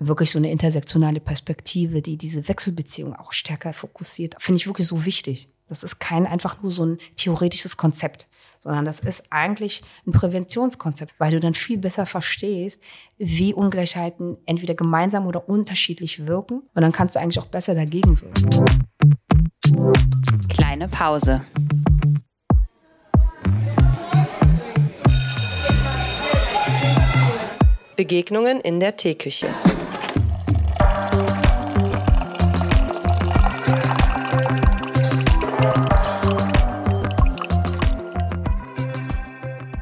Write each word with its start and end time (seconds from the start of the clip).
wirklich 0.00 0.30
so 0.30 0.38
eine 0.38 0.50
intersektionale 0.50 1.20
Perspektive, 1.20 2.02
die 2.02 2.16
diese 2.16 2.48
Wechselbeziehung 2.48 3.14
auch 3.14 3.32
stärker 3.32 3.72
fokussiert, 3.72 4.34
finde 4.38 4.56
ich 4.56 4.66
wirklich 4.66 4.86
so 4.86 5.04
wichtig. 5.04 5.48
Das 5.68 5.84
ist 5.84 6.00
kein 6.00 6.26
einfach 6.26 6.62
nur 6.62 6.72
so 6.72 6.84
ein 6.84 6.98
theoretisches 7.16 7.76
Konzept, 7.76 8.26
sondern 8.58 8.84
das 8.84 8.98
ist 8.98 9.24
eigentlich 9.30 9.82
ein 10.06 10.12
Präventionskonzept, 10.12 11.14
weil 11.18 11.30
du 11.30 11.38
dann 11.38 11.54
viel 11.54 11.78
besser 11.78 12.06
verstehst, 12.06 12.82
wie 13.18 13.54
Ungleichheiten 13.54 14.36
entweder 14.46 14.74
gemeinsam 14.74 15.26
oder 15.26 15.48
unterschiedlich 15.48 16.26
wirken. 16.26 16.62
Und 16.74 16.82
dann 16.82 16.92
kannst 16.92 17.14
du 17.14 17.20
eigentlich 17.20 17.38
auch 17.38 17.46
besser 17.46 17.74
dagegen 17.74 18.20
wirken. 18.20 18.48
Kleine 20.48 20.88
Pause. 20.88 21.42
Begegnungen 27.96 28.60
in 28.60 28.80
der 28.80 28.96
Teeküche. 28.96 29.48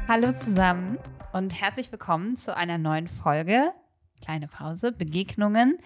Hallo 0.09 0.31
zusammen 0.31 0.97
und 1.33 1.61
herzlich 1.61 1.91
willkommen 1.91 2.35
zu 2.35 2.57
einer 2.57 2.79
neuen 2.79 3.07
Folge. 3.07 3.71
Kleine 4.23 4.47
Pause, 4.47 4.91
Begegnungen 4.91 5.77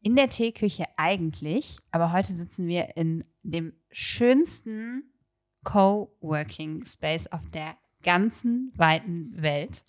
in 0.00 0.14
der 0.14 0.28
Teeküche 0.28 0.84
eigentlich. 0.96 1.78
Aber 1.90 2.12
heute 2.12 2.34
sitzen 2.34 2.68
wir 2.68 2.96
in 2.96 3.24
dem 3.42 3.72
schönsten 3.90 5.12
Coworking 5.64 6.84
Space 6.84 7.26
auf 7.26 7.48
der 7.52 7.74
ganzen 8.04 8.72
weiten 8.76 9.32
Welt. 9.34 9.84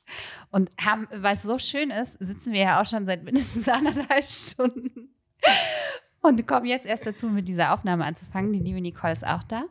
Und 0.49 0.71
haben, 0.83 1.07
weil 1.13 1.35
es 1.35 1.43
so 1.43 1.59
schön 1.59 1.91
ist, 1.91 2.13
sitzen 2.13 2.53
wir 2.53 2.61
ja 2.61 2.81
auch 2.81 2.87
schon 2.87 3.05
seit 3.05 3.23
mindestens 3.23 3.69
anderthalb 3.69 4.31
Stunden. 4.31 5.13
Und 6.21 6.47
kommen 6.47 6.65
jetzt 6.65 6.87
erst 6.87 7.05
dazu, 7.05 7.29
mit 7.29 7.47
dieser 7.47 7.71
Aufnahme 7.71 8.03
anzufangen. 8.03 8.51
Die 8.51 8.57
liebe 8.61 8.81
Nicole 8.81 9.13
ist 9.13 9.27
auch 9.27 9.43
da. 9.43 9.65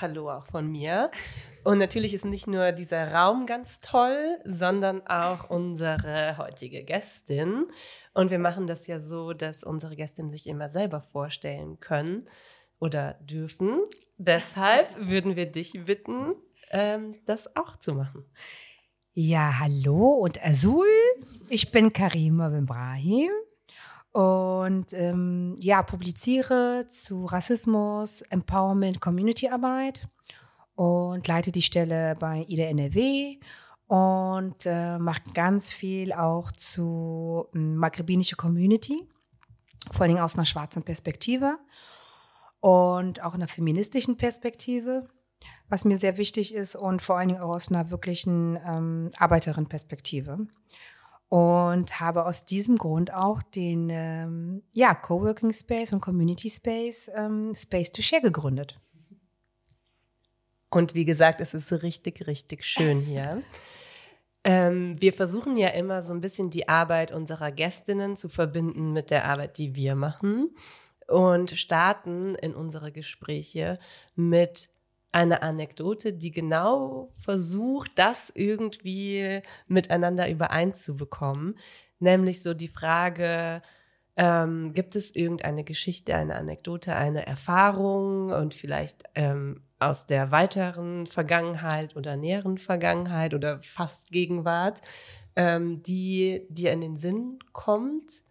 Hallo 0.00 0.30
auch 0.30 0.46
von 0.46 0.70
mir. 0.70 1.10
Und 1.62 1.76
natürlich 1.76 2.14
ist 2.14 2.24
nicht 2.24 2.46
nur 2.46 2.72
dieser 2.72 3.12
Raum 3.12 3.44
ganz 3.44 3.80
toll, 3.80 4.38
sondern 4.46 5.06
auch 5.06 5.50
unsere 5.50 6.38
heutige 6.38 6.84
Gästin. 6.84 7.66
Und 8.14 8.30
wir 8.30 8.38
machen 8.38 8.66
das 8.66 8.86
ja 8.86 8.98
so, 8.98 9.34
dass 9.34 9.62
unsere 9.62 9.96
Gästin 9.96 10.30
sich 10.30 10.46
immer 10.46 10.70
selber 10.70 11.02
vorstellen 11.02 11.80
können 11.80 12.24
oder 12.78 13.18
dürfen. 13.20 13.80
Deshalb 14.16 14.88
würden 15.06 15.36
wir 15.36 15.52
dich 15.52 15.72
bitten, 15.84 16.34
ähm, 16.70 17.16
das 17.26 17.54
auch 17.54 17.76
zu 17.76 17.92
machen. 17.92 18.24
Ja, 19.12 19.58
hallo 19.58 20.14
und 20.14 20.42
Azul. 20.42 20.86
Ich 21.50 21.72
bin 21.72 21.92
Karima 21.92 22.48
Bimbrahim 22.48 23.30
und 24.12 24.92
ähm, 24.92 25.56
ja, 25.60 25.82
publiziere 25.82 26.86
zu 26.88 27.26
Rassismus, 27.26 28.22
Empowerment, 28.22 29.00
Community-Arbeit 29.00 30.08
und 30.74 31.26
leite 31.28 31.52
die 31.52 31.62
Stelle 31.62 32.16
bei 32.18 32.44
IDA 32.48 32.64
NRW 32.64 33.38
und 33.86 34.66
äh, 34.66 34.98
mache 34.98 35.22
ganz 35.34 35.72
viel 35.72 36.12
auch 36.12 36.50
zu 36.52 37.46
ähm, 37.54 37.76
maghrebinische 37.76 38.36
Community, 38.36 39.08
vor 39.92 40.06
allem 40.06 40.18
aus 40.18 40.34
einer 40.36 40.46
schwarzen 40.46 40.82
Perspektive 40.82 41.58
und 42.60 43.22
auch 43.22 43.34
einer 43.34 43.48
feministischen 43.48 44.16
Perspektive, 44.16 45.06
was 45.68 45.84
mir 45.84 45.98
sehr 45.98 46.16
wichtig 46.18 46.54
ist 46.54 46.76
und 46.76 47.00
vor 47.00 47.18
allen 47.18 47.28
Dingen 47.28 47.42
auch 47.42 47.50
aus 47.50 47.70
einer 47.70 47.90
wirklichen 47.90 48.58
ähm, 48.66 49.10
Arbeiterin-Perspektive 49.16 50.46
und 51.30 52.00
habe 52.00 52.26
aus 52.26 52.44
diesem 52.44 52.76
Grund 52.76 53.14
auch 53.14 53.40
den 53.40 53.88
ähm, 53.88 54.62
ja, 54.74 54.94
Coworking 54.94 55.52
Space 55.52 55.92
und 55.92 56.00
Community 56.00 56.50
Space 56.50 57.08
ähm, 57.14 57.54
Space 57.54 57.92
to 57.92 58.02
Share 58.02 58.20
gegründet. 58.20 58.80
Und 60.70 60.94
wie 60.94 61.04
gesagt, 61.04 61.40
es 61.40 61.54
ist 61.54 61.72
richtig, 61.82 62.26
richtig 62.26 62.64
schön 62.64 63.00
hier. 63.00 63.42
Ähm, 64.42 65.00
wir 65.00 65.12
versuchen 65.12 65.56
ja 65.56 65.68
immer 65.68 66.02
so 66.02 66.12
ein 66.14 66.20
bisschen 66.20 66.50
die 66.50 66.68
Arbeit 66.68 67.12
unserer 67.12 67.52
Gästinnen 67.52 68.16
zu 68.16 68.28
verbinden 68.28 68.92
mit 68.92 69.10
der 69.10 69.26
Arbeit, 69.26 69.56
die 69.56 69.76
wir 69.76 69.94
machen 69.94 70.50
und 71.06 71.50
starten 71.52 72.34
in 72.34 72.54
unsere 72.54 72.90
Gespräche 72.90 73.78
mit 74.16 74.68
eine 75.12 75.42
Anekdote, 75.42 76.12
die 76.12 76.30
genau 76.30 77.12
versucht, 77.18 77.92
das 77.96 78.30
irgendwie 78.34 79.42
miteinander 79.66 80.28
übereinzubekommen. 80.28 81.56
Nämlich 81.98 82.42
so 82.42 82.54
die 82.54 82.68
Frage, 82.68 83.62
ähm, 84.16 84.72
gibt 84.74 84.96
es 84.96 85.14
irgendeine 85.16 85.64
Geschichte, 85.64 86.14
eine 86.14 86.34
Anekdote, 86.34 86.94
eine 86.94 87.26
Erfahrung 87.26 88.30
und 88.30 88.54
vielleicht 88.54 89.04
ähm, 89.14 89.62
aus 89.78 90.06
der 90.06 90.30
weiteren 90.30 91.06
Vergangenheit 91.06 91.96
oder 91.96 92.16
näheren 92.16 92.58
Vergangenheit 92.58 93.34
oder 93.34 93.62
fast 93.62 94.12
Gegenwart, 94.12 94.82
ähm, 95.36 95.82
die 95.82 96.46
dir 96.50 96.72
in 96.72 96.82
den 96.82 96.96
Sinn 96.96 97.38
kommt, 97.52 98.22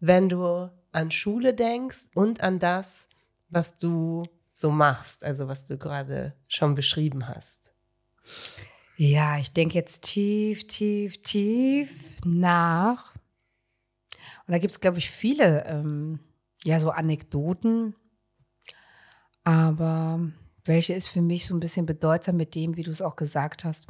wenn 0.00 0.28
du 0.28 0.70
an 0.92 1.10
Schule 1.10 1.54
denkst 1.54 2.08
und 2.14 2.40
an 2.40 2.58
das, 2.58 3.08
was 3.48 3.74
du 3.74 4.24
so 4.58 4.70
machst, 4.70 5.24
also 5.24 5.48
was 5.48 5.66
du 5.66 5.78
gerade 5.78 6.34
schon 6.48 6.74
beschrieben 6.74 7.28
hast? 7.28 7.72
Ja, 8.96 9.38
ich 9.38 9.52
denke 9.52 9.74
jetzt 9.74 10.02
tief, 10.02 10.66
tief, 10.66 11.22
tief 11.22 12.16
nach. 12.24 13.14
Und 14.46 14.52
da 14.52 14.58
gibt 14.58 14.72
es, 14.72 14.80
glaube 14.80 14.98
ich, 14.98 15.10
viele, 15.10 15.64
ähm, 15.66 16.18
ja, 16.64 16.80
so 16.80 16.90
Anekdoten. 16.90 17.94
Aber 19.44 20.20
welche 20.64 20.94
ist 20.94 21.08
für 21.08 21.22
mich 21.22 21.46
so 21.46 21.54
ein 21.54 21.60
bisschen 21.60 21.86
bedeutsam 21.86 22.36
mit 22.36 22.54
dem, 22.54 22.76
wie 22.76 22.82
du 22.82 22.90
es 22.90 23.00
auch 23.02 23.16
gesagt 23.16 23.64
hast? 23.64 23.86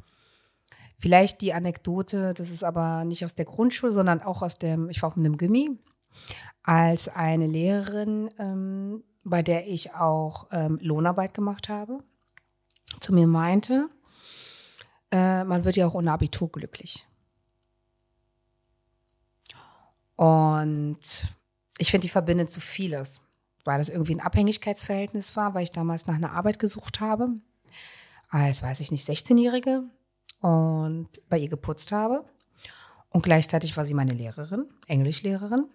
Vielleicht 0.98 1.40
die 1.40 1.54
Anekdote, 1.54 2.34
das 2.34 2.50
ist 2.50 2.64
aber 2.64 3.04
nicht 3.04 3.24
aus 3.24 3.34
der 3.34 3.44
Grundschule, 3.44 3.92
sondern 3.92 4.20
auch 4.20 4.42
aus 4.42 4.58
dem, 4.58 4.90
ich 4.90 5.00
war 5.00 5.08
auf 5.08 5.16
einem 5.16 5.38
Gimmi, 5.38 5.70
als 6.62 7.08
eine 7.08 7.46
Lehrerin 7.46 8.28
ähm, 8.38 9.04
bei 9.28 9.42
der 9.42 9.66
ich 9.66 9.94
auch 9.94 10.46
ähm, 10.50 10.78
Lohnarbeit 10.82 11.34
gemacht 11.34 11.68
habe, 11.68 12.02
zu 13.00 13.12
mir 13.12 13.26
meinte, 13.26 13.88
äh, 15.10 15.44
man 15.44 15.64
wird 15.64 15.76
ja 15.76 15.86
auch 15.86 15.94
ohne 15.94 16.12
Abitur 16.12 16.50
glücklich. 16.50 17.06
Und 20.16 20.98
ich 21.78 21.90
finde, 21.90 22.06
die 22.06 22.10
verbindet 22.10 22.50
so 22.50 22.60
vieles, 22.60 23.20
weil 23.64 23.78
das 23.78 23.88
irgendwie 23.88 24.14
ein 24.14 24.20
Abhängigkeitsverhältnis 24.20 25.36
war, 25.36 25.54
weil 25.54 25.62
ich 25.62 25.70
damals 25.70 26.06
nach 26.06 26.16
einer 26.16 26.32
Arbeit 26.32 26.58
gesucht 26.58 27.00
habe, 27.00 27.28
als, 28.28 28.62
weiß 28.62 28.80
ich 28.80 28.90
nicht, 28.90 29.08
16-Jährige 29.08 29.84
und 30.40 31.08
bei 31.28 31.38
ihr 31.38 31.48
geputzt 31.48 31.92
habe. 31.92 32.24
Und 33.10 33.22
gleichzeitig 33.22 33.76
war 33.76 33.84
sie 33.84 33.94
meine 33.94 34.12
Lehrerin, 34.12 34.66
Englischlehrerin 34.86 35.66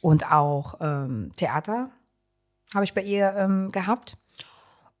und 0.00 0.30
auch 0.30 0.76
ähm, 0.80 1.32
Theater 1.36 1.90
habe 2.74 2.84
ich 2.84 2.94
bei 2.94 3.02
ihr 3.02 3.34
ähm, 3.36 3.70
gehabt. 3.70 4.16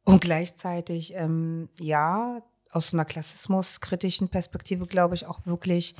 Und 0.04 0.20
gleichzeitig, 0.22 1.14
ähm, 1.14 1.68
ja, 1.78 2.42
aus 2.70 2.88
so 2.88 2.96
einer 2.96 3.04
klassismuskritischen 3.04 4.28
Perspektive, 4.28 4.86
glaube 4.86 5.14
ich, 5.14 5.26
auch 5.26 5.40
wirklich, 5.44 5.94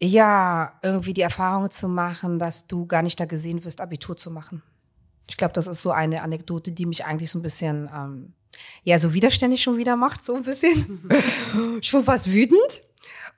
ja, 0.00 0.78
irgendwie 0.82 1.14
die 1.14 1.22
Erfahrung 1.22 1.70
zu 1.70 1.88
machen, 1.88 2.38
dass 2.38 2.66
du 2.66 2.86
gar 2.86 3.02
nicht 3.02 3.18
da 3.20 3.24
gesehen 3.24 3.64
wirst, 3.64 3.80
Abitur 3.80 4.16
zu 4.16 4.30
machen. 4.30 4.62
Ich 5.28 5.36
glaube, 5.36 5.54
das 5.54 5.66
ist 5.66 5.82
so 5.82 5.92
eine 5.92 6.22
Anekdote, 6.22 6.72
die 6.72 6.86
mich 6.86 7.04
eigentlich 7.04 7.30
so 7.30 7.38
ein 7.38 7.42
bisschen, 7.42 7.88
ähm, 7.94 8.34
ja, 8.84 8.98
so 8.98 9.14
widerständig 9.14 9.62
schon 9.62 9.76
wieder 9.76 9.96
macht, 9.96 10.24
so 10.24 10.34
ein 10.34 10.42
bisschen. 10.42 11.08
schon 11.82 12.04
fast 12.04 12.30
wütend 12.30 12.82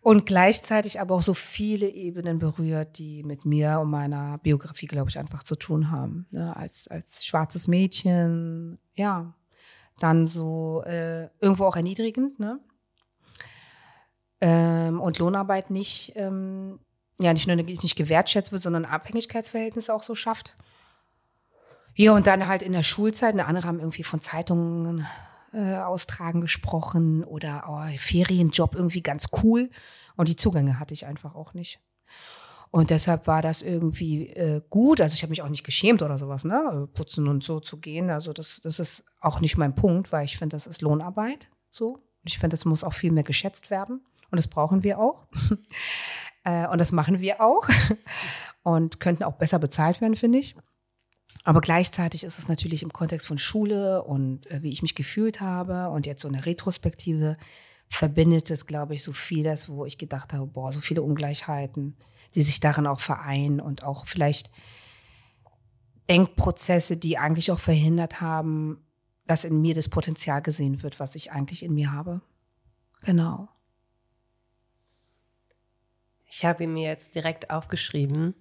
und 0.04 0.26
gleichzeitig 0.26 1.00
aber 1.00 1.14
auch 1.14 1.22
so 1.22 1.32
viele 1.32 1.88
Ebenen 1.88 2.38
berührt, 2.38 2.98
die 2.98 3.22
mit 3.22 3.46
mir 3.46 3.80
und 3.80 3.88
meiner 3.88 4.36
Biografie, 4.36 4.86
glaube 4.86 5.08
ich, 5.08 5.18
einfach 5.18 5.42
zu 5.42 5.56
tun 5.56 5.90
haben. 5.90 6.26
Ne? 6.30 6.54
Als, 6.54 6.88
als 6.88 7.24
schwarzes 7.24 7.68
Mädchen, 7.68 8.78
ja, 8.94 9.32
dann 9.98 10.26
so 10.26 10.82
äh, 10.84 11.30
irgendwo 11.40 11.64
auch 11.64 11.76
erniedrigend, 11.76 12.38
ne? 12.38 12.60
Ähm, 14.42 15.00
und 15.00 15.18
Lohnarbeit 15.18 15.70
nicht, 15.70 16.12
ähm, 16.16 16.80
ja, 17.18 17.32
nicht 17.32 17.46
nur 17.46 17.56
nicht 17.56 17.96
gewertschätzt 17.96 18.52
wird, 18.52 18.60
sondern 18.60 18.84
Abhängigkeitsverhältnisse 18.84 19.94
auch 19.94 20.02
so 20.02 20.14
schafft. 20.14 20.54
Ja, 21.94 22.12
und 22.12 22.26
dann 22.26 22.46
halt 22.46 22.60
in 22.60 22.72
der 22.72 22.82
Schulzeit, 22.82 23.32
eine 23.32 23.46
andere 23.46 23.66
haben 23.66 23.78
irgendwie 23.78 24.02
von 24.02 24.20
Zeitungen 24.20 25.06
äh, 25.54 25.76
austragen 25.76 26.40
gesprochen 26.40 27.24
oder 27.24 27.64
oh, 27.68 27.96
Ferienjob 27.96 28.74
irgendwie 28.74 29.02
ganz 29.02 29.28
cool. 29.42 29.70
Und 30.16 30.28
die 30.28 30.36
Zugänge 30.36 30.78
hatte 30.78 30.94
ich 30.94 31.06
einfach 31.06 31.34
auch 31.34 31.54
nicht. 31.54 31.80
Und 32.70 32.90
deshalb 32.90 33.28
war 33.28 33.40
das 33.40 33.62
irgendwie 33.62 34.26
äh, 34.30 34.60
gut. 34.68 35.00
Also 35.00 35.14
ich 35.14 35.22
habe 35.22 35.30
mich 35.30 35.42
auch 35.42 35.48
nicht 35.48 35.62
geschämt 35.62 36.02
oder 36.02 36.18
sowas, 36.18 36.44
ne? 36.44 36.88
Putzen 36.92 37.28
und 37.28 37.44
so 37.44 37.60
zu 37.60 37.78
gehen. 37.78 38.10
Also 38.10 38.32
das, 38.32 38.60
das 38.64 38.80
ist 38.80 39.04
auch 39.20 39.38
nicht 39.38 39.56
mein 39.56 39.76
Punkt, 39.76 40.10
weil 40.10 40.24
ich 40.24 40.36
finde, 40.36 40.56
das 40.56 40.66
ist 40.66 40.82
Lohnarbeit. 40.82 41.48
So. 41.70 41.94
Und 41.94 42.02
ich 42.24 42.38
finde, 42.38 42.54
das 42.54 42.64
muss 42.64 42.82
auch 42.82 42.92
viel 42.92 43.12
mehr 43.12 43.22
geschätzt 43.22 43.70
werden. 43.70 44.04
Und 44.30 44.38
das 44.38 44.48
brauchen 44.48 44.82
wir 44.82 44.98
auch. 44.98 45.26
Äh, 46.46 46.68
und 46.68 46.76
das 46.78 46.92
machen 46.92 47.20
wir 47.20 47.40
auch 47.40 47.66
und 48.62 49.00
könnten 49.00 49.22
auch 49.22 49.36
besser 49.36 49.58
bezahlt 49.58 50.02
werden, 50.02 50.14
finde 50.14 50.40
ich. 50.40 50.54
Aber 51.42 51.60
gleichzeitig 51.60 52.24
ist 52.24 52.38
es 52.38 52.48
natürlich 52.48 52.82
im 52.82 52.92
Kontext 52.92 53.26
von 53.26 53.38
Schule 53.38 54.02
und 54.04 54.50
äh, 54.50 54.62
wie 54.62 54.70
ich 54.70 54.82
mich 54.82 54.94
gefühlt 54.94 55.40
habe 55.40 55.90
und 55.90 56.06
jetzt 56.06 56.22
so 56.22 56.28
eine 56.28 56.46
Retrospektive 56.46 57.36
verbindet 57.88 58.50
es, 58.50 58.66
glaube 58.66 58.94
ich, 58.94 59.02
so 59.02 59.12
vieles, 59.12 59.68
wo 59.68 59.84
ich 59.84 59.98
gedacht 59.98 60.32
habe, 60.32 60.46
boah, 60.46 60.72
so 60.72 60.80
viele 60.80 61.02
Ungleichheiten, 61.02 61.96
die 62.34 62.42
sich 62.42 62.60
darin 62.60 62.86
auch 62.86 63.00
vereinen 63.00 63.60
und 63.60 63.84
auch 63.84 64.06
vielleicht 64.06 64.50
Denkprozesse, 66.08 66.96
die 66.96 67.18
eigentlich 67.18 67.50
auch 67.50 67.58
verhindert 67.58 68.20
haben, 68.20 68.84
dass 69.26 69.44
in 69.44 69.60
mir 69.60 69.74
das 69.74 69.88
Potenzial 69.88 70.42
gesehen 70.42 70.82
wird, 70.82 71.00
was 71.00 71.14
ich 71.14 71.32
eigentlich 71.32 71.62
in 71.62 71.74
mir 71.74 71.92
habe. 71.92 72.20
Genau. 73.02 73.48
Ich 76.28 76.44
habe 76.44 76.66
mir 76.66 76.88
jetzt 76.88 77.14
direkt 77.14 77.50
aufgeschrieben. 77.50 78.34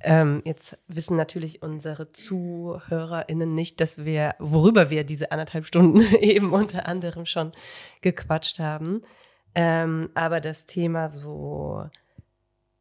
Ähm, 0.00 0.42
jetzt 0.44 0.78
wissen 0.88 1.16
natürlich 1.16 1.62
unsere 1.62 2.12
ZuhörerInnen 2.12 3.54
nicht, 3.54 3.80
dass 3.80 4.04
wir, 4.04 4.34
worüber 4.38 4.90
wir 4.90 5.04
diese 5.04 5.32
anderthalb 5.32 5.66
Stunden 5.66 6.00
eben 6.20 6.52
unter 6.52 6.86
anderem 6.86 7.26
schon 7.26 7.52
gequatscht 8.02 8.58
haben. 8.58 9.02
Ähm, 9.54 10.10
aber 10.14 10.40
das 10.40 10.66
Thema 10.66 11.08
so 11.08 11.88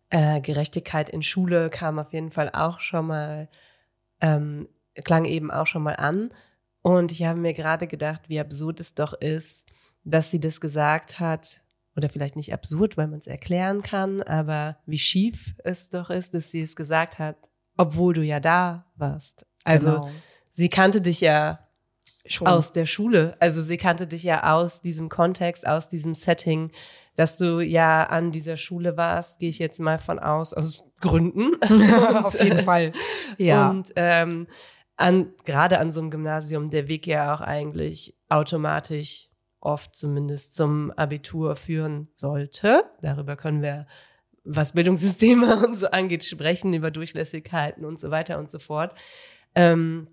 äh, 0.09 0.41
Gerechtigkeit 0.41 1.09
in 1.09 1.23
Schule 1.23 1.69
kam 1.69 1.99
auf 1.99 2.11
jeden 2.13 2.31
Fall 2.31 2.51
auch 2.53 2.79
schon 2.79 3.07
mal, 3.07 3.47
ähm, 4.19 4.67
klang 5.03 5.25
eben 5.25 5.51
auch 5.51 5.67
schon 5.67 5.83
mal 5.83 5.95
an. 5.95 6.29
Und 6.81 7.11
ich 7.11 7.23
habe 7.23 7.39
mir 7.39 7.53
gerade 7.53 7.87
gedacht, 7.87 8.29
wie 8.29 8.39
absurd 8.39 8.79
es 8.79 8.93
doch 8.93 9.13
ist, 9.13 9.67
dass 10.03 10.31
sie 10.31 10.39
das 10.39 10.61
gesagt 10.61 11.19
hat, 11.19 11.61
oder 11.95 12.09
vielleicht 12.09 12.35
nicht 12.35 12.53
absurd, 12.53 12.97
weil 12.97 13.07
man 13.07 13.19
es 13.19 13.27
erklären 13.27 13.81
kann, 13.81 14.21
aber 14.21 14.77
wie 14.85 14.99
schief 14.99 15.55
es 15.63 15.89
doch 15.89 16.09
ist, 16.09 16.33
dass 16.33 16.51
sie 16.51 16.61
es 16.61 16.75
gesagt 16.75 17.19
hat, 17.19 17.37
obwohl 17.77 18.13
du 18.13 18.21
ja 18.21 18.39
da 18.39 18.85
warst. 18.95 19.45
Also 19.63 19.91
genau. 19.91 20.09
sie 20.51 20.69
kannte 20.69 21.01
dich 21.01 21.21
ja 21.21 21.59
Schon. 22.25 22.47
aus 22.47 22.71
der 22.71 22.85
Schule. 22.85 23.35
Also 23.39 23.61
sie 23.61 23.77
kannte 23.77 24.07
dich 24.07 24.23
ja 24.23 24.53
aus 24.53 24.81
diesem 24.81 25.09
Kontext, 25.09 25.67
aus 25.67 25.89
diesem 25.89 26.13
Setting, 26.13 26.71
dass 27.15 27.37
du 27.37 27.61
ja 27.61 28.03
an 28.03 28.31
dieser 28.31 28.57
Schule 28.57 28.97
warst, 28.97 29.39
gehe 29.39 29.49
ich 29.49 29.59
jetzt 29.59 29.79
mal 29.79 29.99
von 29.99 30.19
aus, 30.19 30.53
aus 30.53 30.83
Gründen. 30.99 31.55
Auf 32.23 32.41
jeden 32.41 32.59
Fall. 32.63 32.91
Ja. 33.37 33.69
Und 33.69 33.91
ähm, 33.95 34.47
an, 34.97 35.33
gerade 35.45 35.79
an 35.79 35.91
so 35.91 36.01
einem 36.01 36.11
Gymnasium 36.11 36.69
der 36.69 36.87
Weg 36.87 37.07
ja 37.07 37.33
auch 37.33 37.41
eigentlich 37.41 38.17
automatisch 38.29 39.29
oft 39.65 39.95
zumindest 39.95 40.55
zum 40.55 40.91
Abitur 40.91 41.55
führen 41.55 42.07
sollte. 42.13 42.83
Darüber 43.01 43.35
können 43.35 43.61
wir, 43.61 43.87
was 44.43 44.73
Bildungssysteme 44.73 45.57
und 45.65 45.75
so 45.75 45.87
angeht, 45.87 46.23
sprechen, 46.23 46.73
über 46.73 46.91
Durchlässigkeiten 46.91 47.85
und 47.85 47.99
so 47.99 48.11
weiter 48.11 48.39
und 48.39 48.51
so 48.51 48.59
fort. 48.59 48.95
Ähm, 49.55 50.07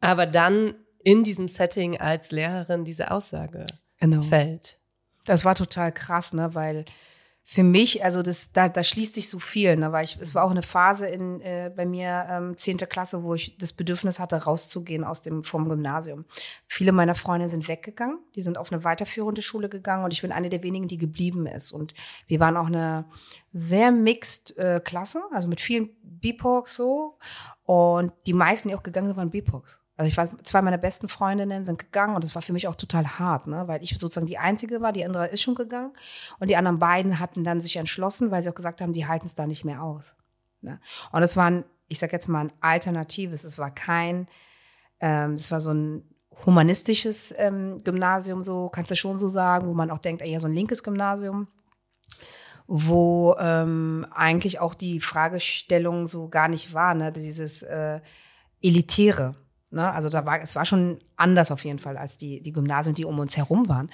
aber 0.00 0.26
dann 0.26 0.74
in 1.02 1.24
diesem 1.24 1.48
Setting 1.48 1.98
als 1.98 2.30
Lehrerin 2.30 2.84
diese 2.84 3.10
Aussage 3.10 3.66
genau. 3.98 4.22
fällt. 4.22 4.78
Das 5.24 5.44
war 5.44 5.54
total 5.54 5.92
krass, 5.92 6.32
ne, 6.32 6.54
weil 6.54 6.84
für 7.52 7.64
mich, 7.64 8.04
also 8.04 8.22
das, 8.22 8.52
da, 8.52 8.68
da 8.68 8.84
schließt 8.84 9.16
sich 9.16 9.28
so 9.28 9.40
viel, 9.40 9.74
ne, 9.74 9.90
weil 9.90 10.04
ich, 10.04 10.16
es 10.20 10.36
war 10.36 10.44
auch 10.44 10.52
eine 10.52 10.62
Phase 10.62 11.08
in, 11.08 11.40
äh, 11.40 11.72
bei 11.74 11.84
mir, 11.84 12.24
ähm, 12.30 12.56
zehnte 12.56 12.86
Klasse, 12.86 13.24
wo 13.24 13.34
ich 13.34 13.58
das 13.58 13.72
Bedürfnis 13.72 14.20
hatte, 14.20 14.36
rauszugehen 14.36 15.02
aus 15.02 15.22
dem, 15.22 15.42
vom 15.42 15.68
Gymnasium. 15.68 16.26
Viele 16.68 16.92
meiner 16.92 17.16
Freunde 17.16 17.48
sind 17.48 17.66
weggegangen, 17.66 18.20
die 18.36 18.42
sind 18.42 18.56
auf 18.56 18.70
eine 18.70 18.84
weiterführende 18.84 19.42
Schule 19.42 19.68
gegangen 19.68 20.04
und 20.04 20.12
ich 20.12 20.22
bin 20.22 20.30
eine 20.30 20.48
der 20.48 20.62
wenigen, 20.62 20.86
die 20.86 20.96
geblieben 20.96 21.48
ist. 21.48 21.72
Und 21.72 21.92
wir 22.28 22.38
waren 22.38 22.56
auch 22.56 22.68
eine 22.68 23.06
sehr 23.50 23.90
mixed 23.90 24.56
äh, 24.56 24.80
Klasse, 24.84 25.20
also 25.32 25.48
mit 25.48 25.60
vielen 25.60 25.90
BIPOCs 26.04 26.76
so. 26.76 27.18
Und 27.64 28.12
die 28.28 28.32
meisten, 28.32 28.68
die 28.68 28.76
auch 28.76 28.84
gegangen 28.84 29.08
sind, 29.08 29.16
waren 29.16 29.30
BIPOCs. 29.30 29.80
Also 30.00 30.08
ich 30.08 30.16
weiß, 30.16 30.30
zwei 30.44 30.62
meiner 30.62 30.78
besten 30.78 31.10
Freundinnen 31.10 31.62
sind 31.62 31.78
gegangen 31.78 32.14
und 32.14 32.24
das 32.24 32.34
war 32.34 32.40
für 32.40 32.54
mich 32.54 32.66
auch 32.66 32.74
total 32.74 33.18
hart, 33.18 33.46
ne? 33.46 33.68
weil 33.68 33.82
ich 33.82 33.98
sozusagen 33.98 34.26
die 34.26 34.38
Einzige 34.38 34.80
war, 34.80 34.92
die 34.92 35.04
andere 35.04 35.26
ist 35.26 35.42
schon 35.42 35.54
gegangen 35.54 35.92
und 36.38 36.48
die 36.48 36.56
anderen 36.56 36.78
beiden 36.78 37.18
hatten 37.18 37.44
dann 37.44 37.60
sich 37.60 37.76
entschlossen, 37.76 38.30
weil 38.30 38.42
sie 38.42 38.48
auch 38.48 38.54
gesagt 38.54 38.80
haben, 38.80 38.94
die 38.94 39.06
halten 39.06 39.26
es 39.26 39.34
da 39.34 39.46
nicht 39.46 39.66
mehr 39.66 39.82
aus. 39.82 40.14
Ne? 40.62 40.80
Und 41.12 41.22
es 41.22 41.36
war 41.36 41.50
ein, 41.50 41.64
ich 41.86 41.98
sag 41.98 42.14
jetzt 42.14 42.28
mal 42.28 42.46
ein 42.46 42.52
alternatives, 42.62 43.44
es 43.44 43.58
war 43.58 43.70
kein, 43.70 44.26
ähm, 45.00 45.36
das 45.36 45.50
war 45.50 45.60
so 45.60 45.70
ein 45.70 46.02
humanistisches 46.46 47.34
ähm, 47.36 47.84
Gymnasium, 47.84 48.42
so 48.42 48.70
kannst 48.70 48.90
du 48.90 48.96
schon 48.96 49.18
so 49.18 49.28
sagen, 49.28 49.68
wo 49.68 49.74
man 49.74 49.90
auch 49.90 49.98
denkt, 49.98 50.22
eher 50.22 50.40
so 50.40 50.46
ein 50.46 50.54
linkes 50.54 50.82
Gymnasium 50.82 51.46
wo 52.72 53.34
ähm, 53.38 54.06
eigentlich 54.12 54.60
auch 54.60 54.74
die 54.74 55.00
Fragestellung 55.00 56.06
so 56.06 56.28
gar 56.28 56.46
nicht 56.46 56.72
war, 56.72 56.94
ne? 56.94 57.12
dieses 57.12 57.62
äh, 57.64 58.00
Elitäre. 58.62 59.34
Ne? 59.70 59.90
Also 59.92 60.08
da 60.08 60.26
war, 60.26 60.40
es 60.40 60.54
war 60.56 60.64
schon 60.64 61.00
anders 61.16 61.50
auf 61.50 61.64
jeden 61.64 61.78
Fall 61.78 61.96
als 61.96 62.16
die, 62.16 62.42
die 62.42 62.52
Gymnasien, 62.52 62.94
die 62.94 63.04
um 63.04 63.18
uns 63.18 63.36
herum 63.36 63.68
waren. 63.68 63.90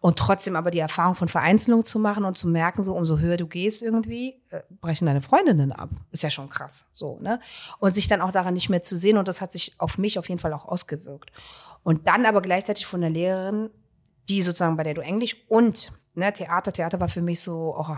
Und 0.00 0.16
trotzdem 0.16 0.54
aber 0.54 0.70
die 0.70 0.78
Erfahrung 0.78 1.16
von 1.16 1.26
Vereinzelung 1.26 1.84
zu 1.84 1.98
machen 1.98 2.24
und 2.24 2.38
zu 2.38 2.46
merken, 2.46 2.84
so 2.84 2.94
umso 2.94 3.18
höher 3.18 3.36
du 3.36 3.48
gehst 3.48 3.82
irgendwie, 3.82 4.40
äh, 4.50 4.60
brechen 4.80 5.06
deine 5.06 5.22
Freundinnen 5.22 5.72
ab. 5.72 5.90
Ist 6.12 6.22
ja 6.22 6.30
schon 6.30 6.48
krass. 6.48 6.84
So, 6.92 7.18
ne? 7.20 7.40
Und 7.80 7.96
sich 7.96 8.06
dann 8.06 8.20
auch 8.20 8.30
daran 8.30 8.54
nicht 8.54 8.68
mehr 8.68 8.82
zu 8.82 8.96
sehen. 8.96 9.16
Und 9.16 9.26
das 9.26 9.40
hat 9.40 9.50
sich 9.50 9.74
auf 9.78 9.98
mich 9.98 10.18
auf 10.18 10.28
jeden 10.28 10.40
Fall 10.40 10.52
auch 10.52 10.66
ausgewirkt. 10.66 11.32
Und 11.82 12.06
dann 12.06 12.26
aber 12.26 12.42
gleichzeitig 12.42 12.86
von 12.86 13.00
der 13.00 13.10
Lehrerin, 13.10 13.70
die 14.28 14.42
sozusagen 14.42 14.76
bei 14.76 14.84
der 14.84 14.94
du 14.94 15.00
Englisch 15.00 15.36
und 15.48 15.92
ne, 16.14 16.32
Theater, 16.32 16.72
Theater 16.72 17.00
war 17.00 17.08
für 17.08 17.22
mich 17.22 17.40
so, 17.40 17.74
oh, 17.76 17.96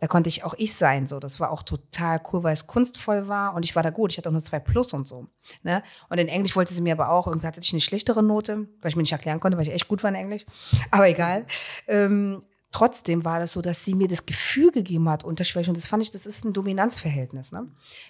da 0.00 0.06
konnte 0.06 0.28
ich 0.28 0.44
auch 0.44 0.54
ich 0.56 0.74
sein. 0.74 1.06
So, 1.06 1.18
das 1.18 1.40
war 1.40 1.50
auch 1.50 1.62
total 1.62 2.20
cool, 2.32 2.42
weil 2.42 2.52
es 2.52 2.66
kunstvoll 2.66 3.28
war 3.28 3.54
und 3.54 3.64
ich 3.64 3.74
war 3.74 3.82
da 3.82 3.90
gut. 3.90 4.12
Ich 4.12 4.18
hatte 4.18 4.28
auch 4.28 4.32
nur 4.32 4.42
zwei 4.42 4.60
Plus 4.60 4.92
und 4.92 5.08
so. 5.08 5.26
Ne? 5.62 5.82
Und 6.08 6.18
in 6.18 6.28
Englisch 6.28 6.54
wollte 6.54 6.72
sie 6.72 6.80
mir 6.80 6.92
aber 6.92 7.10
auch, 7.10 7.26
irgendwie 7.26 7.46
hatte 7.46 7.60
ich 7.60 7.72
eine 7.72 7.80
schlechtere 7.80 8.22
Note, 8.22 8.68
weil 8.80 8.90
ich 8.90 8.96
mir 8.96 9.02
nicht 9.02 9.12
erklären 9.12 9.40
konnte, 9.40 9.56
weil 9.56 9.66
ich 9.66 9.72
echt 9.72 9.88
gut 9.88 10.02
war 10.02 10.10
in 10.10 10.16
Englisch. 10.16 10.46
Aber 10.90 11.08
egal. 11.08 11.46
Ähm, 11.88 12.42
trotzdem 12.70 13.24
war 13.24 13.40
das 13.40 13.52
so, 13.52 13.62
dass 13.62 13.84
sie 13.84 13.94
mir 13.94 14.08
das 14.08 14.24
Gefühl 14.26 14.70
gegeben 14.70 15.08
hat, 15.08 15.24
unterschwellig. 15.24 15.68
Und 15.68 15.76
das 15.76 15.88
fand 15.88 16.02
ich, 16.02 16.10
das 16.10 16.26
ist 16.26 16.44
ein 16.44 16.52
Dominanzverhältnis. 16.52 17.50
Ne? 17.50 17.66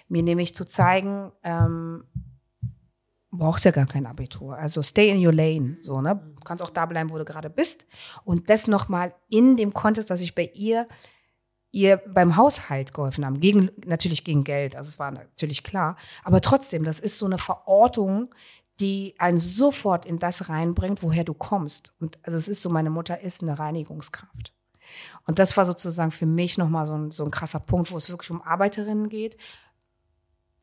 Mir 0.09 0.21
nämlich 0.21 0.55
zu 0.55 0.65
zeigen, 0.65 1.31
ähm, 1.43 2.03
brauchst 3.31 3.65
ja 3.65 3.71
gar 3.71 3.85
kein 3.85 4.05
Abitur. 4.05 4.55
Also 4.55 4.81
stay 4.81 5.09
in 5.09 5.25
your 5.25 5.33
lane. 5.33 5.77
So, 5.81 6.01
ne? 6.01 6.21
Du 6.35 6.43
kannst 6.43 6.63
auch 6.63 6.69
da 6.69 6.85
bleiben, 6.85 7.09
wo 7.09 7.17
du 7.17 7.25
gerade 7.25 7.49
bist. 7.49 7.85
Und 8.25 8.49
das 8.49 8.67
nochmal 8.67 9.13
in 9.29 9.55
dem 9.55 9.73
Kontext, 9.73 10.09
dass 10.09 10.21
ich 10.21 10.35
bei 10.35 10.51
ihr 10.53 10.87
ihr 11.71 11.97
beim 11.97 12.35
Haushalt 12.35 12.93
geholfen 12.93 13.25
haben. 13.25 13.39
Gegen, 13.39 13.69
natürlich 13.85 14.23
gegen 14.23 14.43
Geld, 14.43 14.75
also 14.75 14.87
es 14.87 14.99
war 14.99 15.11
natürlich 15.11 15.63
klar. 15.63 15.97
Aber 16.23 16.41
trotzdem, 16.41 16.83
das 16.83 16.99
ist 16.99 17.19
so 17.19 17.25
eine 17.25 17.37
Verortung, 17.37 18.33
die 18.79 19.13
einen 19.17 19.37
sofort 19.37 20.05
in 20.05 20.17
das 20.17 20.49
reinbringt, 20.49 21.03
woher 21.03 21.23
du 21.23 21.33
kommst. 21.33 21.93
Und 21.99 22.17
also 22.23 22.37
es 22.37 22.47
ist 22.47 22.61
so, 22.61 22.69
meine 22.69 22.89
Mutter 22.89 23.19
ist 23.19 23.43
eine 23.43 23.59
Reinigungskraft. 23.59 24.53
Und 25.27 25.37
das 25.37 25.55
war 25.57 25.65
sozusagen 25.65 26.11
für 26.11 26.25
mich 26.25 26.57
nochmal 26.57 26.87
so 26.87 26.95
ein, 26.95 27.11
so 27.11 27.23
ein 27.23 27.31
krasser 27.31 27.59
Punkt, 27.59 27.91
wo 27.91 27.97
es 27.97 28.09
wirklich 28.09 28.31
um 28.31 28.41
Arbeiterinnen 28.41 29.09
geht, 29.09 29.37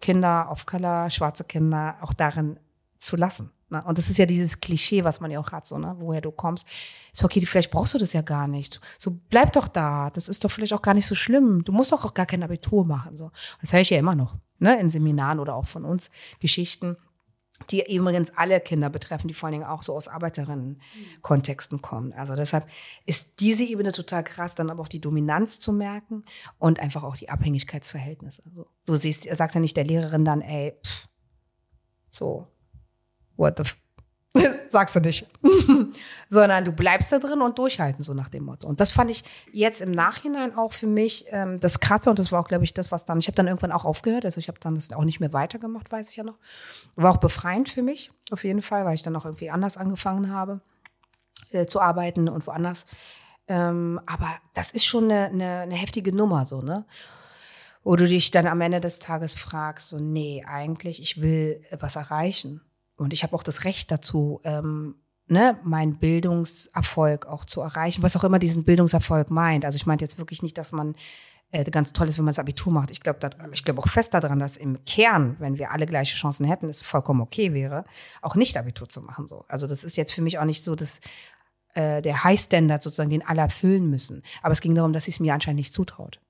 Kinder 0.01 0.51
auf 0.51 0.67
Color, 0.67 1.11
schwarze 1.11 1.45
Kinder 1.45 1.97
auch 2.01 2.13
darin 2.13 2.59
zu 2.99 3.17
lassen. 3.17 3.51
Ne? 3.69 3.83
Und 3.85 3.99
das 3.99 4.11
ist 4.11 4.19
ja 4.19 4.27
dieses 4.27 4.61
Klischee, 4.61 5.05
was 5.05 5.21
man 5.21 5.31
ja 5.31 5.41
auch 5.41 5.53
hat, 5.53 5.67
so, 5.67 5.79
ne? 5.79 5.97
woher 5.99 6.21
du 6.21 6.31
kommst. 6.31 6.67
Ist 7.13 7.25
okay, 7.25 7.41
vielleicht 7.45 7.71
brauchst 7.71 7.95
du 7.95 7.99
das 7.99 8.13
ja 8.13 8.23
gar 8.23 8.47
nicht. 8.47 8.81
So, 8.99 9.19
bleib 9.29 9.53
doch 9.53 9.69
da. 9.69 10.11
Das 10.11 10.29
ist 10.29 10.45
doch 10.45 10.51
vielleicht 10.51 10.73
auch 10.73 10.83
gar 10.83 10.95
nicht 10.95 11.07
so 11.07 11.15
schlimm. 11.15 11.65
Du 11.65 11.73
musst 11.73 11.93
doch 11.93 12.05
auch 12.05 12.15
gar 12.15 12.27
kein 12.27 12.43
Abitur 12.43 12.85
machen. 12.85 13.17
So. 13.17 13.31
Das 13.61 13.73
höre 13.73 13.81
ich 13.81 13.91
ja 13.91 13.99
immer 13.99 14.15
noch, 14.15 14.37
ne? 14.59 14.79
In 14.81 14.91
Seminaren 14.91 15.41
oder 15.41 15.55
auch 15.55 15.67
von 15.67 15.85
uns 15.85 16.11
Geschichten, 16.39 16.97
die 17.71 17.95
übrigens 17.95 18.37
alle 18.37 18.61
Kinder 18.61 18.91
betreffen, 18.91 19.29
die 19.29 19.35
vor 19.35 19.47
allen 19.47 19.61
Dingen 19.61 19.65
auch 19.65 19.83
so 19.83 19.95
aus 19.97 20.09
Arbeiterinnen-Kontexten 20.09 21.81
kommen. 21.81 22.13
Also 22.13 22.35
deshalb 22.35 22.67
ist 23.07 23.41
diese 23.41 23.65
Ebene 23.65 23.93
total 23.93 24.23
krass, 24.25 24.55
dann 24.55 24.71
aber 24.71 24.83
auch 24.83 24.89
die 24.89 25.01
Dominanz 25.01 25.59
zu 25.59 25.73
merken 25.73 26.25
und 26.59 26.81
einfach 26.81 27.03
auch 27.03 27.17
die 27.17 27.31
Abhängigkeitsverhältnisse. 27.31 28.43
Also, 28.45 28.67
du 28.85 28.97
siehst, 28.97 29.25
sagst 29.25 29.55
ja 29.55 29.61
nicht 29.61 29.77
der 29.77 29.85
Lehrerin 29.85 30.25
dann, 30.25 30.43
ey, 30.43 30.75
pff, 30.85 31.09
so, 32.11 32.47
what 33.37 33.57
the 33.57 33.63
f 33.63 33.77
sagst 34.69 34.97
du 34.97 35.01
nicht. 35.01 35.27
Sondern 36.29 36.65
du 36.65 36.73
bleibst 36.73 37.13
da 37.13 37.19
drin 37.19 37.41
und 37.41 37.59
durchhalten, 37.59 38.03
so 38.03 38.15
nach 38.15 38.29
dem 38.29 38.45
Motto. 38.45 38.67
Und 38.67 38.81
das 38.81 38.91
fand 38.91 39.11
ich 39.11 39.25
jetzt 39.53 39.81
im 39.81 39.91
Nachhinein 39.91 40.57
auch 40.57 40.73
für 40.73 40.87
mich 40.87 41.27
ähm, 41.31 41.59
das 41.61 41.81
Krasse 41.81 42.11
und 42.11 42.19
das 42.19 42.33
war 42.33 42.41
auch, 42.41 42.49
glaube 42.49 42.65
ich, 42.65 42.75
das, 42.75 42.93
was 42.93 43.05
dann, 43.05 43.19
ich 43.19 43.27
habe 43.27 43.37
dann 43.37 43.47
irgendwann 43.47 43.73
auch 43.73 43.85
aufgehört, 43.85 44.25
also 44.25 44.39
ich 44.39 44.49
habe 44.49 44.59
dann 44.61 44.75
das 44.75 44.93
auch 44.93 45.05
nicht 45.05 45.21
mehr 45.21 45.33
weitergemacht, 45.33 45.91
weiß 45.91 46.11
ich 46.11 46.17
ja 46.17 46.25
noch. 46.25 46.39
War 46.97 47.13
auch 47.13 47.19
befreiend 47.19 47.69
für 47.69 47.83
mich, 47.83 48.11
auf 48.31 48.45
jeden 48.45 48.63
Fall, 48.63 48.85
weil 48.85 48.95
ich 48.95 49.03
dann 49.03 49.17
auch 49.17 49.25
irgendwie 49.25 49.51
anders 49.51 49.77
angefangen 49.77 50.33
habe 50.33 50.61
äh, 51.51 51.67
zu 51.67 51.81
arbeiten 51.81 52.29
und 52.29 52.47
woanders. 52.47 52.87
Ähm, 53.49 54.01
aber 54.07 54.35
das 54.55 54.73
ist 54.73 54.85
schon 54.85 55.05
eine, 55.05 55.27
eine, 55.27 55.61
eine 55.61 55.75
heftige 55.77 56.15
Nummer, 56.15 56.47
so, 56.47 56.63
ne? 56.63 56.85
Wo 57.85 57.95
du 57.95 58.05
dich 58.05 58.33
dann 58.33 58.49
am 58.49 58.61
Ende 58.61 58.81
des 58.81 58.99
Tages 58.99 59.35
fragst, 59.35 59.91
so, 59.91 60.01
nee, 60.01 60.45
eigentlich, 60.45 61.01
ich 61.01 61.23
will 61.23 61.65
was 61.79 61.95
erreichen 61.95 62.61
und 62.97 63.13
ich 63.13 63.23
habe 63.23 63.35
auch 63.35 63.43
das 63.43 63.65
Recht 63.65 63.91
dazu, 63.91 64.41
ähm, 64.45 64.97
ne, 65.29 65.59
meinen 65.65 65.99
Bildungserfolg 65.99 67.27
auch 67.27 67.45
zu 67.45 67.61
erreichen, 67.61 68.03
was 68.03 68.17
auch 68.17 68.25
immer 68.25 68.39
diesen 68.39 68.65
Bildungserfolg 68.65 69.31
meint. 69.31 69.65
Also 69.65 69.77
ich 69.77 69.87
meinte 69.87 70.05
jetzt 70.05 70.19
wirklich 70.19 70.43
nicht, 70.43 70.57
dass 70.57 70.73
man 70.73 70.95
äh, 71.53 71.65
ganz 71.65 71.93
toll 71.93 72.09
ist, 72.09 72.19
wenn 72.19 72.25
man 72.25 72.31
das 72.31 72.39
Abitur 72.39 72.73
macht. 72.73 72.91
Ich 72.91 73.01
glaube 73.01 73.31
ich 73.53 73.65
glaube 73.65 73.81
auch 73.81 73.89
fest 73.89 74.15
daran, 74.15 74.39
dass 74.39 74.57
im 74.57 74.85
Kern, 74.85 75.37
wenn 75.39 75.59
wir 75.59 75.71
alle 75.71 75.87
gleiche 75.87 76.17
Chancen 76.17 76.47
hätten, 76.47 76.69
es 76.69 76.83
vollkommen 76.83 77.21
okay 77.21 77.53
wäre, 77.55 77.85
auch 78.23 78.35
nicht 78.35 78.57
Abitur 78.57 78.89
zu 78.89 79.03
machen. 79.03 79.27
So. 79.29 79.45
Also 79.49 79.67
das 79.67 79.85
ist 79.85 79.97
jetzt 79.97 80.13
für 80.13 80.23
mich 80.23 80.39
auch 80.39 80.45
nicht 80.45 80.65
so 80.65 80.75
das, 80.75 81.01
äh, 81.75 82.03
der 82.03 82.25
High 82.25 82.41
Standard 82.41 82.83
sozusagen, 82.83 83.11
den 83.11 83.27
alle 83.27 83.43
erfüllen 83.43 83.91
müssen. 83.91 84.23
Aber 84.43 84.53
es 84.53 84.61
ging 84.61 84.75
darum, 84.75 84.93
dass 84.93 85.05
sie 85.05 85.11
es 85.11 85.21
mir 85.21 85.35
anscheinend 85.35 85.59
nicht 85.59 85.75
zutraut. 85.75 86.21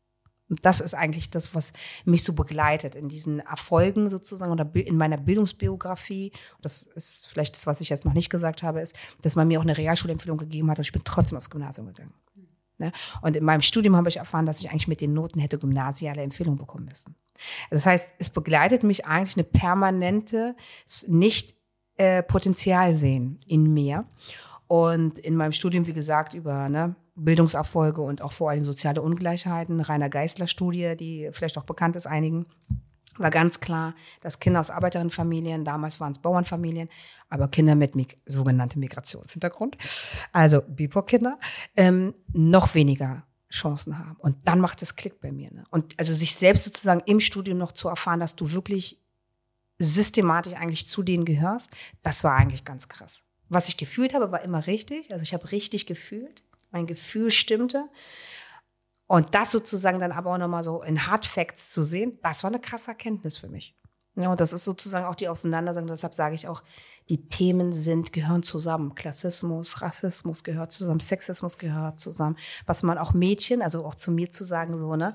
Und 0.49 0.65
das 0.65 0.81
ist 0.81 0.95
eigentlich 0.95 1.31
das, 1.31 1.55
was 1.55 1.73
mich 2.05 2.23
so 2.23 2.33
begleitet 2.33 2.95
in 2.95 3.09
diesen 3.09 3.41
Erfolgen 3.41 4.09
sozusagen 4.09 4.53
oder 4.53 4.69
in 4.75 4.97
meiner 4.97 5.17
Bildungsbiografie. 5.17 6.33
Das 6.63 6.83
ist 6.83 7.29
vielleicht 7.29 7.57
das, 7.57 7.67
was 7.67 7.81
ich 7.81 7.89
jetzt 7.89 8.05
noch 8.05 8.15
nicht 8.15 8.31
gesagt 8.31 8.63
habe, 8.63 8.81
ist, 8.81 8.97
dass 9.23 9.35
man 9.35 9.49
mir 9.49 9.59
auch 9.59 9.65
eine 9.65 9.77
Realschulempfehlung 9.77 10.39
gegeben 10.39 10.71
hat 10.71 10.79
und 10.79 10.85
ich 10.85 10.93
bin 10.93 11.03
trotzdem 11.05 11.37
aufs 11.37 11.51
Gymnasium 11.51 11.87
gegangen. 11.89 12.15
Ne? 12.79 12.93
Und 13.23 13.37
in 13.37 13.45
meinem 13.45 13.63
Studium 13.63 13.97
habe 13.97 14.09
ich 14.09 14.19
erfahren, 14.19 14.47
dass 14.47 14.61
ich 14.61 14.71
eigentlich 14.71 14.89
mit 14.89 15.01
den 15.01 15.15
Noten 15.15 15.41
hätte 15.41 15.59
gymnasiale 15.59 16.23
Empfehlung 16.23 16.57
bekommen 16.57 16.85
müssen. 16.85 17.15
Das 17.71 17.87
heißt, 17.87 18.15
es 18.19 18.31
begleitet 18.31 18.83
mich 18.83 19.07
eigentlich 19.07 19.37
eine 19.37 19.45
permanente 19.45 20.57
nicht 21.07 21.55
äh, 21.97 22.23
Potenzial 22.23 22.93
sehen 22.93 23.39
in 23.47 23.73
mir. 23.73 24.05
Und 24.67 25.19
in 25.19 25.37
meinem 25.37 25.53
Studium, 25.53 25.87
wie 25.87 25.93
gesagt, 25.93 26.35
über 26.35 26.69
ne, 26.69 26.97
Bildungserfolge 27.17 28.03
und 28.03 28.23
auch 28.23 28.33
vor 28.33 28.51
allem 28.51 28.65
soziale 28.65 29.03
Ungleichheiten. 29.03 29.81
Rainer 29.81 30.09
Geisler 30.09 30.47
Studie, 30.47 30.95
die 30.97 31.31
vielleicht 31.33 31.59
auch 31.59 31.65
bekannt 31.65 31.97
ist 31.97 32.07
einigen, 32.07 32.47
war 33.19 33.31
ganz 33.31 33.61
klar, 33.61 33.95
dass 34.21 34.41
Kinder 34.41 34.61
aus 34.61 34.71
Arbeiterinnenfamilien, 34.71 35.65
damals 35.65 36.01
waren 36.01 36.13
es 36.13 36.19
Bauernfamilien, 36.19 36.89
aber 37.31 37.49
Kinder 37.49 37.75
mit 37.75 37.97
mig 37.97 38.17
sogenanntem 38.27 38.81
Migrationshintergrund, 38.81 39.79
also 40.33 40.61
BIPOC-Kinder, 40.61 41.39
ähm, 41.77 42.15
noch 42.33 42.75
weniger 42.75 43.25
Chancen 43.51 43.99
haben. 43.99 44.17
Und 44.19 44.47
dann 44.47 44.61
macht 44.61 44.83
es 44.83 44.97
Klick 44.97 45.21
bei 45.21 45.33
mir. 45.33 45.51
Ne? 45.53 45.65
Und 45.71 45.95
also 45.99 46.13
sich 46.13 46.35
selbst 46.35 46.65
sozusagen 46.65 47.01
im 47.07 47.21
Studium 47.21 47.59
noch 47.59 47.73
zu 47.73 47.89
erfahren, 47.89 48.21
dass 48.21 48.37
du 48.37 48.53
wirklich 48.53 49.01
systematisch 49.79 50.55
eigentlich 50.55 50.87
zu 50.87 51.03
denen 51.03 51.25
gehörst, 51.25 51.71
das 52.03 52.25
war 52.25 52.35
eigentlich 52.35 52.65
ganz 52.65 52.89
krass. 52.89 53.21
Was 53.49 53.69
ich 53.69 53.77
gefühlt 53.77 54.15
habe, 54.15 54.33
war 54.33 54.43
immer 54.43 54.67
richtig. 54.67 55.13
Also 55.13 55.23
ich 55.23 55.33
habe 55.33 55.53
richtig 55.53 55.87
gefühlt 55.87 56.43
mein 56.71 56.87
Gefühl 56.87 57.31
stimmte. 57.31 57.89
Und 59.07 59.35
das 59.35 59.53
sozusagen 59.53 60.01
dann 60.01 60.13
aber 60.13 60.33
auch 60.33 60.39
nochmal 60.39 60.63
so 60.63 60.83
in 60.83 61.07
Hard 61.07 61.27
Facts 61.27 61.73
zu 61.73 61.83
sehen, 61.83 62.19
das 62.23 62.43
war 62.43 62.51
eine 62.51 62.61
krasse 62.61 62.91
Erkenntnis 62.91 63.39
für 63.39 63.49
mich. 63.49 63.77
Ja, 64.17 64.31
und 64.31 64.41
das 64.41 64.53
ist 64.53 64.65
sozusagen 64.65 65.05
auch 65.07 65.15
die 65.15 65.29
Auseinandersetzung. 65.29 65.89
Deshalb 65.89 66.15
sage 66.15 66.35
ich 66.35 66.49
auch, 66.49 66.63
die 67.09 67.29
Themen 67.29 67.73
sind, 67.73 68.13
gehören 68.13 68.43
zusammen. 68.43 68.95
Klassismus, 68.95 69.83
Rassismus 69.83 70.43
gehört 70.43 70.73
zusammen, 70.73 71.01
Sexismus 71.01 71.59
gehört 71.59 72.01
zusammen. 72.01 72.37
Was 72.65 72.83
man 72.83 72.99
auch 72.99 73.13
Mädchen, 73.13 73.63
also 73.63 73.85
auch 73.85 73.95
zu 73.95 74.11
mir 74.11 74.31
zu 74.31 74.45
sagen, 74.45 74.77
so, 74.79 74.97
ne, 74.97 75.15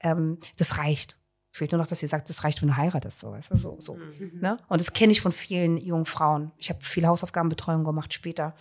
ähm, 0.00 0.38
das 0.58 0.78
reicht. 0.78 1.16
Fehlt 1.52 1.72
nur 1.72 1.80
noch, 1.80 1.86
dass 1.86 2.00
sie 2.00 2.06
sagt, 2.06 2.28
das 2.28 2.44
reicht, 2.44 2.60
wenn 2.60 2.68
du 2.68 2.76
heiratest, 2.76 3.20
so, 3.20 3.32
weißt 3.32 3.50
du, 3.50 3.56
so, 3.56 3.76
so. 3.80 3.94
Mhm. 3.94 4.38
Ne? 4.40 4.58
Und 4.68 4.80
das 4.80 4.92
kenne 4.92 5.12
ich 5.12 5.20
von 5.20 5.32
vielen 5.32 5.78
jungen 5.78 6.06
Frauen. 6.06 6.52
Ich 6.58 6.70
habe 6.70 6.82
viel 6.82 7.06
Hausaufgabenbetreuung 7.06 7.84
gemacht 7.84 8.12
später 8.14 8.54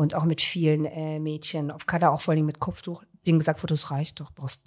und 0.00 0.14
auch 0.14 0.24
mit 0.24 0.40
vielen 0.40 0.86
äh, 0.86 1.18
Mädchen 1.18 1.70
auf 1.70 1.84
Kader, 1.84 2.10
auch 2.10 2.22
vor 2.22 2.32
allem 2.32 2.46
mit 2.46 2.58
Kopftuch, 2.58 3.04
denen 3.26 3.38
gesagt 3.38 3.62
wurde, 3.62 3.74
das 3.74 3.90
reicht 3.90 4.18
doch, 4.18 4.32
brauchst, 4.32 4.64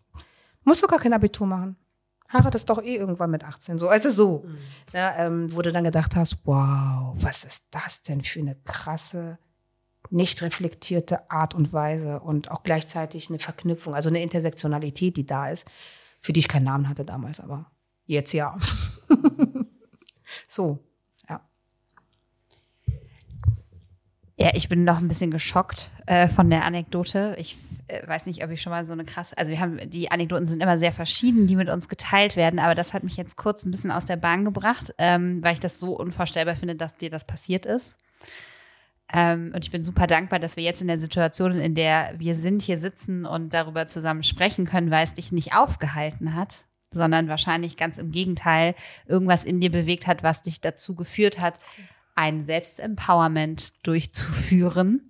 musst 0.64 0.84
du 0.84 0.88
gar 0.88 1.00
kein 1.00 1.12
Abitur 1.12 1.48
machen. 1.48 1.76
Heiratest 2.32 2.70
doch 2.70 2.80
eh 2.84 2.98
irgendwann 2.98 3.32
mit 3.32 3.44
18, 3.44 3.80
so, 3.80 3.90
also 3.90 4.12
so. 4.12 4.44
Mhm. 4.46 4.58
Ja, 4.94 5.16
ähm, 5.18 5.56
wo 5.56 5.64
du 5.64 5.72
dann 5.72 5.86
gedacht 5.86 6.16
hast, 6.16 6.38
wow, 6.44 7.16
was 7.16 7.46
ist 7.46 7.66
das 7.72 8.04
denn 8.04 8.22
für 8.22 8.42
eine 8.42 8.56
krasse, 8.64 9.40
nicht 10.12 10.40
reflektierte 10.44 11.32
Art 11.32 11.56
und 11.56 11.74
Weise 11.74 12.20
und 12.20 12.52
auch 12.52 12.62
gleichzeitig 12.62 13.30
eine 13.30 13.40
Verknüpfung, 13.40 13.96
also 13.96 14.10
eine 14.10 14.22
Intersektionalität, 14.22 15.18
die 15.18 15.26
da 15.26 15.50
ist, 15.50 15.66
für 16.22 16.32
die 16.32 16.42
ich 16.42 16.48
keinen 16.48 16.66
Namen 16.66 16.88
hatte 16.88 17.06
damals, 17.06 17.40
aber 17.40 17.72
jetzt 18.06 18.34
ja. 18.34 18.56
so. 20.48 20.93
Ja, 24.44 24.50
ich 24.56 24.68
bin 24.68 24.84
noch 24.84 24.98
ein 24.98 25.08
bisschen 25.08 25.32
geschockt 25.32 25.90
äh, 26.06 26.28
von 26.28 26.50
der 26.50 26.66
Anekdote. 26.66 27.34
Ich 27.40 27.56
äh, 27.88 28.06
weiß 28.06 28.26
nicht, 28.26 28.44
ob 28.44 28.52
ich 28.52 28.62
schon 28.62 28.72
mal 28.72 28.84
so 28.84 28.92
eine 28.92 29.06
krasse, 29.06 29.38
also 29.38 29.50
wir 29.50 29.62
haben, 29.62 29.80
die 29.90 30.12
Anekdoten 30.12 30.48
sind 30.48 30.62
immer 30.62 30.78
sehr 30.78 30.92
verschieden, 30.92 31.48
die 31.48 31.56
mit 31.56 31.70
uns 31.70 31.88
geteilt 31.88 32.36
werden, 32.36 32.60
aber 32.60 32.76
das 32.76 32.94
hat 32.94 33.06
mich 33.06 33.16
jetzt 33.16 33.38
kurz 33.38 33.64
ein 33.64 33.72
bisschen 33.72 33.90
aus 33.90 34.06
der 34.06 34.18
Bahn 34.18 34.44
gebracht, 34.44 34.94
ähm, 34.98 35.42
weil 35.42 35.54
ich 35.54 35.62
das 35.62 35.80
so 35.80 35.98
unvorstellbar 35.98 36.58
finde, 36.58 36.76
dass 36.76 36.98
dir 36.98 37.10
das 37.10 37.26
passiert 37.26 37.66
ist. 37.66 37.98
Ähm, 39.14 39.54
und 39.56 39.64
ich 39.64 39.72
bin 39.72 39.82
super 39.82 40.08
dankbar, 40.08 40.40
dass 40.40 40.58
wir 40.58 40.64
jetzt 40.66 40.82
in 40.82 40.88
der 40.88 41.00
Situation, 41.00 41.58
in 41.58 41.74
der 41.74 42.12
wir 42.18 42.36
sind, 42.36 42.64
hier 42.64 42.80
sitzen 42.80 43.26
und 43.26 43.54
darüber 43.54 43.86
zusammen 43.86 44.24
sprechen 44.24 44.66
können, 44.66 44.92
weil 44.92 45.06
es 45.06 45.14
dich 45.14 45.32
nicht 45.32 45.56
aufgehalten 45.56 46.36
hat, 46.36 46.66
sondern 46.92 47.30
wahrscheinlich 47.30 47.78
ganz 47.78 47.98
im 47.98 48.12
Gegenteil 48.12 48.76
irgendwas 49.08 49.46
in 49.46 49.62
dir 49.62 49.72
bewegt 49.72 50.06
hat, 50.06 50.22
was 50.22 50.42
dich 50.42 50.60
dazu 50.60 50.96
geführt 50.96 51.40
hat, 51.40 51.60
ein 52.16 52.46
Selbstempowerment 52.46 53.86
durchzuführen. 53.86 55.10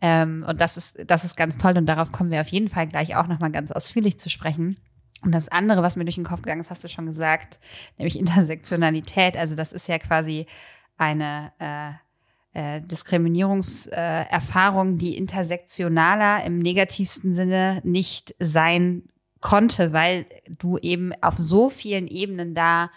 Ähm, 0.00 0.44
und 0.48 0.60
das 0.60 0.76
ist, 0.76 0.98
das 1.06 1.24
ist 1.24 1.36
ganz 1.36 1.58
toll 1.58 1.76
und 1.76 1.86
darauf 1.86 2.12
kommen 2.12 2.30
wir 2.30 2.40
auf 2.40 2.48
jeden 2.48 2.68
Fall 2.68 2.86
gleich 2.86 3.16
auch 3.16 3.26
nochmal 3.26 3.50
ganz 3.50 3.70
ausführlich 3.70 4.18
zu 4.18 4.30
sprechen. 4.30 4.76
Und 5.22 5.32
das 5.32 5.48
andere, 5.48 5.82
was 5.82 5.96
mir 5.96 6.04
durch 6.04 6.14
den 6.14 6.24
Kopf 6.24 6.40
gegangen 6.42 6.62
ist, 6.62 6.70
hast 6.70 6.84
du 6.84 6.88
schon 6.88 7.06
gesagt, 7.06 7.60
nämlich 7.98 8.18
Intersektionalität. 8.18 9.36
Also 9.36 9.54
das 9.54 9.72
ist 9.72 9.86
ja 9.88 9.98
quasi 9.98 10.46
eine 10.96 11.52
äh, 11.58 11.90
äh, 12.52 12.80
Diskriminierungserfahrung, 12.80 14.94
äh, 14.94 14.98
die 14.98 15.16
intersektionaler 15.16 16.42
im 16.44 16.58
negativsten 16.58 17.32
Sinne 17.34 17.80
nicht 17.84 18.34
sein 18.38 19.04
konnte, 19.40 19.92
weil 19.92 20.26
du 20.48 20.78
eben 20.78 21.12
auf 21.22 21.36
so 21.36 21.68
vielen 21.70 22.08
Ebenen 22.08 22.54
da 22.54 22.90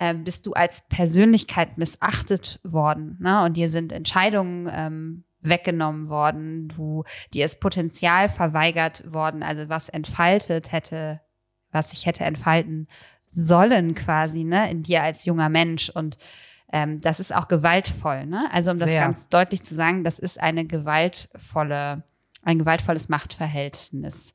äh, 0.00 0.14
bist 0.14 0.46
du 0.46 0.52
als 0.54 0.80
Persönlichkeit 0.88 1.78
missachtet 1.78 2.58
worden. 2.64 3.18
Ne? 3.20 3.44
Und 3.44 3.56
dir 3.56 3.70
sind 3.70 3.92
Entscheidungen 3.92 4.68
ähm, 4.72 5.24
weggenommen 5.42 6.08
worden, 6.08 6.68
du, 6.68 7.04
dir 7.32 7.44
ist 7.44 7.60
Potenzial 7.60 8.28
verweigert 8.28 9.10
worden, 9.10 9.42
also 9.42 9.68
was 9.68 9.88
entfaltet 9.88 10.72
hätte, 10.72 11.20
was 11.70 11.90
sich 11.90 12.06
hätte 12.06 12.24
entfalten 12.24 12.88
sollen 13.26 13.94
quasi, 13.94 14.44
ne, 14.44 14.70
in 14.70 14.82
dir 14.82 15.02
als 15.02 15.24
junger 15.24 15.48
Mensch. 15.48 15.88
Und 15.88 16.18
ähm, 16.72 17.00
das 17.00 17.20
ist 17.20 17.34
auch 17.34 17.48
gewaltvoll, 17.48 18.26
ne? 18.26 18.48
Also 18.52 18.72
um 18.72 18.78
das 18.78 18.90
Sehr. 18.90 19.00
ganz 19.00 19.28
deutlich 19.28 19.62
zu 19.62 19.74
sagen, 19.74 20.02
das 20.02 20.18
ist 20.18 20.40
eine 20.40 20.66
gewaltvolle, 20.66 22.02
ein 22.42 22.58
gewaltvolles 22.58 23.08
Machtverhältnis. 23.08 24.34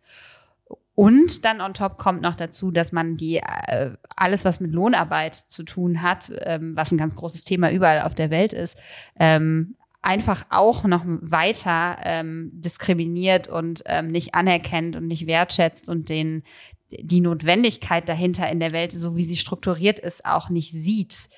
Und 0.95 1.43
dann 1.43 1.59
on 1.59 1.73
top 1.73 1.97
kommt 1.97 2.21
noch 2.21 2.35
dazu, 2.35 2.71
dass 2.71 2.91
man 2.93 3.17
die 3.17 3.37
äh, 3.37 3.91
alles, 4.15 4.45
was 4.45 4.61
mit 4.61 4.71
Lohnarbeit 4.71 5.35
zu 5.35 5.63
tun 5.63 6.01
hat, 6.01 6.31
ähm, 6.39 6.75
was 6.75 6.91
ein 6.91 6.97
ganz 6.97 7.15
großes 7.15 7.43
Thema 7.43 7.69
überall 7.69 8.01
auf 8.01 8.15
der 8.15 8.29
Welt 8.29 8.53
ist, 8.53 8.77
ähm, 9.19 9.75
einfach 10.01 10.45
auch 10.49 10.85
noch 10.85 11.03
weiter 11.05 11.97
ähm, 12.03 12.51
diskriminiert 12.53 13.47
und 13.47 13.83
nicht 14.03 14.35
anerkennt 14.35 14.95
und 14.95 15.07
nicht 15.07 15.25
wertschätzt 15.25 15.89
und 15.89 16.09
den 16.09 16.43
die 16.91 17.21
Notwendigkeit 17.21 18.07
dahinter 18.07 18.49
in 18.49 18.59
der 18.59 18.71
Welt, 18.71 18.91
so 18.91 19.15
wie 19.15 19.23
sie 19.23 19.37
strukturiert 19.37 19.99
ist, 19.99 20.25
auch 20.25 20.49
nicht 20.49 20.71
sieht. 20.71 21.29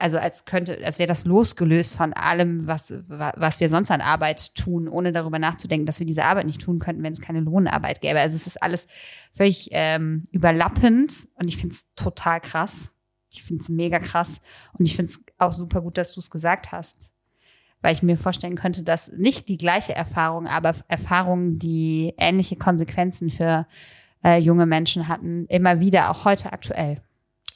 Also 0.00 0.18
als 0.18 0.44
könnte, 0.44 0.84
als 0.84 0.98
wäre 0.98 1.06
das 1.06 1.24
losgelöst 1.24 1.96
von 1.96 2.12
allem, 2.12 2.66
was, 2.66 2.92
was 3.06 3.60
wir 3.60 3.68
sonst 3.68 3.90
an 3.90 4.00
Arbeit 4.00 4.54
tun, 4.54 4.88
ohne 4.88 5.12
darüber 5.12 5.38
nachzudenken, 5.38 5.86
dass 5.86 6.00
wir 6.00 6.06
diese 6.06 6.24
Arbeit 6.24 6.46
nicht 6.46 6.60
tun 6.60 6.78
könnten, 6.78 7.02
wenn 7.02 7.12
es 7.12 7.20
keine 7.20 7.40
Lohnarbeit 7.40 8.00
gäbe. 8.00 8.18
Also 8.18 8.36
es 8.36 8.46
ist 8.46 8.62
alles 8.62 8.86
völlig 9.30 9.68
ähm, 9.72 10.24
überlappend 10.32 11.28
und 11.34 11.48
ich 11.48 11.56
finde 11.56 11.74
es 11.74 11.94
total 11.94 12.40
krass. 12.40 12.94
Ich 13.28 13.42
finde 13.42 13.62
es 13.62 13.68
mega 13.68 13.98
krass 13.98 14.40
und 14.72 14.86
ich 14.86 14.96
finde 14.96 15.12
es 15.12 15.20
auch 15.38 15.52
super 15.52 15.82
gut, 15.82 15.98
dass 15.98 16.12
du 16.12 16.20
es 16.20 16.30
gesagt 16.30 16.72
hast, 16.72 17.12
weil 17.80 17.92
ich 17.92 18.02
mir 18.02 18.16
vorstellen 18.16 18.56
könnte, 18.56 18.82
dass 18.82 19.12
nicht 19.12 19.48
die 19.48 19.58
gleiche 19.58 19.94
Erfahrung, 19.94 20.46
aber 20.46 20.74
Erfahrungen, 20.88 21.58
die 21.58 22.14
ähnliche 22.18 22.56
Konsequenzen 22.56 23.30
für 23.30 23.66
äh, 24.24 24.38
junge 24.38 24.66
Menschen 24.66 25.08
hatten, 25.08 25.46
immer 25.46 25.78
wieder, 25.78 26.10
auch 26.10 26.24
heute 26.24 26.52
aktuell. 26.52 27.02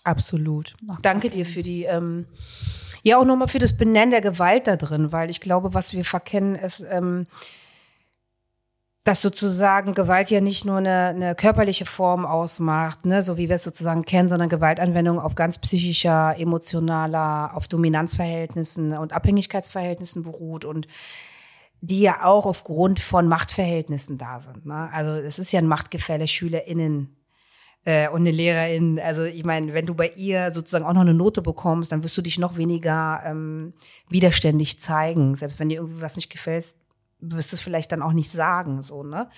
Absolut. 0.05 0.75
Ach, 0.89 1.01
Danke 1.01 1.31
dir 1.31 1.47
für 1.47 1.63
die, 1.63 1.85
ähm, 1.85 2.27
ja 3.03 3.19
auch 3.19 3.25
nochmal 3.25 3.49
für 3.49 3.59
das 3.59 3.77
Benennen 3.77 4.11
der 4.11 4.21
Gewalt 4.21 4.67
da 4.67 4.77
drin, 4.77 5.13
weil 5.13 5.31
ich 5.31 5.41
glaube, 5.41 5.75
was 5.75 5.95
wir 5.95 6.05
verkennen, 6.05 6.55
ist, 6.55 6.87
ähm, 6.91 7.27
dass 9.05 9.21
sozusagen 9.21 9.93
Gewalt 9.93 10.31
ja 10.31 10.41
nicht 10.41 10.65
nur 10.65 10.79
eine, 10.79 11.09
eine 11.09 11.35
körperliche 11.35 11.85
Form 11.85 12.25
ausmacht, 12.25 13.05
ne, 13.05 13.23
so 13.23 13.37
wie 13.37 13.49
wir 13.51 13.57
es 13.57 13.65
sozusagen 13.65 14.05
kennen, 14.07 14.31
sondern 14.31 14.49
Gewaltanwendung 14.49 15.21
auf 15.21 15.35
ganz 15.35 15.59
psychischer, 15.59 16.35
emotionaler, 16.39 17.51
auf 17.55 17.69
Dominanzverhältnissen 17.69 18.97
und 18.97 19.13
Abhängigkeitsverhältnissen 19.13 20.23
beruht 20.23 20.65
und 20.65 20.87
die 21.83 22.01
ja 22.01 22.25
auch 22.25 22.47
aufgrund 22.47 22.99
von 22.99 23.29
Machtverhältnissen 23.29 24.17
da 24.17 24.41
sind. 24.41 24.65
Ne? 24.65 24.89
Also 24.91 25.13
es 25.13 25.39
ist 25.39 25.53
ja 25.53 25.59
ein 25.59 25.67
Machtgefälle, 25.67 26.27
SchülerInnen 26.27 27.15
äh, 27.85 28.09
und 28.09 28.21
eine 28.21 28.31
Lehrerin, 28.31 28.99
also 28.99 29.25
ich 29.25 29.45
meine, 29.45 29.75
wenn 29.75 29.87
du 29.87 29.95
bei 29.95 30.11
ihr 30.17 30.51
sozusagen 30.51 30.85
auch 30.85 30.95
noch 30.95 31.03
eine 31.03 31.15
Note 31.15 31.43
bekommst, 31.43 31.93
dann 31.93 32.03
wirst 32.03 32.17
du 32.17 32.23
dich 32.23 32.39
noch 32.39 32.57
weniger 32.57 33.23
ähm, 33.25 33.73
widerständig 34.09 34.81
zeigen. 34.81 35.35
Selbst 35.35 35.59
wenn 35.61 35.69
dir 35.69 35.77
irgendwie 35.77 36.01
was 36.01 36.17
nicht 36.17 36.31
gefällt, 36.31 36.75
wirst 37.21 37.53
du 37.53 37.57
es 37.57 37.61
vielleicht 37.61 37.93
dann 37.93 38.03
auch 38.03 38.13
nicht 38.13 38.31
sagen, 38.31 38.83
so, 38.83 39.03
ne? 39.03 39.29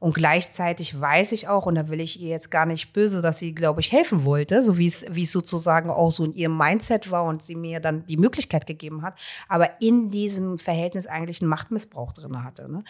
Und 0.00 0.14
gleichzeitig 0.14 1.00
weiß 1.00 1.32
ich 1.32 1.48
auch, 1.48 1.66
und 1.66 1.74
da 1.74 1.88
will 1.88 2.00
ich 2.00 2.20
ihr 2.20 2.28
jetzt 2.28 2.50
gar 2.50 2.66
nicht 2.66 2.92
böse, 2.92 3.20
dass 3.20 3.38
sie, 3.38 3.52
glaube 3.52 3.80
ich, 3.80 3.90
helfen 3.90 4.24
wollte, 4.24 4.62
so 4.62 4.78
wie 4.78 4.86
es, 4.86 5.04
wie 5.10 5.24
es 5.24 5.32
sozusagen 5.32 5.90
auch 5.90 6.10
so 6.10 6.24
in 6.24 6.32
ihrem 6.34 6.56
Mindset 6.56 7.10
war 7.10 7.24
und 7.24 7.42
sie 7.42 7.56
mir 7.56 7.80
dann 7.80 8.06
die 8.06 8.16
Möglichkeit 8.16 8.66
gegeben 8.66 9.02
hat, 9.02 9.18
aber 9.48 9.80
in 9.80 10.10
diesem 10.10 10.58
Verhältnis 10.58 11.06
eigentlich 11.06 11.42
einen 11.42 11.50
Machtmissbrauch 11.50 12.12
drin 12.12 12.44
hatte. 12.44 12.70
Ne? 12.70 12.84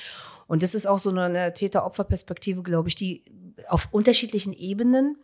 Und 0.46 0.62
das 0.62 0.74
ist 0.74 0.86
auch 0.86 0.98
so 0.98 1.10
eine 1.10 1.54
Täter-Opfer-Perspektive, 1.54 2.62
glaube 2.62 2.88
ich, 2.88 2.94
die 2.94 3.22
auf 3.68 3.88
unterschiedlichen 3.90 4.52
Ebenen 4.52 5.16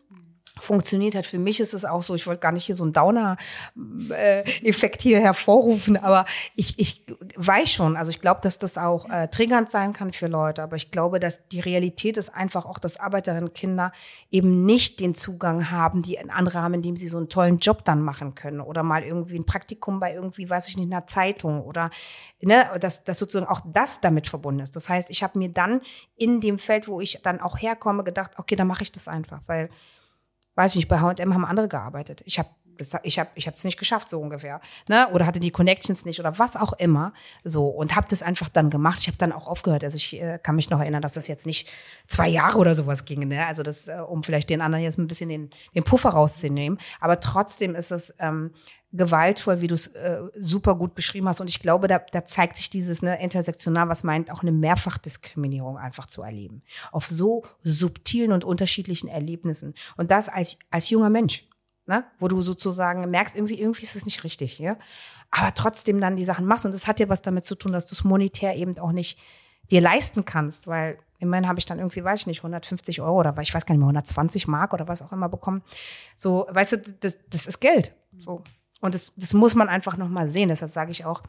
funktioniert 0.58 1.14
hat. 1.14 1.26
Für 1.26 1.38
mich 1.38 1.60
ist 1.60 1.74
es 1.74 1.84
auch 1.84 2.02
so, 2.02 2.14
ich 2.14 2.26
wollte 2.26 2.40
gar 2.40 2.52
nicht 2.52 2.64
hier 2.64 2.76
so 2.76 2.84
einen 2.84 2.92
Downer-Effekt 2.92 5.02
hier 5.02 5.20
hervorrufen, 5.20 5.96
aber 5.96 6.24
ich, 6.54 6.78
ich 6.78 7.04
weiß 7.36 7.70
schon, 7.70 7.96
also 7.96 8.10
ich 8.10 8.20
glaube, 8.20 8.40
dass 8.42 8.58
das 8.58 8.78
auch 8.78 9.08
äh, 9.10 9.28
triggernd 9.28 9.70
sein 9.70 9.92
kann 9.92 10.12
für 10.12 10.28
Leute, 10.28 10.62
aber 10.62 10.76
ich 10.76 10.90
glaube, 10.90 11.18
dass 11.18 11.48
die 11.48 11.60
Realität 11.60 12.16
ist 12.16 12.32
einfach 12.32 12.66
auch, 12.66 12.78
dass 12.78 12.98
Arbeiterinnen-Kinder 12.98 13.92
eben 14.30 14.64
nicht 14.64 15.00
den 15.00 15.14
Zugang 15.14 15.70
haben, 15.70 16.02
die 16.02 16.18
andere 16.30 16.62
haben, 16.62 16.74
indem 16.74 16.96
sie 16.96 17.08
so 17.08 17.16
einen 17.16 17.28
tollen 17.28 17.58
Job 17.58 17.84
dann 17.84 18.02
machen 18.02 18.34
können 18.34 18.60
oder 18.60 18.84
mal 18.84 19.02
irgendwie 19.02 19.36
ein 19.36 19.46
Praktikum 19.46 19.98
bei 19.98 20.14
irgendwie, 20.14 20.48
weiß 20.48 20.68
ich 20.68 20.76
nicht, 20.76 20.92
einer 20.92 21.06
Zeitung 21.06 21.62
oder, 21.62 21.90
ne, 22.40 22.70
dass, 22.80 23.04
dass 23.04 23.18
sozusagen 23.18 23.50
auch 23.50 23.62
das 23.66 24.00
damit 24.00 24.28
verbunden 24.28 24.60
ist. 24.60 24.76
Das 24.76 24.88
heißt, 24.88 25.10
ich 25.10 25.24
habe 25.24 25.38
mir 25.38 25.48
dann 25.48 25.80
in 26.16 26.40
dem 26.40 26.58
Feld, 26.58 26.86
wo 26.86 27.00
ich 27.00 27.20
dann 27.22 27.40
auch 27.40 27.60
herkomme, 27.60 28.04
gedacht, 28.04 28.32
okay, 28.36 28.54
dann 28.54 28.68
mache 28.68 28.84
ich 28.84 28.92
das 28.92 29.08
einfach, 29.08 29.40
weil 29.46 29.70
weiß 30.54 30.72
ich 30.72 30.76
nicht, 30.76 30.88
bei 30.88 31.00
H&M 31.00 31.34
haben 31.34 31.44
andere 31.44 31.68
gearbeitet. 31.68 32.22
Ich 32.24 32.38
habe 32.38 32.48
ich 33.02 33.18
habe 33.18 33.30
ich 33.34 33.46
es 33.46 33.64
nicht 33.64 33.78
geschafft 33.78 34.10
so 34.10 34.20
ungefähr, 34.20 34.60
ne? 34.88 35.08
Oder 35.12 35.26
hatte 35.26 35.38
die 35.38 35.50
Connections 35.50 36.04
nicht 36.04 36.18
oder 36.18 36.38
was 36.38 36.56
auch 36.56 36.72
immer, 36.72 37.12
so 37.44 37.68
und 37.68 37.94
habe 37.94 38.08
das 38.10 38.22
einfach 38.22 38.48
dann 38.48 38.70
gemacht. 38.70 38.98
Ich 39.00 39.06
habe 39.06 39.16
dann 39.16 39.32
auch 39.32 39.46
aufgehört. 39.46 39.84
Also 39.84 39.96
ich 39.96 40.20
äh, 40.20 40.38
kann 40.42 40.56
mich 40.56 40.70
noch 40.70 40.80
erinnern, 40.80 41.02
dass 41.02 41.14
das 41.14 41.28
jetzt 41.28 41.46
nicht 41.46 41.70
zwei 42.08 42.28
Jahre 42.28 42.58
oder 42.58 42.74
sowas 42.74 43.04
ging, 43.04 43.28
ne? 43.28 43.46
Also 43.46 43.62
das, 43.62 43.88
äh, 43.88 43.98
um 44.06 44.22
vielleicht 44.22 44.50
den 44.50 44.60
anderen 44.60 44.82
jetzt 44.82 44.98
ein 44.98 45.06
bisschen 45.06 45.28
den 45.28 45.50
den 45.74 45.84
Puffer 45.84 46.10
rauszunehmen. 46.10 46.78
Aber 47.00 47.20
trotzdem 47.20 47.74
ist 47.74 47.92
es 47.92 48.14
ähm, 48.18 48.52
gewaltvoll, 48.94 49.60
wie 49.60 49.66
du 49.66 49.74
es 49.74 49.88
äh, 49.88 50.22
super 50.38 50.76
gut 50.76 50.94
beschrieben 50.94 51.28
hast. 51.28 51.40
Und 51.40 51.50
ich 51.50 51.60
glaube, 51.60 51.88
da, 51.88 51.98
da 51.98 52.24
zeigt 52.24 52.56
sich 52.56 52.70
dieses 52.70 53.02
ne, 53.02 53.20
intersektional, 53.20 53.88
was 53.88 54.04
meint, 54.04 54.30
auch 54.30 54.42
eine 54.42 54.52
Mehrfachdiskriminierung 54.52 55.76
einfach 55.76 56.06
zu 56.06 56.22
erleben. 56.22 56.62
Auf 56.92 57.08
so 57.08 57.44
subtilen 57.62 58.32
und 58.32 58.44
unterschiedlichen 58.44 59.08
Erlebnissen. 59.08 59.74
Und 59.96 60.10
das 60.12 60.28
als, 60.28 60.58
als 60.70 60.90
junger 60.90 61.10
Mensch. 61.10 61.44
Ne? 61.86 62.04
Wo 62.18 62.28
du 62.28 62.40
sozusagen 62.40 63.10
merkst, 63.10 63.34
irgendwie, 63.34 63.60
irgendwie 63.60 63.82
ist 63.82 63.96
es 63.96 64.06
nicht 64.06 64.24
richtig, 64.24 64.58
ja. 64.58 64.78
Aber 65.30 65.52
trotzdem 65.52 66.00
dann 66.00 66.16
die 66.16 66.24
Sachen 66.24 66.46
machst. 66.46 66.64
Und 66.64 66.72
das 66.72 66.86
hat 66.86 67.00
ja 67.00 67.08
was 67.08 67.20
damit 67.20 67.44
zu 67.44 67.56
tun, 67.56 67.72
dass 67.72 67.88
du 67.88 67.94
es 67.94 68.04
monetär 68.04 68.54
eben 68.54 68.78
auch 68.78 68.92
nicht 68.92 69.18
dir 69.70 69.80
leisten 69.80 70.24
kannst, 70.24 70.66
weil 70.66 70.98
immerhin 71.18 71.48
habe 71.48 71.58
ich 71.58 71.66
dann 71.66 71.78
irgendwie, 71.78 72.04
weiß 72.04 72.20
ich 72.20 72.26
nicht, 72.26 72.40
150 72.40 73.00
Euro 73.00 73.18
oder 73.18 73.34
ich 73.40 73.52
weiß 73.52 73.66
gar 73.66 73.74
nicht 73.74 73.80
mehr, 73.80 73.88
120 73.88 74.46
Mark 74.46 74.72
oder 74.72 74.86
was 74.86 75.02
auch 75.02 75.10
immer 75.10 75.28
bekommen. 75.28 75.62
So, 76.14 76.46
weißt 76.50 76.72
du, 76.72 76.78
das, 77.00 77.18
das 77.28 77.46
ist 77.46 77.60
Geld. 77.60 77.92
So. 78.18 78.42
Und 78.80 78.94
das, 78.94 79.14
das 79.16 79.32
muss 79.32 79.54
man 79.54 79.68
einfach 79.68 79.96
nochmal 79.96 80.28
sehen. 80.28 80.48
Deshalb 80.48 80.70
sage 80.70 80.90
ich 80.90 81.04
auch, 81.04 81.22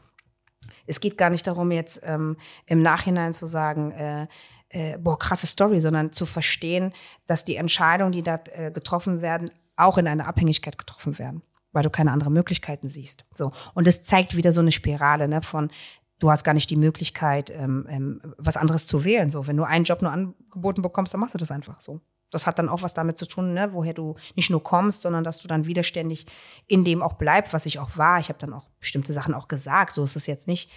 es 0.86 1.00
geht 1.00 1.18
gar 1.18 1.30
nicht 1.30 1.46
darum, 1.46 1.70
jetzt 1.70 2.00
ähm, 2.04 2.36
im 2.66 2.82
Nachhinein 2.82 3.32
zu 3.32 3.46
sagen, 3.46 3.92
äh, 3.92 4.26
äh, 4.68 4.98
boah, 4.98 5.18
krasse 5.18 5.46
Story, 5.46 5.80
sondern 5.80 6.12
zu 6.12 6.26
verstehen, 6.26 6.92
dass 7.26 7.44
die 7.44 7.56
Entscheidungen, 7.56 8.12
die 8.12 8.22
da 8.22 8.40
äh, 8.52 8.70
getroffen 8.70 9.22
werden, 9.22 9.50
auch 9.76 9.98
in 9.98 10.08
einer 10.08 10.26
Abhängigkeit 10.26 10.78
getroffen 10.78 11.18
werden, 11.18 11.42
weil 11.72 11.82
du 11.82 11.90
keine 11.90 12.12
anderen 12.12 12.32
Möglichkeiten 12.32 12.88
siehst. 12.88 13.24
So. 13.34 13.52
Und 13.74 13.86
es 13.86 14.02
zeigt 14.02 14.36
wieder 14.36 14.52
so 14.52 14.60
eine 14.60 14.72
Spirale 14.72 15.28
ne, 15.28 15.42
von, 15.42 15.70
du 16.18 16.30
hast 16.30 16.44
gar 16.44 16.54
nicht 16.54 16.70
die 16.70 16.76
Möglichkeit, 16.76 17.50
ähm, 17.50 17.86
ähm, 17.88 18.20
was 18.38 18.56
anderes 18.56 18.86
zu 18.86 19.04
wählen. 19.04 19.30
So, 19.30 19.46
wenn 19.46 19.56
du 19.56 19.64
einen 19.64 19.84
Job 19.84 20.02
nur 20.02 20.12
angeboten 20.12 20.82
bekommst, 20.82 21.14
dann 21.14 21.20
machst 21.20 21.34
du 21.34 21.38
das 21.38 21.50
einfach 21.50 21.80
so 21.80 22.00
das 22.36 22.46
hat 22.46 22.58
dann 22.58 22.68
auch 22.68 22.82
was 22.82 22.94
damit 22.94 23.16
zu 23.16 23.26
tun, 23.26 23.54
ne, 23.54 23.72
woher 23.72 23.94
du 23.94 24.14
nicht 24.34 24.50
nur 24.50 24.62
kommst, 24.62 25.02
sondern 25.02 25.24
dass 25.24 25.38
du 25.38 25.48
dann 25.48 25.66
widerständig 25.66 26.26
in 26.66 26.84
dem 26.84 27.02
auch 27.02 27.14
bleibst, 27.14 27.54
was 27.54 27.66
ich 27.66 27.78
auch 27.78 27.96
war. 27.96 28.20
Ich 28.20 28.28
habe 28.28 28.38
dann 28.38 28.52
auch 28.52 28.68
bestimmte 28.78 29.14
Sachen 29.14 29.34
auch 29.34 29.48
gesagt, 29.48 29.94
so 29.94 30.04
ist 30.04 30.16
es 30.16 30.26
jetzt 30.26 30.46
nicht. 30.46 30.70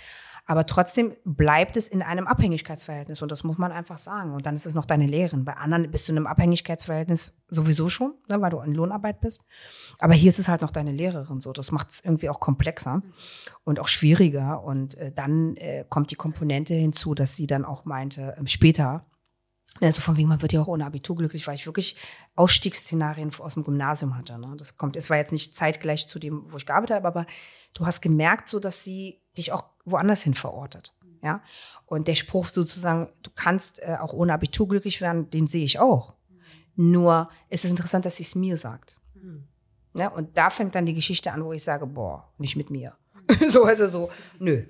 Aber 0.49 0.65
trotzdem 0.65 1.15
bleibt 1.25 1.77
es 1.77 1.88
in 1.88 2.01
einem 2.01 2.25
Abhängigkeitsverhältnis 2.25 3.21
und 3.21 3.31
das 3.31 3.43
muss 3.43 3.60
man 3.60 3.71
einfach 3.71 3.99
sagen. 3.99 4.34
Und 4.34 4.47
dann 4.47 4.55
ist 4.55 4.65
es 4.65 4.73
noch 4.73 4.86
deine 4.86 5.05
Lehrerin. 5.05 5.45
Bei 5.45 5.55
anderen 5.57 5.91
bist 5.91 6.07
du 6.07 6.12
in 6.12 6.17
einem 6.17 6.25
Abhängigkeitsverhältnis 6.25 7.38
sowieso 7.49 7.88
schon, 7.88 8.15
ne, 8.29 8.41
weil 8.41 8.49
du 8.49 8.60
in 8.62 8.73
Lohnarbeit 8.73 9.21
bist. 9.21 9.43
Aber 9.99 10.15
hier 10.15 10.29
ist 10.29 10.39
es 10.39 10.47
halt 10.47 10.63
noch 10.63 10.71
deine 10.71 10.91
Lehrerin 10.91 11.39
so. 11.39 11.53
Das 11.53 11.71
macht 11.71 11.91
es 11.91 12.03
irgendwie 12.03 12.29
auch 12.29 12.39
komplexer 12.39 13.01
und 13.63 13.79
auch 13.79 13.88
schwieriger. 13.88 14.63
Und 14.63 14.95
äh, 14.95 15.12
dann 15.12 15.55
äh, 15.57 15.86
kommt 15.88 16.10
die 16.10 16.15
Komponente 16.15 16.73
hinzu, 16.73 17.13
dass 17.13 17.36
sie 17.36 17.45
dann 17.45 17.63
auch 17.63 17.86
meinte, 17.86 18.36
äh, 18.36 18.47
später, 18.47 19.05
also 19.82 20.01
von 20.01 20.17
wegen, 20.17 20.27
man 20.27 20.41
wird 20.41 20.51
ja 20.51 20.62
auch 20.62 20.67
ohne 20.67 20.86
Abitur 20.86 21.15
glücklich, 21.15 21.47
weil 21.47 21.55
ich 21.55 21.65
wirklich 21.65 21.95
Ausstiegsszenarien 22.36 23.32
aus 23.39 23.53
dem 23.53 23.63
Gymnasium 23.63 24.17
hatte. 24.17 24.38
Ne? 24.38 24.55
Das 24.58 24.77
kommt, 24.77 24.95
es 24.95 25.10
war 25.10 25.17
jetzt 25.17 25.32
nicht 25.32 25.55
zeitgleich 25.55 26.08
zu 26.08 26.19
dem, 26.19 26.51
wo 26.51 26.58
ich 26.58 26.65
gearbeitet 26.65 26.95
habe, 26.95 27.08
aber 27.08 27.25
du 27.73 27.86
hast 27.86 28.01
gemerkt, 28.01 28.49
so 28.49 28.60
dass 28.60 28.84
sie 28.84 29.21
dich 29.38 29.51
auch 29.51 29.65
woanders 29.86 30.23
hin 30.23 30.34
verortet. 30.34 30.93
Ja. 31.21 31.41
Und 31.86 32.08
der 32.08 32.15
Spruch 32.15 32.45
sozusagen, 32.45 33.10
du 33.23 33.32
kannst 33.36 33.79
äh, 33.82 33.97
auch 33.99 34.13
ohne 34.13 34.34
Abitur 34.34 34.67
glücklich 34.67 35.01
werden, 35.01 35.29
den 35.29 35.47
sehe 35.47 35.65
ich 35.65 35.79
auch. 35.79 36.13
Nur 36.75 37.29
ist 37.49 37.65
es 37.65 37.71
interessant, 37.71 38.05
dass 38.05 38.17
sie 38.17 38.23
es 38.23 38.36
mir 38.36 38.58
sagt. 38.58 38.95
Mhm. 39.13 39.47
Ja, 39.95 40.08
und 40.10 40.38
da 40.38 40.49
fängt 40.49 40.75
dann 40.75 40.86
die 40.86 40.93
Geschichte 40.93 41.32
an, 41.32 41.43
wo 41.43 41.51
ich 41.51 41.63
sage, 41.63 41.86
boah, 41.86 42.32
nicht 42.38 42.55
mit 42.55 42.69
mir. 42.69 42.95
so, 43.49 43.65
also 43.65 43.88
so, 43.88 44.10
nö, 44.39 44.65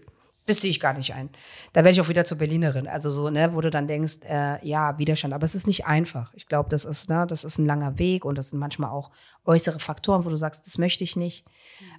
das 0.49 0.61
sehe 0.61 0.71
ich 0.71 0.79
gar 0.79 0.93
nicht 0.93 1.13
ein. 1.13 1.29
Da 1.73 1.83
werde 1.83 1.91
ich 1.91 2.01
auch 2.01 2.09
wieder 2.09 2.25
zur 2.25 2.37
Berlinerin. 2.37 2.87
Also 2.87 3.09
so, 3.09 3.29
ne, 3.29 3.53
wo 3.53 3.61
du 3.61 3.69
dann 3.69 3.87
denkst, 3.87 4.19
äh, 4.27 4.65
ja, 4.67 4.97
Widerstand. 4.97 5.33
Aber 5.33 5.45
es 5.45 5.55
ist 5.55 5.67
nicht 5.67 5.85
einfach. 5.85 6.33
Ich 6.33 6.47
glaube, 6.47 6.69
das 6.69 6.85
ist, 6.85 7.09
ne, 7.09 7.25
das 7.27 7.43
ist 7.43 7.57
ein 7.57 7.65
langer 7.65 7.99
Weg 7.99 8.25
und 8.25 8.37
das 8.37 8.49
sind 8.49 8.59
manchmal 8.59 8.89
auch 8.89 9.11
äußere 9.45 9.79
Faktoren, 9.79 10.25
wo 10.25 10.29
du 10.29 10.37
sagst, 10.37 10.65
das 10.65 10.77
möchte 10.77 11.03
ich 11.03 11.15
nicht. 11.15 11.45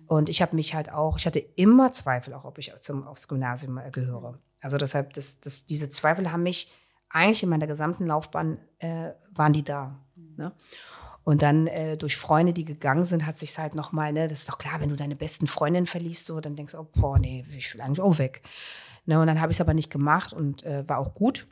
Und 0.07 0.29
ich 0.29 0.43
habe 0.43 0.57
mich 0.57 0.75
halt 0.75 0.93
auch, 0.93 1.19
ich 1.19 1.27
hatte 1.27 1.39
immer 1.39 1.93
Zweifel, 1.93 2.35
auch 2.35 2.45
ob 2.45 2.59
ich 2.59 2.73
zum, 2.81 3.07
aufs 3.07 3.29
Gymnasium 3.29 3.79
äh, 3.79 3.91
gehöre. 3.91 4.39
Also 4.61 4.77
deshalb, 4.77 5.15
das, 5.15 5.41
das, 5.41 5.67
diese 5.67 5.89
Zweifel 5.89 6.33
haben 6.33 6.43
mich 6.43 6.73
eigentlich 7.09 7.43
in 7.43 7.49
meiner 7.49 7.67
gesamten 7.67 8.07
Laufbahn, 8.07 8.59
äh, 8.79 9.11
waren 9.31 9.53
die 9.53 9.65
da. 9.65 9.97
Ne? 10.37 10.53
Und 11.25 11.43
dann 11.43 11.67
äh, 11.67 11.97
durch 11.97 12.17
Freunde, 12.17 12.53
die 12.53 12.65
gegangen 12.65 13.05
sind, 13.05 13.27
hat 13.27 13.39
sich 13.39 13.57
halt 13.59 13.75
noch 13.75 13.93
mal, 13.93 14.13
ne, 14.13 14.27
das 14.27 14.41
ist 14.41 14.49
doch 14.49 14.59
klar, 14.59 14.81
wenn 14.81 14.89
du 14.89 14.97
deine 14.97 15.17
besten 15.17 15.47
Freundinnen 15.47 15.87
verliest, 15.87 16.27
so, 16.27 16.41
dann 16.41 16.57
denkst 16.57 16.73
du, 16.73 16.79
oh, 16.79 16.87
boah, 16.95 17.19
nee, 17.19 17.45
ich 17.57 17.73
will 17.75 17.81
eigentlich 17.81 18.01
auch 18.01 18.19
weg. 18.19 18.43
Ne, 19.07 19.21
und 19.21 19.27
dann 19.27 19.41
habe 19.41 19.53
ich 19.53 19.57
es 19.57 19.61
aber 19.61 19.75
nicht 19.75 19.91
gemacht 19.91 20.33
und 20.33 20.63
äh, 20.65 20.89
war 20.89 20.99
auch 20.99 21.15
gut. 21.15 21.47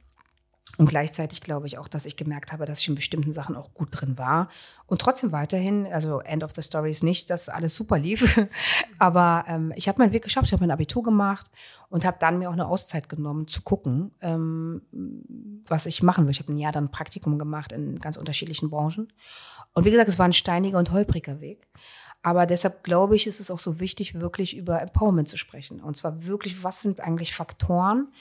Und 0.76 0.88
gleichzeitig 0.88 1.40
glaube 1.40 1.66
ich 1.66 1.76
auch, 1.76 1.88
dass 1.88 2.06
ich 2.06 2.16
gemerkt 2.16 2.52
habe, 2.52 2.64
dass 2.66 2.80
ich 2.80 2.88
in 2.88 2.94
bestimmten 2.94 3.32
Sachen 3.32 3.56
auch 3.56 3.74
gut 3.74 3.88
drin 3.90 4.16
war. 4.16 4.48
Und 4.86 5.00
trotzdem 5.00 5.32
weiterhin, 5.32 5.86
also 5.86 6.20
End 6.20 6.44
of 6.44 6.52
the 6.54 6.62
Story 6.62 6.90
ist 6.90 7.02
nicht, 7.02 7.30
dass 7.30 7.48
alles 7.48 7.74
super 7.74 7.98
lief. 7.98 8.40
Aber 8.98 9.44
ähm, 9.48 9.72
ich 9.74 9.88
habe 9.88 10.00
meinen 10.00 10.12
Weg 10.12 10.22
geschafft, 10.22 10.46
ich 10.46 10.52
habe 10.52 10.62
mein 10.62 10.70
Abitur 10.70 11.02
gemacht 11.02 11.50
und 11.88 12.04
habe 12.04 12.18
dann 12.20 12.38
mir 12.38 12.48
auch 12.48 12.52
eine 12.52 12.68
Auszeit 12.68 13.08
genommen, 13.08 13.48
zu 13.48 13.62
gucken, 13.62 14.12
ähm, 14.20 14.82
was 15.66 15.86
ich 15.86 16.02
machen 16.02 16.26
will. 16.26 16.30
Ich 16.30 16.40
habe 16.40 16.52
ein 16.52 16.58
Jahr 16.58 16.72
dann 16.72 16.84
ein 16.84 16.90
Praktikum 16.92 17.38
gemacht 17.38 17.72
in 17.72 17.98
ganz 17.98 18.16
unterschiedlichen 18.16 18.70
Branchen. 18.70 19.12
Und 19.74 19.84
wie 19.84 19.90
gesagt, 19.90 20.08
es 20.08 20.18
war 20.18 20.26
ein 20.26 20.32
steiniger 20.32 20.78
und 20.78 20.92
holpriger 20.92 21.40
Weg. 21.40 21.68
Aber 22.22 22.46
deshalb 22.46 22.82
glaube 22.82 23.16
ich, 23.16 23.26
ist 23.26 23.40
es 23.40 23.50
auch 23.50 23.58
so 23.58 23.80
wichtig, 23.80 24.20
wirklich 24.20 24.56
über 24.56 24.82
Empowerment 24.82 25.28
zu 25.28 25.36
sprechen. 25.36 25.80
Und 25.80 25.96
zwar 25.96 26.26
wirklich, 26.26 26.64
was 26.64 26.82
sind 26.82 27.00
eigentlich 27.00 27.34
Faktoren, 27.34 28.12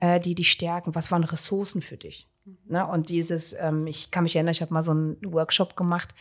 äh, 0.00 0.18
die 0.18 0.34
die 0.34 0.44
stärken? 0.44 0.94
Was 0.94 1.10
waren 1.10 1.24
Ressourcen 1.24 1.82
für 1.82 1.96
dich? 1.96 2.28
Ne? 2.66 2.86
Und 2.86 3.10
dieses, 3.10 3.54
ähm, 3.58 3.86
ich 3.86 4.10
kann 4.10 4.24
mich 4.24 4.36
erinnern, 4.36 4.52
ich 4.52 4.62
habe 4.62 4.72
mal 4.72 4.82
so 4.82 4.92
einen 4.92 5.16
Workshop 5.24 5.76
gemacht, 5.76 6.14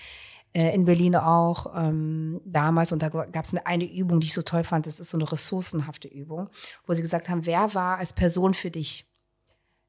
äh, 0.53 0.73
in 0.75 0.85
Berlin 0.85 1.15
auch 1.15 1.73
ähm, 1.75 2.39
damals 2.45 2.91
und 2.91 3.01
da 3.01 3.09
gab 3.09 3.43
es 3.43 3.53
eine, 3.53 3.65
eine 3.65 3.91
Übung, 3.91 4.19
die 4.19 4.27
ich 4.27 4.33
so 4.33 4.43
toll 4.43 4.63
fand. 4.63 4.85
Das 4.85 4.99
ist 4.99 5.09
so 5.09 5.17
eine 5.17 5.31
ressourcenhafte 5.31 6.07
Übung, 6.07 6.49
wo 6.85 6.93
sie 6.93 7.01
gesagt 7.01 7.27
haben, 7.27 7.45
wer 7.45 7.73
war 7.73 7.97
als 7.97 8.13
Person 8.13 8.53
für 8.53 8.69
dich 8.69 9.05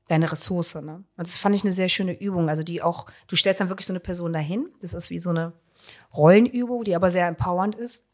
deine 0.08 0.30
Ressource? 0.30 0.74
Ne? 0.76 1.04
Und 1.16 1.26
das 1.26 1.36
fand 1.36 1.54
ich 1.54 1.64
eine 1.64 1.72
sehr 1.72 1.88
schöne 1.88 2.18
Übung. 2.18 2.48
Also 2.48 2.62
die 2.62 2.82
auch, 2.82 3.06
du 3.26 3.36
stellst 3.36 3.60
dann 3.60 3.68
wirklich 3.68 3.86
so 3.86 3.92
eine 3.92 4.00
Person 4.00 4.32
dahin. 4.32 4.68
Das 4.80 4.94
ist 4.94 5.10
wie 5.10 5.18
so 5.18 5.30
eine 5.30 5.52
Rollenübung, 6.14 6.84
die 6.84 6.96
aber 6.96 7.10
sehr 7.10 7.26
empowernd 7.26 7.74
ist. 7.74 8.04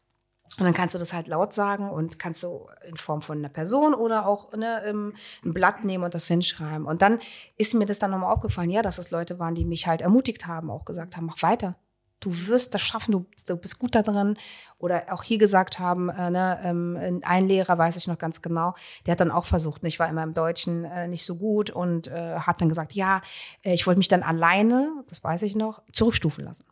Und 0.57 0.65
dann 0.65 0.73
kannst 0.73 0.95
du 0.95 0.99
das 0.99 1.13
halt 1.13 1.27
laut 1.27 1.53
sagen 1.53 1.89
und 1.89 2.19
kannst 2.19 2.43
du 2.43 2.67
in 2.85 2.97
Form 2.97 3.21
von 3.21 3.37
einer 3.37 3.47
Person 3.47 3.93
oder 3.93 4.25
auch 4.27 4.51
ne, 4.51 4.83
ein 4.83 5.13
Blatt 5.53 5.85
nehmen 5.85 6.03
und 6.03 6.13
das 6.13 6.27
hinschreiben. 6.27 6.85
Und 6.85 7.01
dann 7.01 7.19
ist 7.55 7.73
mir 7.73 7.85
das 7.85 7.99
dann 7.99 8.11
nochmal 8.11 8.33
aufgefallen, 8.33 8.69
ja, 8.69 8.81
dass 8.81 8.97
es 8.97 9.11
Leute 9.11 9.39
waren, 9.39 9.55
die 9.55 9.63
mich 9.63 9.87
halt 9.87 10.01
ermutigt 10.01 10.47
haben, 10.47 10.69
auch 10.69 10.83
gesagt 10.83 11.15
haben, 11.15 11.25
mach 11.25 11.41
weiter. 11.41 11.77
Du 12.21 12.47
wirst 12.47 12.73
das 12.73 12.81
schaffen, 12.81 13.11
du, 13.11 13.25
du 13.45 13.57
bist 13.57 13.77
gut 13.77 13.93
da 13.93 14.03
drin. 14.03 14.37
Oder 14.77 15.05
auch 15.11 15.21
hier 15.21 15.37
gesagt 15.37 15.77
haben, 15.77 16.09
äh, 16.09 16.31
ne, 16.31 16.59
ähm, 16.63 17.21
ein 17.23 17.47
Lehrer 17.47 17.77
weiß 17.77 17.97
ich 17.97 18.07
noch 18.07 18.17
ganz 18.17 18.41
genau, 18.41 18.73
der 19.05 19.11
hat 19.11 19.19
dann 19.19 19.29
auch 19.29 19.45
versucht, 19.45 19.83
ich 19.83 19.99
war 19.99 20.09
immer 20.09 20.23
im 20.23 20.33
Deutschen 20.33 20.85
äh, 20.85 21.07
nicht 21.07 21.23
so 21.23 21.35
gut 21.35 21.69
und 21.69 22.07
äh, 22.07 22.39
hat 22.39 22.61
dann 22.61 22.69
gesagt, 22.69 22.93
ja, 22.93 23.21
äh, 23.61 23.73
ich 23.73 23.85
wollte 23.85 23.99
mich 23.99 24.07
dann 24.07 24.23
alleine, 24.23 24.89
das 25.07 25.23
weiß 25.23 25.43
ich 25.43 25.55
noch, 25.55 25.83
zurückstufen 25.93 26.45
lassen. 26.45 26.65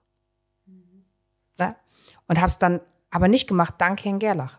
Mhm. 0.65 1.05
Ja? 1.59 1.75
Und 2.27 2.37
habe 2.37 2.47
es 2.47 2.57
dann 2.57 2.81
aber 3.11 3.27
nicht 3.27 3.47
gemacht, 3.47 3.75
dank 3.77 4.03
Herrn 4.03 4.17
Gerlach. 4.17 4.57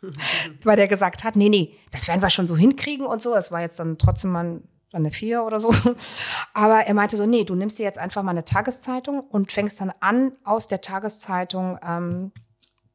Weil 0.62 0.76
der 0.76 0.88
gesagt 0.88 1.24
hat, 1.24 1.36
nee, 1.36 1.48
nee, 1.48 1.74
das 1.90 2.06
werden 2.06 2.20
wir 2.22 2.30
schon 2.30 2.46
so 2.46 2.56
hinkriegen 2.56 3.06
und 3.06 3.22
so. 3.22 3.34
Das 3.34 3.50
war 3.50 3.62
jetzt 3.62 3.80
dann 3.80 3.98
trotzdem 3.98 4.30
mal 4.30 4.44
ein 4.44 4.68
dann 4.90 5.02
eine 5.02 5.10
vier 5.10 5.44
oder 5.44 5.60
so. 5.60 5.72
Aber 6.54 6.86
er 6.86 6.94
meinte 6.94 7.16
so, 7.16 7.26
nee, 7.26 7.44
du 7.44 7.54
nimmst 7.54 7.78
dir 7.78 7.84
jetzt 7.84 7.98
einfach 7.98 8.22
mal 8.22 8.30
eine 8.30 8.44
Tageszeitung 8.44 9.20
und 9.20 9.52
fängst 9.52 9.80
dann 9.80 9.92
an, 10.00 10.32
aus 10.44 10.68
der 10.68 10.80
Tageszeitung 10.80 11.78
ähm, 11.82 12.32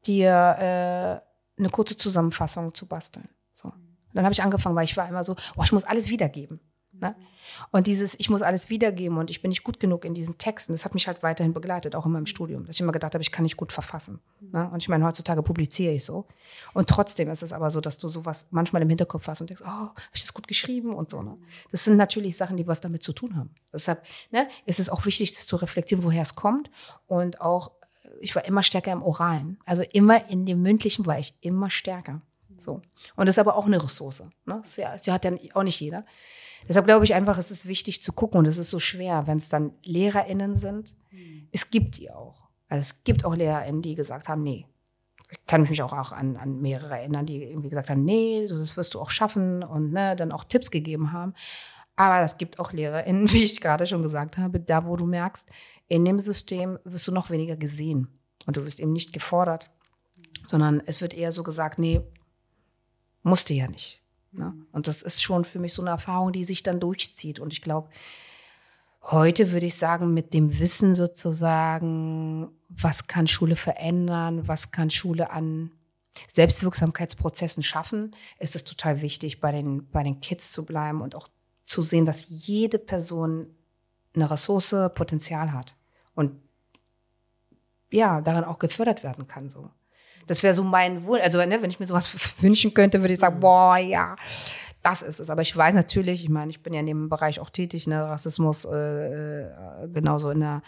dir 0.06 0.30
äh, 0.30 1.60
eine 1.60 1.70
kurze 1.70 1.96
Zusammenfassung 1.96 2.74
zu 2.74 2.86
basteln. 2.86 3.28
So. 3.52 3.72
Dann 4.12 4.24
habe 4.24 4.32
ich 4.32 4.42
angefangen, 4.42 4.76
weil 4.76 4.84
ich 4.84 4.96
war 4.96 5.08
immer 5.08 5.24
so, 5.24 5.36
oh, 5.56 5.62
ich 5.62 5.72
muss 5.72 5.84
alles 5.84 6.08
wiedergeben. 6.10 6.60
Ne? 7.00 7.14
Und 7.70 7.86
dieses, 7.86 8.18
ich 8.18 8.30
muss 8.30 8.42
alles 8.42 8.70
wiedergeben 8.70 9.18
und 9.18 9.30
ich 9.30 9.42
bin 9.42 9.50
nicht 9.50 9.64
gut 9.64 9.78
genug 9.78 10.04
in 10.04 10.14
diesen 10.14 10.38
Texten, 10.38 10.72
das 10.72 10.84
hat 10.84 10.94
mich 10.94 11.06
halt 11.06 11.22
weiterhin 11.22 11.52
begleitet, 11.52 11.94
auch 11.94 12.06
in 12.06 12.12
meinem 12.12 12.26
Studium, 12.26 12.66
dass 12.66 12.76
ich 12.76 12.80
immer 12.80 12.92
gedacht 12.92 13.14
habe, 13.14 13.22
ich 13.22 13.32
kann 13.32 13.42
nicht 13.42 13.56
gut 13.56 13.72
verfassen. 13.72 14.20
Ne? 14.40 14.68
Und 14.72 14.82
ich 14.82 14.88
meine, 14.88 15.04
heutzutage 15.04 15.42
publiziere 15.42 15.92
ich 15.92 16.04
so. 16.04 16.26
Und 16.72 16.88
trotzdem 16.88 17.30
ist 17.30 17.42
es 17.42 17.52
aber 17.52 17.70
so, 17.70 17.80
dass 17.80 17.98
du 17.98 18.08
sowas 18.08 18.46
manchmal 18.50 18.82
im 18.82 18.88
Hinterkopf 18.88 19.26
hast 19.28 19.40
und 19.40 19.50
denkst, 19.50 19.62
oh, 19.64 19.68
habe 19.68 19.94
ich 20.14 20.22
das 20.22 20.32
gut 20.32 20.48
geschrieben 20.48 20.94
und 20.94 21.10
so. 21.10 21.22
Ne? 21.22 21.36
Das 21.70 21.84
sind 21.84 21.96
natürlich 21.96 22.36
Sachen, 22.36 22.56
die 22.56 22.66
was 22.66 22.80
damit 22.80 23.02
zu 23.02 23.12
tun 23.12 23.36
haben. 23.36 23.50
Deshalb 23.72 24.02
ne, 24.30 24.48
ist 24.64 24.80
es 24.80 24.88
auch 24.88 25.04
wichtig, 25.06 25.34
das 25.34 25.46
zu 25.46 25.56
reflektieren, 25.56 26.04
woher 26.04 26.22
es 26.22 26.34
kommt. 26.34 26.70
Und 27.06 27.40
auch, 27.40 27.72
ich 28.20 28.34
war 28.34 28.44
immer 28.44 28.62
stärker 28.62 28.92
im 28.92 29.02
Oralen. 29.02 29.58
Also 29.66 29.82
immer 29.92 30.28
in 30.30 30.46
dem 30.46 30.62
Mündlichen 30.62 31.06
war 31.06 31.18
ich 31.18 31.36
immer 31.40 31.70
stärker. 31.70 32.22
So. 32.56 32.82
Und 33.16 33.26
das 33.26 33.34
ist 33.34 33.38
aber 33.38 33.56
auch 33.56 33.66
eine 33.66 33.82
Ressource. 33.82 34.22
Ne? 34.46 34.62
Das 34.62 34.78
hat 34.78 35.24
ja 35.24 35.32
auch 35.54 35.62
nicht 35.62 35.80
jeder. 35.80 36.04
Deshalb 36.68 36.86
glaube 36.86 37.04
ich 37.04 37.14
einfach, 37.14 37.38
es 37.38 37.50
ist 37.50 37.66
wichtig 37.66 38.02
zu 38.02 38.12
gucken 38.12 38.38
und 38.38 38.46
es 38.46 38.58
ist 38.58 38.70
so 38.70 38.78
schwer, 38.78 39.26
wenn 39.26 39.38
es 39.38 39.48
dann 39.48 39.72
LehrerInnen 39.84 40.56
sind. 40.56 40.96
Mhm. 41.10 41.48
Es 41.52 41.70
gibt 41.70 41.98
die 41.98 42.10
auch. 42.10 42.48
Also 42.68 42.80
es 42.80 43.04
gibt 43.04 43.24
auch 43.24 43.34
LehrerInnen, 43.34 43.82
die 43.82 43.94
gesagt 43.94 44.28
haben, 44.28 44.42
nee. 44.42 44.66
Ich 45.30 45.46
kann 45.46 45.62
mich 45.62 45.82
auch, 45.82 45.92
auch 45.92 46.12
an, 46.12 46.36
an 46.36 46.60
mehrere 46.60 46.98
erinnern, 46.98 47.26
die 47.26 47.42
irgendwie 47.42 47.68
gesagt 47.68 47.90
haben, 47.90 48.04
nee, 48.04 48.46
das 48.46 48.76
wirst 48.76 48.94
du 48.94 49.00
auch 49.00 49.10
schaffen 49.10 49.62
und 49.62 49.92
ne, 49.92 50.14
dann 50.16 50.32
auch 50.32 50.44
Tipps 50.44 50.70
gegeben 50.70 51.12
haben. 51.12 51.34
Aber 51.96 52.20
es 52.24 52.38
gibt 52.38 52.58
auch 52.58 52.72
LehrerInnen, 52.72 53.30
wie 53.32 53.44
ich 53.44 53.60
gerade 53.60 53.86
schon 53.86 54.02
gesagt 54.02 54.38
habe, 54.38 54.60
da 54.60 54.86
wo 54.86 54.96
du 54.96 55.06
merkst, 55.06 55.48
in 55.88 56.04
dem 56.04 56.20
System 56.20 56.78
wirst 56.84 57.06
du 57.08 57.12
noch 57.12 57.30
weniger 57.30 57.56
gesehen 57.56 58.08
und 58.46 58.56
du 58.56 58.64
wirst 58.64 58.80
eben 58.80 58.92
nicht 58.92 59.12
gefordert, 59.12 59.70
sondern 60.46 60.82
es 60.86 61.00
wird 61.00 61.14
eher 61.14 61.32
so 61.32 61.42
gesagt, 61.42 61.78
nee, 61.78 62.00
musste 63.22 63.54
ja 63.54 63.66
nicht. 63.68 64.03
Ne? 64.36 64.54
Und 64.72 64.88
das 64.88 65.02
ist 65.02 65.22
schon 65.22 65.44
für 65.44 65.58
mich 65.58 65.72
so 65.72 65.82
eine 65.82 65.90
Erfahrung, 65.90 66.32
die 66.32 66.44
sich 66.44 66.62
dann 66.62 66.80
durchzieht. 66.80 67.38
Und 67.38 67.52
ich 67.52 67.62
glaube, 67.62 67.88
heute 69.02 69.52
würde 69.52 69.66
ich 69.66 69.76
sagen, 69.76 70.14
mit 70.14 70.34
dem 70.34 70.58
Wissen 70.58 70.94
sozusagen, 70.94 72.48
was 72.68 73.06
kann 73.06 73.26
Schule 73.26 73.56
verändern, 73.56 74.46
was 74.48 74.70
kann 74.70 74.90
Schule 74.90 75.30
an 75.30 75.70
Selbstwirksamkeitsprozessen 76.28 77.62
schaffen, 77.62 78.14
ist 78.38 78.54
es 78.54 78.64
total 78.64 79.02
wichtig, 79.02 79.40
bei 79.40 79.52
den, 79.52 79.90
bei 79.90 80.02
den 80.02 80.20
Kids 80.20 80.52
zu 80.52 80.64
bleiben 80.64 81.00
und 81.00 81.14
auch 81.14 81.28
zu 81.64 81.82
sehen, 81.82 82.04
dass 82.04 82.26
jede 82.28 82.78
Person 82.78 83.46
eine 84.14 84.30
Ressource, 84.30 84.74
Potenzial 84.94 85.52
hat. 85.52 85.74
Und 86.14 86.40
ja, 87.90 88.20
daran 88.20 88.44
auch 88.44 88.58
gefördert 88.58 89.02
werden 89.02 89.26
kann. 89.26 89.50
So. 89.50 89.70
Das 90.26 90.42
wäre 90.42 90.54
so 90.54 90.64
mein 90.64 91.04
Wunsch. 91.04 91.22
Also, 91.22 91.38
ne, 91.38 91.62
wenn 91.62 91.70
ich 91.70 91.80
mir 91.80 91.86
sowas 91.86 92.14
wünschen 92.40 92.74
könnte, 92.74 93.00
würde 93.00 93.14
ich 93.14 93.20
sagen, 93.20 93.40
boah, 93.40 93.76
ja, 93.76 94.16
das 94.82 95.02
ist 95.02 95.20
es. 95.20 95.30
Aber 95.30 95.42
ich 95.42 95.56
weiß 95.56 95.74
natürlich, 95.74 96.22
ich 96.22 96.28
meine, 96.28 96.50
ich 96.50 96.62
bin 96.62 96.74
ja 96.74 96.80
in 96.80 96.86
dem 96.86 97.08
Bereich 97.08 97.40
auch 97.40 97.50
tätig, 97.50 97.86
ne, 97.86 98.04
Rassismus, 98.04 98.64
äh, 98.64 99.42
äh, 99.42 99.88
genauso 99.92 100.30
in 100.30 100.40
der 100.40 100.62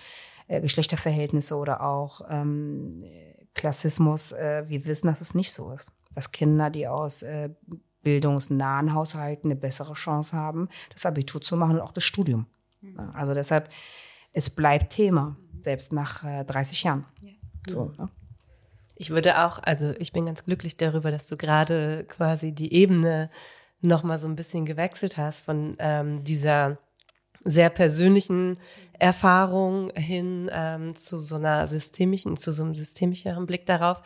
äh, 0.49 0.61
Geschlechterverhältnisse 0.61 1.57
oder 1.57 1.83
auch 1.83 2.23
ähm, 2.31 3.05
Klassismus. 3.55 4.33
Äh, 4.33 4.65
wir 4.69 4.85
wissen, 4.87 5.07
dass 5.07 5.21
es 5.21 5.35
nicht 5.35 5.53
so 5.53 5.71
ist. 5.71 5.93
Dass 6.15 6.33
Kinder, 6.33 6.71
die 6.71 6.89
aus 6.89 7.23
äh, 7.23 7.51
bildungsnahen 8.03 8.95
Haushalten 8.95 9.51
eine 9.51 9.61
bessere 9.61 9.95
Chance 9.95 10.37
haben, 10.37 10.69
das 10.93 11.05
Abitur 11.05 11.41
zu 11.41 11.57
machen 11.57 11.77
und 11.77 11.81
auch 11.81 11.93
das 11.93 12.05
Studium. 12.05 12.47
Mhm. 12.81 13.11
Also 13.13 13.35
deshalb, 13.35 13.69
es 14.33 14.49
bleibt 14.49 14.93
Thema, 14.93 15.37
selbst 15.61 15.93
nach 15.93 16.25
äh, 16.25 16.45
30 16.45 16.85
Jahren. 16.85 17.05
Ja. 17.21 17.33
So, 17.67 17.93
ne? 17.99 18.09
Ich 18.97 19.11
würde 19.11 19.45
auch, 19.45 19.59
also 19.63 19.95
ich 19.99 20.13
bin 20.13 20.27
ganz 20.27 20.45
glücklich 20.45 20.77
darüber, 20.77 21.11
dass 21.11 21.29
du 21.29 21.37
gerade 21.37 22.05
quasi 22.09 22.53
die 22.53 22.75
Ebene 22.75 23.31
noch 23.83 24.03
mal 24.03 24.19
so 24.19 24.27
ein 24.27 24.37
bisschen 24.37 24.65
gewechselt 24.65 25.17
hast 25.17 25.45
von 25.45 25.77
ähm, 25.79 26.25
dieser 26.25 26.79
sehr 27.45 27.71
persönlichen 27.71 28.59
Erfahrung 28.99 29.91
hin 29.95 30.51
ähm, 30.53 30.97
zu 30.97 31.21
so 31.21 31.37
einer 31.37 31.67
systemischen, 31.67 32.37
zu 32.37 32.53
so 32.53 32.65
einem 32.65 32.75
systemischeren 32.75 33.47
Blick 33.47 33.67
darauf, 33.67 34.03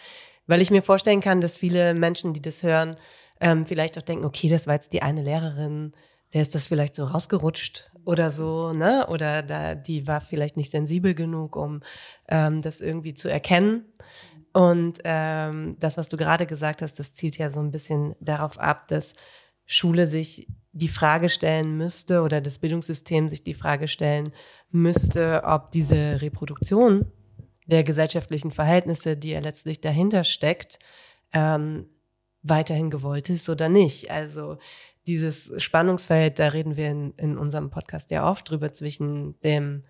weil 0.46 0.60
ich 0.60 0.72
mir 0.72 0.82
vorstellen 0.82 1.20
kann, 1.20 1.40
dass 1.40 1.56
viele 1.56 1.94
Menschen, 1.94 2.32
die 2.32 2.42
das 2.42 2.62
hören, 2.62 2.96
ähm, 3.40 3.66
vielleicht 3.66 3.96
auch 3.96 4.02
denken, 4.02 4.24
okay, 4.24 4.48
das 4.48 4.66
war 4.66 4.74
jetzt 4.74 4.92
die 4.92 5.02
eine 5.02 5.22
Lehrerin, 5.22 5.92
der 6.32 6.42
ist 6.42 6.54
das 6.54 6.66
vielleicht 6.66 6.94
so 6.94 7.04
rausgerutscht 7.04 7.90
oder 8.04 8.30
so, 8.30 8.72
ne? 8.72 9.06
Oder 9.08 9.42
da, 9.42 9.74
die 9.74 10.06
war 10.06 10.20
vielleicht 10.20 10.56
nicht 10.56 10.70
sensibel 10.70 11.14
genug, 11.14 11.56
um 11.56 11.80
ähm, 12.28 12.62
das 12.62 12.80
irgendwie 12.80 13.14
zu 13.14 13.28
erkennen. 13.28 13.84
Und 14.52 14.98
ähm, 15.04 15.76
das, 15.78 15.96
was 15.96 16.08
du 16.08 16.16
gerade 16.16 16.46
gesagt 16.46 16.82
hast, 16.82 16.98
das 16.98 17.14
zielt 17.14 17.38
ja 17.38 17.50
so 17.50 17.60
ein 17.60 17.70
bisschen 17.70 18.16
darauf 18.20 18.58
ab, 18.58 18.88
dass 18.88 19.14
Schule 19.64 20.06
sich 20.08 20.48
die 20.72 20.88
Frage 20.88 21.28
stellen 21.28 21.76
müsste 21.76 22.22
oder 22.22 22.40
das 22.40 22.58
Bildungssystem 22.58 23.28
sich 23.28 23.44
die 23.44 23.54
Frage 23.54 23.86
stellen 23.86 24.32
müsste, 24.70 25.42
ob 25.44 25.70
diese 25.70 26.20
Reproduktion 26.20 27.10
der 27.66 27.84
gesellschaftlichen 27.84 28.50
Verhältnisse, 28.50 29.16
die 29.16 29.30
ja 29.30 29.40
letztlich 29.40 29.80
dahinter 29.80 30.24
steckt, 30.24 30.80
ähm, 31.32 31.88
weiterhin 32.42 32.90
gewollt 32.90 33.30
ist 33.30 33.48
oder 33.48 33.68
nicht. 33.68 34.10
Also 34.10 34.58
dieses 35.06 35.52
Spannungsfeld, 35.62 36.38
da 36.38 36.48
reden 36.48 36.76
wir 36.76 36.90
in, 36.90 37.14
in 37.16 37.38
unserem 37.38 37.70
Podcast 37.70 38.10
ja 38.10 38.28
oft 38.28 38.50
drüber 38.50 38.72
zwischen 38.72 39.38
dem 39.40 39.84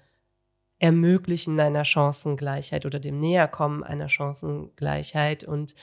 Ermöglichen 0.80 1.60
einer 1.60 1.84
Chancengleichheit 1.84 2.86
oder 2.86 2.98
dem 2.98 3.20
Näherkommen 3.20 3.84
einer 3.84 4.08
Chancengleichheit 4.08 5.44
und 5.44 5.74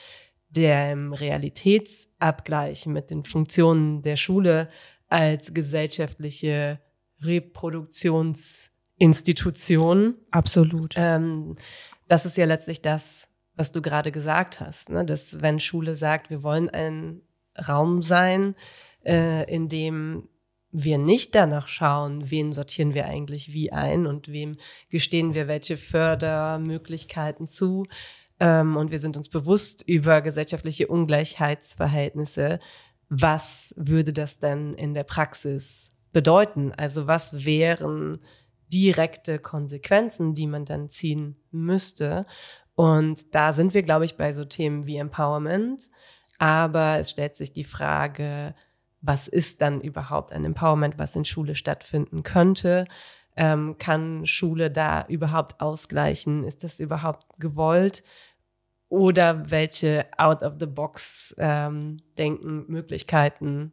dem 0.50 1.12
Realitätsabgleich 1.12 2.86
mit 2.86 3.10
den 3.10 3.24
Funktionen 3.24 4.02
der 4.02 4.16
Schule 4.16 4.68
als 5.08 5.54
gesellschaftliche 5.54 6.80
Reproduktionsinstitution. 7.22 10.16
Absolut. 10.32 10.94
Ähm, 10.96 11.54
das 12.08 12.26
ist 12.26 12.36
ja 12.36 12.46
letztlich 12.46 12.82
das, 12.82 13.28
was 13.54 13.70
du 13.72 13.80
gerade 13.80 14.12
gesagt 14.12 14.60
hast, 14.60 14.90
ne? 14.90 15.04
dass 15.04 15.40
wenn 15.40 15.60
Schule 15.60 15.94
sagt, 15.94 16.30
wir 16.30 16.42
wollen 16.42 16.68
ein 16.70 17.20
Raum 17.68 18.02
sein, 18.02 18.54
äh, 19.04 19.44
in 19.52 19.68
dem 19.68 20.28
wir 20.70 20.98
nicht 20.98 21.34
danach 21.34 21.66
schauen, 21.66 22.30
wen 22.30 22.52
sortieren 22.52 22.94
wir 22.94 23.06
eigentlich 23.06 23.52
wie 23.52 23.72
ein 23.72 24.06
und 24.06 24.28
wem 24.28 24.56
gestehen 24.90 25.34
wir 25.34 25.48
welche 25.48 25.76
Fördermöglichkeiten 25.76 27.46
zu. 27.46 27.86
Ähm, 28.40 28.76
und 28.76 28.90
wir 28.90 28.98
sind 28.98 29.16
uns 29.16 29.28
bewusst 29.28 29.82
über 29.86 30.20
gesellschaftliche 30.20 30.88
Ungleichheitsverhältnisse. 30.88 32.60
Was 33.08 33.74
würde 33.76 34.12
das 34.12 34.38
denn 34.38 34.74
in 34.74 34.94
der 34.94 35.04
Praxis 35.04 35.90
bedeuten? 36.12 36.72
Also 36.76 37.06
was 37.06 37.44
wären 37.44 38.20
direkte 38.72 39.38
Konsequenzen, 39.38 40.34
die 40.34 40.46
man 40.46 40.66
dann 40.66 40.90
ziehen 40.90 41.36
müsste? 41.50 42.26
Und 42.74 43.34
da 43.34 43.54
sind 43.54 43.74
wir, 43.74 43.82
glaube 43.82 44.04
ich, 44.04 44.16
bei 44.16 44.32
so 44.32 44.44
Themen 44.44 44.86
wie 44.86 44.98
Empowerment. 44.98 45.88
Aber 46.38 46.98
es 46.98 47.10
stellt 47.10 47.36
sich 47.36 47.52
die 47.52 47.64
Frage, 47.64 48.54
was 49.00 49.28
ist 49.28 49.60
dann 49.60 49.80
überhaupt 49.80 50.32
ein 50.32 50.44
Empowerment, 50.44 50.98
was 50.98 51.16
in 51.16 51.24
Schule 51.24 51.54
stattfinden 51.54 52.22
könnte? 52.22 52.86
Ähm, 53.36 53.76
kann 53.78 54.26
Schule 54.26 54.70
da 54.70 55.06
überhaupt 55.06 55.60
ausgleichen? 55.60 56.44
Ist 56.44 56.64
das 56.64 56.80
überhaupt 56.80 57.38
gewollt? 57.38 58.02
Oder 58.88 59.50
welche 59.50 60.06
Out-of-the-Box-Denken, 60.16 61.98
ähm, 62.16 62.64
Möglichkeiten 62.68 63.72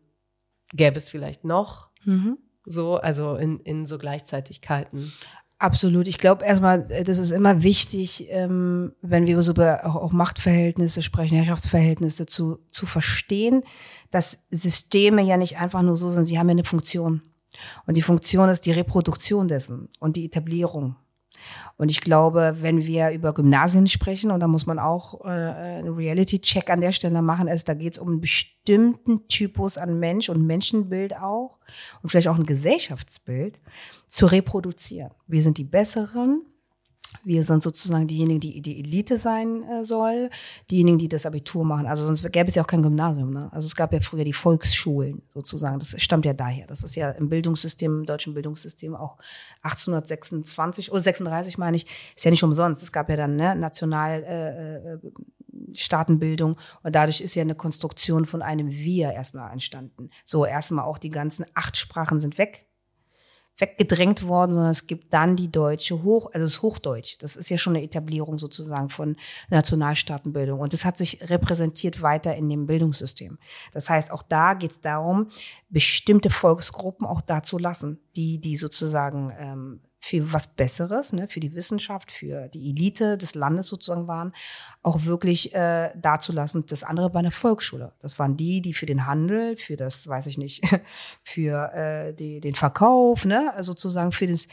gäbe 0.73 0.97
es 0.97 1.09
vielleicht 1.09 1.45
noch? 1.45 1.89
Mhm. 2.03 2.37
So, 2.65 2.97
also 2.97 3.35
in, 3.35 3.59
in 3.59 3.85
so 3.85 3.97
Gleichzeitigkeiten. 3.97 5.13
Absolut. 5.57 6.07
Ich 6.07 6.17
glaube 6.17 6.43
erstmal, 6.43 6.91
äh, 6.91 7.03
das 7.03 7.17
ist 7.17 7.31
immer 7.31 7.63
wichtig, 7.63 8.27
ähm, 8.29 8.93
wenn 9.01 9.25
wir 9.25 9.41
so 9.41 9.53
über 9.53 9.85
auch, 9.85 9.95
auch 9.95 10.11
Machtverhältnisse 10.11 11.01
sprechen, 11.01 11.35
Herrschaftsverhältnisse 11.35 12.25
zu, 12.25 12.59
zu 12.71 12.85
verstehen, 12.85 13.63
dass 14.11 14.39
Systeme 14.49 15.21
ja 15.21 15.37
nicht 15.37 15.57
einfach 15.57 15.81
nur 15.81 15.95
so 15.95 16.09
sind, 16.09 16.25
sie 16.25 16.37
haben 16.37 16.49
ja 16.49 16.53
eine 16.53 16.65
Funktion. 16.65 17.21
Und 17.85 17.95
die 17.95 18.01
Funktion 18.01 18.49
ist 18.49 18.65
die 18.65 18.73
Reproduktion 18.73 19.47
dessen 19.47 19.87
und 19.99 20.17
die 20.17 20.25
Etablierung. 20.25 20.97
Und 21.77 21.91
ich 21.91 22.01
glaube, 22.01 22.57
wenn 22.61 22.85
wir 22.85 23.11
über 23.11 23.33
Gymnasien 23.33 23.87
sprechen, 23.87 24.31
und 24.31 24.39
da 24.39 24.47
muss 24.47 24.65
man 24.65 24.79
auch 24.79 25.25
äh, 25.25 25.27
einen 25.27 25.93
Reality-Check 25.93 26.69
an 26.69 26.81
der 26.81 26.91
Stelle 26.91 27.21
machen, 27.21 27.49
also 27.49 27.65
da 27.65 27.73
geht 27.73 27.93
es 27.93 27.99
um 27.99 28.07
einen 28.07 28.21
bestimmten 28.21 29.27
Typus 29.27 29.77
an 29.77 29.99
Mensch 29.99 30.29
und 30.29 30.45
Menschenbild 30.45 31.17
auch 31.17 31.59
und 32.01 32.09
vielleicht 32.09 32.27
auch 32.29 32.37
ein 32.37 32.45
Gesellschaftsbild 32.45 33.59
zu 34.07 34.25
reproduzieren. 34.25 35.11
Wir 35.27 35.41
sind 35.41 35.57
die 35.57 35.65
Besseren, 35.65 36.45
Wir 37.23 37.43
sind 37.43 37.63
sozusagen 37.63 38.07
diejenigen, 38.07 38.39
die 38.39 38.61
die 38.61 38.79
Elite 38.79 39.17
sein 39.17 39.63
äh, 39.63 39.83
soll, 39.83 40.29
diejenigen, 40.69 40.97
die 40.97 41.07
das 41.07 41.25
Abitur 41.25 41.65
machen. 41.65 41.87
Also 41.87 42.05
sonst 42.05 42.23
gäbe 42.31 42.47
es 42.47 42.55
ja 42.55 42.63
auch 42.63 42.67
kein 42.67 42.83
Gymnasium. 42.83 43.31
Ne? 43.31 43.49
Also 43.51 43.65
es 43.65 43.75
gab 43.75 43.93
ja 43.93 43.99
früher 43.99 44.23
die 44.23 44.33
Volksschulen 44.33 45.21
sozusagen. 45.33 45.79
Das 45.79 45.95
stammt 45.97 46.25
ja 46.25 46.33
daher. 46.33 46.67
Das 46.67 46.83
ist 46.83 46.95
ja 46.95 47.11
im 47.11 47.29
Bildungssystem, 47.29 47.99
im 47.99 48.05
deutschen 48.05 48.33
Bildungssystem 48.33 48.95
auch 48.95 49.17
1826 49.63 50.91
oder 50.91 51.01
36 51.01 51.57
meine 51.57 51.77
ich, 51.77 51.87
ist 52.15 52.25
ja 52.25 52.31
nicht 52.31 52.43
umsonst. 52.43 52.83
Es 52.83 52.91
gab 52.91 53.09
ja 53.09 53.15
dann 53.15 53.35
ne, 53.35 53.55
National 53.55 54.23
äh, 54.23 54.93
äh, 54.93 54.99
Staatenbildung 55.73 56.57
und 56.83 56.95
dadurch 56.95 57.21
ist 57.21 57.35
ja 57.35 57.41
eine 57.41 57.55
Konstruktion 57.55 58.25
von 58.25 58.41
einem 58.41 58.71
Wir 58.71 59.13
erstmal 59.13 59.51
entstanden. 59.51 60.09
So 60.25 60.45
erstmal 60.45 60.85
auch 60.85 60.97
die 60.97 61.09
ganzen 61.09 61.45
acht 61.53 61.77
Sprachen 61.77 62.19
sind 62.19 62.37
weg 62.37 62.67
weggedrängt 63.57 64.27
worden, 64.27 64.53
sondern 64.53 64.71
es 64.71 64.87
gibt 64.87 65.13
dann 65.13 65.35
die 65.35 65.51
deutsche 65.51 66.03
Hoch, 66.03 66.29
also 66.33 66.45
das 66.45 66.61
Hochdeutsch. 66.61 67.17
Das 67.19 67.35
ist 67.35 67.49
ja 67.49 67.57
schon 67.57 67.75
eine 67.75 67.85
Etablierung 67.85 68.37
sozusagen 68.37 68.89
von 68.89 69.15
Nationalstaatenbildung. 69.49 70.59
Und 70.59 70.73
das 70.73 70.83
hat 70.83 70.97
sich 70.97 71.29
repräsentiert 71.29 72.01
weiter 72.01 72.35
in 72.35 72.49
dem 72.49 72.65
Bildungssystem. 72.65 73.37
Das 73.71 73.89
heißt, 73.89 74.11
auch 74.11 74.23
da 74.23 74.55
geht 74.55 74.71
es 74.71 74.81
darum, 74.81 75.29
bestimmte 75.69 76.29
Volksgruppen 76.29 77.07
auch 77.07 77.21
da 77.21 77.41
zu 77.41 77.57
lassen, 77.57 77.99
die, 78.15 78.39
die 78.39 78.57
sozusagen 78.57 79.31
ähm, 79.37 79.79
für 80.05 80.31
was 80.31 80.45
Besseres, 80.45 81.13
ne, 81.13 81.27
für 81.27 81.39
die 81.39 81.55
Wissenschaft, 81.55 82.11
für 82.11 82.47
die 82.49 82.69
Elite 82.69 83.17
des 83.17 83.33
Landes 83.33 83.67
sozusagen 83.67 84.07
waren, 84.07 84.33
auch 84.83 85.05
wirklich 85.05 85.55
äh, 85.55 85.89
dazulassen. 85.95 86.63
Das 86.67 86.83
andere 86.83 87.11
war 87.15 87.19
eine 87.19 87.31
Volksschule. 87.31 87.91
Das 88.03 88.19
waren 88.19 88.37
die, 88.37 88.61
die 88.61 88.75
für 88.75 88.85
den 88.85 89.07
Handel, 89.07 89.57
für 89.57 89.77
das, 89.77 90.07
weiß 90.07 90.27
ich 90.27 90.37
nicht, 90.37 90.63
für 91.23 91.73
äh, 91.73 92.13
die, 92.13 92.39
den 92.39 92.53
Verkauf, 92.53 93.25
ne, 93.25 93.51
sozusagen 93.61 94.11
für 94.11 94.27
das 94.27 94.47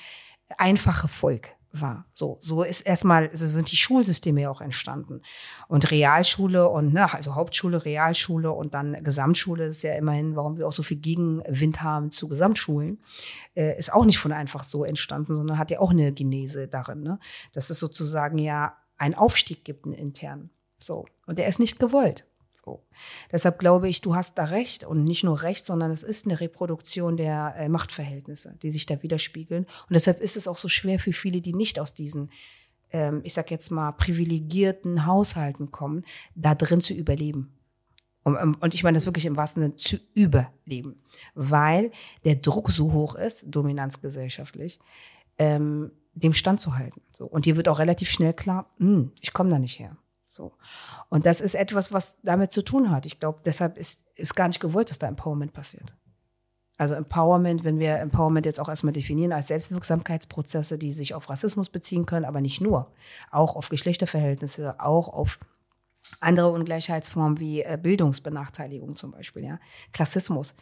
einfache 0.57 1.07
Volk 1.07 1.55
war. 1.73 2.07
So, 2.13 2.39
so 2.41 2.63
ist 2.63 2.83
erstmal, 2.83 3.35
so 3.35 3.47
sind 3.47 3.71
die 3.73 3.77
Schulsysteme 3.77 4.43
ja 4.43 4.51
auch 4.51 4.61
entstanden. 4.61 5.23
Und 5.69 5.91
Realschule 5.91 6.69
und, 6.69 6.93
ne, 6.93 7.13
also 7.13 7.35
Hauptschule, 7.35 7.85
Realschule 7.85 8.53
und 8.53 8.75
dann 8.75 9.03
Gesamtschule, 9.03 9.69
das 9.69 9.77
ist 9.77 9.83
ja 9.83 9.95
immerhin, 9.95 10.37
warum 10.37 10.59
wir 10.59 10.69
auch 10.69 10.73
so 10.73 10.83
viel 10.83 10.99
Gegenwind 10.99 11.83
haben 11.83 12.11
zu 12.11 12.29
Gesamtschulen, 12.29 13.03
äh, 13.55 13.79
ist 13.79 13.93
auch 13.93 14.05
nicht 14.05 14.19
von 14.19 14.33
einfach 14.33 14.65
so 14.65 14.85
entstanden, 14.85 15.35
sondern 15.35 15.59
hat 15.59 15.71
ja 15.71 15.81
auch 15.81 15.91
eine 15.91 16.13
Genese 16.13 16.69
darin, 16.69 17.03
ne, 17.03 17.19
dass 17.53 17.71
es 17.71 17.79
sozusagen 17.79 18.39
ja 18.39 18.77
einen 18.99 19.15
Aufstieg 19.15 19.65
gibt, 19.65 19.87
einen 19.87 19.95
internen. 19.95 20.51
So. 20.79 21.07
Und 21.27 21.39
der 21.39 21.49
ist 21.49 21.59
nicht 21.59 21.79
gewollt. 21.79 22.27
So. 22.65 22.85
Deshalb 23.33 23.59
glaube 23.59 23.89
ich, 23.89 24.01
du 24.03 24.15
hast 24.15 24.39
da 24.39 24.45
recht 24.45 24.85
und 24.85 25.03
nicht 25.05 25.25
nur 25.25 25.43
recht, 25.43 25.67
sondern 25.67 25.91
es 25.91 26.03
ist 26.03 26.27
eine 26.27 26.39
Reproduktion 26.41 27.17
der 27.17 27.55
äh, 27.57 27.69
Machtverhältnisse, 27.69 28.57
die 28.63 28.71
sich 28.71 28.87
da 28.87 29.03
widerspiegeln. 29.03 29.65
Und 29.65 29.95
deshalb 29.95 30.21
ist 30.21 30.37
es 30.37 30.47
auch 30.47 30.59
so 30.59 30.69
schwer 30.69 31.01
für 31.01 31.13
viele, 31.13 31.41
die 31.41 31.55
nicht 31.55 31.81
aus 31.81 31.93
diesen, 31.93 32.31
ähm, 32.93 33.21
ich 33.25 33.35
sag 33.35 33.51
jetzt 33.51 33.71
mal, 33.73 33.93
privilegierten 33.93 35.07
Haushalten 35.07 35.73
kommen, 35.73 36.05
da 36.37 36.55
drin 36.55 36.81
zu 36.81 36.95
überleben. 36.95 37.53
Und, 38.23 38.37
und 38.37 38.75
ich 38.75 38.85
meine 38.85 38.97
das 38.97 39.07
wirklich 39.07 39.27
im 39.27 39.37
wahrsten 39.37 39.63
Sinne 39.63 39.75
zu 39.75 39.97
überleben, 40.15 41.03
weil 41.35 41.91
der 42.25 42.37
Druck 42.37 42.71
so 42.71 42.93
hoch 42.93 43.17
ist, 43.17 43.45
dominanzgesellschaftlich, 43.47 44.79
ähm, 45.39 45.91
dem 46.15 46.33
standzuhalten. 46.33 47.03
So. 47.11 47.27
Und 47.27 47.47
dir 47.47 47.57
wird 47.57 47.69
auch 47.69 47.81
relativ 47.81 48.11
schnell 48.11 48.35
klar, 48.35 48.71
mh, 48.79 48.87
hm, 48.87 49.13
ich 49.21 49.33
komme 49.33 49.51
da 49.51 49.59
nicht 49.59 49.81
her. 49.81 49.97
So. 50.33 50.53
Und 51.11 51.27
das 51.27 51.43
ist 51.43 51.55
etwas, 51.55 51.93
was 51.93 52.17
damit 52.23 52.53
zu 52.53 52.63
tun 52.63 52.91
hat. 52.91 53.05
Ich 53.05 53.21
glaube, 53.21 53.41
deshalb 53.45 53.77
ist, 53.77 54.05
ist 54.15 54.35
gar 54.35 54.49
nicht 54.49 54.61
gewollt, 54.61 54.89
dass 54.89 54.99
da 54.99 55.07
Empowerment 55.07 55.53
passiert. 55.53 55.93
Also 56.79 56.95
Empowerment, 56.95 57.65
wenn 57.65 57.79
wir 57.79 57.99
Empowerment 57.99 58.47
jetzt 58.47 58.59
auch 58.59 58.71
erstmal 58.71 58.95
definieren 58.95 59.33
als 59.33 59.49
Selbstwirksamkeitsprozesse, 59.49 60.79
die 60.79 60.91
sich 60.91 61.15
auf 61.15 61.29
Rassismus 61.29 61.69
beziehen 61.69 62.07
können, 62.07 62.25
aber 62.25 62.41
nicht 62.41 62.63
nur, 62.63 62.91
auch 63.31 63.57
auf 63.57 63.69
Geschlechterverhältnisse, 63.69 64.81
auch 64.81 65.11
auf 65.11 65.39
andere 66.19 66.51
Ungleichheitsformen 66.51 67.39
wie 67.39 67.63
äh, 67.63 67.79
Bildungsbenachteiligung 67.81 68.97
zum 68.97 69.13
Beispiel, 69.13 69.45
ja, 69.45 69.61
Klassismus, 69.93 70.55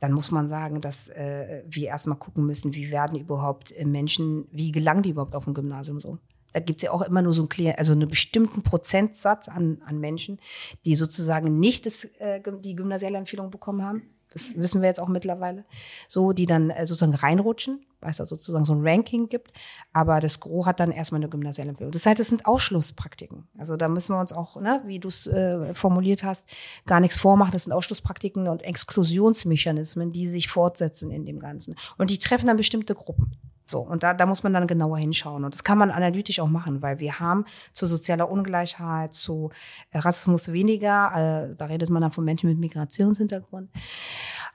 dann 0.00 0.12
muss 0.12 0.30
man 0.30 0.48
sagen, 0.48 0.80
dass 0.80 1.08
äh, 1.10 1.62
wir 1.68 1.88
erstmal 1.88 2.18
gucken 2.18 2.46
müssen, 2.46 2.74
wie 2.74 2.90
werden 2.90 3.18
überhaupt 3.18 3.74
Menschen, 3.84 4.48
wie 4.50 4.72
gelangen 4.72 5.02
die 5.02 5.10
überhaupt 5.10 5.36
auf 5.36 5.46
ein 5.46 5.54
Gymnasium 5.54 6.00
so? 6.00 6.18
Da 6.52 6.60
gibt 6.60 6.78
es 6.78 6.82
ja 6.84 6.92
auch 6.92 7.02
immer 7.02 7.22
nur 7.22 7.32
so 7.32 7.42
einen, 7.42 7.48
Klient, 7.48 7.78
also 7.78 7.92
einen 7.92 8.08
bestimmten 8.08 8.62
Prozentsatz 8.62 9.48
an, 9.48 9.82
an 9.84 9.98
Menschen, 9.98 10.38
die 10.84 10.94
sozusagen 10.94 11.58
nicht 11.58 11.86
das, 11.86 12.04
äh, 12.18 12.40
die 12.60 12.74
gymnasiale 12.74 13.18
Empfehlung 13.18 13.50
bekommen 13.50 13.84
haben. 13.84 14.02
Das 14.30 14.56
wissen 14.56 14.82
wir 14.82 14.88
jetzt 14.88 15.00
auch 15.00 15.08
mittlerweile. 15.08 15.64
So, 16.06 16.32
die 16.32 16.46
dann 16.46 16.70
äh, 16.70 16.84
sozusagen 16.84 17.14
reinrutschen, 17.14 17.86
weil 18.00 18.10
es 18.10 18.18
da 18.18 18.26
sozusagen 18.26 18.64
so 18.64 18.74
ein 18.74 18.86
Ranking 18.86 19.28
gibt. 19.28 19.52
Aber 19.92 20.20
das 20.20 20.40
Gros 20.40 20.66
hat 20.66 20.80
dann 20.80 20.90
erstmal 20.90 21.20
eine 21.20 21.30
gymnasiale 21.30 21.70
Empfehlung. 21.70 21.92
Das 21.92 22.04
heißt, 22.04 22.20
es 22.20 22.28
sind 22.28 22.46
Ausschlusspraktiken. 22.46 23.48
Also 23.56 23.76
da 23.76 23.88
müssen 23.88 24.14
wir 24.14 24.20
uns 24.20 24.32
auch, 24.32 24.60
ne, 24.60 24.82
wie 24.84 24.98
du 24.98 25.08
es 25.08 25.26
äh, 25.26 25.74
formuliert 25.74 26.24
hast, 26.24 26.48
gar 26.86 27.00
nichts 27.00 27.16
vormachen. 27.16 27.52
Das 27.52 27.64
sind 27.64 27.72
Ausschlusspraktiken 27.72 28.48
und 28.48 28.62
Exklusionsmechanismen, 28.62 30.12
die 30.12 30.28
sich 30.28 30.48
fortsetzen 30.48 31.10
in 31.10 31.24
dem 31.24 31.38
Ganzen. 31.38 31.74
Und 31.96 32.10
die 32.10 32.18
treffen 32.18 32.46
dann 32.46 32.56
bestimmte 32.56 32.94
Gruppen. 32.94 33.32
So, 33.70 33.80
und 33.80 34.02
da, 34.02 34.14
da 34.14 34.26
muss 34.26 34.42
man 34.42 34.54
dann 34.54 34.66
genauer 34.66 34.98
hinschauen. 34.98 35.44
Und 35.44 35.54
das 35.54 35.64
kann 35.64 35.78
man 35.78 35.90
analytisch 35.90 36.40
auch 36.40 36.48
machen, 36.48 36.80
weil 36.82 37.00
wir 37.00 37.20
haben 37.20 37.44
zu 37.72 37.86
sozialer 37.86 38.30
Ungleichheit, 38.30 39.12
zu 39.12 39.50
Rassismus 39.92 40.52
weniger, 40.52 41.50
äh, 41.50 41.54
da 41.56 41.66
redet 41.66 41.90
man 41.90 42.02
dann 42.02 42.12
von 42.12 42.24
Menschen 42.24 42.48
mit 42.48 42.58
Migrationshintergrund. 42.58 43.70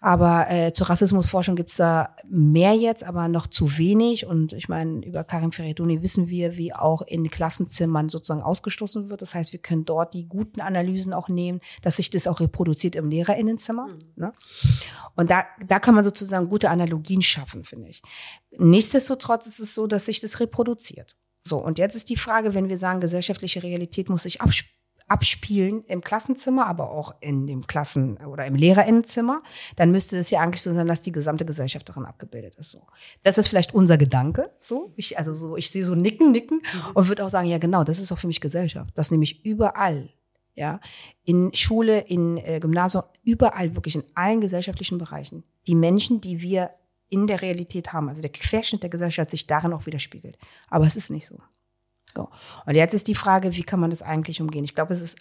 Aber 0.04 0.50
äh, 0.50 0.74
zur 0.74 0.90
Rassismusforschung 0.90 1.56
gibt's 1.56 1.78
da 1.78 2.14
mehr 2.28 2.74
jetzt, 2.74 3.06
aber 3.06 3.30
noch 3.30 3.48
zu 3.48 3.78
wenig. 3.78 4.26
Und 4.26 4.52
ich 4.52 4.68
meine, 4.68 5.00
über 5.06 5.24
Karim 5.24 5.54
Feriduni 5.54 6.02
wissen 6.02 6.28
wir, 6.28 6.58
wie 6.58 6.74
auch 6.74 7.02
in 7.04 7.30
Klassenzimmern 7.30 8.10
sozusagen 8.10 8.42
ausgestoßen 8.42 9.10
wird. 9.10 9.22
Das 9.22 9.34
heißt, 9.34 9.54
wir 9.54 9.62
können 9.62 9.86
dort 9.86 10.14
die 10.14 10.28
guten 10.28 10.60
Analysen 10.60 11.14
auch 11.14 11.30
nehmen, 11.30 11.62
dass 11.84 11.96
sich 11.96 12.10
das 12.10 12.28
auch 12.28 12.42
reproduziert 12.42 12.96
im 12.96 13.10
Lehrerinnenzimmer. 13.10 13.88
Mhm. 13.88 14.00
Ne? 14.18 14.34
Und 15.16 15.30
da, 15.30 15.46
da 15.66 15.80
kann 15.80 15.96
man 15.96 16.04
sozusagen 16.04 16.50
gute 16.50 16.70
Analogien 16.70 17.22
schaffen, 17.22 17.64
finde 17.64 17.88
ich. 17.88 18.02
Nichtsdestotrotz 18.58 19.48
ist 19.48 19.62
es 19.62 19.74
so, 19.74 19.88
dass 19.88 20.08
sich 20.08 20.20
das 20.20 20.42
reproduziert. 20.42 21.16
So, 21.46 21.60
und 21.60 21.78
jetzt 21.78 21.96
ist 21.96 22.10
die 22.10 22.18
Frage, 22.18 22.54
wenn 22.54 22.68
wir 22.68 22.78
sagen, 22.78 23.00
gesellschaftliche 23.00 23.64
Realität 23.64 24.10
muss 24.10 24.24
sich 24.24 24.42
abspielen, 24.42 24.83
abspielen 25.08 25.84
im 25.86 26.02
Klassenzimmer, 26.02 26.66
aber 26.68 26.92
auch 26.92 27.16
in 27.20 27.48
dem 27.48 27.68
Klassen- 27.68 28.18
oder 28.18 28.46
im 28.46 28.56
Lehrerinnenzimmer, 28.56 29.42
dann 29.76 29.92
müsste 29.92 30.18
es 30.18 30.30
ja 30.30 30.40
eigentlich 30.40 30.62
so 30.62 30.74
sein, 30.74 30.88
dass 30.88 31.02
die 31.02 31.12
gesamte 31.12 31.46
Gesellschaft 31.46 31.88
darin 31.90 32.06
abgebildet 32.06 32.56
ist. 32.56 32.72
So. 32.72 32.82
Das 33.24 33.38
ist 33.38 33.48
vielleicht 33.48 33.74
unser 33.74 33.98
Gedanke. 33.98 34.52
So. 34.60 34.94
Ich, 34.96 35.18
also 35.18 35.34
so, 35.34 35.58
ich 35.58 35.70
sehe 35.70 35.86
so 35.86 35.96
nicken, 35.96 36.32
nicken 36.32 36.58
mhm. 36.58 36.92
und 36.94 37.08
würde 37.10 37.26
auch 37.26 37.30
sagen, 37.30 37.48
ja 37.48 37.58
genau, 37.58 37.84
das 37.84 38.00
ist 38.00 38.12
auch 38.12 38.18
für 38.18 38.28
mich 38.28 38.42
Gesellschaft. 38.42 38.92
Das 38.96 39.12
nämlich 39.12 39.46
überall, 39.46 40.10
ja, 40.56 40.80
in 41.24 41.54
Schule, 41.54 42.00
in 42.00 42.38
äh, 42.38 42.60
Gymnasium, 42.60 43.04
überall, 43.24 43.76
wirklich 43.76 43.96
in 43.96 44.04
allen 44.16 44.42
gesellschaftlichen 44.42 44.98
Bereichen, 44.98 45.44
die 45.68 45.76
Menschen, 45.76 46.22
die 46.22 46.42
wir 46.42 46.72
in 47.10 47.28
der 47.28 47.42
Realität 47.42 47.94
haben, 47.94 48.10
also 48.10 48.22
der 48.22 48.32
Querschnitt 48.32 48.82
der 48.82 48.90
Gesellschaft 48.90 49.30
sich 49.30 49.46
darin 49.46 49.74
auch 49.74 49.86
widerspiegelt. 49.86 50.38
Aber 50.68 50.86
es 50.86 50.96
ist 50.96 51.12
nicht 51.12 51.28
so. 51.28 51.40
So. 52.14 52.30
Und 52.66 52.76
jetzt 52.76 52.94
ist 52.94 53.08
die 53.08 53.16
Frage, 53.16 53.56
wie 53.56 53.64
kann 53.64 53.80
man 53.80 53.90
das 53.90 54.02
eigentlich 54.02 54.42
umgehen? 54.42 54.64
Ich 54.64 54.76
glaube, 54.76 54.94
es 54.94 55.02
ist 55.02 55.18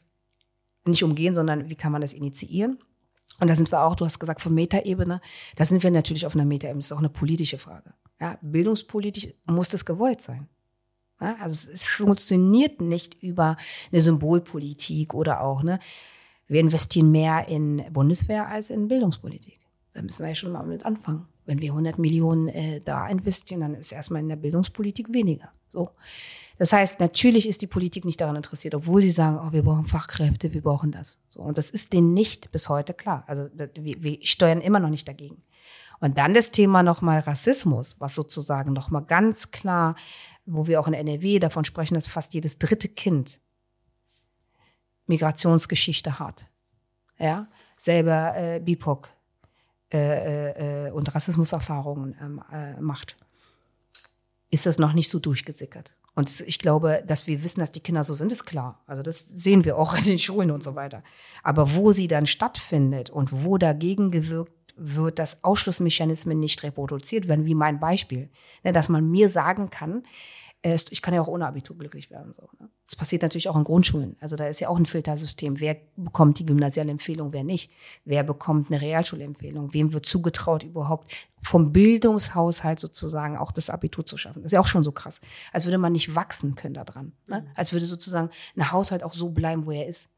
nicht 0.85 1.03
umgehen, 1.05 1.35
sondern 1.35 1.69
wie 1.71 1.77
kann 1.77 1.93
man 1.93 2.01
das 2.01 2.13
initiieren? 2.13 2.79
Und 3.41 3.49
da 3.49 3.57
sind 3.57 3.73
wir 3.73 3.83
auch, 3.83 3.97
du 3.97 4.05
hast 4.05 4.19
gesagt, 4.19 4.43
von 4.43 4.55
Metaebene, 4.55 5.21
da 5.57 5.65
sind 5.65 5.83
wir 5.83 5.91
natürlich 5.91 6.27
auf 6.27 6.35
einer 6.35 6.45
Metaebene. 6.45 6.79
Das 6.79 6.87
ist 6.87 6.93
auch 6.93 6.99
eine 6.99 7.09
politische 7.09 7.59
Frage. 7.59 7.95
Ja, 8.21 8.39
bildungspolitisch 8.43 9.29
muss 9.47 9.69
das 9.69 9.85
gewollt 9.85 10.21
sein. 10.21 10.49
Ja, 11.21 11.37
also 11.41 11.53
es, 11.53 11.83
es, 11.83 11.87
funktioniert 11.87 12.81
nicht 12.81 13.23
über 13.23 13.57
eine 13.91 14.03
Symbolpolitik 14.03 15.15
oder 15.15 15.41
auch, 15.41 15.63
ne, 15.63 15.79
wir 16.49 16.61
investieren 16.61 17.11
mehr 17.11 17.49
in 17.49 17.85
Bundeswehr 17.93 18.49
als 18.49 18.71
in 18.71 18.89
Bildungspolitik. 18.89 19.61
Da 19.95 20.03
müssen 20.03 20.21
wir 20.21 20.29
ja 20.29 20.35
schon 20.35 20.53
mal 20.53 20.65
mit 20.67 20.85
anfangen. 20.85 21.27
Wenn 21.45 21.61
wir 21.61 21.71
100 21.71 21.99
Millionen 21.99 22.49
äh, 22.49 22.81
da 22.81 23.09
investieren, 23.09 23.61
dann 23.61 23.75
ist 23.75 23.93
erstmal 23.93 24.21
in 24.21 24.29
der 24.29 24.37
Bildungspolitik 24.37 25.13
weniger. 25.13 25.53
So. 25.73 25.91
Das 26.59 26.73
heißt, 26.73 27.01
natürlich 27.01 27.49
ist 27.49 27.63
die 27.63 27.67
Politik 27.67 28.05
nicht 28.05 28.21
daran 28.21 28.37
interessiert, 28.37 28.75
obwohl 28.75 29.01
sie 29.01 29.11
sagen, 29.11 29.41
oh, 29.45 29.53
wir 29.53 29.63
brauchen 29.63 29.87
Fachkräfte, 29.87 30.53
wir 30.53 30.63
brauchen 30.63 30.93
das. 30.93 31.19
So, 31.29 31.41
und 31.41 31.59
das 31.59 31.71
ist 31.71 31.93
denen 31.93 32.15
nicht 32.15 32.53
bis 32.53 32.69
heute 32.69 32.95
klar. 32.95 33.25
Also 33.27 33.49
wir, 33.55 34.03
wir 34.03 34.19
steuern 34.23 34.61
immer 34.61 34.79
noch 34.79 34.91
nicht 34.91 35.09
dagegen. 35.09 35.43
Und 35.99 36.19
dann 36.19 36.35
das 36.35 36.51
Thema 36.51 36.83
nochmal 36.83 37.21
Rassismus, 37.21 37.97
was 37.99 38.15
sozusagen 38.15 38.73
nochmal 38.73 39.05
ganz 39.05 39.51
klar, 39.51 39.97
wo 40.45 40.67
wir 40.67 40.81
auch 40.81 40.89
in 40.89 40.95
NRW 40.95 41.39
davon 41.39 41.65
sprechen, 41.65 41.95
dass 41.95 42.07
fast 42.07 42.35
jedes 42.35 42.59
dritte 42.59 42.89
Kind 42.89 43.41
Migrationsgeschichte 45.07 46.19
hat. 46.19 46.47
Ja, 47.19 47.49
selber 47.79 48.35
äh, 48.37 48.61
BIPOC 48.61 49.13
äh, 49.93 49.99
äh, 49.99 50.87
äh, 50.87 50.91
und 50.91 51.15
Rassismuserfahrungen 51.15 52.17
ähm, 52.21 52.43
äh, 52.51 52.81
macht, 52.81 53.17
ist 54.53 54.67
das 54.67 54.79
noch 54.79 54.93
nicht 54.93 55.11
so 55.11 55.19
durchgesickert. 55.19 55.93
Und 56.15 56.45
ich 56.47 56.59
glaube, 56.59 57.03
dass 57.07 57.27
wir 57.27 57.43
wissen, 57.43 57.61
dass 57.61 57.73
die 57.73 57.81
Kinder 57.81 58.05
so 58.05 58.15
sind, 58.15 58.31
ist 58.31 58.45
klar. 58.45 58.83
Also 58.87 59.03
das 59.03 59.27
sehen 59.27 59.65
wir 59.65 59.79
auch 59.79 59.97
in 59.99 60.05
den 60.05 60.19
Schulen 60.19 60.51
und 60.53 60.63
so 60.63 60.77
weiter. 60.77 61.03
Aber 61.43 61.75
wo 61.75 61.91
sie 61.91 62.07
dann 62.07 62.27
stattfindet 62.27 63.11
und 63.11 63.45
wo 63.45 63.59
dagegen 63.59 64.11
gewirkt 64.11 64.53
wird, 64.77 65.19
dass 65.19 65.43
Ausschlussmechanismen 65.43 66.39
nicht 66.39 66.63
reproduziert 66.63 67.29
werden, 67.29 67.47
wie 67.47 67.55
mein 67.55 67.81
Beispiel. 67.81 68.31
Ne, 68.63 68.73
dass 68.73 68.89
man 68.89 69.11
mir 69.11 69.29
sagen 69.29 69.71
kann, 69.71 70.05
ich 70.65 71.03
kann 71.03 71.13
ja 71.13 71.21
auch 71.21 71.29
ohne 71.29 71.47
Abitur 71.47 71.77
glücklich 71.77 72.11
werden. 72.11 72.33
So, 72.33 72.49
ne? 72.61 72.69
Das 72.87 72.97
passiert 72.97 73.23
natürlich 73.23 73.49
auch 73.49 73.57
in 73.57 73.65
Grundschulen. 73.65 74.17
Also 74.21 74.37
da 74.37 74.47
ist 74.47 74.61
ja 74.61 74.69
auch 74.69 74.77
ein 74.77 74.87
Filtersystem. 74.87 75.59
Wer 75.59 75.77
bekommt 75.97 76.39
die 76.39 76.47
gymnasiale 76.47 76.91
Empfehlung, 76.91 77.33
wer 77.33 77.43
nicht? 77.43 77.73
Wer 78.05 78.23
bekommt 78.23 78.71
eine 78.71 78.81
Realschulempfehlung? 78.81 79.75
Wem 79.75 79.93
wird 79.93 80.07
zugetraut, 80.07 80.63
überhaupt 80.63 81.11
vom 81.41 81.73
Bildungshaushalt 81.73 82.79
sozusagen 82.79 83.37
auch 83.37 83.51
das 83.51 83.71
Abitur 83.71 84.07
zu 84.07 84.17
schaffen? 84.17 84.43
Das 84.43 84.51
ist 84.51 84.55
ja 84.55 84.61
auch 84.61 84.69
schon 84.69 84.85
so 84.85 84.93
krass. 84.93 85.21
Als 85.53 85.65
würde 85.65 85.79
man 85.79 85.93
nicht 85.93 86.15
wachsen 86.15 86.55
können 86.55 86.75
daran. 86.75 87.13
Ne? 87.27 87.47
Als 87.57 87.73
würde 87.73 87.87
sozusagen 87.87 88.31
ein 88.57 88.71
Haushalt 88.71 89.03
auch 89.03 89.15
so 89.15 89.31
bleiben, 89.31 89.67
wo 89.67 89.73
er 89.73 89.89
ist. 89.89 90.11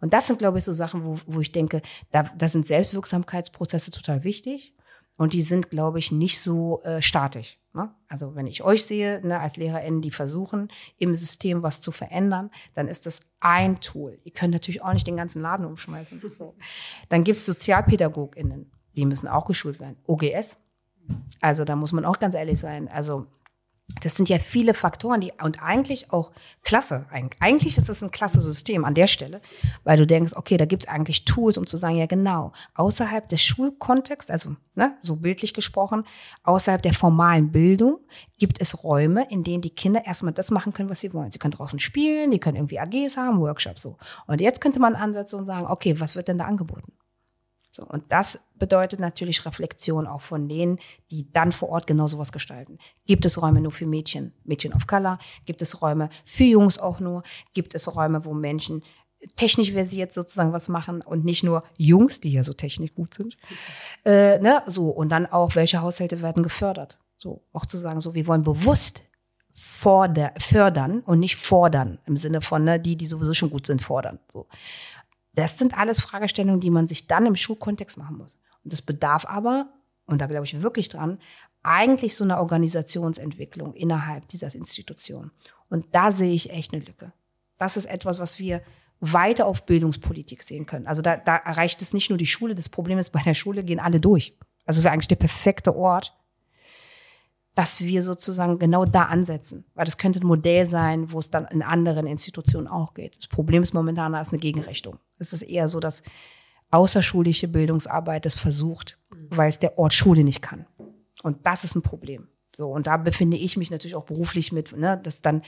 Und 0.00 0.12
das 0.12 0.26
sind, 0.26 0.38
glaube 0.38 0.58
ich, 0.58 0.64
so 0.64 0.72
Sachen, 0.72 1.04
wo, 1.04 1.16
wo 1.26 1.40
ich 1.40 1.52
denke, 1.52 1.80
da, 2.10 2.24
da 2.24 2.48
sind 2.48 2.66
Selbstwirksamkeitsprozesse 2.66 3.90
total 3.90 4.24
wichtig. 4.24 4.74
Und 5.16 5.32
die 5.32 5.42
sind, 5.42 5.70
glaube 5.70 5.98
ich, 5.98 6.12
nicht 6.12 6.40
so 6.40 6.82
äh, 6.82 7.00
statisch. 7.00 7.58
Ne? 7.72 7.94
Also 8.08 8.34
wenn 8.34 8.46
ich 8.46 8.62
euch 8.62 8.84
sehe, 8.84 9.20
ne, 9.26 9.38
als 9.38 9.56
LehrerInnen, 9.56 10.00
die 10.00 10.10
versuchen, 10.10 10.68
im 10.98 11.14
System 11.14 11.62
was 11.62 11.80
zu 11.80 11.92
verändern, 11.92 12.50
dann 12.74 12.88
ist 12.88 13.06
das 13.06 13.20
ein 13.40 13.80
Tool. 13.80 14.18
Ihr 14.24 14.32
könnt 14.32 14.52
natürlich 14.52 14.82
auch 14.82 14.92
nicht 14.92 15.06
den 15.06 15.16
ganzen 15.16 15.42
Laden 15.42 15.66
umschmeißen. 15.66 16.22
Dann 17.08 17.22
gibt 17.22 17.38
es 17.38 17.46
SozialpädagogInnen, 17.46 18.70
die 18.96 19.04
müssen 19.04 19.28
auch 19.28 19.44
geschult 19.44 19.78
werden. 19.78 19.96
OGS. 20.06 20.56
Also 21.40 21.64
da 21.64 21.76
muss 21.76 21.92
man 21.92 22.04
auch 22.04 22.18
ganz 22.18 22.34
ehrlich 22.34 22.58
sein. 22.58 22.88
Also 22.88 23.26
das 24.02 24.16
sind 24.16 24.28
ja 24.28 24.38
viele 24.38 24.74
Faktoren, 24.74 25.20
die 25.20 25.32
und 25.40 25.62
eigentlich 25.62 26.12
auch 26.12 26.32
klasse. 26.64 27.06
Eigentlich 27.38 27.78
ist 27.78 27.88
es 27.88 28.02
ein 28.02 28.10
klasse 28.10 28.40
System 28.40 28.84
an 28.84 28.94
der 28.94 29.06
Stelle, 29.06 29.40
weil 29.84 29.96
du 29.96 30.06
denkst, 30.06 30.32
okay, 30.34 30.56
da 30.56 30.64
gibt 30.64 30.84
es 30.84 30.88
eigentlich 30.88 31.24
Tools, 31.24 31.56
um 31.56 31.66
zu 31.66 31.76
sagen, 31.76 31.96
ja 31.96 32.06
genau, 32.06 32.52
außerhalb 32.74 33.28
des 33.28 33.42
Schulkontexts, 33.42 34.30
also 34.30 34.56
ne, 34.74 34.96
so 35.02 35.16
bildlich 35.16 35.54
gesprochen, 35.54 36.04
außerhalb 36.42 36.82
der 36.82 36.94
formalen 36.94 37.52
Bildung 37.52 37.98
gibt 38.38 38.60
es 38.60 38.82
Räume, 38.82 39.26
in 39.30 39.44
denen 39.44 39.62
die 39.62 39.70
Kinder 39.70 40.04
erstmal 40.04 40.32
das 40.32 40.50
machen 40.50 40.72
können, 40.72 40.90
was 40.90 41.00
sie 41.00 41.14
wollen. 41.14 41.30
Sie 41.30 41.38
können 41.38 41.52
draußen 41.52 41.78
spielen, 41.78 42.32
die 42.32 42.40
können 42.40 42.56
irgendwie 42.56 42.80
AGs 42.80 43.16
haben, 43.16 43.40
Workshops 43.40 43.82
so. 43.82 43.98
Und 44.26 44.40
jetzt 44.40 44.60
könnte 44.60 44.80
man 44.80 44.96
ansetzen 44.96 45.36
und 45.38 45.46
sagen, 45.46 45.66
okay, 45.68 45.98
was 46.00 46.16
wird 46.16 46.26
denn 46.26 46.38
da 46.38 46.46
angeboten? 46.46 46.92
So, 47.76 47.84
und 47.84 48.04
das 48.08 48.38
bedeutet 48.54 49.00
natürlich 49.00 49.44
Reflexion 49.44 50.06
auch 50.06 50.22
von 50.22 50.48
denen, 50.48 50.78
die 51.10 51.30
dann 51.30 51.52
vor 51.52 51.68
Ort 51.68 51.86
genau 51.86 52.06
sowas 52.06 52.32
gestalten. 52.32 52.78
Gibt 53.06 53.26
es 53.26 53.42
Räume 53.42 53.60
nur 53.60 53.70
für 53.70 53.84
Mädchen, 53.84 54.32
Mädchen 54.44 54.72
of 54.72 54.86
Color? 54.86 55.18
Gibt 55.44 55.60
es 55.60 55.82
Räume 55.82 56.08
für 56.24 56.44
Jungs 56.44 56.78
auch 56.78 57.00
nur? 57.00 57.22
Gibt 57.52 57.74
es 57.74 57.94
Räume, 57.94 58.24
wo 58.24 58.32
Menschen 58.32 58.82
technisch 59.36 59.72
versiert 59.72 60.14
sozusagen 60.14 60.54
was 60.54 60.68
machen 60.68 61.02
und 61.02 61.26
nicht 61.26 61.42
nur 61.42 61.64
Jungs, 61.76 62.20
die 62.20 62.32
ja 62.32 62.44
so 62.44 62.54
technisch 62.54 62.94
gut 62.94 63.12
sind. 63.12 63.36
Äh, 64.04 64.38
ne? 64.38 64.62
So, 64.66 64.88
und 64.88 65.10
dann 65.10 65.26
auch, 65.26 65.54
welche 65.54 65.82
Haushalte 65.82 66.22
werden 66.22 66.42
gefördert? 66.42 66.98
So, 67.18 67.42
auch 67.52 67.66
zu 67.66 67.76
sagen, 67.76 68.00
so, 68.00 68.14
wir 68.14 68.26
wollen 68.26 68.42
bewusst 68.42 69.02
forder, 69.50 70.32
fördern 70.38 71.00
und 71.00 71.18
nicht 71.18 71.36
fordern, 71.36 71.98
im 72.06 72.16
Sinne 72.16 72.42
von, 72.42 72.64
ne, 72.64 72.78
die, 72.78 72.96
die 72.96 73.06
sowieso 73.06 73.34
schon 73.34 73.50
gut 73.50 73.66
sind, 73.66 73.82
fordern. 73.82 74.18
So. 74.32 74.46
Das 75.36 75.58
sind 75.58 75.78
alles 75.78 76.00
Fragestellungen, 76.00 76.60
die 76.60 76.70
man 76.70 76.88
sich 76.88 77.06
dann 77.06 77.26
im 77.26 77.36
Schulkontext 77.36 77.96
machen 77.96 78.18
muss. 78.18 78.38
Und 78.64 78.72
das 78.72 78.82
bedarf 78.82 79.24
aber, 79.26 79.68
und 80.06 80.20
da 80.20 80.26
glaube 80.26 80.44
ich 80.44 80.62
wirklich 80.62 80.88
dran, 80.88 81.18
eigentlich 81.62 82.16
so 82.16 82.24
eine 82.24 82.38
Organisationsentwicklung 82.38 83.74
innerhalb 83.74 84.28
dieser 84.28 84.52
Institution. 84.54 85.30
Und 85.68 85.86
da 85.92 86.12
sehe 86.12 86.34
ich 86.34 86.50
echt 86.50 86.72
eine 86.72 86.84
Lücke. 86.84 87.12
Das 87.58 87.76
ist 87.76 87.86
etwas, 87.86 88.18
was 88.18 88.38
wir 88.38 88.62
weiter 89.00 89.46
auf 89.46 89.66
Bildungspolitik 89.66 90.42
sehen 90.42 90.66
können. 90.66 90.86
Also 90.86 91.02
da, 91.02 91.16
da 91.16 91.36
erreicht 91.36 91.82
es 91.82 91.92
nicht 91.92 92.08
nur 92.08 92.18
die 92.18 92.26
Schule. 92.26 92.54
Das 92.54 92.68
Problem 92.68 92.98
ist, 92.98 93.10
bei 93.10 93.22
der 93.22 93.34
Schule 93.34 93.62
gehen 93.62 93.80
alle 93.80 94.00
durch. 94.00 94.38
Also 94.64 94.78
es 94.78 94.84
wäre 94.84 94.94
eigentlich 94.94 95.08
der 95.08 95.16
perfekte 95.16 95.76
Ort, 95.76 96.16
dass 97.56 97.80
wir 97.80 98.02
sozusagen 98.02 98.58
genau 98.58 98.84
da 98.84 99.04
ansetzen. 99.04 99.64
Weil 99.74 99.86
das 99.86 99.96
könnte 99.96 100.20
ein 100.20 100.26
Modell 100.26 100.66
sein, 100.66 101.10
wo 101.10 101.18
es 101.18 101.30
dann 101.30 101.46
in 101.46 101.62
anderen 101.62 102.06
Institutionen 102.06 102.68
auch 102.68 102.92
geht. 102.92 103.16
Das 103.16 103.28
Problem 103.28 103.62
ist 103.62 103.72
momentan, 103.72 104.12
da 104.12 104.20
ist 104.20 104.30
eine 104.30 104.38
Gegenrichtung. 104.38 104.98
Es 105.18 105.32
ist 105.32 105.40
eher 105.40 105.66
so, 105.66 105.80
dass 105.80 106.02
außerschulische 106.70 107.48
Bildungsarbeit 107.48 108.26
das 108.26 108.36
versucht, 108.36 108.98
weil 109.30 109.48
es 109.48 109.58
der 109.58 109.78
Ort 109.78 109.94
Schule 109.94 110.22
nicht 110.22 110.42
kann. 110.42 110.66
Und 111.22 111.46
das 111.46 111.64
ist 111.64 111.74
ein 111.74 111.82
Problem. 111.82 112.28
So, 112.54 112.68
und 112.68 112.86
da 112.86 112.98
befinde 112.98 113.38
ich 113.38 113.56
mich 113.56 113.70
natürlich 113.70 113.94
auch 113.94 114.04
beruflich 114.04 114.52
mit, 114.52 114.76
ne, 114.76 115.00
dass 115.02 115.22
dann 115.22 115.40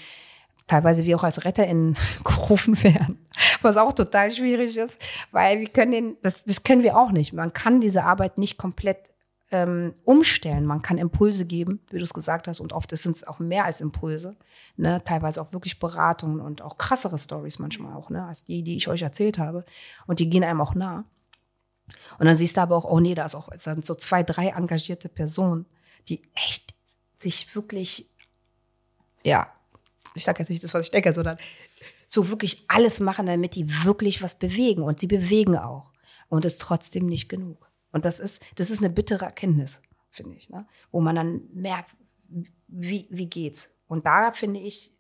teilweise 0.66 1.04
wir 1.04 1.14
auch 1.14 1.24
als 1.24 1.44
RetterInnen 1.44 1.98
gerufen 2.24 2.82
werden, 2.82 3.18
was 3.60 3.76
auch 3.76 3.92
total 3.92 4.30
schwierig 4.30 4.78
ist, 4.78 4.98
weil 5.30 5.60
wir 5.60 5.68
können 5.68 5.92
den, 5.92 6.16
das, 6.22 6.44
das 6.44 6.62
können 6.62 6.82
wir 6.82 6.96
auch 6.96 7.10
nicht. 7.10 7.34
Man 7.34 7.52
kann 7.52 7.82
diese 7.82 8.04
Arbeit 8.04 8.38
nicht 8.38 8.56
komplett 8.56 9.10
ähm, 9.50 9.94
umstellen. 10.04 10.66
Man 10.66 10.82
kann 10.82 10.98
Impulse 10.98 11.46
geben, 11.46 11.80
wie 11.90 11.98
du 11.98 12.04
es 12.04 12.12
gesagt 12.12 12.48
hast, 12.48 12.60
und 12.60 12.72
oft 12.72 12.94
sind 12.96 13.16
es 13.16 13.26
auch 13.26 13.38
mehr 13.38 13.64
als 13.64 13.80
Impulse. 13.80 14.36
Ne? 14.76 15.02
Teilweise 15.04 15.40
auch 15.40 15.52
wirklich 15.52 15.78
Beratungen 15.78 16.40
und 16.40 16.62
auch 16.62 16.76
krassere 16.76 17.18
Stories 17.18 17.58
manchmal 17.58 17.94
auch, 17.94 18.10
ne? 18.10 18.26
als 18.26 18.44
die, 18.44 18.62
die 18.62 18.76
ich 18.76 18.88
euch 18.88 19.02
erzählt 19.02 19.38
habe. 19.38 19.64
Und 20.06 20.20
die 20.20 20.28
gehen 20.28 20.44
einem 20.44 20.60
auch 20.60 20.74
nah. 20.74 21.04
Und 22.18 22.26
dann 22.26 22.36
siehst 22.36 22.56
du 22.56 22.60
aber 22.60 22.76
auch, 22.76 22.84
oh 22.84 23.00
nee, 23.00 23.14
da 23.14 23.24
ist 23.24 23.34
auch, 23.34 23.48
sind 23.56 23.86
so 23.86 23.94
zwei, 23.94 24.22
drei 24.22 24.48
engagierte 24.48 25.08
Personen, 25.08 25.64
die 26.08 26.22
echt 26.34 26.74
sich 27.16 27.54
wirklich, 27.54 28.10
ja, 29.24 29.50
ich 30.14 30.24
sage 30.24 30.40
jetzt 30.40 30.50
nicht 30.50 30.62
das, 30.62 30.74
was 30.74 30.84
ich 30.84 30.90
denke, 30.90 31.14
sondern 31.14 31.38
so 32.06 32.28
wirklich 32.28 32.64
alles 32.68 33.00
machen, 33.00 33.26
damit 33.26 33.54
die 33.54 33.84
wirklich 33.84 34.22
was 34.22 34.34
bewegen. 34.34 34.82
Und 34.82 35.00
sie 35.00 35.06
bewegen 35.06 35.56
auch. 35.56 35.92
Und 36.28 36.44
es 36.44 36.54
ist 36.54 36.60
trotzdem 36.60 37.06
nicht 37.06 37.28
genug. 37.28 37.67
Und 37.98 38.04
das 38.04 38.20
ist, 38.20 38.40
das 38.54 38.70
ist 38.70 38.78
eine 38.78 38.90
bittere 38.90 39.24
Erkenntnis, 39.24 39.82
finde 40.08 40.36
ich, 40.36 40.50
ne? 40.50 40.68
wo 40.92 41.00
man 41.00 41.16
dann 41.16 41.42
merkt, 41.52 41.96
wie, 42.68 43.08
wie 43.10 43.28
geht's. 43.28 43.70
Und 43.88 44.06
da 44.06 44.30
finde 44.30 44.60
ich, 44.60 44.94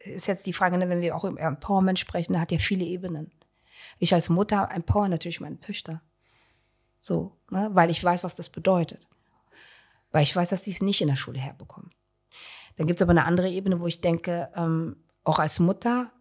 ist 0.00 0.26
jetzt 0.26 0.44
die 0.44 0.52
Frage, 0.52 0.76
ne, 0.76 0.90
wenn 0.90 1.00
wir 1.00 1.16
auch 1.16 1.24
im 1.24 1.38
Empowerment 1.38 1.98
sprechen, 1.98 2.38
hat 2.38 2.52
ja 2.52 2.58
viele 2.58 2.84
Ebenen. 2.84 3.32
Ich 3.98 4.12
als 4.12 4.28
Mutter 4.28 4.68
empower 4.70 5.08
natürlich 5.08 5.40
meine 5.40 5.60
Töchter. 5.60 6.02
So, 7.00 7.38
ne? 7.48 7.70
weil 7.72 7.88
ich 7.88 8.04
weiß, 8.04 8.22
was 8.22 8.36
das 8.36 8.50
bedeutet. 8.50 9.08
Weil 10.10 10.24
ich 10.24 10.36
weiß, 10.36 10.50
dass 10.50 10.64
die 10.64 10.72
es 10.72 10.82
nicht 10.82 11.00
in 11.00 11.08
der 11.08 11.16
Schule 11.16 11.38
herbekommen. 11.38 11.90
Dann 12.76 12.86
gibt 12.86 13.00
es 13.00 13.02
aber 13.02 13.12
eine 13.12 13.24
andere 13.24 13.48
Ebene, 13.48 13.80
wo 13.80 13.86
ich 13.86 14.02
denke, 14.02 14.50
ähm, 14.54 15.02
auch 15.24 15.38
als 15.38 15.58
Mutter 15.58 16.12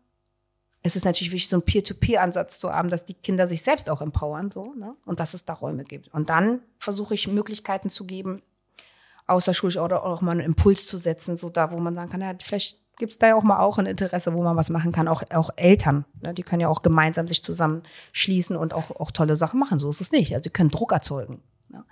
es 0.83 0.95
ist 0.95 1.05
natürlich 1.05 1.31
wichtig, 1.31 1.49
so 1.49 1.57
einen 1.57 1.63
Peer-to-Peer-Ansatz 1.63 2.57
zu 2.57 2.73
haben, 2.73 2.89
dass 2.89 3.05
die 3.05 3.13
Kinder 3.13 3.47
sich 3.47 3.61
selbst 3.61 3.89
auch 3.89 4.01
empowern, 4.01 4.49
so, 4.51 4.73
ne? 4.73 4.95
Und 5.05 5.19
dass 5.19 5.33
es 5.33 5.45
da 5.45 5.53
Räume 5.53 5.83
gibt. 5.83 6.07
Und 6.13 6.29
dann 6.29 6.61
versuche 6.79 7.13
ich 7.13 7.27
Möglichkeiten 7.27 7.89
zu 7.89 8.05
geben, 8.05 8.41
außerschulisch 9.27 9.77
oder 9.77 10.03
auch 10.03 10.21
mal 10.21 10.31
einen 10.31 10.41
Impuls 10.41 10.87
zu 10.87 10.97
setzen, 10.97 11.37
so 11.37 11.49
da, 11.49 11.71
wo 11.71 11.77
man 11.77 11.93
sagen 11.93 12.09
kann, 12.09 12.21
ja, 12.21 12.33
vielleicht 12.43 12.77
gibt 12.97 13.13
es 13.13 13.17
da 13.17 13.29
ja 13.29 13.35
auch 13.35 13.43
mal 13.43 13.59
auch 13.59 13.77
ein 13.77 13.85
Interesse, 13.85 14.33
wo 14.33 14.43
man 14.43 14.55
was 14.57 14.69
machen 14.69 14.91
kann. 14.91 15.07
Auch, 15.07 15.23
auch 15.31 15.49
Eltern, 15.55 16.05
ne? 16.21 16.33
die 16.33 16.43
können 16.43 16.61
ja 16.61 16.67
auch 16.67 16.81
gemeinsam 16.81 17.27
sich 17.27 17.43
zusammenschließen 17.43 18.55
und 18.55 18.73
auch, 18.73 18.91
auch 18.91 19.11
tolle 19.11 19.35
Sachen 19.35 19.59
machen. 19.59 19.79
So 19.79 19.89
ist 19.89 20.01
es 20.01 20.11
nicht. 20.11 20.33
Also 20.33 20.43
sie 20.43 20.49
können 20.51 20.69
Druck 20.69 20.91
erzeugen. 20.91 21.41
Ne? 21.69 21.83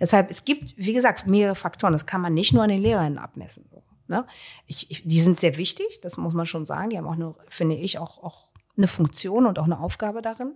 Deshalb, 0.00 0.30
es 0.30 0.44
gibt, 0.44 0.74
wie 0.76 0.92
gesagt, 0.92 1.26
mehrere 1.26 1.54
Faktoren. 1.54 1.92
Das 1.92 2.04
kann 2.04 2.20
man 2.20 2.34
nicht 2.34 2.52
nur 2.52 2.62
an 2.62 2.68
den 2.68 2.82
Lehrern 2.82 3.16
abmessen. 3.16 3.64
Ne? 4.06 4.26
Ich, 4.66 4.90
ich, 4.90 5.02
die 5.06 5.20
sind 5.20 5.40
sehr 5.40 5.56
wichtig, 5.56 6.00
das 6.02 6.16
muss 6.16 6.34
man 6.34 6.46
schon 6.46 6.66
sagen. 6.66 6.90
Die 6.90 6.98
haben 6.98 7.06
auch 7.06 7.12
eine, 7.14 7.32
finde 7.48 7.76
ich, 7.76 7.98
auch, 7.98 8.22
auch 8.22 8.48
eine 8.76 8.86
Funktion 8.86 9.46
und 9.46 9.58
auch 9.58 9.64
eine 9.64 9.80
Aufgabe 9.80 10.20
darin, 10.22 10.54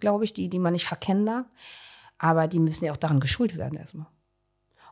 glaube 0.00 0.24
ich, 0.24 0.32
die, 0.32 0.48
die 0.48 0.58
man 0.58 0.72
nicht 0.72 0.86
verkennen 0.86 1.26
darf. 1.26 1.46
Aber 2.18 2.48
die 2.48 2.58
müssen 2.58 2.84
ja 2.84 2.92
auch 2.92 2.96
daran 2.96 3.20
geschult 3.20 3.56
werden 3.56 3.78
erstmal. 3.78 4.08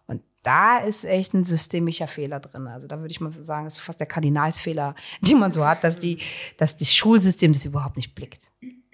Und 0.07 0.23
da 0.45 0.79
ist 0.79 1.05
echt 1.05 1.35
ein 1.35 1.43
systemischer 1.43 2.07
Fehler 2.07 2.39
drin. 2.39 2.69
Also 2.69 2.87
da 2.87 3.01
würde 3.01 3.11
ich 3.11 3.21
mal 3.21 3.33
sagen, 3.33 3.65
das 3.65 3.75
ist 3.75 3.81
fast 3.81 3.99
der 3.99 4.07
Kardinalsfehler, 4.07 4.95
den 5.21 5.39
man 5.39 5.53
so 5.53 5.65
hat, 5.65 5.83
dass 5.83 5.99
die, 5.99 6.19
dass 6.59 6.77
das 6.77 6.95
Schulsystem 6.95 7.53
das 7.53 7.65
überhaupt 7.65 7.97
nicht 7.97 8.15
blickt. 8.15 8.43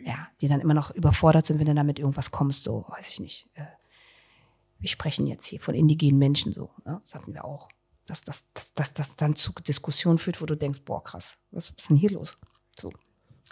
Ja, 0.05 0.29
die 0.41 0.49
dann 0.49 0.61
immer 0.61 0.75
noch 0.75 0.91
überfordert 0.91 1.47
sind, 1.47 1.61
wenn 1.61 1.67
du 1.67 1.75
damit 1.75 2.01
irgendwas 2.01 2.33
kommst, 2.33 2.65
so, 2.65 2.87
weiß 2.89 3.09
ich 3.11 3.21
nicht. 3.21 3.49
Äh, 3.55 3.67
wir 4.81 4.89
sprechen 4.89 5.29
jetzt 5.29 5.47
hier 5.47 5.61
von 5.61 5.77
indigenen 5.77 6.19
Menschen, 6.19 6.53
so, 6.53 6.71
ne? 6.85 7.01
das 7.05 7.15
hatten 7.15 7.35
wir 7.35 7.45
auch 7.45 7.69
dass 8.13 8.23
das, 8.23 8.73
dass, 8.75 8.95
das 8.95 9.17
dann 9.17 9.35
zu 9.35 9.53
Diskussionen 9.67 10.19
führt, 10.19 10.41
wo 10.43 10.47
du 10.47 10.57
denkst, 10.57 10.81
boah, 10.85 11.03
krass, 11.03 11.39
was 11.51 11.71
ist 11.71 11.89
denn 11.91 11.97
hier 11.97 12.11
los? 12.11 12.37
So. 12.79 12.91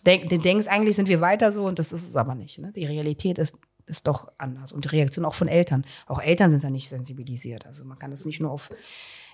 Denk, 0.04 0.28
du 0.28 0.38
denkst, 0.38 0.66
eigentlich 0.66 0.96
sind 0.96 1.08
wir 1.08 1.20
weiter 1.20 1.52
so 1.52 1.66
und 1.66 1.78
das 1.78 1.92
ist 1.92 2.06
es 2.06 2.16
aber 2.16 2.34
nicht. 2.34 2.58
Ne? 2.58 2.72
Die 2.72 2.84
Realität 2.84 3.38
ist, 3.38 3.58
ist 3.86 4.06
doch 4.06 4.32
anders. 4.38 4.72
Und 4.72 4.84
die 4.84 4.88
Reaktion 4.88 5.24
auch 5.24 5.34
von 5.34 5.48
Eltern. 5.48 5.84
Auch 6.06 6.20
Eltern 6.20 6.50
sind 6.50 6.64
da 6.64 6.70
nicht 6.70 6.88
sensibilisiert. 6.88 7.66
Also 7.66 7.84
man 7.84 7.98
kann 7.98 8.10
das 8.10 8.24
nicht 8.24 8.40
nur 8.40 8.50
auf 8.50 8.70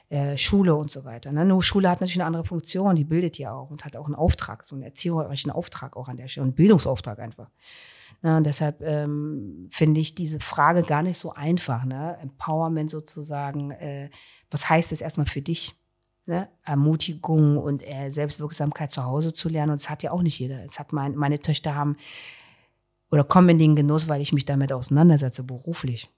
äh, 0.09 0.37
Schule 0.37 0.75
und 0.75 0.91
so 0.91 1.05
weiter. 1.05 1.33
Ne? 1.33 1.45
Nur 1.45 1.63
Schule 1.63 1.91
hat 1.91 2.01
natürlich 2.01 2.21
eine 2.21 2.27
andere 2.27 2.45
Funktion, 2.45 2.97
die 2.97 3.05
bildet 3.05 3.39
ja 3.39 3.53
auch 3.53 3.71
und 3.71 3.85
hat 3.85 3.97
auch 3.97 4.07
einen 4.07 4.15
Auftrag, 4.15 4.65
so 4.65 4.77
einen 4.77 4.85
erzieherischen 4.85 5.51
Auftrag 5.51 5.97
auch 5.97 6.09
an 6.09 6.17
der 6.17 6.29
Stelle, 6.29 6.45
einen 6.45 6.55
Bildungsauftrag 6.55 7.19
einfach. 7.19 7.51
Ne? 8.23 8.37
Und 8.37 8.47
deshalb 8.47 8.83
ähm, 8.83 9.69
finde 9.73 10.01
ich 10.01 10.15
diese 10.15 10.41
Frage 10.41 10.83
gar 10.83 11.03
nicht 11.03 11.19
so 11.19 11.33
einfach. 11.33 11.85
Ne? 11.85 12.19
Empowerment 12.21 12.91
sozusagen, 12.91 13.73
äh, 13.73 14.11
was 14.51 14.69
heißt 14.69 14.93
es 14.93 15.01
erstmal 15.01 15.27
für 15.27 15.43
dich? 15.43 15.75
Ne? 16.27 16.49
Ermutigung 16.65 17.57
und 17.57 17.83
äh, 17.87 18.11
Selbstwirksamkeit 18.11 18.91
zu 18.91 19.05
Hause 19.05 19.33
zu 19.33 19.49
lernen. 19.49 19.73
Und 19.73 19.81
das 19.81 19.91
hat 19.91 20.03
ja 20.03 20.11
auch 20.11 20.23
nicht 20.23 20.39
jeder. 20.39 20.65
Es 20.65 20.79
hat 20.79 20.93
mein, 20.93 21.15
meine 21.15 21.41
Töchter 21.41 21.75
haben 21.75 21.97
oder 23.11 23.23
kommen 23.23 23.51
in 23.51 23.59
den 23.59 23.77
Genuss, 23.77 24.09
weil 24.09 24.21
ich 24.21 24.33
mich 24.33 24.45
damit 24.45 24.73
auseinandersetze, 24.73 25.45
beruflich. 25.45 26.11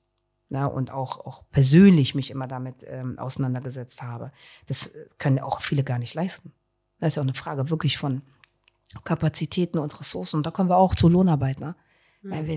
Na, 0.50 0.64
und 0.64 0.90
auch, 0.90 1.26
auch 1.26 1.42
persönlich 1.50 2.14
mich 2.14 2.30
immer 2.30 2.46
damit 2.46 2.82
ähm, 2.88 3.18
auseinandergesetzt 3.18 4.00
habe. 4.00 4.32
Das 4.66 4.92
können 5.18 5.40
auch 5.40 5.60
viele 5.60 5.84
gar 5.84 5.98
nicht 5.98 6.14
leisten. 6.14 6.52
Das 6.98 7.08
ist 7.08 7.14
ja 7.16 7.22
auch 7.22 7.26
eine 7.26 7.34
Frage 7.34 7.68
wirklich 7.68 7.98
von 7.98 8.22
Kapazitäten 9.04 9.78
und 9.78 10.00
Ressourcen. 10.00 10.36
Und 10.38 10.46
da 10.46 10.50
kommen 10.50 10.70
wir 10.70 10.78
auch 10.78 10.94
zur 10.94 11.10
Lohnarbeit. 11.10 11.60
Ne? 11.60 11.76
Mhm. 12.22 12.48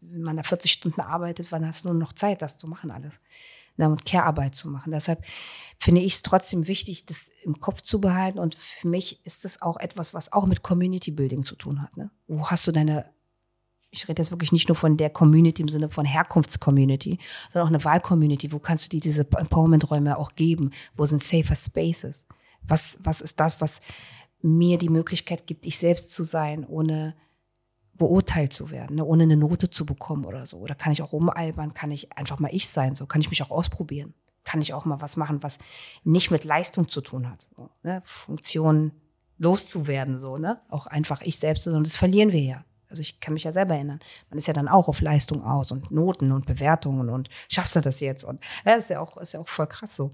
Wenn 0.00 0.22
man 0.24 0.36
da 0.36 0.42
40 0.42 0.72
Stunden 0.72 1.00
arbeitet, 1.00 1.52
wann 1.52 1.64
hast 1.64 1.84
du 1.84 1.88
nur 1.90 1.98
noch 1.98 2.12
Zeit, 2.12 2.42
das 2.42 2.58
zu 2.58 2.66
machen 2.66 2.90
alles? 2.90 3.20
Und 3.88 4.04
Care-Arbeit 4.04 4.54
zu 4.54 4.68
machen. 4.68 4.92
Deshalb 4.92 5.24
finde 5.78 6.00
ich 6.02 6.14
es 6.14 6.22
trotzdem 6.22 6.66
wichtig, 6.66 7.06
das 7.06 7.30
im 7.42 7.60
Kopf 7.60 7.80
zu 7.80 8.00
behalten. 8.00 8.38
Und 8.38 8.54
für 8.54 8.88
mich 8.88 9.24
ist 9.24 9.44
das 9.44 9.62
auch 9.62 9.78
etwas, 9.78 10.12
was 10.14 10.32
auch 10.32 10.46
mit 10.46 10.62
Community 10.62 11.10
Building 11.10 11.42
zu 11.42 11.56
tun 11.56 11.82
hat. 11.82 11.96
Ne? 11.96 12.10
Wo 12.26 12.48
hast 12.48 12.66
du 12.66 12.72
deine 12.72 13.06
ich 13.90 14.08
rede 14.08 14.22
jetzt 14.22 14.30
wirklich 14.30 14.52
nicht 14.52 14.68
nur 14.68 14.76
von 14.76 14.96
der 14.96 15.10
Community 15.10 15.62
im 15.62 15.68
Sinne 15.68 15.90
von 15.90 16.04
Herkunftscommunity, 16.04 17.18
sondern 17.52 17.66
auch 17.66 17.74
eine 17.74 17.84
Wahlcommunity. 17.84 18.52
Wo 18.52 18.60
kannst 18.60 18.84
du 18.84 18.88
dir 18.88 19.00
diese 19.00 19.22
Empowerment-Räume 19.22 20.16
auch 20.16 20.36
geben? 20.36 20.70
Wo 20.96 21.04
sind 21.06 21.22
safer 21.22 21.56
Spaces? 21.56 22.24
Was, 22.62 22.98
was 23.00 23.20
ist 23.20 23.40
das, 23.40 23.60
was 23.60 23.80
mir 24.42 24.78
die 24.78 24.88
Möglichkeit 24.88 25.46
gibt, 25.46 25.66
ich 25.66 25.78
selbst 25.78 26.12
zu 26.12 26.24
sein, 26.24 26.64
ohne 26.64 27.14
beurteilt 28.00 28.54
zu 28.54 28.70
werden, 28.70 28.96
ne? 28.96 29.04
ohne 29.04 29.24
eine 29.24 29.36
Note 29.36 29.68
zu 29.68 29.84
bekommen 29.84 30.24
oder 30.24 30.46
so? 30.46 30.56
Oder 30.56 30.74
kann 30.74 30.90
ich 30.90 31.02
auch 31.02 31.12
rumalbern? 31.12 31.74
Kann 31.74 31.90
ich 31.90 32.16
einfach 32.16 32.40
mal 32.40 32.48
ich 32.50 32.66
sein? 32.66 32.94
So 32.94 33.04
kann 33.04 33.20
ich 33.20 33.28
mich 33.28 33.42
auch 33.42 33.50
ausprobieren? 33.50 34.14
Kann 34.42 34.62
ich 34.62 34.72
auch 34.72 34.86
mal 34.86 35.02
was 35.02 35.18
machen, 35.18 35.42
was 35.42 35.58
nicht 36.02 36.30
mit 36.30 36.44
Leistung 36.44 36.88
zu 36.88 37.02
tun 37.02 37.30
hat? 37.30 37.46
So, 37.54 37.68
ne? 37.82 38.00
Funktionen 38.06 38.92
loszuwerden, 39.36 40.18
so, 40.18 40.38
ne? 40.38 40.62
Auch 40.70 40.86
einfach 40.86 41.20
ich 41.20 41.36
selbst, 41.36 41.64
sondern 41.64 41.84
das 41.84 41.94
verlieren 41.94 42.32
wir 42.32 42.40
ja. 42.40 42.64
Also 42.90 43.00
ich 43.02 43.20
kann 43.20 43.34
mich 43.34 43.44
ja 43.44 43.52
selber 43.52 43.74
erinnern. 43.74 44.00
Man 44.28 44.38
ist 44.38 44.46
ja 44.46 44.52
dann 44.52 44.68
auch 44.68 44.88
auf 44.88 45.00
Leistung 45.00 45.44
aus 45.44 45.72
und 45.72 45.90
Noten 45.90 46.32
und 46.32 46.46
Bewertungen 46.46 47.08
und 47.08 47.28
schaffst 47.48 47.76
du 47.76 47.80
das 47.80 48.00
jetzt? 48.00 48.24
Und 48.24 48.42
ja, 48.64 48.74
ist 48.74 48.90
ja 48.90 49.00
auch, 49.00 49.16
ist 49.16 49.32
ja 49.32 49.40
auch 49.40 49.48
voll 49.48 49.66
krass 49.66 49.96
so. 49.96 50.12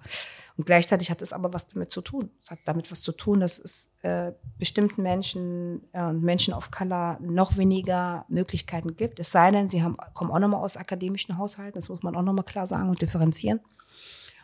Und 0.56 0.66
gleichzeitig 0.66 1.10
hat 1.10 1.22
es 1.22 1.32
aber 1.32 1.52
was 1.52 1.66
damit 1.66 1.90
zu 1.90 2.00
tun. 2.00 2.30
Es 2.40 2.50
hat 2.50 2.60
damit 2.64 2.90
was 2.90 3.02
zu 3.02 3.12
tun, 3.12 3.40
dass 3.40 3.58
es 3.58 3.90
äh, 4.02 4.32
bestimmten 4.58 5.02
Menschen 5.02 5.82
äh, 5.92 6.02
und 6.02 6.22
äh, 6.22 6.24
Menschen 6.24 6.54
of 6.54 6.70
Color 6.70 7.18
noch 7.20 7.56
weniger 7.56 8.24
Möglichkeiten 8.28 8.96
gibt. 8.96 9.18
Es 9.18 9.32
sei 9.32 9.50
denn, 9.50 9.68
sie 9.68 9.82
haben, 9.82 9.96
kommen 10.14 10.30
auch 10.30 10.38
nochmal 10.38 10.62
aus 10.62 10.76
akademischen 10.76 11.36
Haushalten. 11.38 11.74
Das 11.78 11.88
muss 11.88 12.02
man 12.02 12.16
auch 12.16 12.22
nochmal 12.22 12.44
klar 12.44 12.66
sagen 12.66 12.88
und 12.88 13.00
differenzieren. 13.02 13.60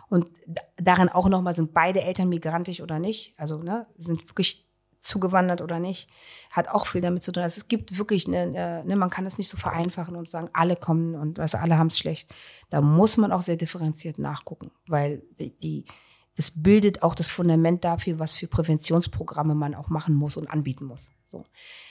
Und 0.09 0.31
darin 0.77 1.09
auch 1.09 1.29
nochmal, 1.29 1.55
sind 1.55 1.73
beide 1.73 2.03
Eltern 2.03 2.29
migrantisch 2.29 2.83
oder 2.83 2.99
nicht? 2.99 3.33
Also 3.39 3.63
ne, 3.63 3.87
sind 3.97 4.29
wirklich 4.29 4.69
zugewandert 5.03 5.61
oder 5.61 5.81
nicht, 5.81 6.09
hat 6.51 6.69
auch 6.69 6.87
viel 6.87 7.01
damit 7.01 7.23
zu 7.23 7.33
tun. 7.33 7.43
Also 7.43 7.59
es 7.59 7.69
gibt 7.69 7.99
wirklich, 7.99 8.27
eine, 8.29 8.85
ne, 8.85 8.97
man 8.97 9.11
kann 9.11 9.27
es 9.27 9.37
nicht 9.37 9.49
so 9.49 9.57
vereinfachen 9.57 10.17
und 10.17 10.29
sagen, 10.29 10.49
alle 10.53 10.77
kommen 10.77 11.17
und 11.17 11.39
also 11.39 11.59
alle 11.59 11.77
haben 11.77 11.89
es 11.89 11.99
schlecht. 11.99 12.33
Da 12.71 12.81
muss 12.81 13.17
man 13.17 13.33
auch 13.33 13.43
sehr 13.43 13.57
differenziert 13.57 14.19
nachgucken, 14.19 14.71
weil 14.87 15.23
die, 15.39 15.51
die 15.59 15.85
das 16.37 16.51
bildet 16.63 17.03
auch 17.03 17.15
das 17.15 17.29
Fundament 17.29 17.85
dafür, 17.85 18.19
was 18.19 18.33
für 18.33 18.47
Präventionsprogramme 18.47 19.55
man 19.55 19.75
auch 19.75 19.91
machen 19.91 20.15
muss 20.15 20.39
und 20.39 20.49
anbieten 20.49 20.87
muss. 20.87 21.11
So. 21.27 21.45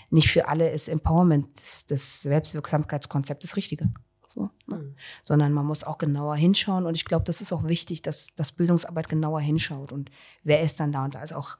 Nicht 0.09 0.29
für 0.29 0.47
alle 0.47 0.71
ist 0.71 0.87
Empowerment, 0.87 1.47
das, 1.61 1.85
das 1.85 2.21
Selbstwirksamkeitskonzept 2.23 3.43
das 3.43 3.55
Richtige. 3.55 3.89
So, 4.29 4.49
ne? 4.67 4.77
mhm. 4.77 4.95
Sondern 5.23 5.53
man 5.53 5.65
muss 5.65 5.83
auch 5.83 5.99
genauer 5.99 6.37
hinschauen. 6.37 6.87
Und 6.87 6.95
ich 6.95 7.05
glaube, 7.05 7.25
das 7.25 7.41
ist 7.41 7.53
auch 7.53 7.67
wichtig, 7.67 8.01
dass, 8.01 8.33
dass 8.33 8.51
Bildungsarbeit 8.51 9.09
genauer 9.09 9.41
hinschaut. 9.41 9.91
Und 9.91 10.09
wer 10.43 10.61
ist 10.63 10.79
dann 10.79 10.91
da? 10.91 11.05
Und 11.05 11.13
da 11.13 11.21
ist 11.21 11.33
auch 11.33 11.57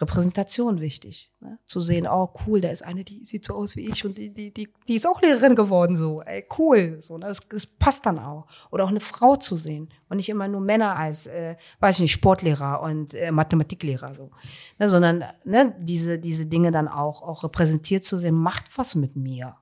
Repräsentation 0.00 0.80
wichtig. 0.80 1.30
Ne? 1.40 1.58
Zu 1.66 1.80
sehen, 1.80 2.06
oh 2.10 2.32
cool, 2.46 2.62
da 2.62 2.68
ist 2.68 2.82
eine, 2.82 3.04
die 3.04 3.24
sieht 3.26 3.44
so 3.44 3.54
aus 3.54 3.76
wie 3.76 3.88
ich 3.88 4.04
und 4.06 4.16
die, 4.16 4.32
die, 4.32 4.52
die, 4.52 4.68
die 4.88 4.94
ist 4.94 5.06
auch 5.06 5.20
Lehrerin 5.20 5.54
geworden, 5.54 5.96
so, 5.96 6.22
ey, 6.22 6.46
cool. 6.58 6.98
So, 7.02 7.18
ne? 7.18 7.26
das, 7.26 7.46
das 7.48 7.66
passt 7.66 8.06
dann 8.06 8.18
auch. 8.18 8.46
Oder 8.70 8.84
auch 8.84 8.88
eine 8.88 9.00
Frau 9.00 9.36
zu 9.36 9.56
sehen 9.56 9.90
und 10.08 10.16
nicht 10.16 10.30
immer 10.30 10.48
nur 10.48 10.62
Männer 10.62 10.96
als, 10.96 11.26
äh, 11.26 11.56
weiß 11.80 11.96
ich 11.96 12.02
nicht, 12.02 12.12
Sportlehrer 12.12 12.80
und 12.80 13.12
äh, 13.12 13.30
Mathematiklehrer, 13.30 14.14
so. 14.14 14.30
Ne? 14.78 14.88
Sondern 14.88 15.24
ne, 15.44 15.74
diese, 15.78 16.18
diese 16.18 16.46
Dinge 16.46 16.72
dann 16.72 16.88
auch, 16.88 17.22
auch 17.22 17.44
repräsentiert 17.44 18.02
zu 18.02 18.16
sehen, 18.16 18.34
macht 18.34 18.76
was 18.78 18.94
mit 18.94 19.14
mir. 19.14 19.56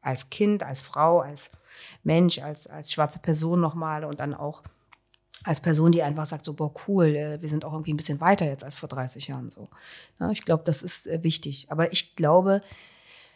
Als 0.00 0.30
Kind, 0.30 0.62
als 0.62 0.82
Frau, 0.82 1.20
als 1.20 1.50
Mensch, 2.04 2.38
als, 2.38 2.68
als 2.68 2.92
schwarze 2.92 3.18
Person 3.18 3.60
nochmal 3.60 4.04
und 4.04 4.20
dann 4.20 4.34
auch 4.34 4.62
als 5.44 5.60
Person, 5.60 5.92
die 5.92 6.02
einfach 6.02 6.26
sagt, 6.26 6.44
so, 6.44 6.54
boah, 6.54 6.72
cool, 6.86 7.06
äh, 7.06 7.40
wir 7.40 7.48
sind 7.48 7.64
auch 7.64 7.72
irgendwie 7.72 7.92
ein 7.92 7.96
bisschen 7.96 8.20
weiter 8.20 8.46
jetzt 8.46 8.64
als 8.64 8.74
vor 8.74 8.88
30 8.88 9.28
Jahren 9.28 9.50
so. 9.50 9.68
Ja, 10.20 10.30
ich 10.30 10.44
glaube, 10.44 10.64
das 10.64 10.82
ist 10.82 11.06
äh, 11.06 11.22
wichtig. 11.22 11.66
Aber 11.70 11.92
ich 11.92 12.16
glaube, 12.16 12.60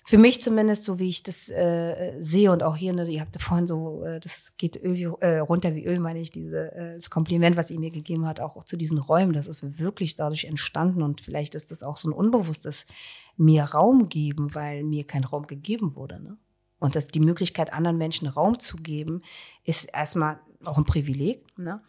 für 0.04 0.18
mich 0.18 0.40
zumindest, 0.40 0.84
so 0.84 1.00
wie 1.00 1.08
ich 1.08 1.24
das 1.24 1.48
äh, 1.48 2.14
sehe 2.20 2.52
und 2.52 2.62
auch 2.62 2.76
hier, 2.76 2.92
ne, 2.92 3.08
ihr 3.08 3.20
habt 3.20 3.40
vorhin 3.42 3.66
so, 3.66 4.04
äh, 4.04 4.20
das 4.20 4.56
geht 4.56 4.76
Öl 4.76 5.16
äh, 5.20 5.38
runter 5.38 5.74
wie 5.74 5.84
Öl, 5.84 5.98
meine 5.98 6.20
ich, 6.20 6.30
diese, 6.30 6.94
das 6.94 7.10
Kompliment, 7.10 7.56
was 7.56 7.72
ihr 7.72 7.80
mir 7.80 7.90
gegeben 7.90 8.24
hat, 8.24 8.38
auch, 8.38 8.56
auch 8.56 8.64
zu 8.64 8.76
diesen 8.76 8.98
Räumen, 8.98 9.32
das 9.32 9.48
ist 9.48 9.80
wirklich 9.80 10.14
dadurch 10.14 10.44
entstanden 10.44 11.02
und 11.02 11.20
vielleicht 11.20 11.56
ist 11.56 11.72
das 11.72 11.82
auch 11.82 11.96
so 11.96 12.08
ein 12.08 12.12
unbewusstes 12.12 12.86
mir 13.36 13.64
Raum 13.64 14.08
geben, 14.08 14.54
weil 14.54 14.84
mir 14.84 15.04
kein 15.04 15.24
Raum 15.24 15.46
gegeben 15.48 15.96
wurde. 15.96 16.22
Ne? 16.22 16.38
Und 16.78 16.94
dass 16.94 17.06
die 17.06 17.20
Möglichkeit, 17.20 17.72
anderen 17.72 17.96
Menschen 17.98 18.28
Raum 18.28 18.58
zu 18.58 18.76
geben, 18.76 19.22
ist 19.64 19.84
erstmal 19.92 20.38
auch 20.64 20.78
ein 20.78 20.84
Privileg, 20.84 21.44
ne? 21.58 21.82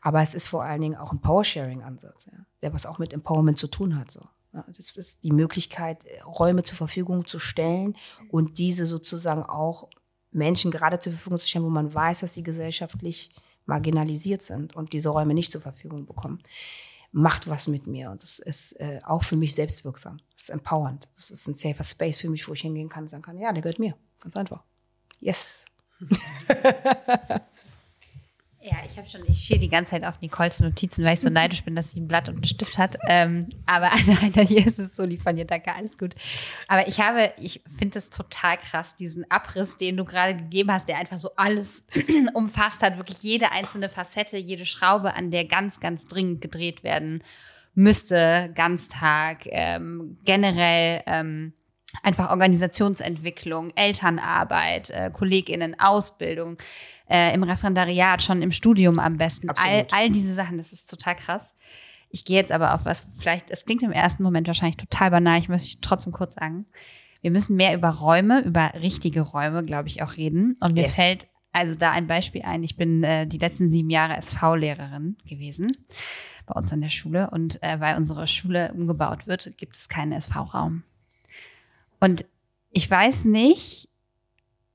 aber 0.00 0.22
es 0.22 0.34
ist 0.34 0.46
vor 0.46 0.64
allen 0.64 0.80
Dingen 0.80 0.96
auch 0.96 1.12
ein 1.12 1.20
Power-Sharing-Ansatz, 1.20 2.26
ja? 2.26 2.46
der 2.62 2.72
was 2.72 2.86
auch 2.86 2.98
mit 2.98 3.12
Empowerment 3.12 3.58
zu 3.58 3.66
tun 3.66 3.98
hat. 3.98 4.10
So. 4.10 4.20
Ja, 4.52 4.64
das 4.68 4.96
ist 4.96 5.24
die 5.24 5.32
Möglichkeit, 5.32 6.04
Räume 6.24 6.62
zur 6.62 6.76
Verfügung 6.76 7.26
zu 7.26 7.38
stellen 7.38 7.96
und 8.30 8.58
diese 8.58 8.86
sozusagen 8.86 9.42
auch 9.42 9.88
Menschen 10.30 10.70
gerade 10.70 10.98
zur 10.98 11.12
Verfügung 11.12 11.38
zu 11.38 11.48
stellen, 11.48 11.64
wo 11.64 11.70
man 11.70 11.92
weiß, 11.92 12.20
dass 12.20 12.34
sie 12.34 12.42
gesellschaftlich 12.42 13.30
marginalisiert 13.66 14.42
sind 14.42 14.76
und 14.76 14.92
diese 14.92 15.08
Räume 15.08 15.34
nicht 15.34 15.50
zur 15.50 15.60
Verfügung 15.60 16.06
bekommen. 16.06 16.40
Macht 17.10 17.48
was 17.48 17.68
mit 17.68 17.86
mir 17.86 18.10
und 18.10 18.22
das 18.22 18.38
ist 18.40 18.72
äh, 18.80 18.98
auch 19.04 19.22
für 19.22 19.36
mich 19.36 19.54
selbstwirksam. 19.54 20.18
Das 20.32 20.44
ist 20.44 20.50
empowernd. 20.50 21.08
Das 21.14 21.30
ist 21.30 21.46
ein 21.46 21.54
safer 21.54 21.84
Space 21.84 22.20
für 22.20 22.28
mich, 22.28 22.46
wo 22.48 22.52
ich 22.52 22.62
hingehen 22.62 22.88
kann 22.88 23.04
und 23.04 23.08
sagen 23.08 23.22
kann, 23.22 23.38
ja, 23.38 23.52
der 23.52 23.62
gehört 23.62 23.78
mir. 23.78 23.96
Ganz 24.20 24.36
einfach. 24.36 24.64
Yes. 25.20 25.64
Ja, 28.66 28.78
ich 28.90 28.96
habe 28.96 29.06
schon, 29.06 29.20
ich 29.28 29.44
stehe 29.44 29.60
die 29.60 29.68
ganze 29.68 29.90
Zeit 29.90 30.04
auf 30.04 30.22
Nicoles 30.22 30.60
Notizen, 30.60 31.04
weil 31.04 31.12
ich 31.12 31.20
so 31.20 31.28
neidisch 31.28 31.62
bin, 31.64 31.76
dass 31.76 31.90
sie 31.90 32.00
ein 32.00 32.08
Blatt 32.08 32.30
und 32.30 32.36
einen 32.36 32.44
Stift 32.44 32.78
hat. 32.78 32.96
Ähm, 33.08 33.46
aber 33.66 33.90
nein, 34.06 34.46
hier 34.46 34.66
ist 34.66 34.78
es 34.78 34.96
so 34.96 35.02
lieb 35.04 35.20
von 35.20 35.36
dir, 35.36 35.44
danke, 35.44 35.74
alles 35.74 35.98
gut. 35.98 36.14
Aber 36.66 36.88
ich 36.88 36.98
habe, 36.98 37.34
ich 37.36 37.60
finde 37.68 37.98
es 37.98 38.08
total 38.08 38.56
krass, 38.56 38.96
diesen 38.96 39.30
Abriss, 39.30 39.76
den 39.76 39.98
du 39.98 40.06
gerade 40.06 40.34
gegeben 40.36 40.72
hast, 40.72 40.88
der 40.88 40.96
einfach 40.96 41.18
so 41.18 41.28
alles 41.36 41.88
umfasst 42.32 42.82
hat, 42.82 42.96
wirklich 42.96 43.22
jede 43.22 43.52
einzelne 43.52 43.90
Facette, 43.90 44.38
jede 44.38 44.64
Schraube, 44.64 45.12
an 45.12 45.30
der 45.30 45.44
ganz, 45.44 45.78
ganz 45.78 46.06
dringend 46.06 46.40
gedreht 46.40 46.82
werden 46.82 47.22
müsste, 47.74 48.50
Ganztag, 48.54 49.40
ähm, 49.44 50.16
generell 50.24 51.02
ähm, 51.04 51.52
einfach 52.02 52.30
Organisationsentwicklung, 52.30 53.72
Elternarbeit, 53.76 54.90
äh, 54.90 55.10
KollegInnen, 55.12 55.78
Ausbildung 55.78 56.58
äh, 57.08 57.34
im 57.34 57.42
Referendariat, 57.42 58.22
schon 58.22 58.42
im 58.42 58.52
Studium 58.52 58.98
am 58.98 59.16
besten. 59.16 59.50
All, 59.50 59.86
all 59.90 60.10
diese 60.10 60.34
Sachen, 60.34 60.58
das 60.58 60.72
ist 60.72 60.90
total 60.90 61.16
krass. 61.16 61.54
Ich 62.10 62.24
gehe 62.24 62.36
jetzt 62.36 62.52
aber 62.52 62.74
auf 62.74 62.84
was, 62.84 63.08
vielleicht, 63.18 63.50
es 63.50 63.64
klingt 63.64 63.82
im 63.82 63.92
ersten 63.92 64.22
Moment 64.22 64.46
wahrscheinlich 64.46 64.76
total 64.76 65.10
banal, 65.10 65.38
ich 65.38 65.48
möchte 65.48 65.80
trotzdem 65.80 66.12
kurz 66.12 66.34
sagen. 66.34 66.66
Wir 67.22 67.30
müssen 67.30 67.56
mehr 67.56 67.74
über 67.74 67.88
Räume, 67.88 68.40
über 68.42 68.72
richtige 68.74 69.22
Räume, 69.22 69.64
glaube 69.64 69.88
ich, 69.88 70.02
auch 70.02 70.16
reden. 70.16 70.56
Und 70.60 70.74
mir 70.74 70.82
yes. 70.82 70.94
fällt 70.94 71.26
also 71.52 71.74
da 71.74 71.90
ein 71.92 72.06
Beispiel 72.06 72.42
ein. 72.42 72.62
Ich 72.62 72.76
bin 72.76 73.02
äh, 73.02 73.26
die 73.26 73.38
letzten 73.38 73.70
sieben 73.70 73.88
Jahre 73.88 74.16
SV-Lehrerin 74.16 75.16
gewesen 75.26 75.72
bei 76.46 76.54
uns 76.54 76.72
an 76.72 76.82
der 76.82 76.88
Schule. 76.90 77.30
Und 77.30 77.62
äh, 77.62 77.80
weil 77.80 77.96
unsere 77.96 78.26
Schule 78.26 78.72
umgebaut 78.74 79.26
wird, 79.26 79.56
gibt 79.56 79.76
es 79.76 79.88
keinen 79.88 80.12
SV-Raum. 80.12 80.82
Und 82.00 82.24
ich 82.70 82.90
weiß 82.90 83.26
nicht, 83.26 83.88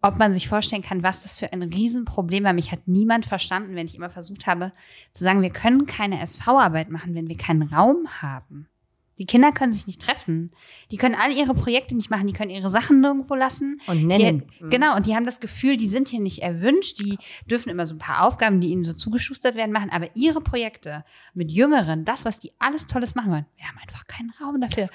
ob 0.02 0.18
man 0.18 0.34
sich 0.34 0.48
vorstellen 0.48 0.82
kann, 0.82 1.04
was 1.04 1.24
das 1.24 1.38
für 1.38 1.52
ein 1.52 1.62
Riesenproblem 1.62 2.44
war. 2.44 2.54
Mich 2.54 2.72
hat 2.72 2.88
niemand 2.88 3.26
verstanden, 3.26 3.76
wenn 3.76 3.86
ich 3.86 3.96
immer 3.96 4.10
versucht 4.10 4.48
habe 4.48 4.72
zu 5.12 5.24
sagen, 5.24 5.42
wir 5.42 5.50
können 5.50 5.86
keine 5.86 6.22
SV-Arbeit 6.22 6.90
machen, 6.90 7.16
wenn 7.16 7.28
wir 7.28 7.38
keinen 7.38 7.64
Raum 7.64 8.08
haben. 8.22 8.70
Die 9.18 9.26
Kinder 9.26 9.52
können 9.52 9.74
sich 9.74 9.86
nicht 9.86 10.02
treffen. 10.02 10.52
Die 10.92 10.96
können 10.96 11.14
alle 11.14 11.34
ihre 11.34 11.54
Projekte 11.54 11.94
nicht 11.94 12.10
machen. 12.10 12.26
Die 12.26 12.34
können 12.34 12.52
ihre 12.52 12.70
Sachen 12.70 13.02
nirgendwo 13.02 13.36
lassen. 13.36 13.82
Und 13.86 14.08
nennen. 14.08 14.48
Die, 14.60 14.64
mhm. 14.64 14.70
genau. 14.70 14.96
Und 14.96 15.08
die 15.08 15.14
haben 15.14 15.26
das 15.26 15.42
Gefühl, 15.42 15.76
die 15.76 15.90
sind 15.90 16.08
hier 16.08 16.22
nicht 16.22 16.42
erwünscht. 16.42 17.00
Die 17.00 17.18
dürfen 17.52 17.70
immer 17.70 17.86
so 17.86 17.96
ein 17.96 18.00
paar 18.00 18.26
Aufgaben, 18.26 18.62
die 18.62 18.70
ihnen 18.70 18.86
so 18.86 18.94
zugeschustert 18.94 19.56
werden, 19.56 19.74
machen. 19.74 19.90
Aber 19.90 20.08
ihre 20.16 20.40
Projekte 20.40 21.04
mit 21.34 21.52
Jüngeren, 21.52 22.06
das, 22.06 22.24
was 22.24 22.40
die 22.40 22.54
alles 22.60 22.88
Tolles 22.88 23.14
machen 23.14 23.32
wollen, 23.32 23.46
wir 23.58 23.68
haben 23.68 23.78
einfach 23.80 24.08
keinen 24.08 24.32
Raum 24.42 24.62
dafür. 24.62 24.88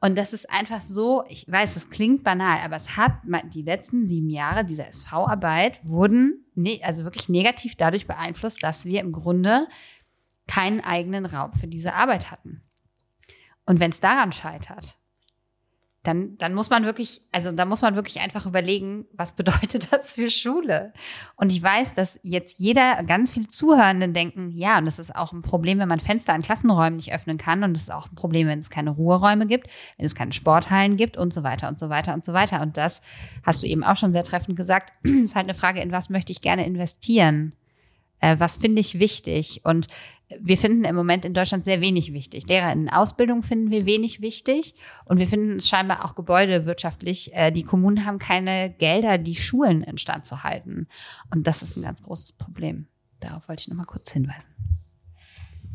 Und 0.00 0.16
das 0.16 0.32
ist 0.32 0.48
einfach 0.50 0.80
so, 0.80 1.24
ich 1.28 1.46
weiß, 1.46 1.74
das 1.74 1.90
klingt 1.90 2.24
banal, 2.24 2.60
aber 2.64 2.76
es 2.76 2.96
hat 2.96 3.12
die 3.52 3.62
letzten 3.62 4.08
sieben 4.08 4.30
Jahre 4.30 4.64
dieser 4.64 4.88
SV-Arbeit 4.88 5.84
wurden 5.84 6.46
ne, 6.54 6.80
also 6.82 7.04
wirklich 7.04 7.28
negativ 7.28 7.76
dadurch 7.76 8.06
beeinflusst, 8.06 8.62
dass 8.62 8.84
wir 8.84 9.00
im 9.00 9.12
Grunde 9.12 9.68
keinen 10.46 10.80
eigenen 10.80 11.26
Raum 11.26 11.52
für 11.52 11.68
diese 11.68 11.94
Arbeit 11.94 12.30
hatten. 12.30 12.62
Und 13.66 13.78
wenn 13.78 13.90
es 13.90 14.00
daran 14.00 14.32
scheitert, 14.32 14.98
dann, 16.02 16.38
dann 16.38 16.54
muss 16.54 16.70
man 16.70 16.86
wirklich, 16.86 17.20
also 17.30 17.52
da 17.52 17.66
muss 17.66 17.82
man 17.82 17.94
wirklich 17.94 18.20
einfach 18.20 18.46
überlegen, 18.46 19.04
was 19.12 19.32
bedeutet 19.32 19.88
das 19.92 20.12
für 20.12 20.30
Schule? 20.30 20.94
Und 21.36 21.52
ich 21.52 21.62
weiß, 21.62 21.92
dass 21.94 22.18
jetzt 22.22 22.58
jeder, 22.58 23.02
ganz 23.04 23.32
viele 23.32 23.48
Zuhörende 23.48 24.08
denken, 24.08 24.50
ja, 24.54 24.78
und 24.78 24.86
das 24.86 24.98
ist 24.98 25.14
auch 25.14 25.32
ein 25.32 25.42
Problem, 25.42 25.78
wenn 25.78 25.88
man 25.88 26.00
Fenster 26.00 26.32
an 26.32 26.40
Klassenräumen 26.40 26.96
nicht 26.96 27.12
öffnen 27.12 27.36
kann. 27.36 27.62
Und 27.62 27.74
das 27.74 27.82
ist 27.82 27.92
auch 27.92 28.10
ein 28.10 28.14
Problem, 28.14 28.48
wenn 28.48 28.60
es 28.60 28.70
keine 28.70 28.90
Ruheräume 28.90 29.46
gibt, 29.46 29.66
wenn 29.98 30.06
es 30.06 30.14
keine 30.14 30.32
Sporthallen 30.32 30.96
gibt 30.96 31.18
und 31.18 31.34
so 31.34 31.42
weiter 31.42 31.68
und 31.68 31.78
so 31.78 31.90
weiter 31.90 32.14
und 32.14 32.24
so 32.24 32.32
weiter. 32.32 32.62
Und 32.62 32.78
das 32.78 33.02
hast 33.42 33.62
du 33.62 33.66
eben 33.66 33.84
auch 33.84 33.96
schon 33.96 34.14
sehr 34.14 34.24
treffend 34.24 34.56
gesagt, 34.56 34.92
ist 35.02 35.34
halt 35.34 35.44
eine 35.44 35.54
Frage, 35.54 35.82
in 35.82 35.92
was 35.92 36.08
möchte 36.08 36.32
ich 36.32 36.40
gerne 36.40 36.64
investieren? 36.64 37.52
Äh, 38.20 38.36
was 38.38 38.56
finde 38.56 38.80
ich 38.80 38.98
wichtig? 38.98 39.60
Und 39.64 39.86
wir 40.38 40.56
finden 40.56 40.84
im 40.84 40.94
Moment 40.94 41.24
in 41.24 41.34
Deutschland 41.34 41.64
sehr 41.64 41.80
wenig 41.80 42.12
wichtig. 42.12 42.46
Lehrer 42.46 42.72
in 42.72 42.88
Ausbildung 42.88 43.42
finden 43.42 43.70
wir 43.70 43.86
wenig 43.86 44.20
wichtig 44.20 44.74
und 45.04 45.18
wir 45.18 45.26
finden 45.26 45.56
es 45.56 45.68
scheinbar 45.68 46.04
auch 46.04 46.14
gebäudewirtschaftlich. 46.14 47.34
Äh, 47.34 47.50
die 47.50 47.64
Kommunen 47.64 48.06
haben 48.06 48.18
keine 48.18 48.70
Gelder, 48.70 49.18
die 49.18 49.34
Schulen 49.34 49.82
instand 49.82 50.26
zu 50.26 50.44
halten. 50.44 50.86
Und 51.34 51.46
das 51.46 51.62
ist 51.62 51.76
ein 51.76 51.82
ganz 51.82 52.02
großes 52.02 52.32
Problem. 52.32 52.86
Darauf 53.18 53.48
wollte 53.48 53.62
ich 53.62 53.68
noch 53.68 53.76
mal 53.76 53.84
kurz 53.84 54.12
hinweisen. 54.12 54.48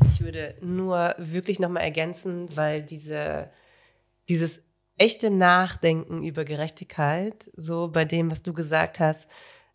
Ich 0.07 0.21
würde 0.21 0.55
nur 0.61 1.15
wirklich 1.17 1.59
noch 1.59 1.69
mal 1.69 1.81
ergänzen, 1.81 2.47
weil 2.55 2.81
diese, 2.81 3.49
dieses 4.29 4.61
echte 4.97 5.29
Nachdenken 5.29 6.23
über 6.23 6.45
Gerechtigkeit, 6.45 7.49
so 7.55 7.89
bei 7.89 8.05
dem, 8.05 8.31
was 8.31 8.43
du 8.43 8.53
gesagt 8.53 8.99
hast, 8.99 9.29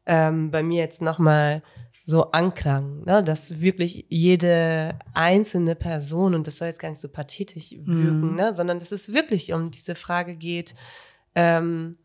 ähm, 0.06 0.50
bei 0.50 0.62
mir 0.62 0.78
jetzt 0.78 1.02
noch 1.02 1.18
mal 1.18 1.62
so 2.04 2.30
anklang, 2.32 3.04
ne? 3.04 3.22
dass 3.22 3.60
wirklich 3.60 4.06
jede 4.08 4.98
einzelne 5.14 5.74
Person, 5.74 6.34
und 6.34 6.46
das 6.46 6.56
soll 6.56 6.68
jetzt 6.68 6.80
gar 6.80 6.88
nicht 6.88 7.00
so 7.00 7.08
pathetisch 7.08 7.72
wirken, 7.72 8.32
mm. 8.32 8.36
ne? 8.36 8.54
sondern 8.54 8.78
dass 8.78 8.90
es 8.92 9.12
wirklich 9.12 9.52
um 9.52 9.70
diese 9.70 9.94
Frage 9.94 10.34
geht, 10.34 10.74
ähm, 11.34 11.96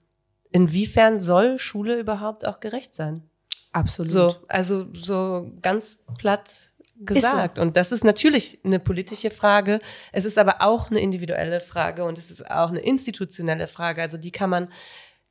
inwiefern 0.51 1.19
soll 1.19 1.57
Schule 1.57 1.99
überhaupt 1.99 2.45
auch 2.45 2.59
gerecht 2.59 2.93
sein? 2.93 3.23
Absolut. 3.71 4.11
So, 4.11 4.35
also 4.47 4.85
so 4.93 5.51
ganz 5.61 5.97
platt 6.17 6.71
gesagt. 6.97 7.57
So. 7.57 7.61
Und 7.61 7.75
das 7.75 7.91
ist 7.91 8.03
natürlich 8.03 8.59
eine 8.63 8.79
politische 8.79 9.31
Frage. 9.31 9.79
Es 10.11 10.25
ist 10.25 10.37
aber 10.37 10.61
auch 10.61 10.89
eine 10.89 10.99
individuelle 10.99 11.59
Frage 11.59 12.05
und 12.05 12.17
es 12.17 12.31
ist 12.31 12.49
auch 12.49 12.69
eine 12.69 12.79
institutionelle 12.79 13.67
Frage. 13.67 14.01
Also 14.01 14.17
die 14.17 14.31
kann 14.31 14.49
man, 14.49 14.69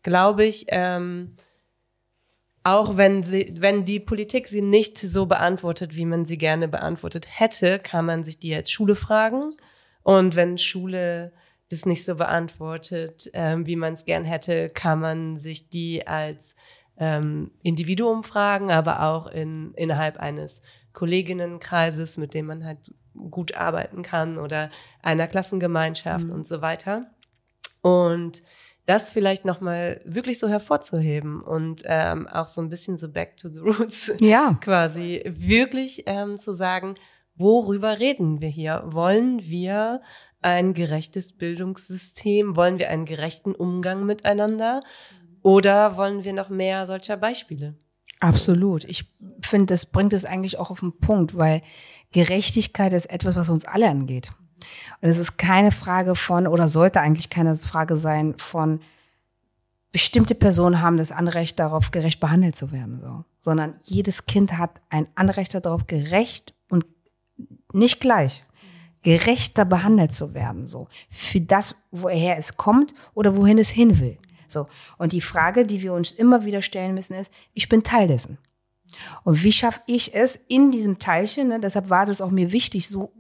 glaube 0.03 0.45
ich, 0.45 0.67
ähm, 0.69 1.37
auch 2.65 2.97
wenn 2.97 3.23
sie, 3.23 3.55
wenn 3.59 3.85
die 3.85 4.01
Politik 4.01 4.49
sie 4.49 4.63
nicht 4.63 4.99
so 4.99 5.27
beantwortet, 5.27 5.95
wie 5.95 6.07
man 6.07 6.25
sie 6.25 6.39
gerne 6.39 6.67
beantwortet 6.67 7.27
hätte, 7.29 7.79
kann 7.79 8.07
man 8.07 8.25
sich 8.25 8.39
die 8.39 8.55
als 8.55 8.71
Schule 8.71 8.97
fragen. 8.97 9.55
Und 10.03 10.35
wenn 10.35 10.57
Schule 10.57 11.33
das 11.69 11.85
nicht 11.85 12.05
so 12.05 12.17
beantwortet, 12.17 13.31
ähm, 13.35 13.67
wie 13.67 13.77
man 13.77 13.93
es 13.93 14.07
gern 14.07 14.25
hätte, 14.25 14.71
kann 14.71 15.01
man 15.01 15.39
sich 15.39 15.69
die 15.69 16.07
als 16.07 16.57
ähm, 16.97 17.51
Individuum 17.63 18.23
fragen, 18.23 18.71
aber 18.71 19.03
auch 19.03 19.27
in, 19.27 19.75
innerhalb 19.75 20.19
eines 20.19 20.63
Kolleginnenkreises, 20.95 22.17
mit 22.17 22.33
dem 22.33 22.47
man 22.47 22.65
halt 22.65 22.95
gut 23.31 23.55
arbeiten 23.55 24.03
kann 24.03 24.39
oder 24.39 24.71
einer 25.03 25.27
Klassengemeinschaft 25.27 26.27
mhm. 26.27 26.33
und 26.33 26.47
so 26.47 26.63
weiter. 26.63 27.11
Und 27.83 28.43
das 28.87 29.11
vielleicht 29.11 29.45
nochmal 29.45 30.01
wirklich 30.05 30.39
so 30.39 30.49
hervorzuheben 30.49 31.43
und 31.43 31.83
ähm, 31.85 32.27
auch 32.29 32.47
so 32.47 32.61
ein 32.61 32.69
bisschen 32.69 32.97
so 32.99 33.11
back 33.11 33.37
to 33.37 33.49
the 33.49 33.61
roots 33.61 34.13
ja. 34.21 34.59
quasi 34.61 35.23
wirklich 35.27 36.03
ähm, 36.07 36.37
zu 36.37 36.53
sagen, 36.53 36.95
worüber 37.35 37.99
reden 37.99 38.41
wir 38.41 38.49
hier? 38.49 38.83
Wollen 38.87 39.43
wir 39.43 40.03
ein 40.43 40.75
gerechtes 40.75 41.33
Bildungssystem? 41.33 42.57
Wollen 42.57 42.79
wir 42.79 42.91
einen 42.91 43.07
gerechten 43.07 43.55
Umgang 43.55 44.05
miteinander? 44.05 44.83
Oder 45.43 45.97
wollen 45.97 46.25
wir 46.25 46.35
noch 46.35 46.51
mehr 46.51 46.87
solcher 46.87 47.17
Beispiele? 47.17 47.75
Absolut. 48.21 48.85
Ich 48.85 49.11
finde, 49.43 49.75
das 49.75 49.87
bringt 49.87 50.13
es 50.13 50.25
eigentlich 50.25 50.59
auch 50.59 50.71
auf 50.71 50.81
den 50.81 50.99
Punkt, 50.99 51.37
weil 51.37 51.63
Gerechtigkeit 52.13 52.93
ist 52.93 53.07
etwas, 53.07 53.37
was 53.37 53.49
uns 53.49 53.65
alle 53.65 53.89
angeht. 53.89 54.31
Und 55.01 55.09
es 55.09 55.19
ist 55.19 55.39
keine 55.39 55.71
Frage 55.71 56.15
von, 56.15 56.47
oder 56.47 56.69
sollte 56.69 57.01
eigentlich 57.01 57.31
keine 57.31 57.57
Frage 57.57 57.97
sein 57.97 58.35
von, 58.39 58.81
bestimmte 59.95 60.35
Personen 60.35 60.81
haben 60.81 60.97
das 60.97 61.13
Anrecht 61.13 61.61
darauf, 61.61 61.93
gerecht 61.93 62.19
behandelt 62.19 62.57
zu 62.57 62.73
werden, 62.73 63.01
so. 63.01 63.25
Sondern 63.39 63.75
jedes 63.85 64.27
Kind 64.27 64.59
hat 64.59 64.81
ein 64.91 65.07
Anrecht 65.15 65.55
darauf, 65.55 65.87
gerecht 65.87 66.53
und 66.69 66.85
nicht 67.73 68.01
gleich, 68.01 68.45
gerechter 69.05 69.65
behandelt 69.65 70.13
zu 70.13 70.35
werden, 70.35 70.67
so. 70.67 70.89
Für 71.09 71.41
das, 71.41 71.77
woher 71.93 72.37
es 72.37 72.57
kommt 72.57 72.93
oder 73.15 73.37
wohin 73.37 73.57
es 73.57 73.69
hin 73.69 74.01
will. 74.01 74.19
So. 74.49 74.67
Und 74.99 75.13
die 75.13 75.21
Frage, 75.21 75.65
die 75.65 75.81
wir 75.81 75.93
uns 75.93 76.11
immer 76.11 76.45
wieder 76.45 76.61
stellen 76.61 76.95
müssen, 76.95 77.15
ist, 77.15 77.31
ich 77.53 77.69
bin 77.69 77.85
Teil 77.85 78.09
dessen. 78.09 78.39
Und 79.23 79.45
wie 79.45 79.53
schaffe 79.53 79.81
ich 79.87 80.13
es 80.13 80.41
in 80.49 80.73
diesem 80.73 80.99
Teilchen, 80.99 81.49
ne, 81.49 81.61
deshalb 81.61 81.89
war 81.89 82.05
das 82.05 82.21
auch 82.21 82.33
mir 82.33 82.51
wichtig, 82.51 82.89
so 82.89 83.13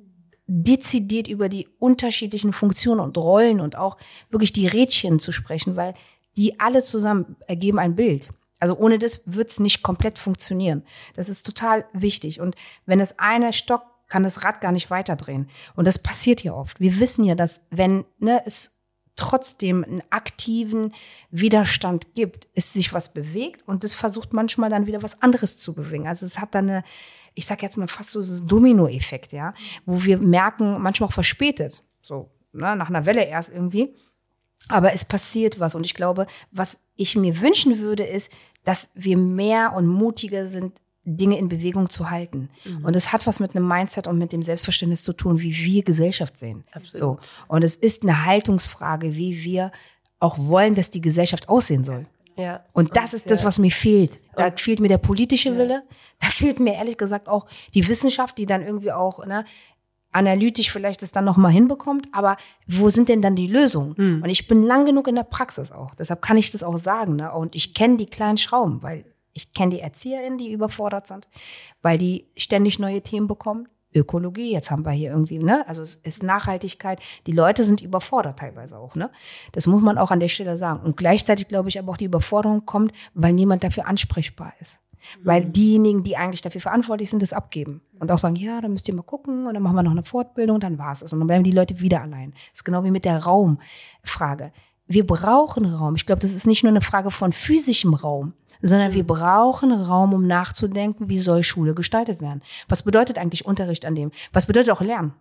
dezidiert 0.47 1.29
über 1.29 1.49
die 1.49 1.69
unterschiedlichen 1.79 2.53
Funktionen 2.53 3.01
und 3.01 3.17
Rollen 3.17 3.61
und 3.61 3.77
auch 3.77 3.97
wirklich 4.31 4.53
die 4.53 4.67
Rädchen 4.67 5.19
zu 5.19 5.33
sprechen, 5.33 5.77
weil 5.77 5.95
die 6.37 6.61
alle 6.61 6.83
zusammen 6.83 7.37
ergeben 7.47 7.79
ein 7.79 7.95
Bild. 7.95 8.31
Also 8.61 8.77
ohne 8.77 8.99
das 8.99 9.23
wird 9.27 9.51
es 9.51 9.61
nicht 9.61 9.83
komplett 9.83 10.19
funktionieren. 10.19 10.85
Das 11.15 11.29
ist 11.29 11.45
total 11.45 11.85
wichtig. 11.93 12.41
Und 12.41 12.57
wenn 12.87 13.01
es 13.01 13.19
eine 13.19 13.53
stockt, 13.53 13.87
kann 14.09 14.23
das 14.23 14.45
Rad 14.45 14.61
gar 14.61 14.73
nicht 14.73 14.91
weiterdrehen. 14.91 15.49
Und 15.77 15.87
das 15.87 15.99
passiert 15.99 16.43
ja 16.43 16.53
oft. 16.53 16.79
Wir 16.81 17.01
wissen 17.01 17.25
ja, 17.25 17.35
dass 17.35 17.63
wenn 17.71 18.05
ne, 18.19 18.43
es 18.45 18.75
trotzdem 19.17 19.85
einen 19.85 20.03
aktiven 20.11 20.93
Widerstand 21.31 22.15
gibt, 22.15 22.49
es 22.55 22.73
sich 22.73 22.93
was 22.93 23.13
bewegt 23.13 23.67
und 23.67 23.85
es 23.85 23.95
versucht 23.95 24.33
manchmal 24.33 24.71
dann 24.71 24.87
wieder 24.87 25.03
was 25.03 25.23
anderes 25.23 25.59
zu 25.59 25.73
bewegen. 25.73 26.09
Also 26.09 26.27
es 26.27 26.39
hat 26.39 26.55
dann 26.55 26.69
eine 26.69 26.85
ich 27.35 27.47
sag 27.47 27.62
jetzt 27.62 27.76
mal 27.76 27.89
fast 27.89 28.12
so 28.12 28.20
das 28.20 28.45
Domino-Effekt, 28.45 29.32
ja, 29.32 29.55
wo 29.85 30.05
wir 30.05 30.18
merken, 30.18 30.80
manchmal 30.80 31.09
auch 31.09 31.12
verspätet, 31.12 31.82
so 32.01 32.30
ne, 32.53 32.76
nach 32.76 32.89
einer 32.89 33.07
Welle 33.07 33.24
erst 33.24 33.53
irgendwie. 33.53 33.95
Aber 34.68 34.93
es 34.93 35.05
passiert 35.05 35.61
was. 35.61 35.74
Und 35.74 35.85
ich 35.85 35.95
glaube, 35.95 36.26
was 36.51 36.78
ich 36.97 37.16
mir 37.16 37.41
wünschen 37.41 37.78
würde, 37.78 38.05
ist, 38.05 38.30
dass 38.64 38.91
wir 38.95 39.16
mehr 39.16 39.74
und 39.74 39.87
mutiger 39.87 40.47
sind, 40.47 40.80
Dinge 41.07 41.39
in 41.39 41.51
Bewegung 41.51 41.91
zu 41.91 42.09
halten. 42.09 42.49
Mhm. 42.64 42.85
Und 42.85 42.97
es 42.97 43.12
hat 43.12 43.26
was 43.26 43.39
mit 43.39 43.55
einem 43.55 43.68
Mindset 43.68 44.07
und 44.07 44.16
mit 44.16 44.32
dem 44.32 44.43
Selbstverständnis 44.43 45.03
zu 45.03 45.12
tun, 45.12 45.41
wie 45.43 45.55
wir 45.55 45.82
Gesellschaft 45.82 46.39
sehen. 46.39 46.64
Absolut. 46.72 47.24
So. 47.24 47.30
Und 47.47 47.62
es 47.62 47.76
ist 47.76 48.05
eine 48.05 48.24
Haltungsfrage, 48.24 49.14
wie 49.14 49.45
wir 49.45 49.70
auch 50.18 50.39
wollen, 50.39 50.74
dass 50.74 50.91
die 50.91 51.03
Gesellschaft 51.03 51.51
aussehen 51.51 51.85
soll. 51.85 52.07
Ja. 52.37 52.64
Und 52.72 52.97
das 52.97 53.14
ist 53.14 53.30
das, 53.30 53.45
was 53.45 53.59
mir 53.59 53.70
fehlt. 53.70 54.20
Da 54.37 54.51
fehlt 54.51 54.80
mir 54.80 54.89
der 54.89 54.99
politische 54.99 55.57
Wille. 55.57 55.82
Da 56.20 56.28
fehlt 56.28 56.61
mir 56.61 56.74
ehrlich 56.74 56.97
gesagt 56.97 57.28
auch 57.28 57.47
die 57.74 57.87
Wissenschaft, 57.89 58.39
die 58.39 58.47
dann 58.47 58.62
irgendwie 58.62 58.93
auch 58.93 59.24
ne, 59.24 59.45
analytisch 60.14 60.70
vielleicht 60.70 61.03
das 61.03 61.12
dann 61.12 61.24
nochmal 61.24 61.53
hinbekommt. 61.53 62.07
Aber 62.12 62.37
wo 62.66 62.89
sind 62.89 63.09
denn 63.09 63.22
dann 63.22 63.37
die 63.37 63.47
Lösungen? 63.47 63.97
Hm. 63.97 64.22
Und 64.22 64.30
ich 64.30 64.47
bin 64.47 64.62
lang 64.62 64.87
genug 64.87 65.09
in 65.09 65.16
der 65.16 65.24
Praxis 65.24 65.70
auch. 65.72 65.95
Deshalb 65.95 66.22
kann 66.22 66.37
ich 66.37 66.51
das 66.53 66.62
auch 66.62 66.78
sagen. 66.78 67.16
Ne? 67.16 67.32
Und 67.32 67.55
ich 67.55 67.74
kenne 67.74 67.97
die 67.97 68.07
kleinen 68.07 68.39
Schrauben, 68.39 68.82
weil 68.82 69.05
ich 69.32 69.53
kenne 69.53 69.74
die 69.74 69.80
ErzieherInnen, 69.80 70.39
die 70.39 70.53
überfordert 70.53 71.07
sind, 71.07 71.28
weil 71.82 71.99
die 71.99 72.28
ständig 72.37 72.78
neue 72.78 73.03
Themen 73.03 73.26
bekommen. 73.26 73.68
Ökologie, 73.95 74.53
jetzt 74.53 74.71
haben 74.71 74.85
wir 74.85 74.93
hier 74.93 75.11
irgendwie, 75.11 75.39
ne, 75.39 75.67
also 75.69 75.83
es 75.83 75.97
ist 75.97 76.23
Nachhaltigkeit. 76.23 77.01
Die 77.27 77.33
Leute 77.33 77.65
sind 77.65 77.81
überfordert 77.81 78.39
teilweise 78.39 78.77
auch, 78.77 78.95
ne? 78.95 79.11
Das 79.53 79.67
muss 79.67 79.83
man 79.83 79.99
auch 79.99 80.11
an 80.11 80.21
der 80.21 80.29
Stelle 80.29 80.57
sagen. 80.57 80.81
Und 80.81 80.97
gleichzeitig 80.97 81.49
glaube 81.49 81.69
ich 81.69 81.79
aber 81.79 81.93
auch 81.93 81.97
die 81.97 82.07
Überforderung 82.07 82.67
kommt, 82.67 82.93
weil 83.15 83.33
niemand 83.33 83.65
dafür 83.65 83.87
ansprechbar 83.87 84.53
ist. 84.61 84.79
Weil 85.23 85.45
mhm. 85.45 85.53
diejenigen, 85.53 86.05
die 86.05 86.17
eigentlich 86.17 86.43
dafür 86.43 86.61
verantwortlich 86.61 87.11
sind, 87.11 87.23
das 87.23 87.33
abgeben. 87.33 87.83
Und 87.99 88.11
auch 88.11 88.19
sagen, 88.19 88.37
ja, 88.37 88.61
dann 88.61 88.73
müsst 88.73 88.89
ihr 88.89 88.95
mal 88.95 89.03
gucken 89.03 89.47
und 89.47 89.55
dann 89.55 89.63
machen 89.63 89.77
wir 89.77 89.83
noch 89.83 89.91
eine 89.91 90.03
Fortbildung, 90.03 90.61
dann 90.61 90.79
war's 90.79 91.03
es. 91.03 91.13
Und 91.13 91.21
dann 91.21 91.27
bleiben 91.27 91.45
die 91.45 91.53
Leute 91.53 91.81
wieder 91.81 92.03
allein. 92.03 92.33
Das 92.33 92.61
ist 92.61 92.65
genau 92.65 92.85
wie 92.85 92.91
mit 92.91 93.05
der 93.05 93.23
Raumfrage. 93.23 94.53
Wir 94.87 95.07
brauchen 95.07 95.65
Raum. 95.65 95.95
Ich 95.97 96.05
glaube, 96.05 96.21
das 96.21 96.35
ist 96.35 96.47
nicht 96.47 96.63
nur 96.63 96.71
eine 96.71 96.83
Frage 96.83 97.11
von 97.11 97.33
physischem 97.33 97.95
Raum, 97.95 98.35
sondern 98.67 98.95
wir 98.95 99.07
brauchen 99.07 99.73
Raum, 99.73 100.15
um 100.15 100.27
nachzudenken, 100.27 101.09
wie 101.09 101.19
soll 101.19 101.43
Schule 101.43 101.75
gestaltet 101.75 102.21
werden. 102.21 102.43
Was 102.69 102.83
bedeutet 102.83 103.19
eigentlich 103.19 103.45
Unterricht 103.45 103.85
an 103.85 103.95
dem? 103.95 104.11
Was 104.33 104.47
bedeutet 104.47 104.71
auch 104.71 104.81
Lernen? 104.81 105.12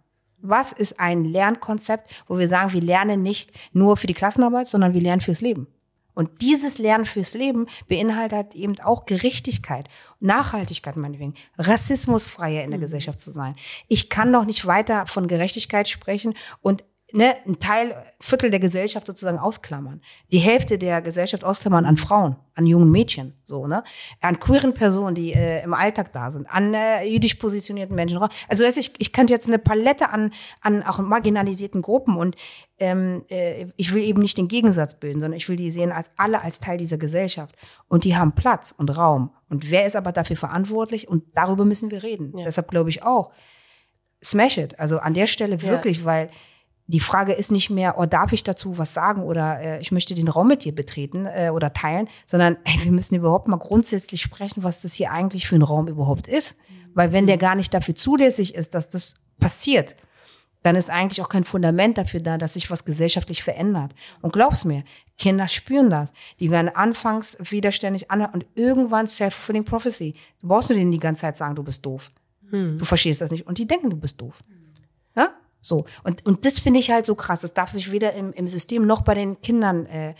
Was 0.41 0.71
ist 0.71 0.99
ein 0.99 1.25
Lernkonzept, 1.25 2.23
wo 2.27 2.37
wir 2.37 2.47
sagen, 2.47 2.73
wir 2.73 2.81
lernen 2.81 3.21
nicht 3.21 3.51
nur 3.73 3.97
für 3.97 4.07
die 4.07 4.13
Klassenarbeit, 4.13 4.67
sondern 4.67 4.93
wir 4.93 5.01
lernen 5.01 5.21
fürs 5.21 5.41
Leben? 5.41 5.67
Und 6.13 6.41
dieses 6.41 6.77
Lernen 6.77 7.05
fürs 7.05 7.33
Leben 7.33 7.67
beinhaltet 7.87 8.55
eben 8.55 8.79
auch 8.79 9.05
Gerechtigkeit, 9.05 9.87
Nachhaltigkeit 10.19 10.95
meinetwegen, 10.95 11.33
rassismusfreier 11.57 12.63
in 12.63 12.69
der 12.69 12.77
mhm. 12.77 12.83
Gesellschaft 12.83 13.19
zu 13.19 13.31
sein. 13.31 13.55
Ich 13.87 14.09
kann 14.09 14.31
doch 14.31 14.45
nicht 14.45 14.65
weiter 14.65 15.05
von 15.07 15.27
Gerechtigkeit 15.27 15.87
sprechen 15.87 16.35
und 16.61 16.83
ne, 17.13 17.35
ein 17.45 17.59
Teil, 17.59 17.95
Viertel 18.19 18.49
der 18.49 18.59
Gesellschaft 18.59 19.05
sozusagen 19.07 19.37
ausklammern. 19.37 20.01
Die 20.31 20.39
Hälfte 20.39 20.77
der 20.77 21.01
Gesellschaft 21.01 21.43
ausklammern 21.43 21.85
an 21.85 21.97
Frauen, 21.97 22.35
an 22.55 22.65
jungen 22.65 22.91
Mädchen, 22.91 23.33
so, 23.43 23.67
ne? 23.67 23.83
An 24.19 24.39
queeren 24.39 24.73
Personen, 24.73 25.15
die 25.15 25.33
äh, 25.33 25.63
im 25.63 25.73
Alltag 25.73 26.11
da 26.11 26.31
sind, 26.31 26.47
an 26.49 26.73
äh, 26.73 27.05
jüdisch 27.05 27.35
positionierten 27.35 27.95
Menschen. 27.95 28.19
Also 28.47 28.63
ich, 28.65 28.91
ich 28.97 29.13
könnte 29.13 29.31
jetzt 29.31 29.47
eine 29.47 29.59
Palette 29.59 30.09
an, 30.09 30.31
an 30.61 30.83
auch 30.83 30.99
marginalisierten 30.99 31.81
Gruppen 31.81 32.17
und 32.17 32.35
ähm, 32.79 33.23
äh, 33.29 33.67
ich 33.77 33.93
will 33.93 34.03
eben 34.03 34.21
nicht 34.21 34.37
den 34.37 34.47
Gegensatz 34.47 34.99
bilden, 34.99 35.19
sondern 35.19 35.37
ich 35.37 35.47
will 35.47 35.55
die 35.55 35.71
sehen 35.71 35.91
als 35.91 36.09
alle 36.17 36.41
als 36.41 36.59
Teil 36.59 36.77
dieser 36.77 36.97
Gesellschaft. 36.97 37.55
Und 37.87 38.05
die 38.05 38.17
haben 38.17 38.33
Platz 38.33 38.73
und 38.75 38.89
Raum. 38.97 39.31
Und 39.49 39.69
wer 39.69 39.85
ist 39.85 39.95
aber 39.95 40.11
dafür 40.11 40.35
verantwortlich? 40.35 41.07
Und 41.07 41.23
darüber 41.35 41.63
müssen 41.63 41.91
wir 41.91 42.01
reden. 42.01 42.35
Ja. 42.37 42.45
Deshalb 42.45 42.71
glaube 42.71 42.89
ich 42.89 43.03
auch, 43.03 43.31
smash 44.23 44.57
it. 44.57 44.79
Also 44.79 44.97
an 44.97 45.13
der 45.13 45.27
Stelle 45.27 45.61
wirklich, 45.61 45.99
ja. 45.99 46.05
weil 46.05 46.29
die 46.87 46.99
Frage 46.99 47.33
ist 47.33 47.51
nicht 47.51 47.69
mehr, 47.69 47.97
oh, 47.97 48.05
darf 48.05 48.33
ich 48.33 48.43
dazu 48.43 48.77
was 48.77 48.93
sagen 48.93 49.23
oder 49.23 49.59
äh, 49.61 49.81
ich 49.81 49.91
möchte 49.91 50.15
den 50.15 50.27
Raum 50.27 50.47
mit 50.47 50.65
dir 50.65 50.75
betreten 50.75 51.25
äh, 51.25 51.49
oder 51.53 51.71
teilen, 51.73 52.09
sondern 52.25 52.57
ey, 52.65 52.83
wir 52.83 52.91
müssen 52.91 53.15
überhaupt 53.15 53.47
mal 53.47 53.57
grundsätzlich 53.57 54.21
sprechen, 54.21 54.63
was 54.63 54.81
das 54.81 54.93
hier 54.93 55.11
eigentlich 55.11 55.47
für 55.47 55.55
ein 55.55 55.61
Raum 55.61 55.87
überhaupt 55.87 56.27
ist. 56.27 56.55
Weil 56.93 57.11
wenn 57.11 57.25
der 57.25 57.37
gar 57.37 57.55
nicht 57.55 57.73
dafür 57.73 57.95
zulässig 57.95 58.53
ist, 58.55 58.75
dass 58.75 58.89
das 58.89 59.15
passiert, 59.39 59.95
dann 60.61 60.75
ist 60.75 60.89
eigentlich 60.89 61.21
auch 61.21 61.29
kein 61.29 61.43
Fundament 61.43 61.97
dafür 61.97 62.21
da, 62.21 62.37
dass 62.37 62.53
sich 62.53 62.71
was 62.71 62.85
gesellschaftlich 62.85 63.43
verändert. 63.43 63.93
Und 64.21 64.33
glaub's 64.33 64.63
mir, 64.63 64.83
Kinder 65.17 65.47
spüren 65.47 65.89
das. 65.89 66.13
Die 66.39 66.51
werden 66.51 66.69
anfangs 66.73 67.37
widerständig 67.39 68.09
an 68.09 68.25
und 68.25 68.45
irgendwann 68.55 69.07
self-fulfilling 69.07 69.65
prophecy. 69.65 70.15
Du 70.39 70.47
brauchst 70.47 70.69
nur 70.69 70.79
denen 70.79 70.91
die 70.91 70.99
ganze 70.99 71.21
Zeit 71.21 71.37
sagen, 71.37 71.55
du 71.55 71.63
bist 71.63 71.85
doof. 71.85 72.09
Hm. 72.49 72.77
Du 72.77 72.85
verstehst 72.85 73.21
das 73.21 73.29
nicht. 73.29 73.45
Und 73.45 73.57
die 73.57 73.67
denken, 73.67 73.89
du 73.89 73.97
bist 73.97 74.21
doof. 74.21 74.41
Ja? 75.15 75.33
So. 75.63 75.85
Und, 76.03 76.23
und 76.25 76.45
das 76.45 76.59
finde 76.59 76.79
ich 76.79 76.91
halt 76.91 77.07
so 77.07 77.15
krass. 77.15 77.41
Das 77.41 77.55
darf 77.55 77.71
sich 77.71 77.91
weder 77.91 78.13
im, 78.13 78.33
im 78.33 78.47
System 78.47 78.85
noch 78.85 79.01
bei 79.01 79.15
den 79.15 79.41
Kindern 79.41 79.87
äh, 79.87 80.13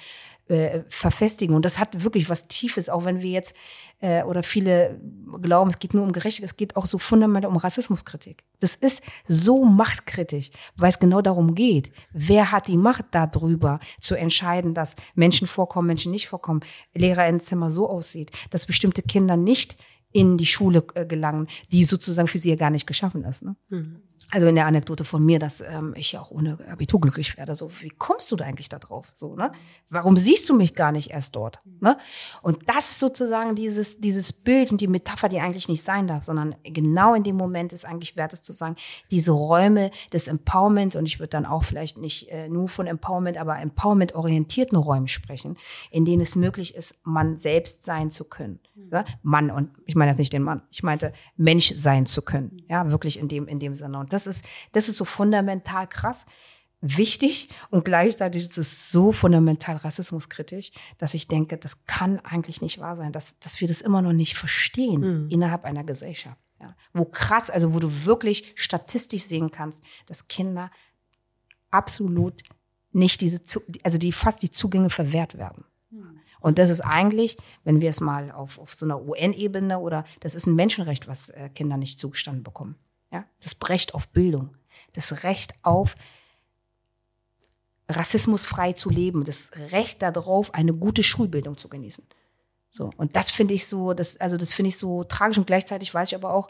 äh, 0.48 0.82
verfestigen. 0.90 1.56
Und 1.56 1.64
das 1.66 1.80
hat 1.80 2.04
wirklich 2.04 2.30
was 2.30 2.48
Tiefes, 2.48 2.90
auch 2.90 3.06
wenn 3.06 3.22
wir 3.22 3.30
jetzt 3.32 3.56
äh, 4.02 4.24
oder 4.24 4.44
viele 4.44 5.00
glauben, 5.42 5.70
es 5.70 5.80
geht 5.80 5.94
nur 5.94 6.04
um 6.04 6.12
Gerechtigkeit, 6.12 6.50
es 6.50 6.58
geht 6.58 6.76
auch 6.76 6.86
so 6.86 6.98
fundamental 6.98 7.50
um 7.50 7.58
Rassismuskritik. 7.58 8.44
Das 8.60 8.76
ist 8.76 9.04
so 9.28 9.64
machtkritisch, 9.64 10.50
weil 10.76 10.90
es 10.90 11.00
genau 11.00 11.22
darum 11.22 11.56
geht, 11.56 11.92
wer 12.12 12.52
hat 12.52 12.68
die 12.68 12.78
Macht 12.78 13.06
darüber 13.12 13.80
zu 14.00 14.16
entscheiden, 14.16 14.74
dass 14.74 14.96
Menschen 15.16 15.48
vorkommen, 15.48 15.88
Menschen 15.88 16.12
nicht 16.12 16.28
vorkommen, 16.28 16.62
Lehrer 16.94 17.28
ins 17.28 17.46
Zimmer 17.46 17.72
so 17.72 17.90
aussieht, 17.90 18.32
dass 18.50 18.66
bestimmte 18.66 19.02
Kinder 19.02 19.38
nicht 19.38 19.78
in 20.12 20.38
die 20.38 20.46
Schule 20.46 20.86
äh, 20.94 21.06
gelangen, 21.06 21.48
die 21.72 21.86
sozusagen 21.86 22.28
für 22.28 22.40
sie 22.40 22.50
ja 22.50 22.56
gar 22.56 22.70
nicht 22.70 22.88
geschaffen 22.88 23.24
ist. 23.24 23.44
Ne? 23.44 23.56
Mhm. 23.70 24.02
Also 24.34 24.48
in 24.48 24.56
der 24.56 24.66
Anekdote 24.66 25.04
von 25.04 25.24
mir, 25.24 25.38
dass 25.38 25.62
ähm, 25.62 25.94
ich 25.96 26.14
ja 26.14 26.20
auch 26.20 26.32
ohne 26.32 26.58
Abitur 26.68 27.00
glücklich 27.00 27.38
werde. 27.38 27.56
So, 27.56 27.70
wie 27.82 27.92
kommst 27.92 28.32
du 28.32 28.36
da 28.36 28.46
eigentlich 28.46 28.68
da 28.68 28.80
drauf? 28.80 29.12
So, 29.14 29.36
ne? 29.36 29.52
Warum 29.92 30.18
siehst 30.18 30.50
du 30.50 30.56
mich 30.56 30.74
gar 30.74 30.92
nicht 30.92 31.12
erst 31.12 31.36
dort? 31.36 31.60
Ne? 31.80 32.00
Und 32.42 32.68
das 32.68 32.90
ist 32.90 33.00
sozusagen 33.00 33.54
dieses, 33.54 34.00
dieses 34.00 34.34
Bild 34.34 34.72
und 34.72 34.82
die 34.82 34.88
Metapher, 34.88 35.30
die 35.30 35.40
eigentlich 35.40 35.70
nicht 35.70 35.84
sein 35.84 36.08
darf, 36.08 36.24
sondern 36.24 36.56
genau 36.64 37.14
in 37.14 37.22
dem 37.22 37.36
Moment 37.36 37.74
ist 37.74 37.86
eigentlich 37.86 38.18
wert 38.18 38.34
es 38.34 38.42
zu 38.42 38.54
sagen, 38.54 38.76
diese 39.12 39.34
Räume 39.34 39.92
des 40.12 40.28
Empowerment, 40.28 40.96
und 40.96 41.06
ich 41.06 41.20
würde 41.20 41.30
dann 41.30 41.46
auch 41.46 41.64
vielleicht 41.64 42.00
nicht 42.00 42.28
äh, 42.30 42.50
nur 42.50 42.70
von 42.70 42.88
Empowerment, 42.88 43.38
aber 43.38 43.60
Empowerment-orientierten 43.60 44.80
Räumen 44.80 45.10
sprechen, 45.10 45.60
in 45.92 46.06
denen 46.06 46.24
es 46.24 46.36
möglich 46.36 46.74
ist, 46.74 46.96
man 47.04 47.38
selbst 47.38 47.86
sein 47.86 48.10
zu 48.10 48.24
können. 48.24 48.60
Ne? 48.76 49.06
Mann, 49.22 49.52
und 49.52 49.70
ich 49.86 49.96
meine 49.96 50.10
jetzt 50.10 50.18
nicht 50.18 50.34
den 50.34 50.42
Mann, 50.42 50.64
ich 50.72 50.82
meinte 50.82 51.14
Mensch 51.38 51.74
sein 51.76 52.08
zu 52.08 52.24
können. 52.24 52.64
Ja, 52.68 52.90
wirklich 52.90 53.20
in 53.20 53.28
dem, 53.28 53.48
in 53.48 53.60
dem 53.60 53.76
Sinne. 53.76 54.00
Und 54.00 54.12
das 54.12 54.23
ist, 54.28 54.46
das 54.72 54.90
ist 54.90 54.98
so 54.98 55.06
fundamental 55.06 55.88
krass 55.88 56.26
wichtig 56.84 57.48
und 57.70 57.86
gleichzeitig 57.86 58.44
ist 58.44 58.58
es 58.58 58.92
so 58.92 59.14
fundamental 59.14 59.78
rassismuskritisch, 59.78 60.72
dass 60.98 61.14
ich 61.14 61.30
denke, 61.30 61.58
das 61.58 61.86
kann 61.86 62.20
eigentlich 62.20 62.62
nicht 62.62 62.80
wahr 62.80 62.98
sein, 62.98 63.14
dass, 63.14 63.40
dass 63.40 63.62
wir 63.62 63.70
das 63.70 63.82
immer 63.82 64.02
noch 64.02 64.12
nicht 64.12 64.36
verstehen 64.36 65.24
mhm. 65.24 65.30
innerhalb 65.30 65.64
einer 65.64 65.86
Gesellschaft. 65.86 66.38
Ja. 66.60 66.76
Wo 66.94 67.06
krass, 67.06 67.50
also 67.50 67.74
wo 67.74 67.80
du 67.80 68.06
wirklich 68.06 68.54
statistisch 68.56 69.24
sehen 69.24 69.50
kannst, 69.50 69.84
dass 70.08 70.28
Kinder 70.28 70.72
absolut 71.72 72.44
nicht 72.92 73.22
diese, 73.22 73.42
also 73.84 73.98
die 73.98 74.12
fast 74.12 74.44
die 74.44 74.52
Zugänge 74.52 74.90
verwehrt 74.90 75.38
werden. 75.38 75.64
Mhm. 75.90 76.20
Und 76.42 76.60
das 76.60 76.70
ist 76.70 76.82
eigentlich, 76.82 77.38
wenn 77.64 77.80
wir 77.80 77.90
es 77.90 78.02
mal 78.02 78.30
auf, 78.30 78.60
auf 78.60 78.74
so 78.74 78.86
einer 78.86 79.02
UN-Ebene 79.02 79.80
oder 79.80 80.04
das 80.20 80.36
ist 80.36 80.48
ein 80.48 80.56
Menschenrecht, 80.56 81.08
was 81.08 81.30
äh, 81.30 81.50
Kinder 81.50 81.78
nicht 81.78 81.98
zugestanden 81.98 82.44
bekommen. 82.44 82.76
Ja? 83.14 83.26
Das 83.42 83.56
Recht 83.70 83.94
auf 83.94 84.10
Bildung, 84.10 84.58
das 84.94 85.24
Recht 85.24 85.54
auf 85.62 85.96
rassismusfrei 87.88 88.74
zu 88.74 88.90
leben, 88.90 89.24
das 89.24 89.52
Recht 89.72 90.02
darauf, 90.02 90.54
eine 90.54 90.74
gute 90.74 91.04
Schulbildung 91.04 91.58
zu 91.58 91.70
genießen. 91.70 92.06
So, 92.70 92.92
und 92.98 93.16
das 93.16 93.30
finde 93.30 93.54
ich 93.54 93.68
so, 93.68 93.94
das, 93.94 94.18
also 94.18 94.36
das 94.36 94.52
finde 94.52 94.70
ich 94.70 94.80
so 94.80 95.04
tragisch 95.04 95.38
und 95.38 95.46
gleichzeitig 95.46 95.94
weiß 95.94 96.10
ich 96.10 96.16
aber 96.16 96.34
auch, 96.34 96.50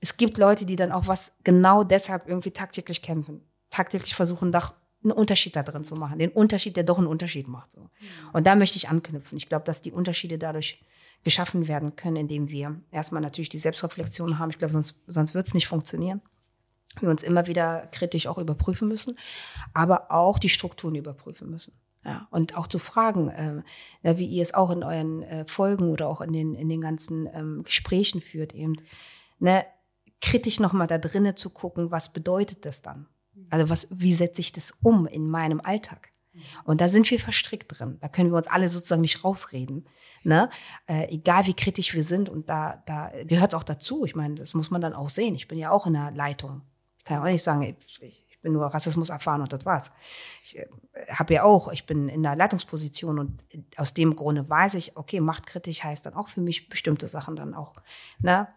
es 0.00 0.16
gibt 0.16 0.38
Leute, 0.38 0.66
die 0.66 0.76
dann 0.76 0.92
auch 0.92 1.06
was 1.06 1.32
genau 1.44 1.84
deshalb 1.84 2.26
irgendwie 2.26 2.50
tagtäglich 2.50 3.00
kämpfen, 3.00 3.40
tagtäglich 3.68 4.14
versuchen, 4.14 4.50
doch 4.50 4.74
einen 5.04 5.12
Unterschied 5.12 5.54
da 5.54 5.62
drin 5.62 5.84
zu 5.84 5.94
machen, 5.94 6.18
den 6.18 6.30
Unterschied, 6.30 6.76
der 6.76 6.84
doch 6.84 6.98
einen 6.98 7.06
Unterschied 7.06 7.46
macht. 7.46 7.72
So. 7.72 7.90
Und 8.32 8.46
da 8.46 8.56
möchte 8.56 8.76
ich 8.76 8.88
anknüpfen. 8.88 9.38
Ich 9.38 9.48
glaube, 9.48 9.64
dass 9.64 9.82
die 9.82 9.92
Unterschiede 9.92 10.36
dadurch 10.36 10.82
geschaffen 11.22 11.68
werden 11.68 11.96
können, 11.96 12.16
indem 12.16 12.50
wir 12.50 12.80
erstmal 12.90 13.22
natürlich 13.22 13.48
die 13.48 13.58
Selbstreflexion 13.58 14.38
haben. 14.38 14.50
Ich 14.50 14.58
glaube, 14.58 14.72
sonst, 14.72 15.02
sonst 15.06 15.34
wird 15.34 15.46
es 15.46 15.54
nicht 15.54 15.68
funktionieren. 15.68 16.22
Wir 17.00 17.10
uns 17.10 17.22
immer 17.22 17.46
wieder 17.46 17.86
kritisch 17.92 18.26
auch 18.26 18.38
überprüfen 18.38 18.88
müssen, 18.88 19.16
aber 19.74 20.10
auch 20.10 20.38
die 20.38 20.48
Strukturen 20.48 20.94
überprüfen 20.94 21.50
müssen. 21.50 21.72
Ja, 22.04 22.26
und 22.30 22.56
auch 22.56 22.66
zu 22.66 22.78
fragen, 22.78 23.28
äh, 23.28 24.16
wie 24.16 24.24
ihr 24.24 24.42
es 24.42 24.54
auch 24.54 24.70
in 24.70 24.82
euren 24.82 25.22
äh, 25.22 25.44
Folgen 25.46 25.90
oder 25.90 26.08
auch 26.08 26.22
in 26.22 26.32
den, 26.32 26.54
in 26.54 26.70
den 26.70 26.80
ganzen 26.80 27.28
ähm, 27.34 27.62
Gesprächen 27.62 28.22
führt, 28.22 28.54
eben, 28.54 28.76
ne, 29.38 29.66
kritisch 30.22 30.60
nochmal 30.60 30.86
da 30.86 30.96
drinnen 30.96 31.36
zu 31.36 31.50
gucken, 31.50 31.90
was 31.90 32.10
bedeutet 32.12 32.64
das 32.64 32.80
dann? 32.80 33.06
Also 33.50 33.68
was, 33.68 33.88
wie 33.90 34.14
setze 34.14 34.40
ich 34.40 34.52
das 34.52 34.72
um 34.82 35.06
in 35.06 35.28
meinem 35.28 35.60
Alltag? 35.60 36.10
Und 36.64 36.80
da 36.80 36.88
sind 36.88 37.10
wir 37.10 37.18
verstrickt 37.18 37.78
drin. 37.78 37.98
Da 38.00 38.08
können 38.08 38.30
wir 38.30 38.36
uns 38.36 38.46
alle 38.46 38.68
sozusagen 38.68 39.00
nicht 39.00 39.24
rausreden. 39.24 39.86
Ne? 40.22 40.48
Äh, 40.86 41.08
egal 41.14 41.46
wie 41.46 41.54
kritisch 41.54 41.94
wir 41.94 42.04
sind. 42.04 42.28
Und 42.28 42.50
da, 42.50 42.82
da 42.86 43.10
gehört 43.24 43.52
es 43.52 43.58
auch 43.58 43.62
dazu. 43.62 44.04
Ich 44.04 44.14
meine, 44.14 44.34
das 44.34 44.54
muss 44.54 44.70
man 44.70 44.80
dann 44.80 44.94
auch 44.94 45.08
sehen. 45.08 45.34
Ich 45.34 45.48
bin 45.48 45.58
ja 45.58 45.70
auch 45.70 45.86
in 45.86 45.94
der 45.94 46.10
Leitung. 46.10 46.62
Ich 46.98 47.04
kann 47.04 47.16
ja 47.16 47.22
auch 47.22 47.26
nicht 47.26 47.42
sagen, 47.42 47.62
ich, 47.62 48.02
ich 48.02 48.40
bin 48.42 48.52
nur 48.52 48.66
Rassismus 48.66 49.10
erfahren 49.10 49.42
und 49.42 49.52
das 49.52 49.64
war's. 49.64 49.92
Ich 50.42 50.58
äh, 50.58 50.66
habe 51.10 51.34
ja 51.34 51.44
auch, 51.44 51.72
ich 51.72 51.86
bin 51.86 52.08
in 52.08 52.22
der 52.22 52.36
Leitungsposition 52.36 53.18
und 53.18 53.44
aus 53.76 53.94
dem 53.94 54.16
Grunde 54.16 54.48
weiß 54.48 54.74
ich, 54.74 54.96
okay, 54.96 55.20
machtkritisch 55.20 55.84
heißt 55.84 56.06
dann 56.06 56.14
auch 56.14 56.28
für 56.28 56.40
mich 56.40 56.68
bestimmte 56.68 57.06
Sachen 57.06 57.36
dann 57.36 57.54
auch. 57.54 57.74
Ne? 58.18 58.48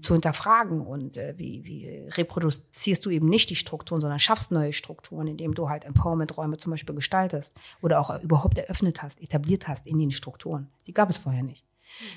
Zu 0.00 0.14
hinterfragen 0.14 0.80
und 0.80 1.16
äh, 1.16 1.34
wie, 1.36 1.64
wie 1.64 2.04
reproduzierst 2.08 3.04
du 3.04 3.10
eben 3.10 3.28
nicht 3.28 3.50
die 3.50 3.56
Strukturen, 3.56 4.00
sondern 4.00 4.18
schaffst 4.18 4.52
neue 4.52 4.72
Strukturen, 4.72 5.26
indem 5.26 5.54
du 5.54 5.68
halt 5.68 5.84
Empowerment-Räume 5.84 6.56
zum 6.56 6.70
Beispiel 6.70 6.94
gestaltest 6.94 7.54
oder 7.82 8.00
auch 8.00 8.22
überhaupt 8.22 8.58
eröffnet 8.58 9.02
hast, 9.02 9.20
etabliert 9.22 9.68
hast 9.68 9.86
in 9.86 9.98
den 9.98 10.10
Strukturen. 10.10 10.68
Die 10.86 10.94
gab 10.94 11.10
es 11.10 11.18
vorher 11.18 11.42
nicht. 11.42 11.64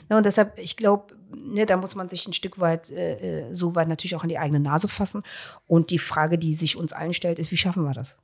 Mhm. 0.10 0.18
und 0.18 0.26
deshalb, 0.26 0.58
ich 0.58 0.76
glaube, 0.76 1.16
ne, 1.36 1.66
da 1.66 1.78
muss 1.78 1.95
man 1.95 2.10
sich 2.10 2.28
ein 2.28 2.34
Stück 2.34 2.60
weit, 2.60 2.89
äh, 2.89 3.49
äh, 3.49 3.53
so 3.53 3.76
weit 3.76 3.88
natürlich 3.88 4.16
auch 4.16 4.24
in 4.24 4.30
die 4.30 4.39
eigene 4.39 4.60
Nase 4.60 4.88
fassen. 4.88 5.24
Und 5.68 5.91
die 5.91 5.99
Frage, 5.99 6.38
die 6.38 6.53
sich 6.53 6.78
uns 6.78 6.93
allen 6.93 7.14
stellt, 7.14 7.39
ist, 7.39 7.51
wie 7.51 7.58
schaffen 7.58 7.84
wir 7.84 7.93
das? 7.93 8.18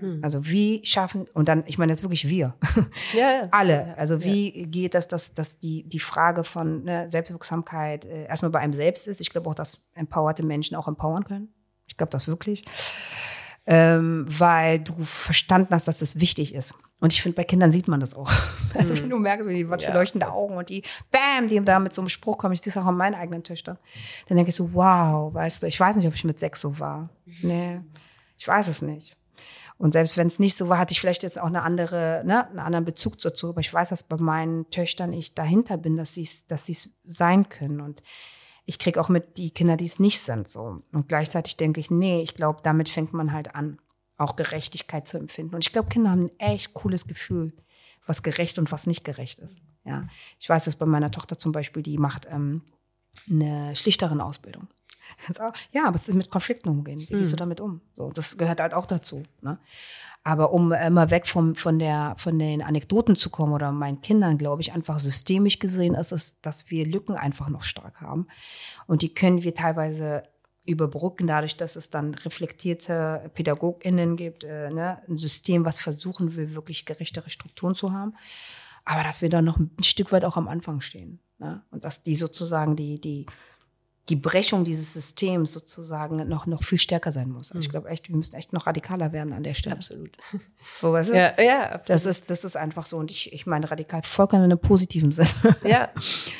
Hm. 0.00 0.20
Also 0.22 0.46
wie 0.46 0.80
schaffen, 0.84 1.26
und 1.34 1.48
dann, 1.48 1.64
ich 1.66 1.78
meine, 1.78 1.92
das 1.92 2.00
ist 2.00 2.04
wirklich 2.04 2.28
wir. 2.28 2.54
Ja, 3.12 3.32
ja. 3.32 3.48
Alle. 3.50 3.96
Also 3.96 4.24
wie 4.24 4.60
ja. 4.60 4.66
geht 4.66 4.94
das, 4.94 5.08
dass, 5.08 5.34
dass 5.34 5.58
die, 5.58 5.88
die 5.88 5.98
Frage 5.98 6.44
von 6.44 6.84
ne, 6.84 7.08
Selbstwirksamkeit 7.08 8.04
äh, 8.04 8.24
erstmal 8.26 8.50
bei 8.50 8.60
einem 8.60 8.72
selbst 8.72 9.06
ist. 9.08 9.20
Ich 9.20 9.30
glaube 9.30 9.50
auch, 9.50 9.54
dass 9.54 9.80
empowerte 9.94 10.44
Menschen 10.44 10.76
auch 10.76 10.88
empowern 10.88 11.24
können. 11.24 11.52
Ich 11.86 11.96
glaube 11.96 12.10
das 12.10 12.28
wirklich. 12.28 12.64
Ähm, 13.66 14.24
weil 14.28 14.78
du 14.78 15.02
verstanden 15.02 15.74
hast, 15.74 15.86
dass 15.86 15.98
das 15.98 16.18
wichtig 16.18 16.54
ist. 16.54 16.74
Und 17.00 17.12
ich 17.12 17.22
finde, 17.22 17.36
bei 17.36 17.44
Kindern 17.44 17.72
sieht 17.72 17.88
man 17.88 18.00
das 18.00 18.14
auch. 18.14 18.30
Also 18.72 18.94
wenn 18.94 19.02
hm. 19.02 19.10
du 19.10 19.18
merkst, 19.18 19.48
wie 19.48 19.54
die 19.54 19.68
was 19.68 19.82
für 19.82 19.92
leuchtende 19.92 20.30
Augen 20.30 20.56
und 20.56 20.68
die, 20.68 20.82
bam, 21.10 21.48
die 21.48 21.60
da 21.60 21.80
mit 21.80 21.92
so 21.92 22.02
einem 22.02 22.08
Spruch 22.08 22.38
kommen. 22.38 22.54
Ich 22.54 22.60
sehe 22.60 22.70
es 22.70 22.76
auch 22.76 22.86
an 22.86 22.96
meinen 22.96 23.16
eigenen 23.16 23.42
Töchtern. 23.42 23.78
Dann 24.28 24.36
denke 24.36 24.50
ich 24.50 24.54
so, 24.54 24.72
wow, 24.72 25.34
weißt 25.34 25.64
du, 25.64 25.66
ich 25.66 25.80
weiß 25.80 25.96
nicht, 25.96 26.06
ob 26.06 26.14
ich 26.14 26.22
mit 26.22 26.38
sechs 26.38 26.60
so 26.60 26.78
war. 26.78 27.10
Nee, 27.42 27.80
ich 28.38 28.46
weiß 28.46 28.68
es 28.68 28.80
nicht. 28.80 29.16
Und 29.80 29.92
selbst 29.92 30.18
wenn 30.18 30.26
es 30.26 30.38
nicht 30.38 30.58
so 30.58 30.68
war, 30.68 30.76
hatte 30.76 30.92
ich 30.92 31.00
vielleicht 31.00 31.22
jetzt 31.22 31.40
auch 31.40 31.46
eine 31.46 31.62
andere, 31.62 32.22
ne, 32.26 32.46
einen 32.50 32.58
anderen 32.58 32.84
Bezug 32.84 33.16
dazu. 33.16 33.48
Aber 33.48 33.60
ich 33.60 33.72
weiß, 33.72 33.88
dass 33.88 34.02
bei 34.02 34.18
meinen 34.18 34.68
Töchtern 34.68 35.14
ich 35.14 35.34
dahinter 35.34 35.78
bin, 35.78 35.96
dass 35.96 36.12
sie 36.12 36.24
es 36.24 36.46
dass 36.46 36.66
sie's 36.66 36.90
sein 37.04 37.48
können. 37.48 37.80
Und 37.80 38.02
ich 38.66 38.78
kriege 38.78 39.00
auch 39.00 39.08
mit 39.08 39.38
die 39.38 39.52
Kinder, 39.52 39.78
die 39.78 39.86
es 39.86 39.98
nicht 39.98 40.20
sind. 40.20 40.48
so. 40.48 40.82
Und 40.92 41.08
gleichzeitig 41.08 41.56
denke 41.56 41.80
ich, 41.80 41.90
nee, 41.90 42.20
ich 42.20 42.34
glaube, 42.34 42.60
damit 42.62 42.90
fängt 42.90 43.14
man 43.14 43.32
halt 43.32 43.54
an, 43.54 43.78
auch 44.18 44.36
Gerechtigkeit 44.36 45.08
zu 45.08 45.16
empfinden. 45.16 45.54
Und 45.54 45.64
ich 45.64 45.72
glaube, 45.72 45.88
Kinder 45.88 46.10
haben 46.10 46.26
ein 46.26 46.38
echt 46.38 46.74
cooles 46.74 47.06
Gefühl, 47.06 47.54
was 48.04 48.22
gerecht 48.22 48.58
und 48.58 48.70
was 48.72 48.86
nicht 48.86 49.02
gerecht 49.02 49.38
ist. 49.38 49.56
Ja, 49.86 50.06
ich 50.38 50.46
weiß 50.46 50.66
dass 50.66 50.76
bei 50.76 50.84
meiner 50.84 51.10
Tochter 51.10 51.38
zum 51.38 51.52
Beispiel, 51.52 51.82
die 51.82 51.96
macht 51.96 52.26
ähm, 52.30 52.60
eine 53.30 53.74
schlichteren 53.74 54.20
Ausbildung. 54.20 54.68
Ja, 55.72 55.86
aber 55.86 55.94
es 55.94 56.08
ist 56.08 56.14
mit 56.14 56.30
Konflikten 56.30 56.68
umgehen. 56.68 57.00
Wie 57.00 57.14
gehst 57.14 57.32
du 57.32 57.36
damit 57.36 57.60
um? 57.60 57.80
So, 57.96 58.10
das 58.10 58.36
gehört 58.36 58.60
halt 58.60 58.74
auch 58.74 58.86
dazu. 58.86 59.22
Ne? 59.40 59.58
Aber 60.22 60.52
um 60.52 60.72
immer 60.72 61.10
weg 61.10 61.26
vom, 61.26 61.54
von, 61.54 61.78
der, 61.78 62.14
von 62.18 62.38
den 62.38 62.62
Anekdoten 62.62 63.16
zu 63.16 63.30
kommen 63.30 63.52
oder 63.52 63.72
meinen 63.72 64.02
Kindern, 64.02 64.36
glaube 64.36 64.60
ich, 64.60 64.72
einfach 64.72 64.98
systemisch 64.98 65.58
gesehen 65.58 65.94
ist 65.94 66.12
es, 66.12 66.40
dass 66.42 66.70
wir 66.70 66.86
Lücken 66.86 67.14
einfach 67.14 67.48
noch 67.48 67.62
stark 67.62 68.00
haben. 68.02 68.26
Und 68.86 69.02
die 69.02 69.14
können 69.14 69.42
wir 69.42 69.54
teilweise 69.54 70.24
überbrücken, 70.66 71.26
dadurch, 71.26 71.56
dass 71.56 71.74
es 71.74 71.88
dann 71.88 72.14
reflektierte 72.14 73.30
PädagogInnen 73.34 74.16
gibt, 74.16 74.44
äh, 74.44 74.70
ne? 74.70 75.02
ein 75.08 75.16
System, 75.16 75.64
was 75.64 75.80
versuchen 75.80 76.36
will, 76.36 76.54
wirklich 76.54 76.84
gerechtere 76.84 77.30
Strukturen 77.30 77.74
zu 77.74 77.92
haben. 77.92 78.14
Aber 78.84 79.02
dass 79.02 79.22
wir 79.22 79.30
dann 79.30 79.44
noch 79.44 79.58
ein 79.58 79.82
Stück 79.82 80.12
weit 80.12 80.24
auch 80.24 80.36
am 80.36 80.48
Anfang 80.48 80.80
stehen. 80.80 81.20
Ne? 81.38 81.62
Und 81.70 81.84
dass 81.84 82.02
die 82.02 82.14
sozusagen 82.14 82.76
die, 82.76 83.00
die, 83.00 83.26
die 84.10 84.16
Brechung 84.16 84.64
dieses 84.64 84.92
Systems 84.92 85.54
sozusagen 85.54 86.28
noch, 86.28 86.46
noch 86.46 86.64
viel 86.64 86.78
stärker 86.78 87.12
sein 87.12 87.30
muss. 87.30 87.52
Also 87.52 87.60
ich 87.64 87.70
glaube 87.70 87.88
echt, 87.88 88.08
wir 88.08 88.16
müssen 88.16 88.34
echt 88.34 88.52
noch 88.52 88.66
radikaler 88.66 89.12
werden 89.12 89.32
an 89.32 89.44
der 89.44 89.54
Stelle. 89.54 89.76
Absolut. 89.76 90.16
So, 90.74 90.92
weißt 90.92 91.10
du? 91.10 91.16
Ja, 91.16 91.40
ja, 91.40 91.62
absolut. 91.70 91.88
Das 91.88 92.06
ist, 92.06 92.28
das 92.28 92.44
ist 92.44 92.56
einfach 92.56 92.84
so. 92.84 92.98
Und 92.98 93.10
ich, 93.10 93.32
ich 93.32 93.46
meine 93.46 93.70
radikal 93.70 94.02
vollkommen 94.02 94.44
in 94.44 94.52
einem 94.52 94.60
positiven 94.60 95.10
Sinne. 95.10 95.56
Ja, 95.64 95.88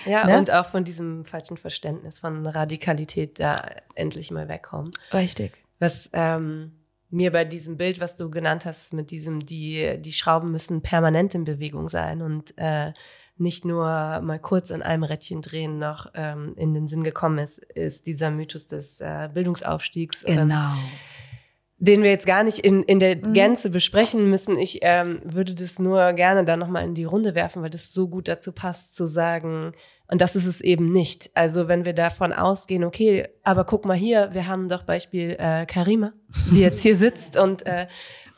ja 0.05 0.27
Ne? 0.27 0.39
und 0.39 0.51
auch 0.51 0.67
von 0.67 0.85
diesem 0.85 1.25
falschen 1.25 1.57
Verständnis 1.57 2.21
von 2.21 2.47
Radikalität 2.47 3.41
da 3.41 3.65
endlich 3.95 4.31
mal 4.31 4.49
wegkommen. 4.49 4.93
Richtig. 5.13 5.53
Was 5.79 6.11
ähm, 6.13 6.73
mir 7.09 7.33
bei 7.33 7.45
diesem 7.45 7.77
Bild, 7.77 8.01
was 8.01 8.17
du 8.17 8.31
genannt 8.31 8.67
hast, 8.67 8.93
mit 8.93 9.11
diesem, 9.11 9.45
die, 9.45 9.97
die 10.01 10.13
Schrauben 10.13 10.51
müssen 10.51 10.83
permanent 10.83 11.35
in 11.35 11.45
Bewegung 11.45 11.89
sein 11.89 12.21
und 12.21 12.53
äh, 12.57 12.93
nicht 13.41 13.65
nur 13.65 13.85
mal 14.21 14.39
kurz 14.41 14.71
an 14.71 14.83
einem 14.83 15.03
Rädchen 15.03 15.43
drehen, 15.43 15.79
noch 15.79 16.07
ähm, 16.15 16.55
in 16.57 16.75
den 16.75 16.89
Sinn 16.89 17.03
gekommen 17.03 17.39
ist, 17.39 17.59
ist 17.59 18.07
dieser 18.07 18.31
Mythos 18.31 18.67
des 18.67 19.01
äh, 19.01 19.29
Bildungsaufstiegs. 19.33 20.23
Ähm, 20.27 20.49
Genau. 20.49 20.75
den 21.79 22.03
wir 22.03 22.11
jetzt 22.11 22.27
gar 22.27 22.45
nicht 22.45 22.59
in, 22.59 22.83
in 22.83 23.01
der 23.01 23.17
Gänze 23.17 23.71
besprechen 23.71 24.29
müssen. 24.29 24.59
Ich 24.59 24.81
ähm, 24.83 25.21
würde 25.25 25.55
das 25.55 25.79
nur 25.79 26.13
gerne 26.13 26.45
dann 26.45 26.59
nochmal 26.59 26.85
in 26.85 26.95
die 26.95 27.05
Runde 27.05 27.35
werfen, 27.35 27.63
weil 27.63 27.71
das 27.71 27.93
so 27.93 28.07
gut 28.09 28.29
dazu 28.29 28.53
passt, 28.53 28.95
zu 28.95 29.07
sagen, 29.07 29.73
und 30.11 30.21
das 30.21 30.37
ist 30.37 30.47
es 30.47 30.61
eben 30.61 30.93
nicht. 30.93 31.31
Also 31.35 31.69
wenn 31.69 31.85
wir 31.85 31.95
davon 31.95 32.33
ausgehen, 32.33 32.85
okay, 32.85 33.29
aber 33.45 33.65
guck 33.65 33.85
mal 33.87 33.97
hier, 33.97 34.31
wir 34.33 34.47
haben 34.47 34.69
doch 34.69 34.83
Beispiel 34.83 35.37
äh, 35.39 35.65
Karima, 35.67 36.13
die 36.53 36.61
jetzt 36.61 36.83
hier 36.83 36.97
sitzt 36.97 37.39
und 37.39 37.65
äh, 37.65 37.87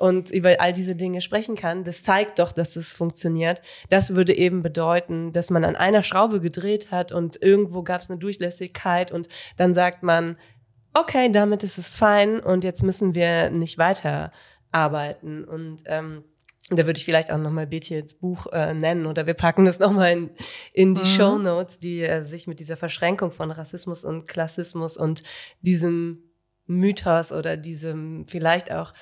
und 0.03 0.33
über 0.33 0.57
all 0.59 0.73
diese 0.73 0.97
Dinge 0.97 1.21
sprechen 1.21 1.55
kann, 1.55 1.85
das 1.85 2.03
zeigt 2.03 2.41
doch, 2.41 2.51
dass 2.51 2.75
es 2.75 2.93
funktioniert. 2.93 3.63
Das 3.89 4.17
würde 4.17 4.37
eben 4.37 4.61
bedeuten, 4.61 5.31
dass 5.31 5.49
man 5.49 5.65
an 5.65 5.77
einer 5.77 6.03
Schraube 6.03 6.41
gedreht 6.41 6.91
hat 6.91 7.13
und 7.13 7.41
irgendwo 7.41 7.85
gab 7.85 8.03
es 8.03 8.11
eine 8.11 8.19
Durchlässigkeit 8.19 9.13
und 9.13 9.29
dann 9.57 9.75
sagt 9.75 10.03
man, 10.03 10.37
okay, 10.93 11.31
damit 11.31 11.63
ist 11.63 11.79
es 11.79 11.95
fein 11.95 12.41
und 12.41 12.65
jetzt 12.65 12.83
müssen 12.83 13.15
wir 13.15 13.51
nicht 13.51 13.79
weiter 13.79 14.33
arbeiten. 14.73 15.45
Und 15.45 15.85
ähm, 15.87 16.25
da 16.69 16.79
würde 16.79 16.99
ich 16.99 17.05
vielleicht 17.05 17.31
auch 17.31 17.39
nochmal 17.39 17.69
Betiels 17.69 18.15
Buch 18.15 18.49
äh, 18.49 18.75
nennen 18.75 19.07
oder 19.07 19.29
wir 19.29 19.35
packen 19.35 19.67
das 19.67 19.79
nochmal 19.79 20.11
in, 20.11 20.31
in 20.73 20.95
die 20.95 21.03
Mhm. 21.03 21.07
Show 21.07 21.39
Notes, 21.39 21.79
die 21.79 22.03
äh, 22.03 22.25
sich 22.25 22.49
mit 22.49 22.59
dieser 22.59 22.77
Verschränkung 22.77 23.31
von 23.31 23.53
Rassismus 23.53 24.03
und 24.03 24.27
Klassismus 24.27 24.97
und 24.97 25.23
diesem 25.61 26.25
Mythos 26.67 27.31
oder 27.31 27.57
diesem 27.57 28.27
vielleicht 28.27 28.73
auch 28.73 28.95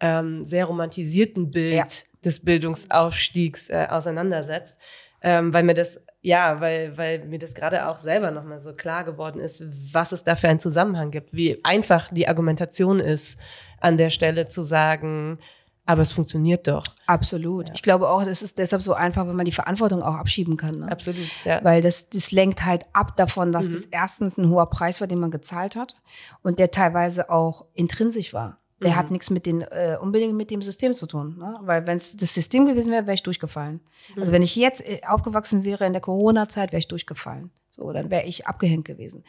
ähm, 0.00 0.44
sehr 0.44 0.64
romantisierten 0.66 1.50
Bild 1.50 1.74
Ja. 1.74 1.84
des 2.24 2.40
Bildungsaufstiegs 2.44 3.68
äh, 3.70 3.86
auseinandersetzt. 3.90 4.78
Ähm, 5.20 5.52
weil 5.52 5.64
mir 5.64 5.74
das, 5.74 6.00
ja, 6.20 6.60
weil, 6.60 6.96
weil 6.96 7.24
mir 7.24 7.38
das 7.40 7.54
gerade 7.54 7.88
auch 7.88 7.96
selber 7.96 8.30
nochmal 8.30 8.60
so 8.62 8.72
klar 8.72 9.02
geworden 9.04 9.40
ist, 9.40 9.64
was 9.92 10.12
es 10.12 10.22
da 10.22 10.36
für 10.36 10.48
einen 10.48 10.60
Zusammenhang 10.60 11.10
gibt, 11.10 11.32
wie 11.32 11.58
einfach 11.64 12.08
die 12.12 12.28
Argumentation 12.28 13.00
ist, 13.00 13.36
an 13.80 13.96
der 13.96 14.10
Stelle 14.10 14.46
zu 14.46 14.62
sagen, 14.62 15.38
aber 15.86 16.02
es 16.02 16.12
funktioniert 16.12 16.68
doch. 16.68 16.84
Absolut. 17.06 17.70
Ich 17.74 17.82
glaube 17.82 18.10
auch, 18.10 18.22
das 18.22 18.42
ist 18.42 18.58
deshalb 18.58 18.82
so 18.82 18.92
einfach, 18.92 19.26
wenn 19.26 19.34
man 19.36 19.46
die 19.46 19.52
Verantwortung 19.52 20.02
auch 20.02 20.14
abschieben 20.14 20.56
kann. 20.56 20.80
Ne? 20.80 20.92
Absolut, 20.92 21.26
ja. 21.44 21.64
Weil 21.64 21.80
das, 21.82 22.10
das 22.10 22.30
lenkt 22.30 22.64
halt 22.64 22.84
ab 22.92 23.16
davon, 23.16 23.52
dass 23.52 23.72
das 23.72 23.82
erstens 23.90 24.36
ein 24.36 24.50
hoher 24.50 24.68
Preis 24.68 25.00
war, 25.00 25.08
den 25.08 25.18
man 25.18 25.30
gezahlt 25.30 25.76
hat 25.76 25.96
und 26.42 26.58
der 26.58 26.70
teilweise 26.70 27.30
auch 27.30 27.64
intrinsisch 27.74 28.34
war. 28.34 28.57
Der 28.80 28.96
hat 28.96 29.10
nichts 29.10 29.30
mit 29.30 29.44
den 29.44 29.62
äh, 29.62 29.96
unbedingt 30.00 30.34
mit 30.34 30.50
dem 30.50 30.62
System 30.62 30.94
zu 30.94 31.06
tun, 31.06 31.36
ne? 31.38 31.58
weil 31.62 31.86
wenn 31.88 31.96
es 31.96 32.16
das 32.16 32.32
System 32.32 32.66
gewesen 32.66 32.92
wäre, 32.92 33.06
wäre 33.06 33.14
ich 33.14 33.24
durchgefallen. 33.24 33.80
Also 34.16 34.32
wenn 34.32 34.42
ich 34.42 34.54
jetzt 34.54 34.86
äh, 34.88 35.00
aufgewachsen 35.06 35.64
wäre 35.64 35.84
in 35.84 35.92
der 35.92 36.02
Corona-Zeit, 36.02 36.70
wäre 36.70 36.78
ich 36.78 36.86
durchgefallen. 36.86 37.50
So, 37.70 37.92
dann 37.92 38.10
wäre 38.10 38.24
ich 38.24 38.46
abgehängt 38.46 38.84
gewesen. 38.84 39.24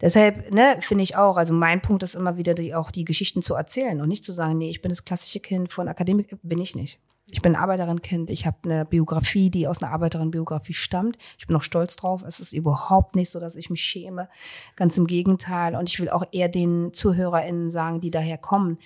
Deshalb, 0.00 0.52
ne, 0.52 0.78
finde 0.80 1.02
ich 1.04 1.16
auch, 1.16 1.36
also 1.36 1.52
mein 1.54 1.80
Punkt 1.80 2.02
ist 2.02 2.14
immer 2.14 2.36
wieder, 2.36 2.54
die, 2.54 2.74
auch 2.74 2.90
die 2.90 3.04
Geschichten 3.04 3.42
zu 3.42 3.54
erzählen 3.54 4.00
und 4.00 4.08
nicht 4.08 4.24
zu 4.24 4.32
sagen, 4.32 4.58
nee, 4.58 4.70
ich 4.70 4.82
bin 4.82 4.90
das 4.90 5.04
klassische 5.04 5.40
Kind 5.40 5.72
von 5.72 5.88
Akademik, 5.88 6.36
bin 6.42 6.60
ich 6.60 6.76
nicht. 6.76 7.00
Ich 7.30 7.42
bin 7.42 7.54
ein 7.54 7.62
Arbeiterinnenkind. 7.62 8.30
Ich 8.30 8.46
habe 8.46 8.56
eine 8.64 8.84
Biografie, 8.84 9.50
die 9.50 9.68
aus 9.68 9.82
einer 9.82 9.92
Arbeiterinnenbiografie 9.92 10.72
stammt. 10.72 11.18
Ich 11.38 11.46
bin 11.46 11.56
auch 11.56 11.62
stolz 11.62 11.96
drauf. 11.96 12.22
Es 12.26 12.40
ist 12.40 12.52
überhaupt 12.52 13.16
nicht 13.16 13.30
so, 13.30 13.38
dass 13.38 13.54
ich 13.54 13.68
mich 13.68 13.82
schäme. 13.82 14.28
Ganz 14.76 14.96
im 14.96 15.06
Gegenteil. 15.06 15.76
Und 15.76 15.88
ich 15.88 16.00
will 16.00 16.08
auch 16.08 16.24
eher 16.32 16.48
den 16.48 16.92
ZuhörerInnen 16.94 17.70
sagen, 17.70 18.00
die 18.00 18.10
daher 18.10 18.38
kommen, 18.38 18.78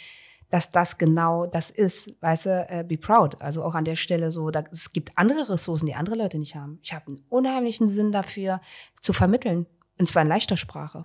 dass 0.51 0.73
das 0.73 0.99
genau 0.99 1.47
das 1.47 1.71
ist. 1.71 2.21
Weißt 2.21 2.47
du, 2.47 2.67
äh, 2.69 2.85
be 2.87 2.99
proud. 2.99 3.41
Also 3.41 3.63
auch 3.63 3.77
an 3.77 3.85
der 3.85 3.97
Stelle 3.97 4.33
so, 4.33 4.51
da, 4.51 4.65
es 4.73 4.93
gibt 4.93 5.17
andere 5.17 5.49
Ressourcen, 5.49 5.87
die 5.87 5.95
andere 5.95 6.17
Leute 6.17 6.39
nicht 6.39 6.57
haben. 6.57 6.81
Ich 6.83 6.93
habe 6.93 7.07
einen 7.09 7.25
unheimlichen 7.29 7.87
Sinn 7.87 8.11
dafür, 8.11 8.61
zu 9.01 9.13
vermitteln. 9.13 9.67
Und 9.99 10.09
zwar 10.09 10.23
in 10.23 10.29
leichter 10.29 10.57
Sprache. 10.57 11.05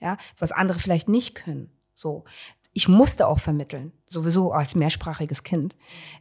Ja, 0.00 0.16
was 0.38 0.50
andere 0.50 0.78
vielleicht 0.78 1.08
nicht 1.10 1.34
können. 1.34 1.70
So. 1.94 2.24
Ich 2.72 2.86
musste 2.86 3.26
auch 3.26 3.40
vermitteln, 3.40 3.92
sowieso 4.06 4.52
als 4.52 4.74
mehrsprachiges 4.76 5.42
Kind, 5.42 5.74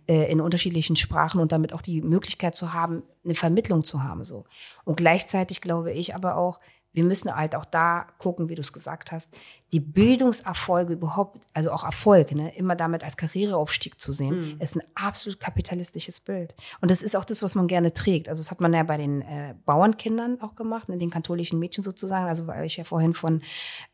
äh, 0.07 0.31
in 0.31 0.41
unterschiedlichen 0.41 0.95
Sprachen 0.95 1.39
und 1.39 1.51
damit 1.51 1.73
auch 1.73 1.81
die 1.81 2.01
Möglichkeit 2.01 2.55
zu 2.55 2.73
haben, 2.73 3.03
eine 3.23 3.35
Vermittlung 3.35 3.83
zu 3.83 4.03
haben, 4.03 4.23
so. 4.23 4.45
Und 4.83 4.97
gleichzeitig 4.97 5.61
glaube 5.61 5.91
ich 5.91 6.15
aber 6.15 6.37
auch, 6.37 6.59
wir 6.91 7.03
müssen 7.03 7.33
halt 7.35 7.55
auch 7.55 7.65
da 7.65 8.07
gucken, 8.17 8.49
wie 8.49 8.55
du 8.55 8.61
es 8.61 8.73
gesagt 8.73 9.11
hast, 9.11 9.31
die 9.71 9.79
Bildungserfolge 9.79 10.93
überhaupt, 10.93 11.39
also 11.53 11.71
auch 11.71 11.83
Erfolg, 11.83 12.31
ne, 12.33 12.55
immer 12.55 12.75
damit 12.75 13.03
als 13.03 13.17
Karriereaufstieg 13.17 13.99
zu 13.99 14.13
sehen, 14.13 14.57
ist 14.59 14.75
ein 14.75 14.81
absolut 14.95 15.39
kapitalistisches 15.39 16.19
Bild. 16.19 16.55
Und 16.81 16.89
das 16.89 17.01
ist 17.01 17.15
auch 17.15 17.25
das, 17.25 17.43
was 17.43 17.55
man 17.55 17.67
gerne 17.67 17.93
trägt. 17.93 18.29
Also 18.29 18.41
das 18.41 18.51
hat 18.51 18.61
man 18.61 18.73
ja 18.73 18.83
bei 18.83 18.97
den 18.97 19.21
äh, 19.21 19.53
Bauernkindern 19.65 20.41
auch 20.41 20.55
gemacht, 20.55 20.89
ne, 20.89 20.97
den 20.97 21.09
katholischen 21.09 21.59
Mädchen 21.59 21.83
sozusagen. 21.83 22.25
Also 22.25 22.47
weil 22.47 22.65
ich 22.65 22.77
ja 22.77 22.83
vorhin 22.83 23.13
von 23.13 23.41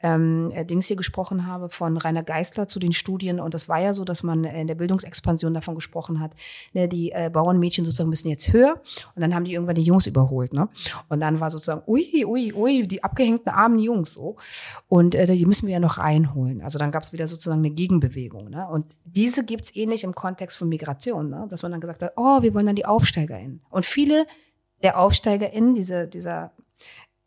ähm, 0.01 0.51
äh, 0.53 0.65
Dings 0.65 0.87
hier 0.87 0.95
gesprochen 0.95 1.45
habe, 1.45 1.69
von 1.69 1.97
Rainer 1.97 2.23
Geisler 2.23 2.67
zu 2.67 2.79
den 2.79 2.93
Studien. 2.93 3.39
Und 3.39 3.53
das 3.53 3.67
war 3.67 3.79
ja 3.79 3.93
so, 3.93 4.05
dass 4.05 4.23
man 4.23 4.43
in 4.45 4.67
der 4.67 4.75
Bildungsexpansion 4.75 5.53
davon 5.53 5.75
gesprochen 5.75 6.19
hat, 6.19 6.31
ne, 6.73 6.87
die 6.87 7.11
äh, 7.11 7.29
Bauernmädchen 7.31 7.85
sozusagen 7.85 8.09
müssen 8.09 8.29
jetzt 8.29 8.51
höher. 8.53 8.81
Und 9.15 9.21
dann 9.21 9.35
haben 9.35 9.45
die 9.45 9.53
irgendwann 9.53 9.75
die 9.75 9.83
Jungs 9.83 10.07
überholt. 10.07 10.53
Ne? 10.53 10.69
Und 11.09 11.19
dann 11.19 11.39
war 11.39 11.51
sozusagen, 11.51 11.83
ui, 11.87 12.25
ui, 12.25 12.53
ui, 12.53 12.87
die 12.87 13.03
abgehängten 13.03 13.51
armen 13.51 13.79
Jungs 13.79 14.13
so. 14.13 14.37
Und 14.87 15.15
äh, 15.15 15.27
die 15.27 15.45
müssen 15.45 15.64
wir 15.65 15.73
ja 15.73 15.79
noch 15.79 15.97
reinholen. 15.97 16.61
Also 16.61 16.79
dann 16.79 16.91
gab 16.91 17.03
es 17.03 17.13
wieder 17.13 17.27
sozusagen 17.27 17.59
eine 17.59 17.71
Gegenbewegung. 17.71 18.49
Ne? 18.49 18.67
Und 18.67 18.95
diese 19.03 19.45
gibt's 19.45 19.75
ähnlich 19.75 20.03
im 20.03 20.15
Kontext 20.15 20.57
von 20.57 20.69
Migration, 20.69 21.29
ne? 21.29 21.47
dass 21.49 21.63
man 21.63 21.71
dann 21.71 21.81
gesagt 21.81 22.03
hat, 22.03 22.13
oh, 22.15 22.41
wir 22.41 22.53
wollen 22.53 22.65
dann 22.65 22.75
die 22.75 22.85
AufsteigerInnen. 22.85 23.61
Und 23.69 23.85
viele 23.85 24.25
der 24.83 24.99
AufsteigerInnen, 24.99 25.75
diese, 25.75 26.07
dieser, 26.07 26.51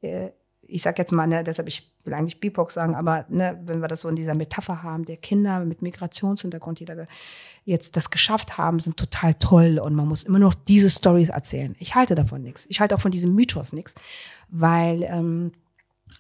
äh, 0.00 0.30
ich 0.62 0.82
sag 0.82 0.98
jetzt 0.98 1.12
mal, 1.12 1.26
ne, 1.26 1.42
deshalb 1.42 1.66
ich 1.66 1.90
will 2.04 2.14
eigentlich 2.14 2.40
BIPOC 2.40 2.70
sagen, 2.70 2.94
aber 2.94 3.24
ne, 3.28 3.58
wenn 3.64 3.80
wir 3.80 3.88
das 3.88 4.02
so 4.02 4.08
in 4.08 4.16
dieser 4.16 4.34
Metapher 4.34 4.82
haben, 4.82 5.04
der 5.06 5.16
Kinder 5.16 5.64
mit 5.64 5.82
Migrationshintergrund, 5.82 6.80
die 6.80 6.84
da 6.84 6.94
jetzt 7.64 7.96
das 7.96 8.10
geschafft 8.10 8.58
haben, 8.58 8.78
sind 8.78 8.96
total 8.96 9.34
toll 9.34 9.78
und 9.78 9.94
man 9.94 10.06
muss 10.06 10.22
immer 10.22 10.38
noch 10.38 10.54
diese 10.54 10.90
Stories 10.90 11.30
erzählen. 11.30 11.74
Ich 11.78 11.94
halte 11.94 12.14
davon 12.14 12.42
nichts. 12.42 12.66
Ich 12.68 12.80
halte 12.80 12.94
auch 12.94 13.00
von 13.00 13.10
diesem 13.10 13.34
Mythos 13.34 13.72
nichts, 13.72 13.94
weil 14.48 15.02
ähm, 15.04 15.52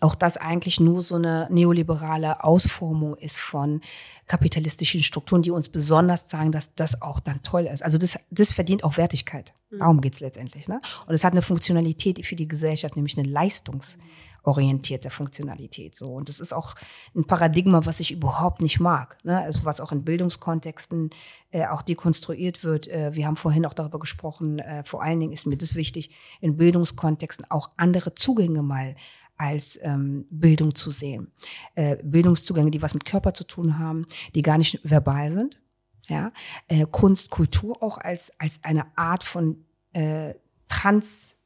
auch 0.00 0.14
das 0.14 0.36
eigentlich 0.36 0.80
nur 0.80 1.02
so 1.02 1.16
eine 1.16 1.48
neoliberale 1.50 2.44
Ausformung 2.44 3.16
ist 3.16 3.38
von 3.38 3.80
kapitalistischen 4.26 5.02
Strukturen, 5.02 5.42
die 5.42 5.50
uns 5.50 5.68
besonders 5.68 6.26
zeigen, 6.26 6.52
dass 6.52 6.74
das 6.74 7.02
auch 7.02 7.20
dann 7.20 7.42
toll 7.42 7.66
ist. 7.66 7.82
Also 7.82 7.98
das, 7.98 8.18
das 8.30 8.52
verdient 8.52 8.84
auch 8.84 8.96
Wertigkeit. 8.96 9.54
Darum 9.70 10.00
geht's 10.00 10.20
letztendlich. 10.20 10.68
Ne? 10.68 10.80
Und 11.06 11.14
es 11.14 11.24
hat 11.24 11.32
eine 11.32 11.42
Funktionalität 11.42 12.24
für 12.24 12.36
die 12.36 12.48
Gesellschaft, 12.48 12.96
nämlich 12.96 13.18
eine 13.18 13.28
leistungsorientierte 13.28 15.10
Funktionalität. 15.10 15.94
So. 15.94 16.14
Und 16.14 16.28
das 16.28 16.40
ist 16.40 16.54
auch 16.54 16.74
ein 17.14 17.24
Paradigma, 17.24 17.84
was 17.84 18.00
ich 18.00 18.12
überhaupt 18.12 18.62
nicht 18.62 18.80
mag. 18.80 19.18
Ne? 19.24 19.42
Also 19.42 19.66
was 19.66 19.80
auch 19.80 19.92
in 19.92 20.04
Bildungskontexten 20.04 21.10
äh, 21.50 21.66
auch 21.66 21.82
dekonstruiert 21.82 22.64
wird. 22.64 22.88
Äh, 22.88 23.14
wir 23.14 23.26
haben 23.26 23.36
vorhin 23.36 23.66
auch 23.66 23.74
darüber 23.74 23.98
gesprochen, 23.98 24.58
äh, 24.58 24.84
vor 24.84 25.02
allen 25.02 25.20
Dingen 25.20 25.32
ist 25.32 25.46
mir 25.46 25.58
das 25.58 25.74
wichtig, 25.74 26.10
in 26.40 26.56
Bildungskontexten 26.56 27.50
auch 27.50 27.70
andere 27.76 28.14
Zugänge 28.14 28.62
mal 28.62 28.94
als 29.38 29.78
ähm, 29.82 30.26
Bildung 30.30 30.74
zu 30.74 30.90
sehen. 30.90 31.32
Äh, 31.74 31.96
Bildungszugänge, 32.02 32.70
die 32.70 32.82
was 32.82 32.94
mit 32.94 33.04
Körper 33.04 33.32
zu 33.34 33.44
tun 33.44 33.78
haben, 33.78 34.04
die 34.34 34.42
gar 34.42 34.58
nicht 34.58 34.80
verbal 34.82 35.32
sind. 35.32 35.60
Ja, 36.08 36.32
äh, 36.68 36.86
Kunst, 36.90 37.30
Kultur 37.30 37.82
auch 37.82 37.98
als 37.98 38.32
als 38.38 38.60
eine 38.62 38.86
Art 38.96 39.24
von 39.24 39.64
äh, 39.92 40.34
Trans, 40.68 41.36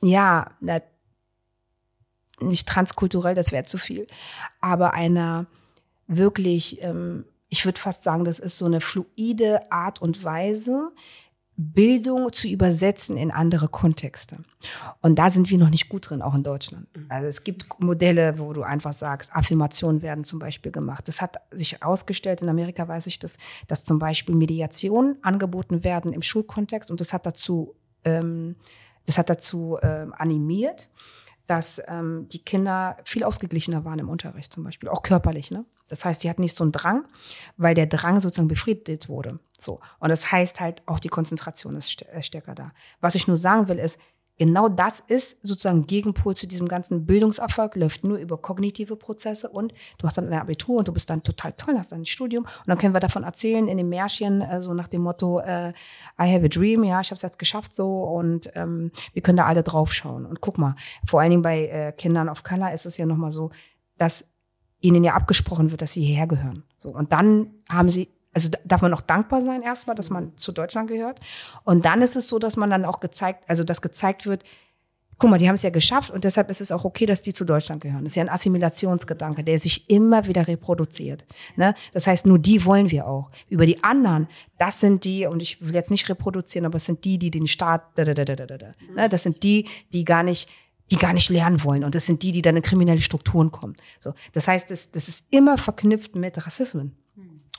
ja, 0.00 0.50
na, 0.60 0.80
nicht 2.40 2.68
transkulturell, 2.68 3.34
das 3.34 3.52
wäre 3.52 3.64
zu 3.64 3.78
viel, 3.78 4.06
aber 4.60 4.94
einer 4.94 5.46
wirklich, 6.06 6.82
ähm, 6.82 7.24
ich 7.48 7.64
würde 7.64 7.80
fast 7.80 8.02
sagen, 8.02 8.24
das 8.24 8.38
ist 8.38 8.58
so 8.58 8.66
eine 8.66 8.80
fluide 8.80 9.70
Art 9.70 10.00
und 10.00 10.24
Weise, 10.24 10.92
Bildung 11.62 12.32
zu 12.32 12.48
übersetzen 12.48 13.16
in 13.16 13.30
andere 13.30 13.68
Kontexte. 13.68 14.38
Und 15.00 15.18
da 15.18 15.30
sind 15.30 15.50
wir 15.50 15.58
noch 15.58 15.70
nicht 15.70 15.88
gut 15.88 16.10
drin, 16.10 16.22
auch 16.22 16.34
in 16.34 16.42
Deutschland. 16.42 16.86
Also 17.08 17.28
es 17.28 17.44
gibt 17.44 17.66
Modelle, 17.80 18.38
wo 18.38 18.52
du 18.52 18.62
einfach 18.62 18.92
sagst, 18.92 19.34
Affirmationen 19.34 20.02
werden 20.02 20.24
zum 20.24 20.38
Beispiel 20.38 20.72
gemacht. 20.72 21.08
Das 21.08 21.22
hat 21.22 21.36
sich 21.50 21.82
ausgestellt, 21.82 22.42
in 22.42 22.48
Amerika 22.48 22.86
weiß 22.86 23.06
ich 23.06 23.18
das, 23.18 23.36
dass 23.68 23.84
zum 23.84 23.98
Beispiel 23.98 24.34
Mediationen 24.34 25.16
angeboten 25.22 25.84
werden 25.84 26.12
im 26.12 26.22
Schulkontext 26.22 26.90
und 26.90 27.00
das 27.00 27.12
hat 27.12 27.26
dazu, 27.26 27.74
ähm, 28.04 28.56
das 29.06 29.18
hat 29.18 29.30
dazu 29.30 29.78
ähm, 29.82 30.14
animiert, 30.16 30.88
dass 31.52 31.82
ähm, 31.86 32.28
die 32.32 32.42
Kinder 32.42 32.96
viel 33.04 33.24
ausgeglichener 33.24 33.84
waren 33.84 33.98
im 33.98 34.08
Unterricht 34.08 34.54
zum 34.54 34.64
Beispiel, 34.64 34.88
auch 34.88 35.02
körperlich. 35.02 35.50
Ne? 35.50 35.66
Das 35.88 36.02
heißt, 36.02 36.24
die 36.24 36.30
hatten 36.30 36.40
nicht 36.40 36.56
so 36.56 36.64
einen 36.64 36.72
Drang, 36.72 37.06
weil 37.58 37.74
der 37.74 37.84
Drang 37.84 38.20
sozusagen 38.20 38.48
befriedigt 38.48 39.10
wurde. 39.10 39.38
So. 39.58 39.78
Und 39.98 40.08
das 40.08 40.32
heißt 40.32 40.60
halt, 40.60 40.82
auch 40.86 40.98
die 40.98 41.10
Konzentration 41.10 41.76
ist 41.76 42.00
äh, 42.06 42.22
stärker 42.22 42.54
da. 42.54 42.72
Was 43.02 43.16
ich 43.16 43.28
nur 43.28 43.36
sagen 43.36 43.68
will, 43.68 43.78
ist, 43.78 43.98
genau 44.44 44.68
das 44.68 45.00
ist 45.00 45.38
sozusagen 45.42 45.86
Gegenpol 45.86 46.34
zu 46.34 46.48
diesem 46.48 46.66
ganzen 46.66 47.06
Bildungserfolg, 47.06 47.76
läuft 47.76 48.02
nur 48.02 48.18
über 48.18 48.36
kognitive 48.36 48.96
Prozesse 48.96 49.48
und 49.48 49.72
du 49.98 50.06
hast 50.06 50.18
dann 50.18 50.28
ein 50.28 50.40
Abitur 50.40 50.78
und 50.78 50.88
du 50.88 50.92
bist 50.92 51.08
dann 51.10 51.22
total 51.22 51.52
toll, 51.52 51.76
hast 51.78 51.92
dann 51.92 52.00
ein 52.00 52.06
Studium 52.06 52.44
und 52.44 52.68
dann 52.68 52.76
können 52.76 52.92
wir 52.92 53.00
davon 53.00 53.22
erzählen 53.22 53.68
in 53.68 53.76
den 53.76 53.88
Märchen, 53.88 54.40
äh, 54.40 54.60
so 54.60 54.74
nach 54.74 54.88
dem 54.88 55.02
Motto, 55.02 55.38
äh, 55.40 55.70
I 56.20 56.32
have 56.32 56.44
a 56.44 56.48
dream, 56.48 56.82
ja, 56.82 57.00
ich 57.00 57.10
habe 57.10 57.16
es 57.16 57.22
jetzt 57.22 57.38
geschafft 57.38 57.72
so 57.72 58.02
und 58.02 58.50
ähm, 58.56 58.90
wir 59.12 59.22
können 59.22 59.36
da 59.36 59.46
alle 59.46 59.62
draufschauen. 59.62 60.26
Und 60.26 60.40
guck 60.40 60.58
mal, 60.58 60.74
vor 61.06 61.20
allen 61.20 61.30
Dingen 61.30 61.42
bei 61.42 61.66
äh, 61.68 61.92
Kindern 61.92 62.28
of 62.28 62.42
Color 62.42 62.72
ist 62.72 62.86
es 62.86 62.96
ja 62.96 63.06
nochmal 63.06 63.30
so, 63.30 63.50
dass 63.96 64.24
ihnen 64.80 65.04
ja 65.04 65.14
abgesprochen 65.14 65.70
wird, 65.70 65.82
dass 65.82 65.92
sie 65.92 66.02
hierher 66.02 66.26
gehören. 66.26 66.64
So, 66.76 66.90
und 66.90 67.12
dann 67.12 67.50
haben 67.68 67.88
sie 67.88 68.08
also 68.32 68.48
darf 68.64 68.82
man 68.82 68.94
auch 68.94 69.00
dankbar 69.00 69.42
sein 69.42 69.62
erstmal, 69.62 69.96
dass 69.96 70.10
man 70.10 70.36
zu 70.36 70.52
Deutschland 70.52 70.88
gehört. 70.88 71.20
Und 71.64 71.84
dann 71.84 72.02
ist 72.02 72.16
es 72.16 72.28
so, 72.28 72.38
dass 72.38 72.56
man 72.56 72.70
dann 72.70 72.84
auch 72.84 73.00
gezeigt, 73.00 73.44
also 73.48 73.64
dass 73.64 73.82
gezeigt 73.82 74.26
wird, 74.26 74.44
guck 75.18 75.30
mal, 75.30 75.38
die 75.38 75.46
haben 75.46 75.54
es 75.54 75.62
ja 75.62 75.70
geschafft 75.70 76.10
und 76.10 76.24
deshalb 76.24 76.50
ist 76.50 76.60
es 76.60 76.72
auch 76.72 76.84
okay, 76.84 77.06
dass 77.06 77.22
die 77.22 77.32
zu 77.32 77.44
Deutschland 77.44 77.80
gehören. 77.80 78.02
Das 78.02 78.12
ist 78.12 78.16
ja 78.16 78.24
ein 78.24 78.28
Assimilationsgedanke, 78.28 79.44
der 79.44 79.58
sich 79.60 79.88
immer 79.88 80.26
wieder 80.26 80.48
reproduziert. 80.48 81.24
Ne? 81.54 81.76
Das 81.92 82.08
heißt, 82.08 82.26
nur 82.26 82.40
die 82.40 82.64
wollen 82.64 82.90
wir 82.90 83.06
auch. 83.06 83.30
Über 83.48 83.64
die 83.64 83.84
anderen, 83.84 84.26
das 84.58 84.80
sind 84.80 85.04
die, 85.04 85.26
und 85.26 85.40
ich 85.40 85.64
will 85.64 85.74
jetzt 85.74 85.92
nicht 85.92 86.08
reproduzieren, 86.08 86.66
aber 86.66 86.76
es 86.76 86.86
sind 86.86 87.04
die, 87.04 87.18
die 87.18 87.30
den 87.30 87.46
Staat, 87.46 87.82
da, 87.94 88.04
da, 88.04 88.14
da, 88.14 88.24
da, 88.24 88.34
da, 88.34 88.58
da. 88.58 88.72
Ne? 88.96 89.08
das 89.08 89.22
sind 89.22 89.44
die, 89.44 89.68
die 89.92 90.04
gar 90.04 90.24
nicht 90.24 90.48
die 90.90 90.96
gar 90.96 91.14
nicht 91.14 91.30
lernen 91.30 91.64
wollen. 91.64 91.84
Und 91.84 91.94
das 91.94 92.04
sind 92.04 92.22
die, 92.22 92.32
die 92.32 92.42
dann 92.42 92.56
in 92.56 92.62
kriminelle 92.62 93.00
Strukturen 93.00 93.50
kommen. 93.50 93.76
So, 93.98 94.12
das 94.32 94.46
heißt, 94.46 94.70
das, 94.70 94.90
das 94.90 95.08
ist 95.08 95.24
immer 95.30 95.56
verknüpft 95.56 96.16
mit 96.16 96.44
Rassismen. 96.44 96.96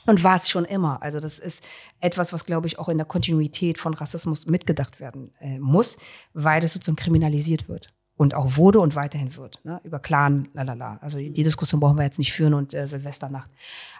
Und 0.06 0.22
war 0.22 0.36
es 0.36 0.50
schon 0.50 0.64
immer. 0.64 1.02
Also 1.02 1.20
das 1.20 1.38
ist 1.38 1.64
etwas, 2.00 2.32
was, 2.32 2.44
glaube 2.44 2.66
ich, 2.66 2.78
auch 2.78 2.88
in 2.88 2.98
der 2.98 3.06
Kontinuität 3.06 3.78
von 3.78 3.94
Rassismus 3.94 4.46
mitgedacht 4.46 5.00
werden 5.00 5.32
äh, 5.40 5.58
muss, 5.58 5.96
weil 6.32 6.60
das 6.60 6.74
sozusagen 6.74 6.96
kriminalisiert 6.96 7.68
wird 7.68 7.94
und 8.16 8.34
auch 8.34 8.56
wurde 8.56 8.78
und 8.80 8.94
weiterhin 8.94 9.36
wird. 9.36 9.60
Ne? 9.64 9.80
Über 9.82 9.98
Clan, 9.98 10.48
lalala. 10.52 10.98
Also 11.00 11.18
die 11.18 11.42
Diskussion 11.42 11.80
brauchen 11.80 11.98
wir 11.98 12.04
jetzt 12.04 12.18
nicht 12.18 12.32
führen 12.32 12.54
und 12.54 12.72
äh, 12.72 12.86
Silvesternacht. 12.86 13.50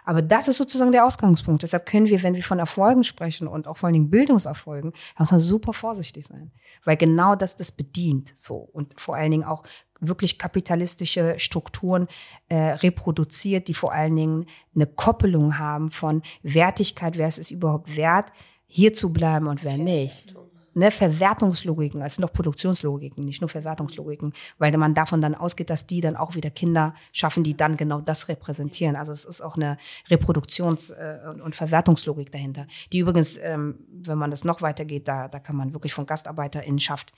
Aber 0.05 0.21
das 0.21 0.47
ist 0.47 0.57
sozusagen 0.57 0.93
der 0.93 1.05
Ausgangspunkt. 1.05 1.63
Deshalb 1.63 1.85
können 1.85 2.07
wir, 2.07 2.23
wenn 2.23 2.35
wir 2.35 2.43
von 2.43 2.59
Erfolgen 2.59 3.03
sprechen 3.03 3.47
und 3.47 3.67
auch 3.67 3.75
vor 3.75 3.87
allen 3.87 3.95
Dingen 3.95 4.09
Bildungserfolgen, 4.09 4.93
muss 5.19 5.31
man 5.31 5.39
super 5.41 5.73
vorsichtig 5.73 6.27
sein. 6.27 6.51
Weil 6.85 6.95
genau 6.95 7.35
das 7.35 7.57
das 7.57 7.73
bedient. 7.73 8.33
So. 8.37 8.55
Und 8.55 8.99
vor 8.99 9.15
allen 9.15 9.31
Dingen 9.31 9.43
auch 9.43 9.63
wirklich 9.99 10.37
kapitalistische 10.37 11.35
Strukturen 11.37 12.07
äh, 12.47 12.55
reproduziert, 12.55 13.67
die 13.67 13.73
vor 13.73 13.91
allen 13.91 14.15
Dingen 14.15 14.45
eine 14.73 14.87
Koppelung 14.87 15.57
haben 15.59 15.91
von 15.91 16.21
Wertigkeit, 16.41 17.17
wer 17.17 17.27
ist 17.27 17.39
es 17.39 17.51
überhaupt 17.51 17.95
wert, 17.97 18.31
hier 18.67 18.93
zu 18.93 19.11
bleiben 19.11 19.47
und 19.47 19.63
wer 19.63 19.77
nicht 19.77 20.35
ne, 20.75 20.91
Verwertungslogiken, 20.91 22.01
es 22.01 22.15
sind 22.15 22.23
doch 22.23 22.33
Produktionslogiken, 22.33 23.23
nicht 23.23 23.41
nur 23.41 23.49
Verwertungslogiken, 23.49 24.33
weil 24.57 24.75
man 24.77 24.93
davon 24.93 25.21
dann 25.21 25.33
ausgeht, 25.33 25.69
dass 25.69 25.87
die 25.87 26.01
dann 26.01 26.15
auch 26.15 26.35
wieder 26.35 26.51
Kinder 26.51 26.93
schaffen, 27.11 27.43
die 27.43 27.57
dann 27.57 27.77
genau 27.77 28.01
das 28.01 28.27
repräsentieren. 28.27 28.95
Also 28.95 29.11
es 29.11 29.25
ist 29.25 29.41
auch 29.41 29.55
eine 29.55 29.77
Reproduktions- 30.09 30.91
äh, 30.93 31.41
und 31.41 31.55
Verwertungslogik 31.55 32.31
dahinter. 32.31 32.67
Die 32.91 32.99
übrigens, 32.99 33.37
ähm, 33.37 33.79
wenn 33.89 34.17
man 34.17 34.31
das 34.31 34.43
noch 34.43 34.61
weitergeht, 34.61 35.07
da, 35.07 35.27
da 35.27 35.39
kann 35.39 35.55
man 35.55 35.73
wirklich 35.73 35.93
von 35.93 36.05
GastarbeiterInnenschaft 36.05 37.13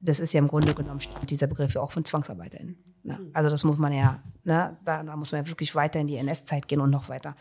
das 0.00 0.20
ist 0.20 0.32
ja 0.32 0.38
im 0.38 0.48
Grunde 0.48 0.74
genommen 0.74 1.00
dieser 1.28 1.48
Begriff 1.48 1.74
ja 1.74 1.80
auch 1.80 1.90
von 1.90 2.04
ZwangsarbeiterInnen. 2.04 2.76
Ne? 3.02 3.18
Also 3.32 3.50
das 3.50 3.64
muss 3.64 3.78
man 3.78 3.92
ja, 3.92 4.22
ne, 4.44 4.76
da, 4.84 5.02
da 5.02 5.16
muss 5.16 5.32
man 5.32 5.42
ja 5.42 5.48
wirklich 5.48 5.74
weiter 5.74 5.98
in 5.98 6.06
die 6.06 6.16
NS-Zeit 6.16 6.68
gehen 6.68 6.80
und 6.80 6.90
noch 6.90 7.08
weiter. 7.08 7.34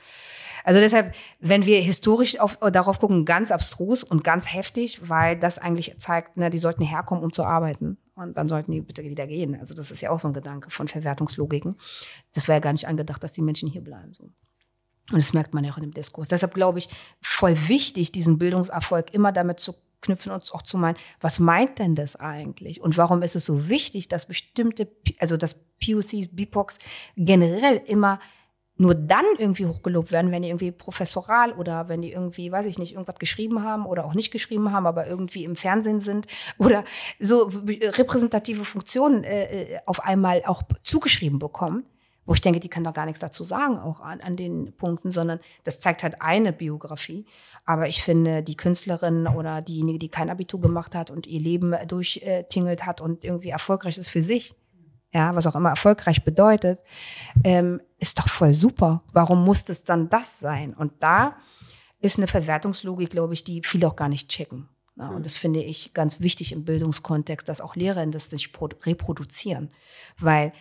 Also 0.64 0.80
deshalb, 0.80 1.14
wenn 1.39 1.66
wir 1.66 1.80
historisch 1.82 2.39
auf, 2.39 2.58
darauf 2.58 2.99
gucken, 2.99 3.26
ganz 3.26 3.51
abstrus 3.51 4.03
und 4.03 4.24
ganz 4.24 4.51
heftig, 4.51 5.08
weil 5.08 5.38
das 5.38 5.60
eigentlich 5.60 5.99
zeigt, 5.99 6.38
ne, 6.38 6.49
die 6.49 6.58
sollten 6.58 6.84
herkommen, 6.84 7.24
um 7.24 7.32
zu 7.32 7.43
arbeiten. 7.43 7.97
Und 8.16 8.36
dann 8.36 8.49
sollten 8.49 8.72
die 8.72 8.82
bitte 8.82 9.03
wieder 9.03 9.28
gehen. 9.28 9.60
Also 9.60 9.76
das 9.76 9.91
ist 9.91 10.01
ja 10.01 10.10
auch 10.10 10.20
so 10.20 10.28
ein 10.28 10.34
Gedanke 10.34 10.72
von 10.72 10.88
Verwertungslogiken. 10.88 11.76
Das 12.34 12.47
war 12.47 12.55
ja 12.55 12.60
gar 12.60 12.72
nicht 12.72 12.88
angedacht, 12.88 13.24
dass 13.24 13.34
die 13.34 13.43
Menschen 13.43 13.70
hier 13.70 13.84
bleiben. 13.84 14.14
So. 14.14 14.24
Und 14.24 15.20
das 15.20 15.34
merkt 15.34 15.53
man 15.53 15.64
ja 15.64 15.72
auch 15.72 15.78
in 15.78 15.84
dem 15.84 15.93
Diskurs. 15.93 16.28
Deshalb 16.28 16.55
glaube 16.55 16.80
ich, 16.80 16.89
voll 17.22 17.55
wichtig, 17.68 18.12
diesen 18.12 18.39
Bildungserfolg 18.39 19.14
immer 19.14 19.32
damit 19.32 19.60
zu 19.60 19.76
knüpfen 20.01 20.31
uns 20.31 20.51
auch 20.51 20.61
zu 20.61 20.77
meinen, 20.77 20.97
was 21.19 21.39
meint 21.39 21.79
denn 21.79 21.95
das 21.95 22.15
eigentlich? 22.15 22.81
Und 22.81 22.97
warum 22.97 23.21
ist 23.23 23.35
es 23.35 23.45
so 23.45 23.69
wichtig, 23.69 24.07
dass 24.07 24.25
bestimmte, 24.25 24.87
also 25.19 25.37
dass 25.37 25.55
POCs, 25.83 26.29
BIPOCs 26.31 26.79
generell 27.15 27.81
immer 27.85 28.19
nur 28.79 28.93
dann 28.93 29.25
irgendwie 29.39 29.65
hochgelobt 29.65 30.11
werden, 30.11 30.31
wenn 30.31 30.43
die 30.43 30.49
irgendwie 30.49 30.71
professoral 30.71 31.53
oder 31.53 31.89
wenn 31.89 32.01
die 32.01 32.11
irgendwie, 32.11 32.51
weiß 32.51 32.67
ich 32.67 32.77
nicht, 32.77 32.93
irgendwas 32.93 33.17
geschrieben 33.17 33.63
haben 33.63 33.87
oder 33.87 34.05
auch 34.05 34.13
nicht 34.13 34.31
geschrieben 34.31 34.71
haben, 34.71 34.85
aber 34.85 35.07
irgendwie 35.07 35.43
im 35.43 35.55
Fernsehen 35.55 35.99
sind 35.99 36.27
oder 36.59 36.83
so 37.19 37.51
repräsentative 37.65 38.65
Funktionen 38.65 39.23
äh, 39.23 39.75
äh 39.75 39.79
auf 39.85 40.03
einmal 40.03 40.43
auch 40.45 40.61
zugeschrieben 40.83 41.39
bekommen 41.39 41.85
wo 42.28 42.34
ich 42.34 42.41
denke, 42.41 42.59
die 42.59 42.67
können 42.69 42.84
doch 42.84 42.93
gar 42.93 43.05
nichts 43.05 43.21
dazu 43.21 43.45
sagen, 43.45 43.80
auch 43.80 44.01
an, 44.01 44.19
an 44.19 44.36
den 44.36 44.73
Punkten, 44.73 45.11
sondern 45.11 45.39
das 45.63 45.80
zeigt 45.80 46.03
halt 46.03 46.21
eine 46.21 46.51
Biografie. 46.51 47.25
Aber 47.65 47.88
ich 47.88 48.03
finde, 48.03 48.43
die 48.43 48.57
Künstlerin 48.57 49.28
oder 49.28 49.61
diejenige, 49.61 49.97
die 49.97 50.09
kein 50.09 50.30
Abitur 50.30 50.59
gemacht 50.59 50.93
hat 50.93 51.09
und 51.09 51.25
ihr 51.25 51.39
Leben 51.39 51.73
durchtingelt 51.88 52.86
hat 52.86 52.99
und 52.99 53.23
irgendwie 53.23 53.49
erfolgreich 53.49 53.97
ist 53.97 54.09
für 54.09 54.21
sich, 54.21 54.53
ja, 55.13 55.34
was 55.36 55.47
auch 55.47 55.55
immer 55.55 55.69
erfolgreich 55.69 56.25
bedeutet, 56.25 56.84
ähm, 57.45 57.82
ist 57.97 58.19
doch 58.19 58.28
voll 58.28 58.53
super. 58.53 59.03
Warum 59.13 59.45
muss 59.45 59.63
das 59.63 59.86
dann 59.86 60.09
das 60.09 60.39
sein? 60.39 60.73
Und 60.73 60.91
da 60.99 61.38
ist 62.01 62.17
eine 62.17 62.28
Verwertungslogik, 62.28 63.09
glaube 63.09 63.34
ich, 63.34 63.45
die 63.45 63.61
viele 63.63 63.88
auch 63.88 63.95
gar 63.95 64.09
nicht 64.09 64.30
checken. 64.30 64.67
Ja, 64.97 65.09
und 65.09 65.25
das 65.25 65.36
finde 65.36 65.63
ich 65.63 65.93
ganz 65.93 66.19
wichtig 66.19 66.51
im 66.51 66.65
Bildungskontext, 66.65 67.47
dass 67.47 67.61
auch 67.61 67.75
Lehrerinnen 67.75 68.11
das 68.11 68.32
nicht 68.32 68.51
reproduzieren. 68.86 69.71
Weil 70.19 70.51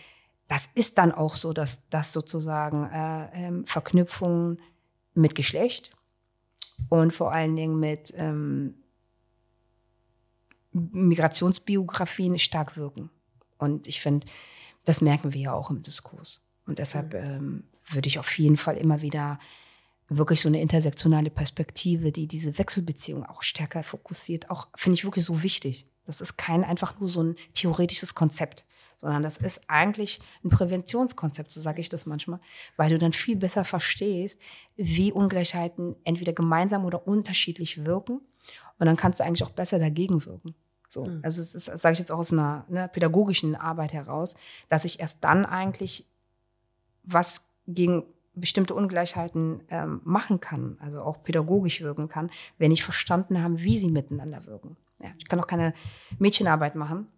das 0.48 0.68
ist 0.74 0.98
dann 0.98 1.12
auch 1.12 1.36
so, 1.36 1.52
dass 1.52 1.88
das 1.88 2.12
sozusagen 2.12 2.88
äh, 2.90 3.46
ähm, 3.46 3.66
Verknüpfungen 3.66 4.60
mit 5.14 5.34
Geschlecht 5.34 5.90
und 6.88 7.12
vor 7.12 7.32
allen 7.32 7.56
Dingen 7.56 7.80
mit 7.80 8.12
ähm, 8.16 8.74
Migrationsbiografien 10.72 12.38
stark 12.38 12.76
wirken. 12.76 13.10
Und 13.58 13.86
ich 13.86 14.00
finde, 14.00 14.26
das 14.84 15.00
merken 15.00 15.32
wir 15.32 15.40
ja 15.40 15.52
auch 15.52 15.70
im 15.70 15.82
Diskurs. 15.82 16.40
Und 16.66 16.78
deshalb 16.78 17.14
ähm, 17.14 17.64
würde 17.88 18.08
ich 18.08 18.18
auf 18.18 18.38
jeden 18.38 18.56
Fall 18.56 18.76
immer 18.76 19.00
wieder 19.00 19.38
wirklich 20.08 20.40
so 20.40 20.48
eine 20.48 20.60
intersektionale 20.60 21.30
Perspektive, 21.30 22.12
die 22.12 22.28
diese 22.28 22.58
Wechselbeziehung 22.58 23.24
auch 23.24 23.42
stärker 23.42 23.82
fokussiert, 23.82 24.50
auch 24.50 24.68
finde 24.76 24.94
ich 24.94 25.04
wirklich 25.04 25.24
so 25.24 25.42
wichtig. 25.42 25.86
Das 26.04 26.20
ist 26.20 26.36
kein 26.36 26.62
einfach 26.62 27.00
nur 27.00 27.08
so 27.08 27.22
ein 27.22 27.36
theoretisches 27.54 28.14
Konzept 28.14 28.64
sondern 28.96 29.22
das 29.22 29.36
ist 29.36 29.62
eigentlich 29.68 30.20
ein 30.44 30.50
Präventionskonzept, 30.50 31.50
so 31.50 31.60
sage 31.60 31.80
ich 31.80 31.88
das 31.88 32.06
manchmal, 32.06 32.40
weil 32.76 32.90
du 32.90 32.98
dann 32.98 33.12
viel 33.12 33.36
besser 33.36 33.64
verstehst, 33.64 34.40
wie 34.76 35.12
Ungleichheiten 35.12 35.96
entweder 36.04 36.32
gemeinsam 36.32 36.84
oder 36.84 37.06
unterschiedlich 37.06 37.84
wirken 37.84 38.20
und 38.78 38.86
dann 38.86 38.96
kannst 38.96 39.20
du 39.20 39.24
eigentlich 39.24 39.44
auch 39.44 39.50
besser 39.50 39.78
dagegen 39.78 40.24
wirken. 40.24 40.54
So, 40.88 41.04
mhm. 41.04 41.20
also 41.22 41.42
es 41.42 41.54
ist, 41.54 41.66
sage 41.66 41.92
ich 41.94 41.98
jetzt 41.98 42.12
auch 42.12 42.18
aus 42.18 42.32
einer 42.32 42.64
ne, 42.68 42.88
pädagogischen 42.88 43.54
Arbeit 43.54 43.92
heraus, 43.92 44.34
dass 44.68 44.84
ich 44.84 45.00
erst 45.00 45.24
dann 45.24 45.44
eigentlich 45.44 46.08
was 47.02 47.46
gegen 47.66 48.04
bestimmte 48.34 48.74
Ungleichheiten 48.74 49.62
ähm, 49.70 50.00
machen 50.04 50.40
kann, 50.40 50.76
also 50.80 51.00
auch 51.00 51.22
pädagogisch 51.22 51.80
wirken 51.80 52.08
kann, 52.08 52.30
wenn 52.58 52.70
ich 52.70 52.84
verstanden 52.84 53.42
habe, 53.42 53.62
wie 53.62 53.76
sie 53.76 53.90
miteinander 53.90 54.44
wirken. 54.46 54.76
Ja, 55.02 55.10
ich 55.18 55.26
kann 55.26 55.40
auch 55.40 55.46
keine 55.46 55.72
Mädchenarbeit 56.18 56.74
machen, 56.74 57.08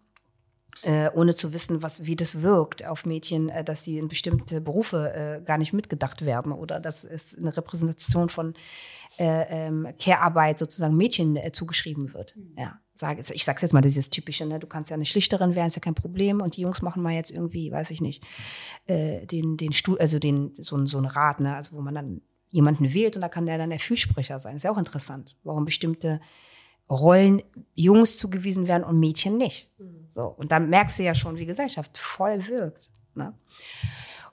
äh, 0.83 1.09
ohne 1.13 1.35
zu 1.35 1.53
wissen, 1.53 1.83
was, 1.83 2.05
wie 2.05 2.15
das 2.15 2.41
wirkt 2.41 2.85
auf 2.85 3.05
Mädchen, 3.05 3.49
äh, 3.49 3.63
dass 3.63 3.83
sie 3.83 3.97
in 3.97 4.07
bestimmte 4.07 4.61
Berufe 4.61 5.13
äh, 5.13 5.41
gar 5.43 5.57
nicht 5.57 5.73
mitgedacht 5.73 6.25
werden 6.25 6.51
oder 6.51 6.79
dass 6.79 7.03
es 7.03 7.37
eine 7.37 7.55
Repräsentation 7.55 8.29
von 8.29 8.53
äh, 9.17 9.67
ähm, 9.67 9.87
Care-Arbeit 9.99 10.59
sozusagen 10.59 10.95
Mädchen 10.95 11.35
äh, 11.35 11.51
zugeschrieben 11.51 12.13
wird. 12.13 12.35
Ja, 12.57 12.79
sage, 12.93 13.21
ich 13.33 13.43
sag's 13.43 13.61
jetzt 13.61 13.73
mal 13.73 13.81
dieses 13.81 14.09
typische, 14.09 14.45
ne, 14.45 14.59
du 14.59 14.67
kannst 14.67 14.91
ja 14.91 14.95
eine 14.95 15.05
Schlichterin 15.05 15.55
werden, 15.55 15.67
ist 15.67 15.75
ja 15.75 15.81
kein 15.81 15.95
Problem 15.95 16.39
und 16.39 16.55
die 16.55 16.61
Jungs 16.61 16.81
machen 16.81 17.03
mal 17.03 17.13
jetzt 17.13 17.31
irgendwie, 17.31 17.71
weiß 17.71 17.91
ich 17.91 17.99
nicht, 17.99 18.25
äh, 18.85 19.25
den 19.25 19.57
den 19.57 19.73
Stuhl, 19.73 19.99
also 19.99 20.19
den 20.19 20.53
so, 20.57 20.85
so 20.85 20.97
ein 20.97 21.05
Rat, 21.05 21.41
ne, 21.41 21.55
also 21.55 21.75
wo 21.75 21.81
man 21.81 21.95
dann 21.95 22.21
jemanden 22.49 22.93
wählt 22.93 23.15
und 23.15 23.21
da 23.21 23.29
kann 23.29 23.45
der 23.45 23.57
dann 23.57 23.69
der 23.69 23.79
Fürsprecher 23.79 24.39
sein. 24.39 24.55
Ist 24.55 24.63
ja 24.63 24.71
auch 24.71 24.77
interessant, 24.77 25.35
warum 25.43 25.65
bestimmte 25.65 26.21
Rollen 26.89 27.41
Jungs 27.75 28.17
zugewiesen 28.17 28.67
werden 28.67 28.83
und 28.83 28.99
Mädchen 28.99 29.37
nicht. 29.37 29.71
So 30.09 30.23
und 30.23 30.51
dann 30.51 30.69
merkst 30.69 30.99
du 30.99 31.03
ja 31.03 31.15
schon, 31.15 31.37
wie 31.37 31.45
Gesellschaft 31.45 31.97
voll 31.97 32.47
wirkt. 32.47 32.89
Ne? 33.13 33.33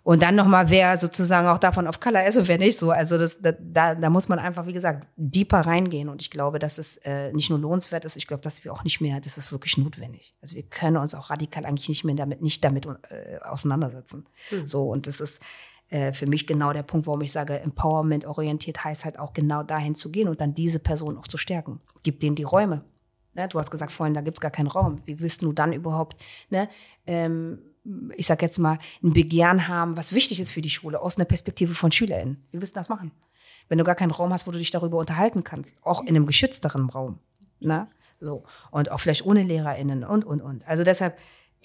Und 0.07 0.23
dann 0.23 0.37
nochmal, 0.37 0.71
wer 0.71 0.97
sozusagen 0.99 1.49
auch 1.49 1.59
davon 1.59 1.89
auf 1.89 1.99
Color 1.99 2.27
ist 2.27 2.37
und 2.37 2.47
wer 2.47 2.59
nicht 2.59 2.79
so. 2.79 2.93
Also 2.93 3.19
das, 3.19 3.41
da, 3.41 3.97
da 3.97 4.09
muss 4.09 4.29
man 4.29 4.39
einfach, 4.39 4.65
wie 4.69 4.73
gesagt, 4.73 5.05
deeper 5.17 5.63
reingehen. 5.63 6.09
Und 6.09 6.23
ich 6.23 6.31
glaube, 6.31 6.61
dass 6.61 6.79
es 6.79 6.99
äh, 6.99 7.33
nicht 7.33 7.51
nur 7.51 7.59
lohnenswert 7.59 8.05
ist, 8.05 8.17
ich 8.17 8.29
glaube, 8.29 8.41
dass 8.41 8.63
wir 8.63 8.73
auch 8.73 8.85
nicht 8.85 9.01
mehr, 9.01 9.21
das 9.21 9.37
ist 9.37 9.51
wirklich 9.51 9.77
notwendig. 9.79 10.37
Also 10.41 10.55
wir 10.55 10.63
können 10.63 10.97
uns 10.97 11.17
auch 11.17 11.31
radikal 11.31 11.67
eigentlich 11.67 11.89
nicht 11.89 12.05
mehr 12.05 12.15
damit, 12.15 12.41
nicht 12.41 12.63
damit 12.63 12.87
äh, 12.87 13.41
auseinandersetzen. 13.43 14.29
Mhm. 14.53 14.69
So, 14.69 14.85
und 14.85 15.09
das 15.09 15.21
ist 15.21 15.43
äh, 15.89 16.13
für 16.13 16.27
mich 16.27 16.47
genau 16.47 16.73
der 16.73 16.83
Punkt, 16.83 17.07
warum 17.07 17.21
ich 17.21 17.33
sage, 17.33 17.61
Empowerment 17.61 18.25
orientiert 18.25 18.85
heißt 18.85 19.05
halt 19.05 19.19
auch 19.19 19.33
genau 19.33 19.63
dahin 19.63 19.95
zu 19.95 20.11
gehen 20.11 20.29
und 20.29 20.41
dann 20.41 20.55
diese 20.55 20.79
Person 20.79 21.17
auch 21.17 21.29
zu 21.29 21.39
stärken. 21.39 21.81
Gib 22.03 22.21
denen 22.21 22.37
die 22.37 22.43
Räume. 22.43 22.85
Ne? 23.35 23.49
Du 23.49 23.59
hast 23.59 23.71
gesagt 23.71 23.93
vorhin, 23.93 24.15
da 24.15 24.21
gibt's 24.21 24.41
gar 24.41 24.51
keinen 24.51 24.67
Raum. 24.67 25.03
Wie 25.05 25.21
willst 25.21 25.43
du 25.43 25.53
dann 25.53 25.73
überhaupt, 25.73 26.21
ne? 26.51 26.69
Ähm, 27.07 27.59
ich 28.17 28.27
sag 28.27 28.43
jetzt 28.43 28.59
mal, 28.59 28.79
ein 29.03 29.13
Begehren 29.13 29.69
haben, 29.69 29.97
was 29.97 30.13
wichtig 30.13 30.41
ist 30.41 30.51
für 30.51 30.61
die 30.61 30.71
Schule, 30.71 31.01
aus 31.01 31.17
einer 31.17 31.25
Perspektive 31.25 31.73
von 31.73 31.93
SchülerInnen. 31.93 32.43
Wie 32.51 32.61
willst 32.61 32.75
du 32.75 32.81
das 32.81 32.89
machen? 32.89 33.13
Wenn 33.69 33.79
du 33.79 33.85
gar 33.85 33.95
keinen 33.95 34.11
Raum 34.11 34.33
hast, 34.33 34.49
wo 34.49 34.51
du 34.51 34.59
dich 34.59 34.73
darüber 34.73 34.99
unterhalten 34.99 35.45
kannst, 35.45 35.85
auch 35.85 36.03
in 36.03 36.09
einem 36.09 36.27
geschützteren 36.27 36.89
Raum. 36.89 37.21
Ne? 37.61 37.89
So. 38.19 38.45
Und 38.73 38.91
auch 38.91 38.99
vielleicht 38.99 39.25
ohne 39.25 39.45
LehrerInnen 39.45 40.03
und, 40.03 40.25
und, 40.25 40.41
und. 40.41 40.67
Also 40.67 40.83
deshalb, 40.83 41.17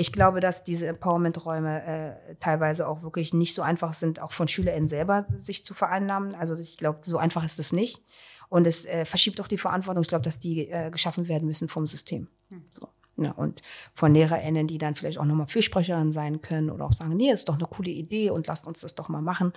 ich 0.01 0.11
glaube, 0.11 0.39
dass 0.39 0.63
diese 0.63 0.87
Empowerment-Räume 0.87 1.83
äh, 1.83 2.35
teilweise 2.39 2.87
auch 2.87 3.03
wirklich 3.03 3.33
nicht 3.33 3.53
so 3.53 3.61
einfach 3.61 3.93
sind, 3.93 4.19
auch 4.19 4.31
von 4.31 4.47
SchülerInnen 4.47 4.87
selber 4.87 5.27
sich 5.37 5.63
zu 5.65 5.73
vereinnahmen. 5.73 6.35
Also 6.35 6.55
ich 6.55 6.77
glaube, 6.77 6.99
so 7.03 7.17
einfach 7.17 7.45
ist 7.45 7.59
es 7.59 7.71
nicht. 7.71 8.01
Und 8.49 8.67
es 8.67 8.85
äh, 8.85 9.05
verschiebt 9.05 9.39
auch 9.39 9.47
die 9.47 9.57
Verantwortung. 9.57 10.01
Ich 10.01 10.09
glaube, 10.09 10.23
dass 10.23 10.39
die 10.39 10.69
äh, 10.69 10.89
geschaffen 10.89 11.27
werden 11.27 11.47
müssen 11.47 11.69
vom 11.69 11.87
System. 11.87 12.27
Hm. 12.49 12.65
So. 12.71 12.89
Ja, 13.17 13.31
und 13.31 13.61
von 13.93 14.13
LehrerInnen, 14.13 14.67
die 14.67 14.79
dann 14.79 14.95
vielleicht 14.95 15.19
auch 15.19 15.25
nochmal 15.25 15.47
Fürsprecherin 15.47 16.11
sein 16.11 16.41
können 16.41 16.71
oder 16.71 16.85
auch 16.85 16.93
sagen, 16.93 17.15
nee, 17.15 17.29
das 17.29 17.41
ist 17.41 17.49
doch 17.49 17.57
eine 17.57 17.67
coole 17.67 17.91
Idee 17.91 18.31
und 18.31 18.47
lasst 18.47 18.65
uns 18.65 18.79
das 18.79 18.95
doch 18.95 19.09
mal 19.09 19.21
machen 19.21 19.53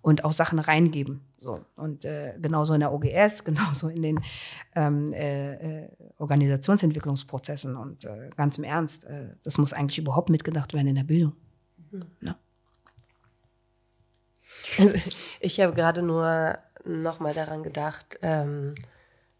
und 0.00 0.24
auch 0.24 0.32
Sachen 0.32 0.58
reingeben. 0.58 1.22
So 1.36 1.60
und 1.76 2.04
äh, 2.04 2.34
genauso 2.40 2.74
in 2.74 2.80
der 2.80 2.92
OGS, 2.92 3.44
genauso 3.44 3.88
in 3.88 4.02
den 4.02 4.20
ähm, 4.74 5.12
äh, 5.12 5.84
äh, 5.84 5.88
Organisationsentwicklungsprozessen 6.18 7.76
und 7.76 8.04
äh, 8.04 8.30
ganz 8.36 8.58
im 8.58 8.64
Ernst, 8.64 9.04
äh, 9.04 9.34
das 9.42 9.58
muss 9.58 9.72
eigentlich 9.72 9.98
überhaupt 9.98 10.30
mitgedacht 10.30 10.74
werden 10.74 10.88
in 10.88 10.96
der 10.96 11.04
Bildung. 11.04 11.34
Mhm. 11.90 12.04
Ja. 12.20 12.36
Ich 15.40 15.60
habe 15.60 15.74
gerade 15.74 16.02
nur 16.02 16.58
nochmal 16.84 17.34
daran 17.34 17.62
gedacht, 17.62 18.18
ähm, 18.22 18.74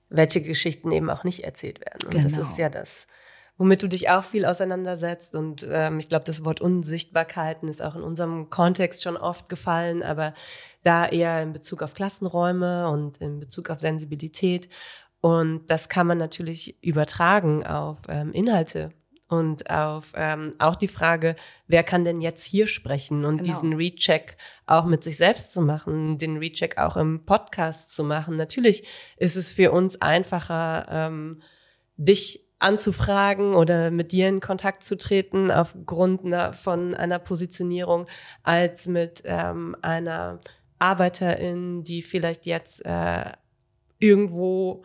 welche 0.09 0.40
Geschichten 0.40 0.92
eben 0.92 1.11
auch 1.11 1.24
nicht 1.24 1.44
erzählt 1.44 1.80
werden. 1.80 2.04
Und 2.04 2.11
genau. 2.11 2.28
das 2.28 2.50
ist 2.50 2.59
ja 2.59 2.68
das 2.68 3.07
womit 3.59 3.82
du 3.82 3.88
dich 3.88 4.11
auch 4.11 4.24
viel 4.24 4.44
auseinandersetzt. 4.44 5.34
Und 5.34 5.66
ähm, 5.70 5.98
ich 5.98 6.09
glaube, 6.09 6.24
das 6.24 6.44
Wort 6.44 6.61
Unsichtbarkeiten 6.61 7.68
ist 7.68 7.82
auch 7.82 7.96
in 7.96 8.02
unserem 8.02 8.50
Kontext 8.50 9.02
schon 9.02 9.16
oft 9.16 9.48
gefallen, 9.48 10.02
aber 10.02 10.34
da 10.82 11.07
eher 11.07 11.42
in 11.42 11.52
Bezug 11.52 11.82
auf 11.82 11.94
Klassenräume 11.94 12.88
und 12.90 13.18
in 13.18 13.40
Bezug 13.40 13.70
auf 13.70 13.80
Sensibilität. 13.80 14.68
Und 15.20 15.66
das 15.68 15.88
kann 15.88 16.07
man 16.07 16.18
natürlich 16.18 16.82
übertragen 16.82 17.66
auf 17.66 17.98
ähm, 18.09 18.32
Inhalte 18.32 18.92
und 19.28 19.68
auf 19.70 20.12
ähm, 20.14 20.54
auch 20.59 20.76
die 20.76 20.88
Frage, 20.88 21.34
wer 21.66 21.82
kann 21.82 22.04
denn 22.04 22.20
jetzt 22.20 22.44
hier 22.44 22.66
sprechen 22.66 23.24
und 23.24 23.42
genau. 23.42 23.54
diesen 23.54 23.72
Recheck 23.72 24.36
auch 24.66 24.84
mit 24.84 25.02
sich 25.02 25.16
selbst 25.16 25.52
zu 25.52 25.62
machen, 25.62 26.18
den 26.18 26.36
Recheck 26.36 26.78
auch 26.78 26.96
im 26.96 27.24
Podcast 27.24 27.92
zu 27.92 28.04
machen. 28.04 28.36
Natürlich 28.36 28.86
ist 29.16 29.34
es 29.34 29.50
für 29.50 29.72
uns 29.72 30.00
einfacher, 30.00 30.86
ähm, 30.88 31.42
dich 31.96 32.45
anzufragen 32.59 33.54
oder 33.54 33.90
mit 33.90 34.12
dir 34.12 34.28
in 34.28 34.40
Kontakt 34.40 34.82
zu 34.82 34.96
treten 34.96 35.50
aufgrund 35.50 36.24
einer, 36.24 36.52
von 36.52 36.94
einer 36.94 37.18
Positionierung 37.18 38.07
als 38.42 38.86
mit 38.86 39.22
ähm, 39.24 39.76
einer 39.82 40.40
Arbeiterin, 40.78 41.84
die 41.84 42.02
vielleicht 42.02 42.46
jetzt 42.46 42.84
äh, 42.84 43.24
irgendwo 43.98 44.82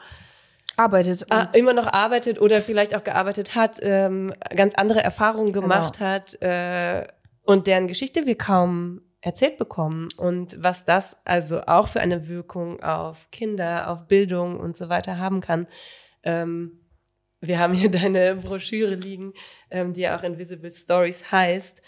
arbeitet 0.77 1.25
äh, 1.31 1.57
immer 1.57 1.73
noch 1.73 1.87
arbeitet 1.87 2.39
oder 2.39 2.61
vielleicht 2.61 2.95
auch 2.95 3.03
gearbeitet 3.03 3.55
hat, 3.55 3.79
ähm, 3.81 4.33
ganz 4.55 4.73
andere 4.75 5.01
Erfahrungen 5.01 5.51
genau. 5.51 5.61
gemacht 5.61 5.97
genau. 5.97 6.09
hat 6.09 6.41
äh, 6.41 7.07
und 7.43 7.67
deren 7.67 7.87
Geschichte 7.87 8.25
wir 8.25 8.37
kaum 8.37 9.01
erzählt 9.21 9.57
bekommen 9.57 10.07
und 10.17 10.61
was 10.61 10.83
das 10.83 11.17
also 11.25 11.61
auch 11.61 11.87
für 11.87 11.99
eine 11.99 12.27
Wirkung 12.27 12.81
auf 12.81 13.29
Kinder, 13.31 13.89
auf 13.89 14.07
Bildung 14.07 14.59
und 14.59 14.75
so 14.75 14.89
weiter 14.89 15.17
haben 15.17 15.41
kann. 15.41 15.67
Ähm, 16.23 16.80
wir 17.41 17.59
haben 17.59 17.73
hier 17.73 17.89
deine 17.91 18.35
Broschüre 18.35 18.95
liegen, 18.95 19.33
ähm, 19.69 19.93
die 19.93 20.01
ja 20.01 20.17
auch 20.17 20.23
Invisible 20.23 20.71
Stories 20.71 21.31
heißt. 21.31 21.81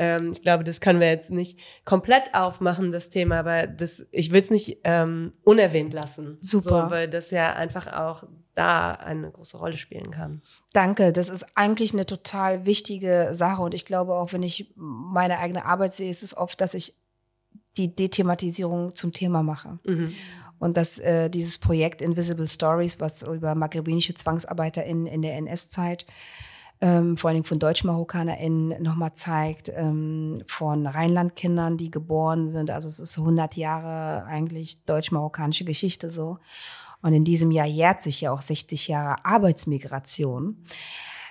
Ähm, 0.00 0.30
ich 0.32 0.42
glaube, 0.42 0.62
das 0.62 0.80
können 0.80 1.00
wir 1.00 1.08
jetzt 1.08 1.30
nicht 1.30 1.58
komplett 1.84 2.34
aufmachen, 2.34 2.92
das 2.92 3.10
Thema, 3.10 3.40
aber 3.40 3.66
das, 3.66 4.06
ich 4.12 4.30
will 4.30 4.42
es 4.42 4.50
nicht 4.50 4.78
ähm, 4.84 5.32
unerwähnt 5.42 5.92
lassen. 5.92 6.36
Super. 6.40 6.84
So, 6.84 6.90
weil 6.90 7.08
das 7.08 7.32
ja 7.32 7.54
einfach 7.54 7.88
auch 7.92 8.24
da 8.54 8.92
eine 8.92 9.30
große 9.30 9.56
Rolle 9.56 9.76
spielen 9.76 10.10
kann. 10.10 10.42
Danke, 10.72 11.12
das 11.12 11.28
ist 11.28 11.46
eigentlich 11.56 11.92
eine 11.92 12.06
total 12.06 12.64
wichtige 12.64 13.30
Sache 13.32 13.62
und 13.62 13.74
ich 13.74 13.84
glaube 13.84 14.14
auch, 14.14 14.32
wenn 14.32 14.42
ich 14.42 14.72
meine 14.76 15.38
eigene 15.38 15.64
Arbeit 15.64 15.92
sehe, 15.92 16.10
ist 16.10 16.22
es 16.22 16.36
oft, 16.36 16.60
dass 16.60 16.74
ich 16.74 16.94
die 17.76 17.94
Dethematisierung 17.94 18.94
zum 18.94 19.12
Thema 19.12 19.42
mache. 19.42 19.78
Mhm. 19.84 20.14
Und 20.58 20.76
dass 20.76 20.98
äh, 20.98 21.30
dieses 21.30 21.58
Projekt 21.58 22.02
Invisible 22.02 22.46
Stories, 22.46 23.00
was 23.00 23.22
über 23.22 23.54
maghrebinische 23.54 24.14
Zwangsarbeiter 24.14 24.84
in, 24.84 25.06
in 25.06 25.22
der 25.22 25.36
NS-Zeit, 25.36 26.06
ähm, 26.80 27.16
vor 27.16 27.28
allen 27.28 27.36
Dingen 27.36 27.44
von 27.44 27.58
DeutschmarokkanerInnen 27.58 28.82
nochmal 28.82 29.12
zeigt, 29.12 29.70
ähm, 29.74 30.42
von 30.46 30.86
Rheinlandkindern, 30.86 31.76
die 31.76 31.90
geboren 31.90 32.48
sind. 32.48 32.70
Also 32.70 32.88
es 32.88 33.00
ist 33.00 33.18
100 33.18 33.56
Jahre 33.56 34.24
eigentlich 34.26 34.84
deutsch-marokkanische 34.84 35.64
Geschichte 35.64 36.10
so. 36.10 36.38
Und 37.02 37.12
in 37.12 37.24
diesem 37.24 37.50
Jahr 37.50 37.66
jährt 37.66 38.02
sich 38.02 38.20
ja 38.20 38.32
auch 38.32 38.42
60 38.42 38.88
Jahre 38.88 39.24
Arbeitsmigration 39.24 40.64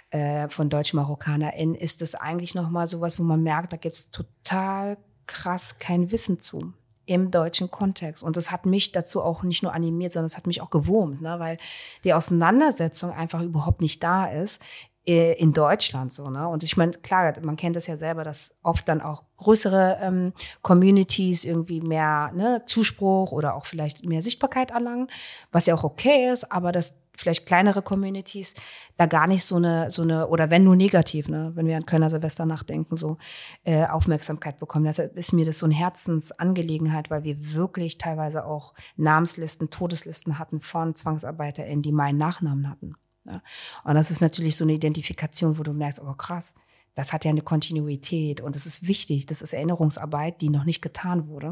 äh, 0.09 0.49
von 0.49 0.69
Deutsch-MarokkanerInnen. 0.69 1.75
Ist 1.75 2.01
es 2.01 2.15
eigentlich 2.15 2.55
nochmal 2.55 2.87
sowas, 2.87 3.19
wo 3.19 3.23
man 3.23 3.41
merkt, 3.43 3.73
da 3.73 3.77
gibt's 3.77 4.11
total 4.11 4.97
krass 5.27 5.77
kein 5.79 6.11
Wissen 6.11 6.39
zu 6.39 6.73
im 7.07 7.31
deutschen 7.31 7.71
Kontext. 7.71 8.21
Und 8.21 8.37
das 8.37 8.51
hat 8.51 8.65
mich 8.65 8.91
dazu 8.91 9.23
auch 9.23 9.41
nicht 9.41 9.63
nur 9.63 9.73
animiert, 9.73 10.11
sondern 10.11 10.27
es 10.27 10.37
hat 10.37 10.45
mich 10.45 10.61
auch 10.61 10.69
gewurmt, 10.69 11.21
ne? 11.21 11.39
weil 11.39 11.57
die 12.03 12.13
Auseinandersetzung 12.13 13.11
einfach 13.11 13.41
überhaupt 13.41 13.81
nicht 13.81 14.03
da 14.03 14.25
ist 14.25 14.61
äh, 15.07 15.33
in 15.39 15.53
Deutschland 15.53 16.11
so, 16.11 16.29
ne? 16.29 16.47
Und 16.47 16.63
ich 16.63 16.75
meine, 16.75 16.91
klar, 16.91 17.33
man 17.41 17.55
kennt 17.55 17.77
das 17.77 17.87
ja 17.87 17.95
selber, 17.95 18.25
dass 18.25 18.53
oft 18.61 18.87
dann 18.89 19.01
auch 19.01 19.23
größere 19.37 19.99
ähm, 20.01 20.33
Communities 20.61 21.45
irgendwie 21.45 21.79
mehr 21.79 22.31
ne, 22.35 22.63
Zuspruch 22.65 23.31
oder 23.31 23.55
auch 23.55 23.65
vielleicht 23.65 24.05
mehr 24.05 24.21
Sichtbarkeit 24.21 24.71
erlangen, 24.71 25.07
was 25.51 25.65
ja 25.65 25.75
auch 25.75 25.85
okay 25.85 26.29
ist, 26.31 26.51
aber 26.51 26.73
dass 26.73 26.95
vielleicht 27.17 27.45
kleinere 27.45 27.81
Communities 27.81 28.53
da 28.95 29.07
gar 29.07 29.27
nicht 29.27 29.43
so 29.43 29.57
eine, 29.57 29.91
so 29.91 30.03
eine, 30.03 30.27
oder 30.27 30.49
wenn 30.49 30.63
nur 30.63 30.75
negativ, 30.75 31.27
ne, 31.27 31.51
wenn 31.55 31.65
wir 31.65 31.75
an 31.75 31.85
Kölner 31.85 32.09
Silvester 32.09 32.45
nachdenken, 32.45 32.95
so 32.95 33.17
äh, 33.63 33.85
Aufmerksamkeit 33.85 34.59
bekommen. 34.59 34.85
Deshalb 34.85 35.17
ist 35.17 35.33
mir 35.33 35.45
das 35.45 35.59
so 35.59 35.65
eine 35.65 35.75
Herzensangelegenheit, 35.75 37.09
weil 37.09 37.23
wir 37.23 37.53
wirklich 37.53 37.97
teilweise 37.97 38.45
auch 38.45 38.73
Namenslisten, 38.95 39.69
Todeslisten 39.69 40.39
hatten 40.39 40.61
von 40.61 40.95
ZwangsarbeiterInnen, 40.95 41.81
die 41.81 41.91
meinen 41.91 42.17
Nachnamen 42.17 42.69
hatten. 42.69 42.95
Ne? 43.25 43.41
Und 43.83 43.95
das 43.95 44.11
ist 44.11 44.21
natürlich 44.21 44.55
so 44.55 44.63
eine 44.63 44.73
Identifikation, 44.73 45.57
wo 45.57 45.63
du 45.63 45.73
merkst, 45.73 46.01
oh 46.01 46.13
krass, 46.13 46.53
das 46.93 47.13
hat 47.13 47.25
ja 47.25 47.31
eine 47.31 47.41
Kontinuität 47.41 48.41
und 48.41 48.55
das 48.55 48.65
ist 48.65 48.87
wichtig. 48.87 49.27
Das 49.27 49.43
ist 49.43 49.53
Erinnerungsarbeit, 49.53 50.41
die 50.41 50.49
noch 50.49 50.63
nicht 50.63 50.81
getan 50.81 51.27
wurde. 51.27 51.51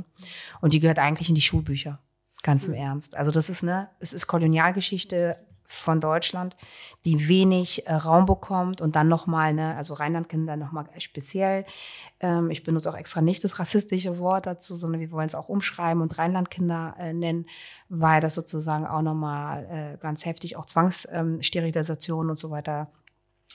Und 0.61 0.73
die 0.73 0.79
gehört 0.79 0.97
eigentlich 0.97 1.29
in 1.29 1.35
die 1.35 1.41
Schulbücher. 1.41 1.99
Ganz 2.41 2.67
im 2.67 2.73
Ernst. 2.73 3.15
Also 3.15 3.31
das 3.31 3.49
ist 3.49 3.63
ne, 3.63 3.89
es 3.99 4.13
ist 4.13 4.27
Kolonialgeschichte 4.27 5.37
von 5.67 5.99
Deutschland, 5.99 6.55
die 7.05 7.27
wenig 7.27 7.87
äh, 7.87 7.93
Raum 7.93 8.25
bekommt 8.25 8.81
und 8.81 8.95
dann 8.95 9.07
nochmal, 9.07 9.53
ne, 9.53 9.75
also 9.75 9.93
Rheinlandkinder 9.93 10.57
nochmal 10.57 10.85
speziell. 10.97 11.65
Ähm, 12.19 12.51
ich 12.51 12.63
benutze 12.63 12.89
auch 12.89 12.95
extra 12.95 13.21
nicht 13.21 13.43
das 13.43 13.59
rassistische 13.59 14.19
Wort 14.19 14.45
dazu, 14.45 14.75
sondern 14.75 15.01
wir 15.01 15.11
wollen 15.11 15.27
es 15.27 15.35
auch 15.35 15.49
umschreiben 15.49 16.01
und 16.01 16.17
Rheinlandkinder 16.17 16.95
äh, 16.99 17.13
nennen, 17.13 17.45
weil 17.89 18.21
das 18.21 18.35
sozusagen 18.35 18.85
auch 18.85 19.01
nochmal 19.01 19.65
äh, 19.95 19.97
ganz 19.97 20.25
heftig 20.25 20.57
auch 20.57 20.65
Zwangssterilisation 20.65 22.29
und 22.29 22.37
so 22.37 22.51
weiter 22.51 22.89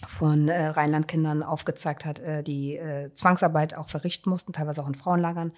von 0.06 0.48
äh, 0.48 0.68
Rheinlandkindern 0.68 1.42
aufgezeigt 1.42 2.04
hat, 2.04 2.18
äh, 2.20 2.42
die 2.42 2.76
äh, 2.76 3.12
Zwangsarbeit 3.12 3.76
auch 3.76 3.88
verrichten 3.88 4.30
mussten, 4.30 4.52
teilweise 4.52 4.82
auch 4.82 4.88
in 4.88 4.94
Frauenlagern. 4.94 5.52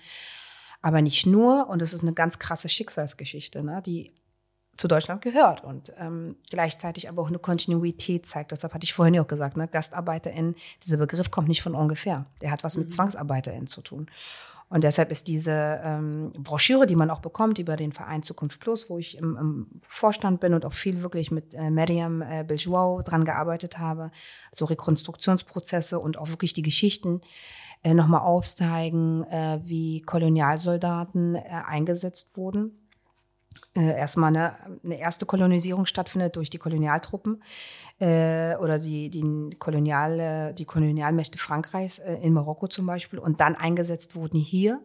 Aber 0.81 1.01
nicht 1.01 1.27
nur, 1.27 1.69
und 1.69 1.81
das 1.81 1.93
ist 1.93 2.03
eine 2.03 2.13
ganz 2.13 2.39
krasse 2.41 2.69
Schicksalsgeschichte, 2.69 3.63
ne? 3.63 3.81
die 3.85 4.13
zu 4.77 4.89
Deutschland 4.89 5.23
gehört 5.23 5.63
und 5.63 5.93
ähm, 5.99 6.37
gleichzeitig 6.51 7.09
aber 7.09 7.23
auch 7.23 7.29
eine 7.29 7.39
Kontinuität 7.39 8.27
zeigt. 8.27 8.53
Deshalb 8.53 8.75
hatte 8.75 8.85
ich 8.85 8.95
vorhin 8.95 9.15
ja 9.15 9.23
auch 9.23 9.27
gesagt, 9.27 9.57
ne, 9.57 9.69
GastarbeiterInnen, 9.69 10.57
dieser 10.85 10.97
Begriff 10.97 11.31
kommt 11.31 11.49
nicht 11.49 11.63
von 11.63 11.75
ungefähr. 11.75 12.25
Der 12.41 12.51
hat 12.51 12.65
was 12.65 12.77
mit 12.77 12.89
mhm. 12.89 12.93
ZwangsarbeiterInnen 12.93 13.67
zu 13.67 13.83
tun. 13.83 14.11
Und 14.71 14.85
deshalb 14.85 15.11
ist 15.11 15.29
diese 15.29 15.81
ähm, 15.85 16.33
Broschüre, 16.39 16.87
die 16.87 16.97
man 16.97 17.11
auch 17.11 17.21
bekommt 17.21 17.59
über 17.59 17.77
den 17.77 17.93
Verein 17.93 18.23
Zukunft 18.23 18.59
Plus, 18.59 18.89
wo 18.89 18.97
ich 18.97 19.19
im, 19.19 19.37
im 19.37 19.67
Vorstand 19.83 20.41
bin 20.41 20.55
und 20.55 20.65
auch 20.65 20.73
viel 20.73 21.03
wirklich 21.03 21.31
mit 21.31 21.53
äh, 21.53 21.69
Mariam 21.69 22.23
äh, 22.23 22.43
Beljouau 22.43 23.03
dran 23.03 23.27
gearbeitet 23.27 23.79
habe, 23.79 24.11
so 24.51 24.65
Rekonstruktionsprozesse 24.65 25.99
und 25.99 26.17
auch 26.17 26.31
wirklich 26.31 26.55
die 26.55 26.63
Geschichten 26.63 27.21
äh, 27.83 27.93
nochmal 27.93 28.23
aufzeigen, 28.23 29.25
äh, 29.25 29.61
wie 29.63 30.01
Kolonialsoldaten 30.01 31.35
äh, 31.35 31.43
eingesetzt 31.67 32.35
wurden 32.39 32.82
äh, 33.75 33.99
erstmal 33.99 34.29
eine, 34.29 34.55
eine 34.85 34.99
erste 35.01 35.27
Kolonisierung 35.27 35.87
stattfindet 35.87 36.37
durch 36.37 36.51
die 36.51 36.59
Kolonialtruppen 36.59 37.43
äh, 37.99 38.57
oder 38.57 38.79
die, 38.79 39.11
die, 39.11 39.57
Kolonial, 39.59 40.55
die 40.55 40.65
Kolonialmächte 40.65 41.39
Frankreichs 41.39 41.99
äh, 41.99 42.15
in 42.17 42.33
Marokko 42.33 42.69
zum 42.69 42.87
Beispiel. 42.87 43.19
Und 43.19 43.41
dann 43.41 43.55
eingesetzt 43.55 44.15
wurden 44.15 44.39
hier 44.39 44.81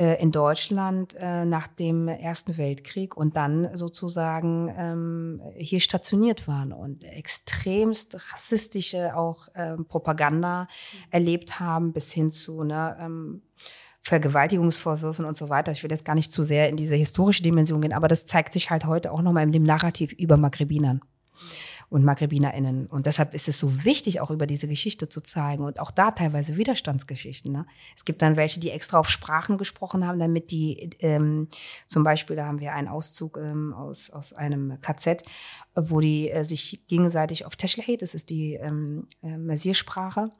äh, 0.00 0.20
in 0.22 0.32
Deutschland 0.32 1.14
äh, 1.18 1.44
nach 1.44 1.68
dem 1.68 2.08
Ersten 2.08 2.56
Weltkrieg 2.56 3.16
und 3.16 3.36
dann 3.36 3.76
sozusagen 3.76 4.74
ähm, 4.74 5.42
hier 5.56 5.80
stationiert 5.80 6.48
waren 6.48 6.72
und 6.72 7.04
extremst 7.04 8.32
rassistische 8.32 9.14
auch 9.14 9.48
ähm, 9.54 9.84
Propaganda 9.86 10.68
erlebt 11.10 11.60
haben 11.60 11.92
bis 11.92 12.12
hin 12.12 12.30
zu 12.30 12.64
ne, 12.64 12.96
ähm, 12.98 13.42
Vergewaltigungsvorwürfen 14.02 15.24
und 15.24 15.36
so 15.36 15.48
weiter. 15.48 15.72
Ich 15.72 15.82
will 15.82 15.90
jetzt 15.90 16.04
gar 16.04 16.14
nicht 16.14 16.32
zu 16.32 16.42
sehr 16.42 16.68
in 16.68 16.76
diese 16.76 16.96
historische 16.96 17.42
Dimension 17.42 17.80
gehen, 17.80 17.92
aber 17.92 18.08
das 18.08 18.26
zeigt 18.26 18.52
sich 18.52 18.70
halt 18.70 18.86
heute 18.86 19.12
auch 19.12 19.22
nochmal 19.22 19.44
in 19.44 19.52
dem 19.52 19.62
Narrativ 19.62 20.12
über 20.12 20.36
Maghrebinern 20.36 21.00
und 21.90 22.04
MaghrebinerInnen. 22.04 22.86
Und 22.86 23.06
deshalb 23.06 23.34
ist 23.34 23.48
es 23.48 23.58
so 23.58 23.84
wichtig, 23.84 24.20
auch 24.20 24.30
über 24.30 24.46
diese 24.46 24.68
Geschichte 24.68 25.08
zu 25.08 25.20
zeigen 25.20 25.64
und 25.64 25.80
auch 25.80 25.90
da 25.90 26.12
teilweise 26.12 26.56
Widerstandsgeschichten. 26.56 27.52
Ne? 27.52 27.66
Es 27.96 28.04
gibt 28.04 28.22
dann 28.22 28.36
welche, 28.36 28.60
die 28.60 28.70
extra 28.70 28.98
auf 28.98 29.10
Sprachen 29.10 29.58
gesprochen 29.58 30.06
haben, 30.06 30.20
damit 30.20 30.52
die, 30.52 30.90
ähm, 31.00 31.48
zum 31.88 32.04
Beispiel, 32.04 32.36
da 32.36 32.46
haben 32.46 32.60
wir 32.60 32.74
einen 32.74 32.86
Auszug 32.86 33.38
ähm, 33.38 33.74
aus, 33.74 34.10
aus 34.10 34.32
einem 34.32 34.80
KZ, 34.80 35.24
wo 35.74 35.98
die 36.00 36.30
äh, 36.30 36.44
sich 36.44 36.86
gegenseitig 36.86 37.44
auf 37.44 37.56
Teschlehet, 37.56 38.02
das 38.02 38.14
ist 38.14 38.30
die 38.30 38.54
ähm, 38.54 39.08
äh, 39.22 39.36
Mesiersprache, 39.36 40.30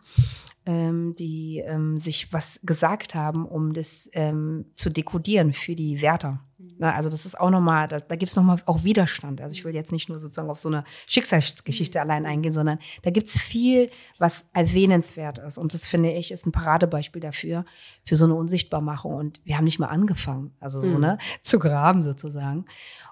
ähm, 0.67 1.17
die 1.17 1.59
ähm, 1.67 1.99
sich 1.99 2.33
was 2.33 2.61
gesagt 2.63 3.17
haben, 3.17 3.45
um 3.45 3.73
das 3.73 4.09
ähm, 4.13 4.67
zu 4.77 4.89
dekodieren 4.89 5.53
für 5.53 5.75
die 5.75 6.01
Wärter. 6.01 6.45
Na, 6.79 6.95
also 6.95 7.09
das 7.09 7.27
ist 7.27 7.39
auch 7.39 7.51
nochmal, 7.51 7.89
da, 7.89 8.01
da 8.01 8.17
gibt 8.17 8.31
es 8.31 8.37
nochmal 8.37 8.61
auch 8.67 8.85
Widerstand. 8.85 9.41
Also 9.41 9.55
ich 9.55 9.65
will 9.65 9.75
jetzt 9.75 9.93
nicht 9.93 10.09
nur 10.09 10.19
sozusagen 10.19 10.51
auf 10.51 10.59
so 10.59 10.69
eine 10.69 10.85
Schicksalsgeschichte 11.07 11.99
mhm. 11.99 12.03
allein 12.03 12.27
eingehen, 12.27 12.53
sondern 12.53 12.79
da 13.03 13.11
gibt 13.11 13.29
es 13.29 13.39
viel, 13.39 13.91
was 14.19 14.47
erwähnenswert 14.53 15.39
ist. 15.39 15.59
Und 15.59 15.75
das 15.75 15.87
finde 15.87 16.13
ich 16.13 16.31
ist 16.33 16.47
ein 16.47 16.53
Paradebeispiel 16.53 17.21
dafür, 17.21 17.65
für 18.05 18.17
so 18.17 18.25
eine 18.25 18.35
Unsichtbarmachung. 18.35 19.15
Und 19.15 19.41
wir 19.45 19.57
haben 19.57 19.65
nicht 19.65 19.79
mal 19.79 19.87
angefangen, 19.87 20.55
also 20.61 20.81
so, 20.81 20.91
mhm. 20.91 21.01
ne, 21.01 21.19
zu 21.43 21.59
graben 21.59 22.03
sozusagen. 22.03 22.65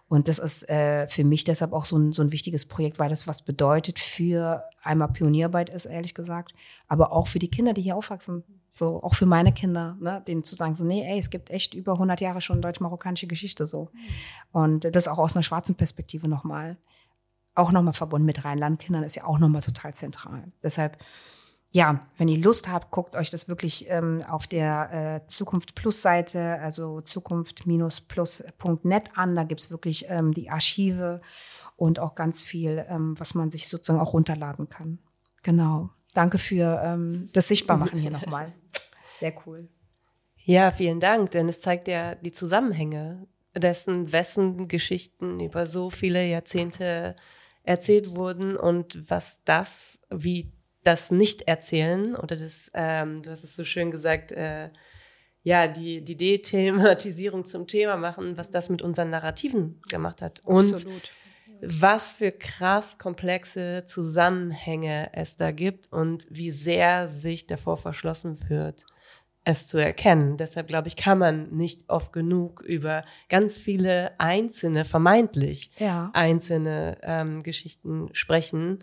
Und 0.08 0.28
das 0.28 0.38
ist 0.38 0.68
äh, 0.70 1.06
für 1.08 1.24
mich 1.24 1.44
deshalb 1.44 1.72
auch 1.74 1.84
so 1.84 1.98
ein, 1.98 2.12
so 2.12 2.22
ein 2.22 2.32
wichtiges 2.32 2.64
Projekt, 2.64 2.98
weil 2.98 3.10
das 3.10 3.26
was 3.26 3.42
bedeutet 3.42 3.98
für 3.98 4.64
einmal 4.82 5.08
Pionierarbeit 5.08 5.68
ist, 5.68 5.84
ehrlich 5.84 6.14
gesagt, 6.14 6.54
aber 6.86 7.12
auch 7.12 7.26
für 7.26 7.38
die 7.38 7.50
Kinder, 7.50 7.74
die 7.74 7.82
hier 7.82 7.96
aufwachsen. 7.96 8.42
So, 8.78 9.02
auch 9.02 9.16
für 9.16 9.26
meine 9.26 9.52
Kinder, 9.52 9.96
ne, 9.98 10.22
denen 10.28 10.44
zu 10.44 10.54
sagen, 10.54 10.76
so, 10.76 10.84
nee, 10.84 11.04
ey, 11.04 11.18
es 11.18 11.30
gibt 11.30 11.50
echt 11.50 11.74
über 11.74 11.94
100 11.94 12.20
Jahre 12.20 12.40
schon 12.40 12.62
deutsch-marokkanische 12.62 13.26
Geschichte, 13.26 13.66
so. 13.66 13.90
Und 14.52 14.94
das 14.94 15.08
auch 15.08 15.18
aus 15.18 15.34
einer 15.34 15.42
schwarzen 15.42 15.74
Perspektive 15.74 16.28
nochmal, 16.28 16.76
auch 17.56 17.72
nochmal 17.72 17.92
verbunden 17.92 18.24
mit 18.24 18.44
Rheinland-Kindern, 18.44 19.02
ist 19.02 19.16
ja 19.16 19.24
auch 19.24 19.40
nochmal 19.40 19.62
total 19.62 19.94
zentral. 19.94 20.52
Deshalb, 20.62 20.96
ja, 21.70 22.02
wenn 22.18 22.28
ihr 22.28 22.38
Lust 22.38 22.68
habt, 22.68 22.92
guckt 22.92 23.16
euch 23.16 23.30
das 23.30 23.48
wirklich 23.48 23.90
ähm, 23.90 24.22
auf 24.28 24.46
der 24.46 24.92
äh, 24.92 25.26
Zukunft 25.26 25.74
Plus 25.74 26.00
Seite, 26.00 26.60
also 26.60 27.00
zukunft-plus.net 27.00 29.10
an. 29.16 29.34
Da 29.34 29.42
gibt's 29.42 29.72
wirklich 29.72 30.04
ähm, 30.08 30.32
die 30.32 30.50
Archive 30.50 31.20
und 31.74 31.98
auch 31.98 32.14
ganz 32.14 32.44
viel, 32.44 32.86
ähm, 32.88 33.18
was 33.18 33.34
man 33.34 33.50
sich 33.50 33.66
sozusagen 33.66 33.98
auch 33.98 34.12
runterladen 34.12 34.68
kann. 34.68 35.00
Genau. 35.42 35.90
Danke 36.14 36.38
für 36.38 36.80
ähm, 36.84 37.28
das 37.32 37.48
Sichtbarmachen 37.48 37.98
hier 37.98 38.10
nochmal. 38.10 38.52
Sehr 39.18 39.34
cool. 39.46 39.68
Ja, 40.44 40.70
vielen 40.70 41.00
Dank, 41.00 41.32
denn 41.32 41.48
es 41.48 41.60
zeigt 41.60 41.88
ja 41.88 42.14
die 42.14 42.32
Zusammenhänge 42.32 43.26
dessen, 43.54 44.12
wessen 44.12 44.68
Geschichten 44.68 45.40
über 45.40 45.66
so 45.66 45.90
viele 45.90 46.24
Jahrzehnte 46.26 47.16
erzählt 47.62 48.14
wurden 48.14 48.56
und 48.56 49.10
was 49.10 49.40
das, 49.44 49.98
wie 50.10 50.50
das 50.84 51.10
Nicht-Erzählen 51.10 52.16
oder 52.16 52.36
das, 52.36 52.70
ähm, 52.72 53.22
du 53.22 53.30
hast 53.30 53.44
es 53.44 53.56
so 53.56 53.64
schön 53.64 53.90
gesagt, 53.90 54.32
äh, 54.32 54.70
ja, 55.42 55.68
die, 55.68 56.02
die 56.02 56.16
Dethematisierung 56.16 57.44
zum 57.44 57.66
Thema 57.66 57.96
machen, 57.96 58.36
was 58.36 58.50
das 58.50 58.70
mit 58.70 58.80
unseren 58.80 59.10
Narrativen 59.10 59.82
gemacht 59.88 60.22
hat. 60.22 60.40
Und 60.44 60.72
Absolut 60.72 61.10
was 61.62 62.12
für 62.12 62.32
krass 62.32 62.98
komplexe 62.98 63.84
Zusammenhänge 63.86 65.10
es 65.12 65.36
da 65.36 65.50
gibt 65.50 65.92
und 65.92 66.26
wie 66.30 66.50
sehr 66.50 67.08
sich 67.08 67.46
davor 67.46 67.76
verschlossen 67.76 68.38
wird, 68.48 68.84
es 69.44 69.66
zu 69.66 69.78
erkennen. 69.78 70.36
Deshalb 70.36 70.68
glaube 70.68 70.88
ich, 70.88 70.96
kann 70.96 71.18
man 71.18 71.50
nicht 71.50 71.88
oft 71.88 72.12
genug 72.12 72.60
über 72.60 73.04
ganz 73.28 73.56
viele 73.56 74.18
einzelne, 74.20 74.84
vermeintlich 74.84 75.70
ja. 75.78 76.10
einzelne 76.12 76.98
ähm, 77.02 77.42
Geschichten 77.42 78.10
sprechen, 78.12 78.80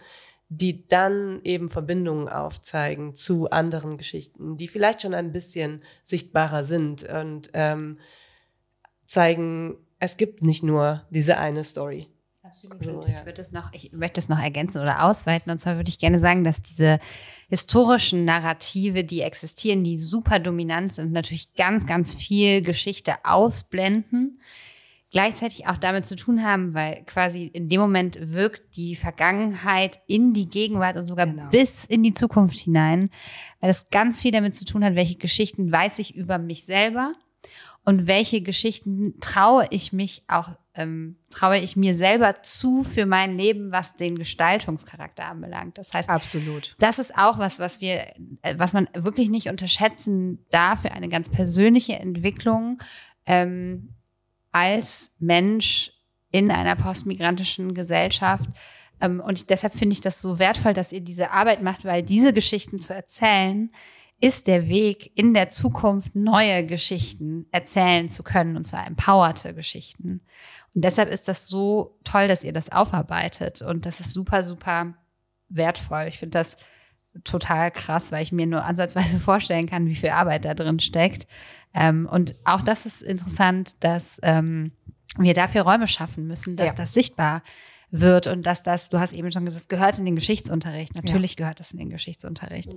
die 0.49 0.87
dann 0.87 1.41
eben 1.43 1.69
Verbindungen 1.69 2.29
aufzeigen 2.29 3.15
zu 3.15 3.49
anderen 3.49 3.97
Geschichten, 3.97 4.57
die 4.57 4.67
vielleicht 4.67 5.01
schon 5.01 5.13
ein 5.13 5.31
bisschen 5.31 5.83
sichtbarer 6.03 6.63
sind 6.63 7.03
und 7.03 7.49
ähm, 7.53 7.99
zeigen, 9.05 9.77
es 9.99 10.17
gibt 10.17 10.41
nicht 10.41 10.63
nur 10.63 11.05
diese 11.09 11.37
eine 11.37 11.63
Story. 11.63 12.09
Absolut. 12.45 12.83
So, 12.83 13.05
ja. 13.07 13.19
ich, 13.19 13.25
würde 13.25 13.41
es 13.41 13.51
noch, 13.51 13.73
ich 13.73 13.91
möchte 13.91 14.19
es 14.19 14.29
noch 14.29 14.39
ergänzen 14.39 14.81
oder 14.81 15.03
ausweiten. 15.03 15.51
Und 15.51 15.59
zwar 15.59 15.77
würde 15.77 15.89
ich 15.89 15.97
gerne 15.97 16.19
sagen, 16.19 16.43
dass 16.43 16.61
diese 16.61 16.99
historischen 17.49 18.23
Narrative, 18.23 19.03
die 19.03 19.21
existieren, 19.21 19.83
die 19.83 19.97
super 19.97 20.39
dominant 20.39 20.93
sind, 20.93 21.11
natürlich 21.11 21.53
ganz, 21.55 21.85
ganz 21.85 22.13
viel 22.13 22.61
Geschichte 22.61 23.13
ausblenden, 23.23 24.39
gleichzeitig 25.11 25.67
auch 25.67 25.77
damit 25.77 26.05
zu 26.05 26.15
tun 26.15 26.43
haben, 26.43 26.73
weil 26.73 27.03
quasi 27.05 27.45
in 27.47 27.69
dem 27.69 27.81
Moment 27.81 28.17
wirkt 28.21 28.75
die 28.75 28.95
Vergangenheit 28.95 29.99
in 30.07 30.33
die 30.33 30.49
Gegenwart 30.49 30.97
und 30.97 31.07
sogar 31.07 31.25
genau. 31.25 31.49
bis 31.49 31.85
in 31.85 32.03
die 32.03 32.13
Zukunft 32.13 32.57
hinein, 32.57 33.09
weil 33.59 33.69
das 33.69 33.89
ganz 33.89 34.21
viel 34.21 34.31
damit 34.31 34.55
zu 34.55 34.65
tun 34.65 34.83
hat, 34.83 34.95
welche 34.95 35.15
Geschichten 35.15 35.71
weiß 35.71 35.99
ich 35.99 36.15
über 36.15 36.37
mich 36.37 36.65
selber 36.65 37.13
und 37.85 38.07
welche 38.07 38.41
Geschichten 38.41 39.19
traue 39.19 39.67
ich 39.69 39.93
mich 39.93 40.23
auch, 40.27 40.49
ähm, 40.75 41.17
traue 41.29 41.57
ich 41.59 41.75
mir 41.75 41.95
selber 41.95 42.41
zu 42.41 42.83
für 42.83 43.05
mein 43.05 43.37
Leben, 43.37 43.71
was 43.71 43.95
den 43.95 44.17
Gestaltungscharakter 44.17 45.25
anbelangt. 45.25 45.77
Das 45.77 45.93
heißt, 45.93 46.09
absolut. 46.09 46.75
Das 46.79 46.99
ist 46.99 47.17
auch 47.17 47.37
was, 47.39 47.59
was 47.59 47.81
wir, 47.81 48.13
äh, 48.41 48.55
was 48.57 48.73
man 48.73 48.87
wirklich 48.93 49.29
nicht 49.29 49.49
unterschätzen 49.49 50.45
darf 50.49 50.81
für 50.81 50.91
eine 50.91 51.09
ganz 51.09 51.29
persönliche 51.29 51.93
Entwicklung 51.93 52.79
ähm, 53.25 53.89
als 54.51 55.11
Mensch 55.19 55.91
in 56.31 56.51
einer 56.51 56.75
postmigrantischen 56.75 57.73
Gesellschaft. 57.73 58.49
Ähm, 58.99 59.21
und 59.21 59.49
deshalb 59.49 59.73
finde 59.73 59.93
ich 59.93 60.01
das 60.01 60.21
so 60.21 60.39
wertvoll, 60.39 60.73
dass 60.73 60.91
ihr 60.91 61.01
diese 61.01 61.31
Arbeit 61.31 61.61
macht, 61.61 61.85
weil 61.85 62.03
diese 62.03 62.33
Geschichten 62.33 62.79
zu 62.79 62.93
erzählen, 62.93 63.71
ist 64.21 64.47
der 64.47 64.69
Weg 64.69 65.11
in 65.15 65.33
der 65.33 65.49
Zukunft 65.49 66.15
neue 66.15 66.65
Geschichten 66.65 67.47
erzählen 67.51 68.09
zu 68.09 68.23
können 68.23 68.55
und 68.55 68.65
zwar 68.65 68.87
empowerte 68.87 69.53
Geschichten. 69.53 70.21
Und 70.75 70.83
deshalb 70.83 71.09
ist 71.09 71.27
das 71.27 71.47
so 71.47 71.97
toll, 72.03 72.27
dass 72.27 72.43
ihr 72.43 72.53
das 72.53 72.71
aufarbeitet 72.71 73.61
und 73.61 73.85
das 73.85 74.01
ist 74.01 74.11
super, 74.11 74.43
super 74.43 74.93
wertvoll. 75.49 76.05
Ich 76.07 76.19
finde 76.19 76.37
das 76.37 76.57
total 77.23 77.71
krass, 77.71 78.11
weil 78.11 78.23
ich 78.23 78.33
mir 78.33 78.45
nur 78.45 78.65
ansatzweise 78.65 79.19
vorstellen 79.19 79.67
kann, 79.67 79.87
wie 79.87 79.95
viel 79.95 80.09
Arbeit 80.09 80.45
da 80.45 80.53
drin 80.53 80.79
steckt. 80.79 81.27
Ähm, 81.73 82.07
und 82.11 82.35
auch 82.43 82.61
das 82.61 82.85
ist 82.85 83.01
interessant, 83.01 83.83
dass 83.83 84.19
ähm, 84.21 84.73
wir 85.17 85.33
dafür 85.33 85.61
Räume 85.61 85.87
schaffen 85.87 86.27
müssen, 86.27 86.57
dass 86.57 86.67
ja. 86.67 86.73
das 86.73 86.93
sichtbar 86.93 87.41
wird 87.89 88.27
und 88.27 88.45
dass 88.45 88.63
das, 88.63 88.89
du 88.89 88.99
hast 88.99 89.13
eben 89.13 89.31
schon 89.31 89.45
gesagt, 89.45 89.61
das 89.61 89.69
gehört 89.69 89.97
in 89.99 90.05
den 90.05 90.15
Geschichtsunterricht. 90.15 90.95
Natürlich 90.95 91.31
ja. 91.31 91.37
gehört 91.37 91.59
das 91.59 91.71
in 91.71 91.79
den 91.79 91.89
Geschichtsunterricht. 91.89 92.73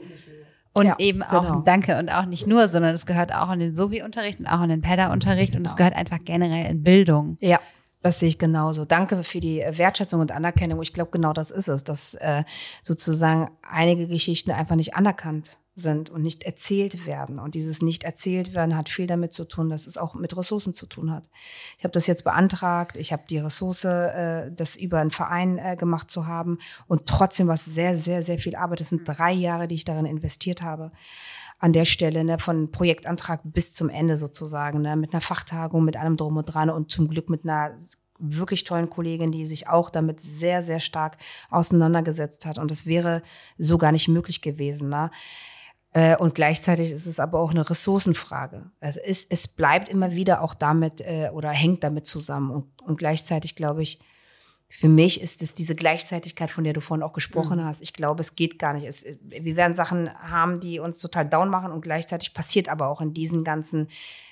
Und 0.72 0.86
ja, 0.86 0.96
eben 0.98 1.22
auch, 1.24 1.42
genau. 1.42 1.60
danke, 1.62 1.98
und 1.98 2.10
auch 2.10 2.26
nicht 2.26 2.46
nur, 2.46 2.68
sondern 2.68 2.94
es 2.94 3.06
gehört 3.06 3.34
auch 3.34 3.50
in 3.50 3.58
den 3.58 3.74
Sovi-Unterricht 3.74 4.38
und 4.38 4.46
auch 4.46 4.62
in 4.62 4.68
den 4.68 4.82
PEDA-Unterricht 4.82 5.52
genau. 5.52 5.60
und 5.60 5.66
es 5.66 5.74
genau. 5.74 5.88
gehört 5.88 5.96
einfach 5.96 6.24
generell 6.24 6.70
in 6.70 6.82
Bildung. 6.82 7.36
Ja, 7.40 7.58
das 8.02 8.20
sehe 8.20 8.28
ich 8.28 8.38
genauso. 8.38 8.84
Danke 8.84 9.24
für 9.24 9.40
die 9.40 9.64
Wertschätzung 9.70 10.20
und 10.20 10.32
Anerkennung. 10.32 10.80
Ich 10.82 10.92
glaube, 10.92 11.10
genau 11.10 11.32
das 11.32 11.50
ist 11.50 11.68
es, 11.68 11.84
dass 11.84 12.14
äh, 12.14 12.44
sozusagen 12.82 13.50
einige 13.62 14.06
Geschichten 14.06 14.50
einfach 14.52 14.76
nicht 14.76 14.94
anerkannt 14.94 15.58
sind 15.74 16.10
und 16.10 16.22
nicht 16.22 16.42
erzählt 16.42 17.06
werden. 17.06 17.38
Und 17.38 17.54
dieses 17.54 17.82
nicht 17.82 18.04
erzählt 18.04 18.54
werden 18.54 18.76
hat 18.76 18.88
viel 18.88 19.06
damit 19.06 19.32
zu 19.32 19.44
tun, 19.44 19.70
dass 19.70 19.86
es 19.86 19.96
auch 19.96 20.14
mit 20.14 20.36
Ressourcen 20.36 20.74
zu 20.74 20.86
tun 20.86 21.12
hat. 21.12 21.28
Ich 21.78 21.84
habe 21.84 21.92
das 21.92 22.06
jetzt 22.06 22.24
beantragt, 22.24 22.96
ich 22.96 23.12
habe 23.12 23.22
die 23.28 23.38
Ressource, 23.38 23.84
äh, 23.84 24.50
das 24.52 24.76
über 24.76 24.98
einen 24.98 25.10
Verein 25.10 25.58
äh, 25.58 25.76
gemacht 25.76 26.10
zu 26.10 26.26
haben 26.26 26.58
und 26.86 27.06
trotzdem 27.06 27.46
war 27.46 27.54
es 27.54 27.64
sehr, 27.64 27.96
sehr, 27.96 28.22
sehr 28.22 28.38
viel 28.38 28.56
Arbeit. 28.56 28.80
Das 28.80 28.88
sind 28.88 29.06
drei 29.06 29.32
Jahre, 29.32 29.68
die 29.68 29.76
ich 29.76 29.84
darin 29.84 30.06
investiert 30.06 30.62
habe 30.62 30.90
an 31.58 31.72
der 31.72 31.84
Stelle, 31.84 32.24
ne, 32.24 32.38
von 32.38 32.70
Projektantrag 32.70 33.40
bis 33.44 33.74
zum 33.74 33.88
Ende 33.88 34.16
sozusagen, 34.16 34.80
ne, 34.80 34.96
mit 34.96 35.12
einer 35.12 35.20
Fachtagung, 35.20 35.84
mit 35.84 35.96
allem 35.96 36.16
drum 36.16 36.36
und 36.36 36.46
dran 36.46 36.70
und 36.70 36.90
zum 36.90 37.08
Glück 37.08 37.30
mit 37.30 37.44
einer 37.44 37.76
wirklich 38.18 38.64
tollen 38.64 38.90
Kollegin, 38.90 39.32
die 39.32 39.46
sich 39.46 39.68
auch 39.68 39.90
damit 39.90 40.20
sehr, 40.20 40.62
sehr 40.62 40.80
stark 40.80 41.18
auseinandergesetzt 41.50 42.46
hat. 42.46 42.58
Und 42.58 42.70
das 42.70 42.86
wäre 42.86 43.22
so 43.58 43.78
gar 43.78 43.92
nicht 43.92 44.08
möglich 44.08 44.42
gewesen. 44.42 44.88
Ne? 44.88 45.10
Äh, 45.92 46.16
und 46.16 46.34
gleichzeitig 46.34 46.90
ist 46.90 47.06
es 47.06 47.20
aber 47.20 47.40
auch 47.40 47.50
eine 47.50 47.68
Ressourcenfrage. 47.68 48.70
Also 48.80 49.00
es, 49.04 49.24
es 49.24 49.48
bleibt 49.48 49.88
immer 49.88 50.14
wieder 50.14 50.42
auch 50.42 50.54
damit 50.54 51.00
äh, 51.00 51.30
oder 51.32 51.50
hängt 51.50 51.84
damit 51.84 52.06
zusammen. 52.06 52.50
Und, 52.50 52.82
und 52.82 52.98
gleichzeitig 52.98 53.54
glaube 53.54 53.82
ich, 53.82 54.00
für 54.70 54.88
mich 54.88 55.20
ist 55.20 55.40
es 55.40 55.54
diese 55.54 55.74
Gleichzeitigkeit, 55.74 56.50
von 56.50 56.64
der 56.64 56.74
du 56.74 56.80
vorhin 56.80 57.02
auch 57.02 57.14
gesprochen 57.14 57.58
mhm. 57.58 57.64
hast. 57.64 57.80
Ich 57.80 57.94
glaube, 57.94 58.20
es 58.20 58.36
geht 58.36 58.58
gar 58.58 58.74
nicht. 58.74 58.86
Es, 58.86 59.04
wir 59.22 59.56
werden 59.56 59.74
Sachen 59.74 60.12
haben, 60.14 60.60
die 60.60 60.78
uns 60.78 60.98
total 60.98 61.26
down 61.26 61.48
machen 61.48 61.72
und 61.72 61.80
gleichzeitig 61.80 62.34
passiert 62.34 62.68
aber 62.68 62.88
auch 62.88 63.00
in 63.00 63.14
diesen 63.14 63.44
ganzen 63.44 63.88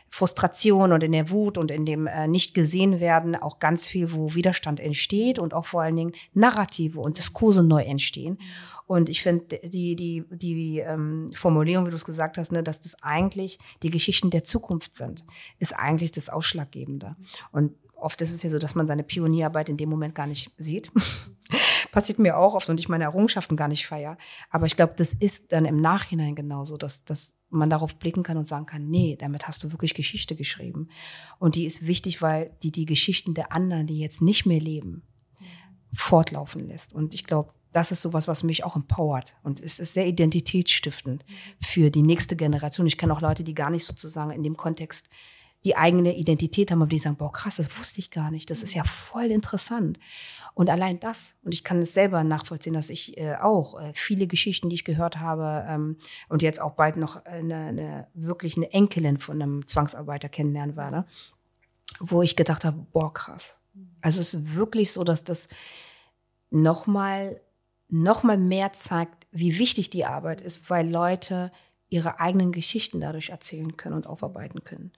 Frustration 0.08 0.92
und 0.92 1.02
in 1.02 1.12
der 1.12 1.30
Wut 1.30 1.58
und 1.58 1.70
in 1.70 1.84
dem 1.84 2.06
äh, 2.06 2.28
nicht 2.28 2.54
gesehen 2.54 3.00
werden 3.00 3.34
auch 3.34 3.58
ganz 3.58 3.88
viel, 3.88 4.12
wo 4.12 4.34
Widerstand 4.34 4.78
entsteht 4.78 5.38
und 5.38 5.52
auch 5.52 5.64
vor 5.64 5.82
allen 5.82 5.96
Dingen 5.96 6.12
Narrative 6.32 7.00
und 7.00 7.18
Diskurse 7.18 7.62
neu 7.62 7.82
entstehen. 7.82 8.38
Und 8.86 9.08
ich 9.08 9.22
finde 9.22 9.58
die, 9.64 9.96
die, 9.96 10.24
die 10.30 10.78
ähm, 10.78 11.28
Formulierung, 11.34 11.86
wie 11.86 11.90
du 11.90 11.96
es 11.96 12.04
gesagt 12.04 12.38
hast, 12.38 12.52
ne, 12.52 12.62
dass 12.62 12.80
das 12.80 13.02
eigentlich 13.02 13.58
die 13.82 13.90
Geschichten 13.90 14.30
der 14.30 14.44
Zukunft 14.44 14.94
sind, 14.94 15.24
ist 15.58 15.76
eigentlich 15.76 16.12
das 16.12 16.28
Ausschlaggebende. 16.28 17.16
Und 17.50 17.72
oft 17.96 18.20
ist 18.20 18.32
es 18.32 18.42
ja 18.42 18.50
so, 18.50 18.58
dass 18.58 18.74
man 18.74 18.86
seine 18.86 19.02
Pionierarbeit 19.02 19.68
in 19.68 19.76
dem 19.76 19.88
Moment 19.88 20.14
gar 20.14 20.26
nicht 20.26 20.50
sieht. 20.58 20.90
Passiert 21.92 22.18
mir 22.18 22.36
auch 22.36 22.54
oft 22.54 22.68
und 22.68 22.78
ich 22.78 22.88
meine 22.88 23.04
Errungenschaften 23.04 23.56
gar 23.56 23.68
nicht 23.68 23.86
feier. 23.86 24.18
Aber 24.50 24.66
ich 24.66 24.76
glaube, 24.76 24.94
das 24.96 25.12
ist 25.12 25.52
dann 25.52 25.64
im 25.64 25.80
Nachhinein 25.80 26.34
genauso, 26.34 26.76
dass, 26.76 27.04
dass 27.04 27.34
man 27.48 27.70
darauf 27.70 27.96
blicken 27.96 28.22
kann 28.22 28.36
und 28.36 28.48
sagen 28.48 28.66
kann, 28.66 28.88
nee, 28.88 29.16
damit 29.18 29.48
hast 29.48 29.64
du 29.64 29.72
wirklich 29.72 29.94
Geschichte 29.94 30.36
geschrieben. 30.36 30.88
Und 31.38 31.54
die 31.54 31.64
ist 31.64 31.86
wichtig, 31.86 32.20
weil 32.20 32.50
die 32.62 32.72
die 32.72 32.86
Geschichten 32.86 33.34
der 33.34 33.52
anderen, 33.52 33.86
die 33.86 33.98
jetzt 33.98 34.20
nicht 34.20 34.46
mehr 34.46 34.60
leben, 34.60 35.02
fortlaufen 35.92 36.66
lässt. 36.66 36.92
Und 36.92 37.14
ich 37.14 37.24
glaube, 37.24 37.52
das 37.72 37.92
ist 37.92 38.02
sowas, 38.02 38.26
was 38.26 38.42
mich 38.42 38.64
auch 38.64 38.76
empowert. 38.76 39.36
Und 39.42 39.60
es 39.60 39.78
ist 39.78 39.94
sehr 39.94 40.06
identitätsstiftend 40.06 41.24
für 41.60 41.90
die 41.90 42.02
nächste 42.02 42.36
Generation. 42.36 42.86
Ich 42.86 42.98
kenne 42.98 43.12
auch 43.12 43.20
Leute, 43.20 43.44
die 43.44 43.54
gar 43.54 43.70
nicht 43.70 43.84
sozusagen 43.84 44.30
in 44.30 44.42
dem 44.42 44.56
Kontext 44.56 45.08
die 45.64 45.76
eigene 45.76 46.16
Identität 46.16 46.70
haben, 46.70 46.82
aber 46.82 46.88
die 46.88 46.98
sagen, 46.98 47.16
boah, 47.16 47.32
krass, 47.32 47.56
das 47.56 47.76
wusste 47.78 47.98
ich 47.98 48.10
gar 48.10 48.30
nicht. 48.30 48.50
Das 48.50 48.62
ist 48.62 48.74
ja 48.74 48.84
voll 48.84 49.26
interessant. 49.26 49.98
Und 50.54 50.70
allein 50.70 51.00
das, 51.00 51.34
und 51.42 51.52
ich 51.52 51.64
kann 51.64 51.82
es 51.82 51.92
selber 51.92 52.24
nachvollziehen, 52.24 52.72
dass 52.72 52.88
ich 52.88 53.18
äh, 53.18 53.34
auch 53.36 53.78
äh, 53.78 53.92
viele 53.94 54.26
Geschichten, 54.26 54.68
die 54.68 54.76
ich 54.76 54.84
gehört 54.84 55.18
habe, 55.18 55.66
ähm, 55.68 55.98
und 56.28 56.42
jetzt 56.42 56.60
auch 56.60 56.72
bald 56.72 56.96
noch 56.96 57.24
eine, 57.24 57.56
eine 57.56 58.06
wirklich 58.14 58.56
eine 58.56 58.72
Enkelin 58.72 59.18
von 59.18 59.42
einem 59.42 59.66
Zwangsarbeiter 59.66 60.28
kennenlernen 60.28 60.76
werde, 60.76 61.04
wo 61.98 62.22
ich 62.22 62.36
gedacht 62.36 62.64
habe, 62.64 62.86
boah, 62.92 63.12
krass. 63.12 63.58
Also 64.00 64.20
es 64.20 64.34
ist 64.34 64.54
wirklich 64.54 64.92
so, 64.92 65.04
dass 65.04 65.24
das 65.24 65.48
nochmal 66.50 67.40
noch 67.88 68.22
mal 68.22 68.38
mehr 68.38 68.72
zeigt, 68.72 69.26
wie 69.30 69.58
wichtig 69.58 69.90
die 69.90 70.04
Arbeit 70.04 70.40
ist, 70.40 70.70
weil 70.70 70.88
Leute 70.88 71.52
ihre 71.88 72.18
eigenen 72.18 72.52
Geschichten 72.52 73.00
dadurch 73.00 73.30
erzählen 73.30 73.76
können 73.76 73.94
und 73.94 74.06
aufarbeiten 74.06 74.64
können. 74.64 74.92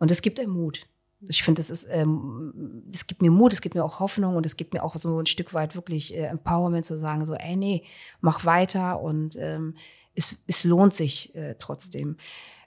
Und 0.00 0.10
es 0.10 0.22
gibt 0.22 0.40
einem 0.40 0.50
Mut. 0.50 0.88
Ich 1.28 1.42
finde, 1.42 1.60
das 1.60 1.70
ist, 1.70 1.86
ähm, 1.90 2.82
das 2.86 3.06
gibt 3.06 3.22
mir 3.22 3.30
Mut, 3.30 3.52
es 3.52 3.60
gibt 3.60 3.74
mir 3.74 3.84
auch 3.84 4.00
Hoffnung 4.00 4.36
und 4.36 4.46
es 4.46 4.56
gibt 4.56 4.72
mir 4.74 4.82
auch 4.82 4.96
so 4.96 5.20
ein 5.20 5.26
Stück 5.26 5.54
weit 5.54 5.76
wirklich 5.76 6.14
äh, 6.16 6.24
Empowerment 6.24 6.86
zu 6.86 6.98
sagen, 6.98 7.26
so, 7.26 7.34
ey, 7.34 7.56
nee, 7.56 7.84
mach 8.20 8.44
weiter 8.46 9.00
und 9.00 9.36
ähm, 9.36 9.74
es, 10.14 10.36
es 10.46 10.64
lohnt 10.64 10.94
sich 10.94 11.34
äh, 11.34 11.54
trotzdem. 11.58 12.16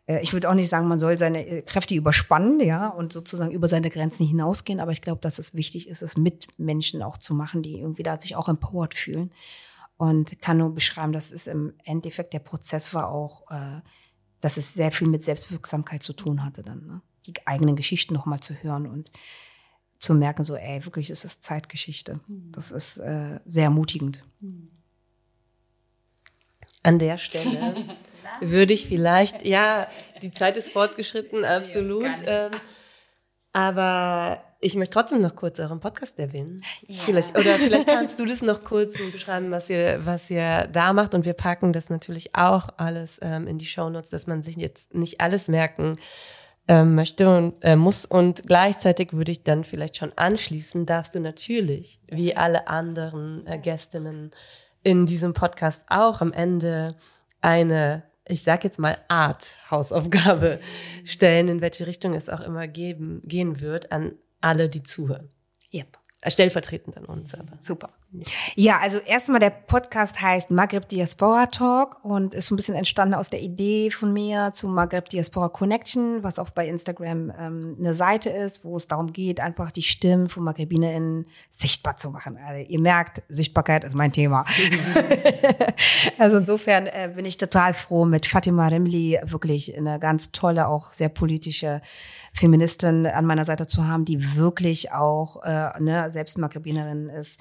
Äh, 0.06 0.22
ich 0.22 0.34
würde 0.34 0.50
auch 0.50 0.54
nicht 0.54 0.70
sagen, 0.70 0.88
man 0.88 1.00
soll 1.00 1.18
seine 1.18 1.46
äh, 1.46 1.62
Kräfte 1.64 1.96
überspannen, 1.96 2.60
ja, 2.60 2.90
und 2.90 3.12
sozusagen 3.12 3.52
über 3.52 3.68
seine 3.68 3.90
Grenzen 3.90 4.28
hinausgehen, 4.28 4.80
aber 4.80 4.92
ich 4.92 5.02
glaube, 5.02 5.22
dass 5.22 5.40
es 5.40 5.56
wichtig 5.56 5.90
ist, 5.90 6.04
es 6.04 6.16
mit 6.16 6.48
Menschen 6.60 7.02
auch 7.02 7.18
zu 7.18 7.34
machen, 7.34 7.64
die 7.64 7.80
irgendwie 7.80 8.04
da 8.04 8.20
sich 8.20 8.36
auch 8.36 8.48
empowered 8.50 8.94
fühlen. 8.94 9.32
Und 9.98 10.42
kann 10.42 10.58
nur 10.58 10.74
beschreiben, 10.74 11.14
dass 11.14 11.32
es 11.32 11.48
im 11.48 11.74
Endeffekt 11.86 12.34
der 12.34 12.40
Prozess 12.40 12.94
war 12.94 13.10
auch, 13.10 13.50
äh, 13.52 13.82
dass 14.42 14.58
es 14.58 14.74
sehr 14.74 14.92
viel 14.92 15.08
mit 15.08 15.24
Selbstwirksamkeit 15.24 16.04
zu 16.04 16.14
tun 16.14 16.44
hatte 16.44 16.62
dann. 16.62 16.86
Ne? 16.86 17.02
Die 17.28 17.34
eigenen 17.46 17.76
Geschichten 17.76 18.14
nochmal 18.14 18.40
zu 18.40 18.54
hören 18.56 18.88
und 18.88 19.12
zu 20.00 20.14
merken, 20.14 20.44
so, 20.44 20.56
ey, 20.56 20.84
wirklich 20.86 21.10
ist 21.10 21.24
es 21.24 21.40
Zeitgeschichte. 21.40 22.20
Das 22.28 22.72
ist 22.72 22.98
äh, 22.98 23.40
sehr 23.46 23.66
ermutigend. 23.66 24.24
An 26.84 27.00
der 27.00 27.18
Stelle 27.18 27.88
würde 28.42 28.74
ich 28.74 28.88
vielleicht, 28.88 29.46
ja, 29.46 29.88
die 30.22 30.32
Zeit 30.32 30.58
ist 30.58 30.74
fortgeschritten, 30.74 31.46
absolut. 31.46 32.12
Ähm, 32.26 32.52
aber 33.54 34.44
ich 34.60 34.76
möchte 34.76 34.94
trotzdem 34.94 35.22
noch 35.22 35.36
kurz 35.36 35.60
euren 35.60 35.80
Podcast 35.80 36.20
erwähnen. 36.20 36.64
Ja. 36.88 37.02
Vielleicht, 37.04 37.38
oder 37.38 37.56
vielleicht 37.56 37.88
kannst 37.88 38.20
du 38.20 38.26
das 38.26 38.42
noch 38.42 38.64
kurz 38.64 38.98
beschreiben, 39.12 39.52
was 39.52 39.70
ihr, 39.70 40.06
was 40.06 40.30
ihr 40.30 40.68
da 40.68 40.92
macht. 40.92 41.14
Und 41.14 41.26
wir 41.26 41.34
packen 41.34 41.72
das 41.72 41.90
natürlich 41.90 42.36
auch 42.36 42.70
alles 42.78 43.20
ähm, 43.22 43.48
in 43.48 43.58
die 43.58 43.66
Shownotes, 43.66 44.10
dass 44.10 44.28
man 44.28 44.42
sich 44.42 44.56
jetzt 44.56 44.94
nicht 44.94 45.22
alles 45.22 45.48
merken 45.48 45.98
ähm, 46.68 46.96
möchte 46.96 47.30
und 47.30 47.56
äh, 47.62 47.76
muss. 47.76 48.06
Und 48.06 48.44
gleichzeitig 48.48 49.14
würde 49.14 49.32
ich 49.32 49.44
dann 49.44 49.64
vielleicht 49.64 49.98
schon 49.98 50.14
anschließen, 50.16 50.86
darfst 50.86 51.16
du 51.16 51.20
natürlich, 51.20 52.00
wie 52.08 52.36
alle 52.36 52.68
anderen 52.68 53.46
äh, 53.48 53.60
Gästinnen 53.60 54.32
in 54.84 55.06
diesem 55.06 55.34
Podcast 55.34 55.86
auch 55.88 56.22
am 56.22 56.34
Ende 56.34 56.96
eine, 57.42 58.04
ich 58.26 58.44
sag 58.44 58.64
jetzt 58.64 58.80
mal, 58.80 58.98
Art 59.08 59.60
Hausaufgabe 59.70 60.60
stellen, 61.04 61.48
in 61.48 61.62
welche 61.62 61.88
Richtung 61.88 62.14
es 62.14 62.30
auch 62.30 62.42
immer 62.42 62.68
geben, 62.68 63.22
gehen 63.26 63.60
wird, 63.62 63.92
an 63.92 64.14
alle, 64.42 64.70
die 64.70 64.84
zuhören. 64.84 65.30
Yep. 65.74 65.98
Äh, 66.22 66.32
stellvertretend 66.32 66.98
an 66.98 67.06
uns 67.06 67.34
aber. 67.34 67.58
Super. 67.60 67.90
Ja, 68.56 68.80
also 68.80 69.00
erstmal 69.00 69.40
der 69.40 69.50
Podcast 69.50 70.22
heißt 70.22 70.52
Maghreb 70.52 70.88
Diaspora 70.88 71.48
Talk 71.48 72.04
und 72.04 72.34
ist 72.34 72.48
so 72.48 72.54
ein 72.54 72.58
bisschen 72.58 72.76
entstanden 72.76 73.16
aus 73.16 73.30
der 73.30 73.42
Idee 73.42 73.90
von 73.90 74.14
mir 74.14 74.52
zu 74.54 74.68
Maghreb 74.68 75.10
Diaspora 75.10 75.50
Connection, 75.50 76.22
was 76.22 76.38
auch 76.38 76.52
bei 76.52 76.68
Instagram 76.68 77.32
ähm, 77.40 77.76
eine 77.80 77.94
Seite 77.94 78.30
ist, 78.30 78.64
wo 78.64 78.78
es 78.78 78.88
darum 78.88 79.14
geht, 79.14 79.40
einfach 79.40 79.72
die 79.72 79.82
Stimmen 79.82 80.30
von 80.30 80.44
MaghrebInnen 80.44 81.26
sichtbar 81.50 81.98
zu 81.98 82.12
machen. 82.12 82.38
Also 82.46 82.64
ihr 82.68 82.80
merkt, 82.80 83.24
Sichtbarkeit 83.30 83.84
ist 83.84 83.96
mein 83.96 84.12
Thema. 84.12 84.46
also 86.20 86.38
insofern 86.38 86.88
äh, 86.88 87.12
bin 87.16 87.26
ich 87.26 87.38
total 87.38 87.74
froh, 87.74 88.06
mit 88.06 88.28
Fatima 88.28 88.68
Remli 88.68 89.20
wirklich 89.24 89.76
eine 89.76 90.00
ganz 90.00 90.32
tolle, 90.32 90.68
auch 90.68 90.92
sehr 90.92 91.10
politische 91.10 91.82
Feministin 92.34 93.06
an 93.06 93.26
meiner 93.26 93.46
Seite 93.46 93.68
zu 93.68 93.88
haben, 93.88 94.06
die 94.06 94.36
wirklich 94.36 94.92
auch 94.92 95.44
äh, 95.44 95.80
ne, 95.80 96.10
selbst 96.10 96.38
Maghrebinerin 96.38 97.10
ist, 97.10 97.40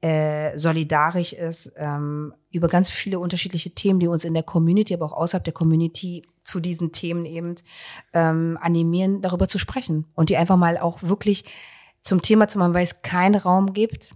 äh, 0.00 0.56
solidarisch 0.56 1.32
ist, 1.32 1.72
ähm, 1.76 2.32
über 2.50 2.68
ganz 2.68 2.88
viele 2.88 3.18
unterschiedliche 3.18 3.70
Themen, 3.70 4.00
die 4.00 4.08
uns 4.08 4.24
in 4.24 4.34
der 4.34 4.42
Community, 4.42 4.94
aber 4.94 5.06
auch 5.06 5.12
außerhalb 5.12 5.44
der 5.44 5.52
Community 5.52 6.22
zu 6.42 6.60
diesen 6.60 6.92
Themen 6.92 7.26
eben 7.26 7.54
ähm, 8.14 8.58
animieren, 8.60 9.20
darüber 9.20 9.46
zu 9.46 9.58
sprechen 9.58 10.06
und 10.14 10.30
die 10.30 10.36
einfach 10.36 10.56
mal 10.56 10.78
auch 10.78 11.02
wirklich 11.02 11.44
zum 12.00 12.22
Thema 12.22 12.48
zu 12.48 12.58
machen, 12.58 12.74
weil 12.74 12.82
es 12.82 13.02
keinen 13.02 13.34
Raum 13.34 13.72
gibt, 13.74 14.14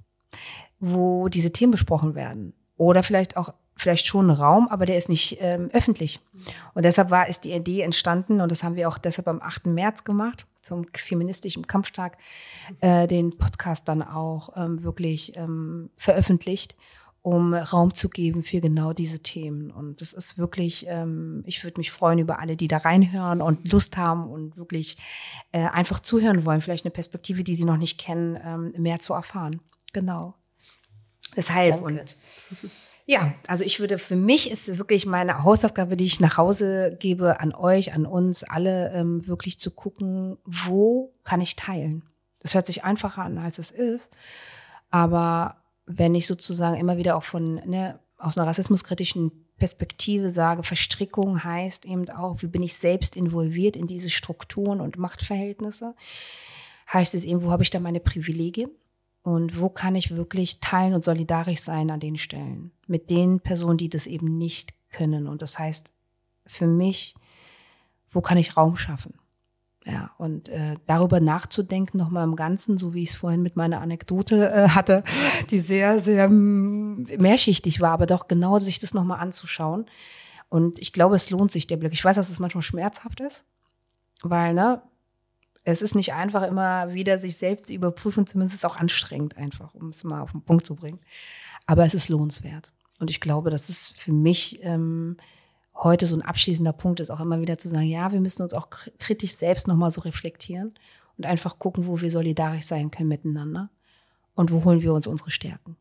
wo 0.80 1.28
diese 1.28 1.52
Themen 1.52 1.72
besprochen 1.72 2.14
werden. 2.14 2.54
Oder 2.76 3.02
vielleicht 3.02 3.36
auch 3.36 3.52
vielleicht 3.76 4.06
schon 4.06 4.30
Raum, 4.30 4.68
aber 4.68 4.86
der 4.86 4.96
ist 4.96 5.08
nicht 5.08 5.38
ähm, 5.40 5.70
öffentlich. 5.72 6.20
Und 6.74 6.84
deshalb 6.84 7.10
war 7.10 7.28
ist 7.28 7.44
die 7.44 7.52
Idee 7.52 7.80
entstanden 7.80 8.40
und 8.40 8.50
das 8.50 8.62
haben 8.62 8.76
wir 8.76 8.88
auch 8.88 8.98
deshalb 8.98 9.28
am 9.28 9.40
8. 9.42 9.66
März 9.66 10.04
gemacht 10.04 10.46
zum 10.60 10.86
feministischen 10.94 11.66
Kampftag 11.66 12.16
äh, 12.80 13.06
den 13.06 13.36
Podcast 13.36 13.88
dann 13.88 14.02
auch 14.02 14.56
ähm, 14.56 14.82
wirklich 14.82 15.36
ähm, 15.36 15.90
veröffentlicht, 15.96 16.74
um 17.22 17.54
Raum 17.54 17.94
zu 17.94 18.08
geben 18.08 18.42
für 18.42 18.60
genau 18.60 18.92
diese 18.92 19.20
Themen. 19.20 19.70
Und 19.70 20.00
das 20.00 20.12
ist 20.12 20.36
wirklich, 20.36 20.86
ähm, 20.88 21.42
ich 21.46 21.64
würde 21.64 21.78
mich 21.80 21.90
freuen 21.90 22.18
über 22.18 22.38
alle, 22.38 22.56
die 22.56 22.68
da 22.68 22.78
reinhören 22.78 23.40
und 23.40 23.70
Lust 23.72 23.96
haben 23.96 24.28
und 24.28 24.56
wirklich 24.56 24.98
äh, 25.52 25.66
einfach 25.66 26.00
zuhören 26.00 26.44
wollen, 26.44 26.60
vielleicht 26.60 26.84
eine 26.84 26.92
Perspektive, 26.92 27.44
die 27.44 27.54
sie 27.54 27.64
noch 27.64 27.78
nicht 27.78 27.98
kennen, 27.98 28.38
ähm, 28.44 28.74
mehr 28.76 28.98
zu 28.98 29.14
erfahren. 29.14 29.60
Genau. 29.92 30.34
Deshalb 31.36 31.82
Danke. 31.82 32.00
und 32.00 32.16
ja, 33.06 33.34
also 33.46 33.64
ich 33.64 33.80
würde, 33.80 33.98
für 33.98 34.16
mich 34.16 34.50
ist 34.50 34.78
wirklich 34.78 35.04
meine 35.04 35.42
Hausaufgabe, 35.42 35.96
die 35.96 36.06
ich 36.06 36.20
nach 36.20 36.38
Hause 36.38 36.96
gebe, 36.98 37.40
an 37.40 37.54
euch, 37.54 37.92
an 37.92 38.06
uns 38.06 38.44
alle, 38.44 38.92
ähm, 38.92 39.26
wirklich 39.26 39.58
zu 39.58 39.70
gucken, 39.70 40.38
wo 40.44 41.14
kann 41.22 41.42
ich 41.42 41.54
teilen. 41.54 42.02
Das 42.40 42.54
hört 42.54 42.66
sich 42.66 42.84
einfacher 42.84 43.22
an, 43.22 43.36
als 43.38 43.58
es 43.58 43.70
ist. 43.70 44.16
Aber 44.90 45.56
wenn 45.86 46.14
ich 46.14 46.26
sozusagen 46.26 46.76
immer 46.76 46.96
wieder 46.96 47.16
auch 47.16 47.24
von, 47.24 47.56
ne, 47.66 47.98
aus 48.16 48.38
einer 48.38 48.46
rassismuskritischen 48.46 49.32
Perspektive 49.58 50.30
sage, 50.30 50.62
Verstrickung 50.62 51.44
heißt 51.44 51.84
eben 51.84 52.08
auch, 52.08 52.40
wie 52.40 52.46
bin 52.46 52.62
ich 52.62 52.74
selbst 52.74 53.16
involviert 53.16 53.76
in 53.76 53.86
diese 53.86 54.08
Strukturen 54.08 54.80
und 54.80 54.96
Machtverhältnisse, 54.96 55.94
heißt 56.90 57.14
es 57.14 57.24
eben, 57.24 57.42
wo 57.42 57.50
habe 57.50 57.62
ich 57.62 57.70
da 57.70 57.80
meine 57.80 58.00
Privilegien 58.00 58.70
und 59.24 59.58
wo 59.58 59.70
kann 59.70 59.96
ich 59.96 60.16
wirklich 60.16 60.60
teilen 60.60 60.92
und 60.92 61.02
solidarisch 61.02 61.60
sein 61.60 61.90
an 61.90 61.98
den 61.98 62.18
Stellen 62.18 62.72
mit 62.86 63.08
den 63.08 63.40
Personen, 63.40 63.78
die 63.78 63.88
das 63.88 64.06
eben 64.06 64.36
nicht 64.36 64.74
können. 64.90 65.26
Und 65.26 65.40
das 65.40 65.58
heißt 65.58 65.90
für 66.46 66.66
mich, 66.66 67.14
wo 68.10 68.20
kann 68.20 68.36
ich 68.36 68.54
Raum 68.58 68.76
schaffen? 68.76 69.14
Ja, 69.86 70.10
und 70.18 70.50
äh, 70.50 70.74
darüber 70.86 71.20
nachzudenken, 71.20 71.96
nochmal 71.96 72.24
im 72.24 72.36
Ganzen, 72.36 72.76
so 72.76 72.92
wie 72.92 73.02
ich 73.02 73.10
es 73.10 73.16
vorhin 73.16 73.42
mit 73.42 73.56
meiner 73.56 73.80
Anekdote 73.80 74.50
äh, 74.50 74.68
hatte, 74.68 75.04
die 75.50 75.58
sehr, 75.58 76.00
sehr 76.00 76.28
mm, 76.28 77.06
mehrschichtig 77.18 77.80
war, 77.80 77.92
aber 77.92 78.04
doch 78.04 78.28
genau 78.28 78.58
sich 78.58 78.78
das 78.78 78.92
nochmal 78.92 79.20
anzuschauen. 79.20 79.86
Und 80.50 80.78
ich 80.78 80.92
glaube, 80.92 81.16
es 81.16 81.30
lohnt 81.30 81.50
sich 81.50 81.66
der 81.66 81.78
Blick. 81.78 81.94
Ich 81.94 82.04
weiß, 82.04 82.16
dass 82.16 82.28
es 82.28 82.38
manchmal 82.38 82.62
schmerzhaft 82.62 83.20
ist, 83.20 83.46
weil, 84.22 84.52
ne, 84.52 84.82
es 85.64 85.82
ist 85.82 85.94
nicht 85.94 86.12
einfach, 86.12 86.42
immer 86.42 86.92
wieder 86.92 87.18
sich 87.18 87.36
selbst 87.36 87.66
zu 87.66 87.72
überprüfen, 87.72 88.26
zumindest 88.26 88.54
ist 88.54 88.64
es 88.64 88.70
auch 88.70 88.76
anstrengend 88.76 89.36
einfach, 89.36 89.74
um 89.74 89.88
es 89.88 90.04
mal 90.04 90.20
auf 90.20 90.32
den 90.32 90.42
Punkt 90.42 90.66
zu 90.66 90.76
bringen. 90.76 91.00
Aber 91.66 91.84
es 91.84 91.94
ist 91.94 92.08
lohnenswert. 92.08 92.72
Und 92.98 93.10
ich 93.10 93.20
glaube, 93.20 93.50
das 93.50 93.70
ist 93.70 93.98
für 93.98 94.12
mich 94.12 94.62
ähm, 94.62 95.16
heute 95.74 96.06
so 96.06 96.16
ein 96.16 96.22
abschließender 96.22 96.72
Punkt 96.72 97.00
ist, 97.00 97.10
auch 97.10 97.20
immer 97.20 97.40
wieder 97.40 97.58
zu 97.58 97.68
sagen, 97.68 97.86
ja, 97.86 98.12
wir 98.12 98.20
müssen 98.20 98.42
uns 98.42 98.54
auch 98.54 98.68
kritisch 98.98 99.36
selbst 99.36 99.66
nochmal 99.66 99.90
so 99.90 100.02
reflektieren 100.02 100.74
und 101.16 101.26
einfach 101.26 101.58
gucken, 101.58 101.86
wo 101.86 102.00
wir 102.00 102.10
solidarisch 102.10 102.64
sein 102.64 102.90
können 102.90 103.08
miteinander 103.08 103.70
und 104.34 104.52
wo 104.52 104.64
holen 104.64 104.82
wir 104.82 104.92
uns 104.92 105.06
unsere 105.06 105.30
Stärken. 105.30 105.76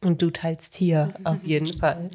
Und 0.00 0.20
du 0.20 0.30
teilst 0.30 0.74
hier 0.74 1.14
auf 1.24 1.42
jeden 1.44 1.78
Fall. 1.78 2.10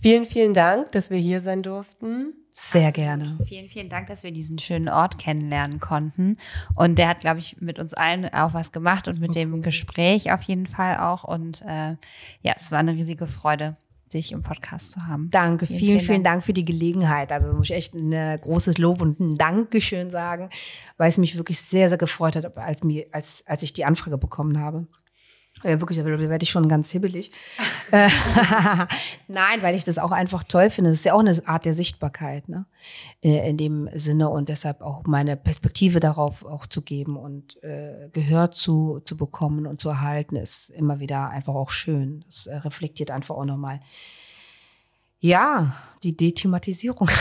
Vielen, 0.00 0.26
vielen 0.26 0.54
Dank, 0.54 0.92
dass 0.92 1.10
wir 1.10 1.18
hier 1.18 1.40
sein 1.40 1.62
durften. 1.62 2.34
Sehr 2.50 2.92
gerne. 2.92 3.38
Vielen, 3.46 3.68
vielen 3.68 3.88
Dank, 3.88 4.08
dass 4.08 4.22
wir 4.22 4.32
diesen 4.32 4.58
schönen 4.58 4.88
Ort 4.88 5.18
kennenlernen 5.18 5.80
konnten. 5.80 6.36
Und 6.74 6.98
der 6.98 7.08
hat, 7.08 7.20
glaube 7.20 7.38
ich, 7.38 7.60
mit 7.60 7.78
uns 7.78 7.94
allen 7.94 8.32
auch 8.32 8.54
was 8.54 8.72
gemacht 8.72 9.08
und 9.08 9.20
mit 9.20 9.34
dem 9.34 9.62
Gespräch 9.62 10.32
auf 10.32 10.42
jeden 10.42 10.66
Fall 10.66 10.98
auch. 10.98 11.24
Und 11.24 11.62
äh, 11.62 11.96
ja, 12.42 12.54
es 12.56 12.72
war 12.72 12.78
eine 12.78 12.94
riesige 12.94 13.26
Freude 13.26 13.76
dich 14.12 14.32
im 14.32 14.42
Podcast 14.42 14.92
zu 14.92 15.06
haben. 15.06 15.28
Danke, 15.30 15.66
vielen, 15.66 15.78
vielen, 15.78 16.00
vielen 16.00 16.24
Dank. 16.24 16.36
Dank. 16.36 16.44
für 16.44 16.52
die 16.52 16.64
Gelegenheit. 16.64 17.30
Also 17.32 17.52
muss 17.52 17.66
ich 17.66 17.76
echt 17.76 17.94
ein 17.94 18.12
äh, 18.12 18.38
großes 18.40 18.78
Lob 18.78 19.00
und 19.00 19.20
ein 19.20 19.34
Dankeschön 19.34 20.10
sagen, 20.10 20.48
weil 20.96 21.08
es 21.08 21.18
mich 21.18 21.36
wirklich 21.36 21.60
sehr, 21.60 21.88
sehr 21.88 21.98
gefreut 21.98 22.36
hat, 22.36 22.56
als, 22.56 22.82
mir, 22.82 23.06
als, 23.12 23.42
als 23.46 23.62
ich 23.62 23.72
die 23.72 23.84
Anfrage 23.84 24.18
bekommen 24.18 24.58
habe. 24.58 24.86
Ja, 25.64 25.80
wirklich, 25.80 25.98
da 25.98 26.04
werde 26.04 26.42
ich 26.42 26.50
schon 26.50 26.68
ganz 26.68 26.90
hibbelig. 26.90 27.32
Äh, 27.90 28.08
Nein, 29.28 29.62
weil 29.62 29.74
ich 29.74 29.84
das 29.84 29.98
auch 29.98 30.12
einfach 30.12 30.44
toll 30.44 30.70
finde. 30.70 30.90
Das 30.90 31.00
ist 31.00 31.04
ja 31.04 31.14
auch 31.14 31.20
eine 31.20 31.36
Art 31.46 31.64
der 31.64 31.74
Sichtbarkeit, 31.74 32.48
ne? 32.48 32.66
Äh, 33.22 33.48
in 33.48 33.56
dem 33.56 33.88
Sinne 33.92 34.28
und 34.28 34.48
deshalb 34.48 34.82
auch 34.82 35.04
meine 35.06 35.36
Perspektive 35.36 36.00
darauf 36.00 36.44
auch 36.44 36.66
zu 36.66 36.82
geben 36.82 37.16
und 37.16 37.62
äh, 37.62 38.08
Gehör 38.12 38.52
zu, 38.52 39.00
zu 39.04 39.16
bekommen 39.16 39.66
und 39.66 39.80
zu 39.80 39.88
erhalten, 39.88 40.36
ist 40.36 40.70
immer 40.70 41.00
wieder 41.00 41.30
einfach 41.30 41.54
auch 41.54 41.70
schön. 41.70 42.24
Das 42.26 42.46
äh, 42.46 42.56
reflektiert 42.56 43.10
einfach 43.10 43.34
auch 43.34 43.44
nochmal. 43.44 43.80
Ja, 45.20 45.74
die 46.04 46.16
Dethematisierung 46.16 47.10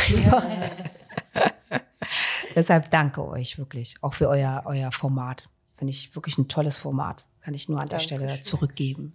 deshalb 2.55 2.91
danke 2.91 3.27
euch 3.27 3.57
wirklich, 3.57 3.95
auch 4.01 4.13
für 4.13 4.29
euer, 4.29 4.63
euer 4.65 4.91
Format. 4.91 5.49
Finde 5.77 5.91
ich 5.91 6.15
wirklich 6.15 6.37
ein 6.37 6.47
tolles 6.47 6.77
Format. 6.77 7.25
Kann 7.47 7.53
ich 7.53 7.69
nur 7.69 7.79
an 7.79 7.87
der 7.87 7.99
Dankeschön. 7.99 8.17
Stelle 8.17 8.41
zurückgeben. 8.41 9.13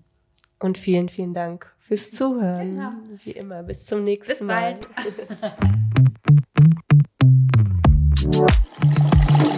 Und 0.59 0.78
vielen, 0.78 1.10
vielen 1.10 1.34
Dank 1.34 1.70
fürs 1.78 2.12
Zuhören. 2.12 2.76
Genau. 2.76 2.90
Wie 3.24 3.32
immer. 3.32 3.62
Bis 3.62 3.84
zum 3.84 4.02
nächsten 4.02 4.32
Bis 4.32 4.40
Mal. 4.40 4.74
Bis 4.74 4.88
bald. 8.30 9.52